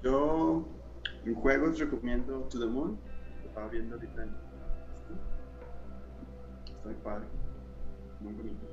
Yo 0.03 0.65
en 1.25 1.35
juegos 1.35 1.79
recomiendo 1.79 2.41
To 2.51 2.59
the 2.59 2.67
Moon. 2.67 2.99
Estaba 3.53 3.69
viendo 3.69 3.97
ahorita 3.97 4.23
en 4.23 4.31
Steam. 4.97 5.19
Está 6.65 6.89
muy 6.89 6.95
padre. 7.05 7.27
Muy 8.21 8.33
bonito. 8.33 8.67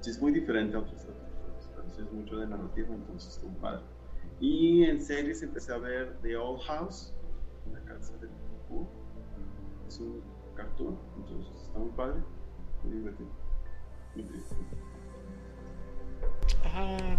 Sí, 0.00 0.10
es 0.10 0.20
muy 0.20 0.32
diferente 0.32 0.76
a 0.76 0.80
otros 0.80 1.06
pero 1.74 1.88
sí 1.88 2.02
es 2.02 2.12
mucho 2.12 2.36
de 2.36 2.48
narrativa, 2.48 2.94
entonces 2.94 3.34
está 3.34 3.46
muy 3.46 3.56
padre. 3.56 3.80
Y 4.40 4.84
en 4.84 5.00
series 5.00 5.42
empecé 5.42 5.72
a 5.72 5.78
ver 5.78 6.18
The 6.20 6.36
Old 6.36 6.60
House, 6.64 7.14
la 7.72 7.80
casa 7.90 8.12
de 8.18 8.28
Q. 8.68 8.86
Es 9.88 10.00
un 10.00 10.20
cartoon, 10.54 10.98
entonces 11.16 11.62
está 11.62 11.78
muy 11.78 11.90
padre, 11.92 12.20
muy 12.84 12.92
divertido. 12.98 13.30
Muy 14.16 14.24
triste. 14.24 14.54
Ah, 16.74 17.16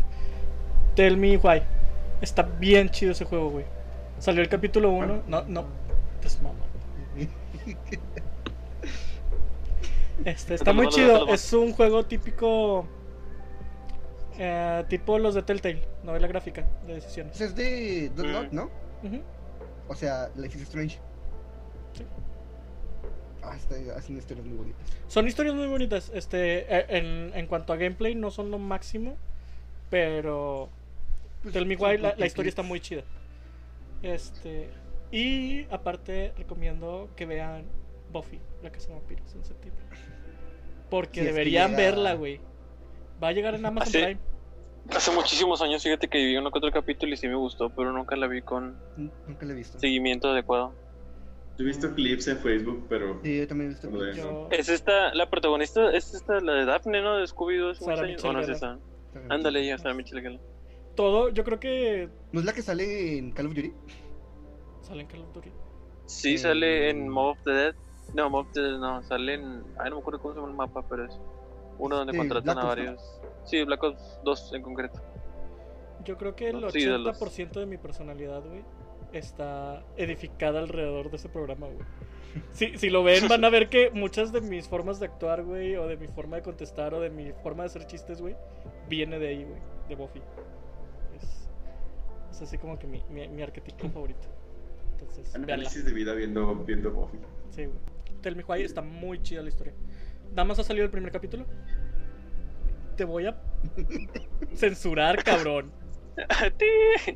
Tell 0.96 1.18
Me 1.18 1.36
Why. 1.38 1.64
Está 2.22 2.44
bien 2.44 2.90
chido 2.90 3.14
ese 3.14 3.26
juego, 3.26 3.50
güey. 3.50 3.66
Salió 4.20 4.44
el 4.44 4.50
capítulo 4.50 4.92
1. 4.92 5.24
No, 5.28 5.44
no. 5.46 5.87
Este, 10.26 10.56
está 10.56 10.73
muy 10.73 10.88
chido. 10.89 11.27
Es 11.27 11.53
un 11.53 11.73
juego 11.73 12.06
típico. 12.06 12.85
eh, 14.38 14.84
tipo 14.89 15.18
los 15.19 15.35
de 15.35 15.44
Telltale, 15.44 15.81
novela 16.03 16.27
gráfica 16.27 16.65
de 16.85 16.95
decisiones. 16.95 17.39
Es 17.39 17.56
de 17.56 18.10
Don't. 18.15 18.49
Knock, 18.49 18.52
¿no? 18.53 18.69
O 19.88 19.95
sea, 19.95 20.30
Life 20.35 20.57
is 20.57 20.64
Strange. 20.64 20.99
Sí. 21.94 22.03
Ah, 23.44 23.56
está 23.56 23.76
haciendo 23.95 24.19
historias 24.19 24.45
muy 24.45 24.57
bonitas. 24.57 24.81
Son 25.07 25.27
historias 25.27 25.56
muy 25.56 25.68
bonitas. 25.68 26.11
Este, 26.14 26.65
eh, 26.76 26.85
en, 26.89 27.31
en 27.34 27.48
cuanto 27.48 27.72
a 27.73 27.77
gameplay, 27.77 28.14
no 28.15 28.30
son 28.31 28.52
lo 28.52 28.60
máximo. 28.60 29.15
Pero 29.89 30.68
Pues, 31.41 31.53
Tell 31.53 31.65
Me 31.65 31.76
Why, 31.77 31.98
la 31.98 32.26
historia 32.26 32.49
está 32.49 32.64
muy 32.64 32.80
chida. 32.81 33.03
Este. 34.02 34.69
Y 35.12 35.66
aparte, 35.72 36.34
recomiendo 36.38 37.10
que 37.16 37.26
vean 37.26 37.66
Buffy, 38.12 38.40
la 38.64 38.72
casa 38.72 38.90
de 38.90 38.96
vampiros, 38.96 39.34
en 39.36 39.44
septiembre. 39.46 39.84
Porque 40.90 41.24
deberían 41.24 41.72
llega- 41.72 41.78
verla, 41.84 42.14
güey. 42.16 42.40
Va 43.22 43.30
a 43.30 43.32
llegar 43.32 43.56
en 43.56 43.66
Amazon 43.66 43.88
¿Ah, 43.96 43.98
sí? 44.00 44.04
Prime. 44.16 44.20
Hace 44.96 45.12
muchísimos 45.12 45.62
años, 45.62 45.84
fíjate 45.84 46.08
que 46.08 46.18
vi 46.18 46.38
uno 46.38 46.50
que 46.52 46.60
otro 46.60 46.72
capítulo 46.72 47.14
y 47.14 47.18
sí 47.18 47.28
me 47.28 47.36
gustó, 47.36 47.70
pero 47.70 47.92
nunca 47.92 48.16
la 48.16 48.28
vi 48.28 48.42
con 48.42 48.78
N- 48.98 49.12
Nunca 49.28 49.46
la 49.46 49.52
he 49.54 49.56
visto. 49.56 49.80
seguimiento 49.80 50.30
adecuado. 50.30 50.74
Yo 51.58 51.64
he 51.66 51.68
visto 51.68 51.94
clips 51.94 52.28
en 52.28 52.38
Facebook, 52.38 52.86
pero 52.88 53.20
Sí, 53.24 53.40
yo 53.40 53.48
también 53.48 53.72
he 53.72 53.74
visto. 53.74 53.90
Clips. 53.90 54.16
Yo- 54.18 54.48
Es 54.52 54.70
esta, 54.70 55.14
la 55.14 55.30
protagonista, 55.30 55.92
es 55.92 56.14
esta, 56.14 56.40
la 56.40 56.54
de 56.54 56.66
Daphne, 56.66 57.02
¿no? 57.02 57.18
De 57.18 57.26
Scooby-Doo 57.28 57.72
hace 57.72 57.84
Sarah 57.84 58.02
años. 58.04 58.24
¿O 58.24 58.32
no 58.32 58.40
es 58.42 58.50
esa? 58.50 58.78
Ándale, 59.30 59.66
ya, 59.66 59.78
Sarah 59.78 59.94
Michelle 59.96 60.22
Gellar. 60.22 60.40
Todo, 60.96 61.30
yo 61.30 61.44
creo 61.44 61.60
que 61.60 62.10
¿No 62.32 62.40
es 62.40 62.46
la 62.46 62.54
que 62.54 62.62
sale 62.62 63.18
en 63.18 63.32
Call 63.32 63.48
of 63.48 63.56
Duty? 63.56 63.74
Sale 64.88 65.02
en 65.02 65.08
Call 65.08 65.22
of 65.22 65.34
Duty. 65.34 65.52
Sí, 66.06 66.36
Eh, 66.36 66.38
sale 66.38 66.90
en 66.90 67.10
Mob 67.10 67.32
of 67.32 67.44
the 67.44 67.52
Dead. 67.52 67.76
No, 68.14 68.30
Mob 68.30 68.46
of 68.48 68.52
the 68.54 68.62
Dead 68.62 68.78
no, 68.80 69.04
sale 69.04 69.34
en. 69.34 69.64
Ay, 69.78 69.90
no 69.90 69.98
me 69.98 70.02
acuerdo 70.02 70.20
cómo 70.22 70.34
se 70.34 70.40
llama 70.40 70.52
el 70.52 70.58
mapa, 70.58 70.84
pero 70.90 71.06
es 71.06 71.20
uno 71.80 71.96
donde 71.98 72.14
Sí, 72.14 72.18
contratan 72.18 72.56
Black 72.56 72.64
a 72.66 72.68
varios. 72.68 73.22
Sí, 73.44 73.64
Black 73.64 73.84
Ops 73.84 74.20
2 74.24 74.54
en 74.54 74.62
concreto. 74.62 75.02
Yo 76.06 76.18
creo 76.18 76.36
que 76.36 76.50
el 76.50 76.62
No, 76.62 76.70
sí, 76.72 76.86
de 76.86 76.98
los- 76.98 77.20
80% 77.22 77.60
de 77.60 77.66
mi 77.66 77.78
personalidad, 77.78 78.42
güey, 78.46 78.64
está 79.12 79.84
edificada 79.98 80.60
alrededor 80.60 81.10
de 81.10 81.18
ese 81.18 81.28
programa, 81.30 81.68
güey. 81.68 81.86
Si, 82.52 82.78
si 82.78 82.90
lo 82.90 83.04
ven, 83.04 83.28
van 83.28 83.44
a 83.46 83.50
ver 83.50 83.68
que 83.68 83.90
muchas 83.92 84.32
de 84.32 84.42
mis 84.42 84.68
formas 84.68 85.00
de 85.00 85.08
actuar, 85.08 85.44
güey, 85.44 85.76
o 85.76 85.88
de 85.88 85.98
mi 85.98 86.08
forma 86.08 86.36
de 86.38 86.44
contestar, 86.44 86.94
o 86.94 87.00
de 87.02 87.10
mi 87.10 87.32
forma 87.44 87.64
de 87.64 87.68
hacer 87.68 87.88
chistes, 87.88 88.22
güey, 88.22 88.36
viene 88.88 89.18
de 89.20 89.28
ahí, 89.30 89.44
güey, 89.44 89.60
de 89.90 89.96
Buffy. 89.96 90.22
Es, 91.16 91.50
es 92.32 92.42
así 92.42 92.58
como 92.58 92.78
que 92.78 92.86
mi, 92.88 93.04
mi, 93.10 93.28
mi 93.28 93.42
arquetipo 93.42 93.90
favorito. 93.94 94.28
Entonces, 94.99 95.32
véanla. 95.34 95.53
análisis 95.53 95.86
de 95.86 95.91
vida 95.94 96.14
viendo, 96.14 96.56
viendo 96.65 96.91
Buffy. 96.91 97.18
Sí, 97.52 97.65
güey. 97.65 97.78
Tell 98.22 98.36
Me 98.36 98.44
Why 98.44 98.64
está 98.64 98.82
muy 98.82 99.22
chida 99.22 99.41
la 99.44 99.49
historia. 99.49 99.74
Nada 100.32 100.45
más 100.45 100.60
ha 100.60 100.64
salido 100.64 100.86
el 100.86 100.91
primer 100.91 101.11
capítulo. 101.11 101.45
Te 102.95 103.03
voy 103.06 103.28
a 103.28 103.40
censurar, 104.56 105.24
cabrón. 105.24 105.72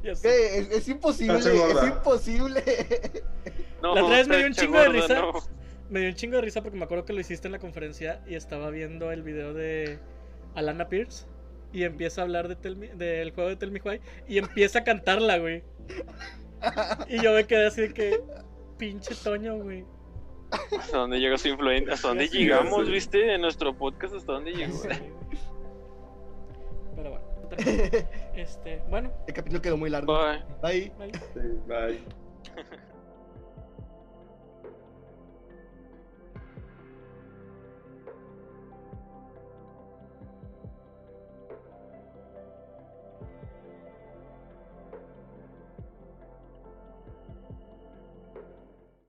Es, 0.03 0.23
es 0.23 0.87
imposible, 0.87 1.39
es 1.39 1.83
imposible. 1.87 2.63
No, 3.81 3.95
La 3.95 4.03
otra 4.03 4.17
vez 4.17 4.27
me 4.27 4.37
dio 4.37 4.45
un 4.45 4.53
chingo 4.53 4.77
de 4.79 4.89
risa. 4.89 5.21
no. 5.21 5.31
Me 5.89 6.01
dio 6.01 6.09
un 6.09 6.15
chingo 6.15 6.35
de 6.35 6.41
risa 6.43 6.61
porque 6.61 6.77
me 6.77 6.83
acuerdo 6.85 7.03
que 7.03 7.13
lo 7.13 7.19
hiciste 7.19 7.47
en 7.47 7.51
la 7.53 7.59
conferencia 7.59 8.21
y 8.27 8.35
estaba 8.35 8.69
viendo 8.69 9.11
el 9.11 9.23
video 9.23 9.53
de 9.55 9.97
Alana 10.53 10.87
Pierce 10.87 11.25
y 11.73 11.83
empieza 11.83 12.21
a 12.21 12.25
hablar 12.25 12.47
de 12.47 12.55
del 12.95 13.31
juego 13.31 13.49
de 13.49 13.55
Tell 13.55 13.71
Me 13.71 13.81
Why 13.83 13.99
y 14.27 14.37
empieza 14.37 14.79
a 14.79 14.83
cantarla, 14.83 15.39
güey. 15.39 15.63
Y 17.07 17.21
yo 17.21 17.33
me 17.33 17.45
quedé 17.45 17.67
así 17.67 17.81
de 17.81 17.93
que 17.93 18.21
pinche 18.77 19.15
Toño, 19.15 19.57
güey. 19.57 19.85
¿Hasta 20.77 20.97
dónde 20.97 21.19
llega 21.19 21.37
su 21.37 21.47
influencia? 21.47 21.93
¿Hasta 21.93 22.09
dónde 22.09 22.27
llegamos, 22.27 22.89
viste? 22.89 23.35
En 23.35 23.41
nuestro 23.41 23.75
podcast, 23.75 24.15
¿hasta 24.15 24.33
dónde 24.33 24.51
llegó? 24.51 24.81
Pero 26.95 27.09
bueno. 27.11 27.31
Este, 28.33 28.81
bueno, 28.89 29.11
El 29.27 29.33
capítulo 29.33 29.61
quedó 29.61 29.77
muy 29.77 29.89
largo. 29.89 30.17
Bye. 30.61 30.91
Bye. 30.97 31.11
bye. 31.11 31.11
Sí, 31.33 31.39
bye. 31.67 31.99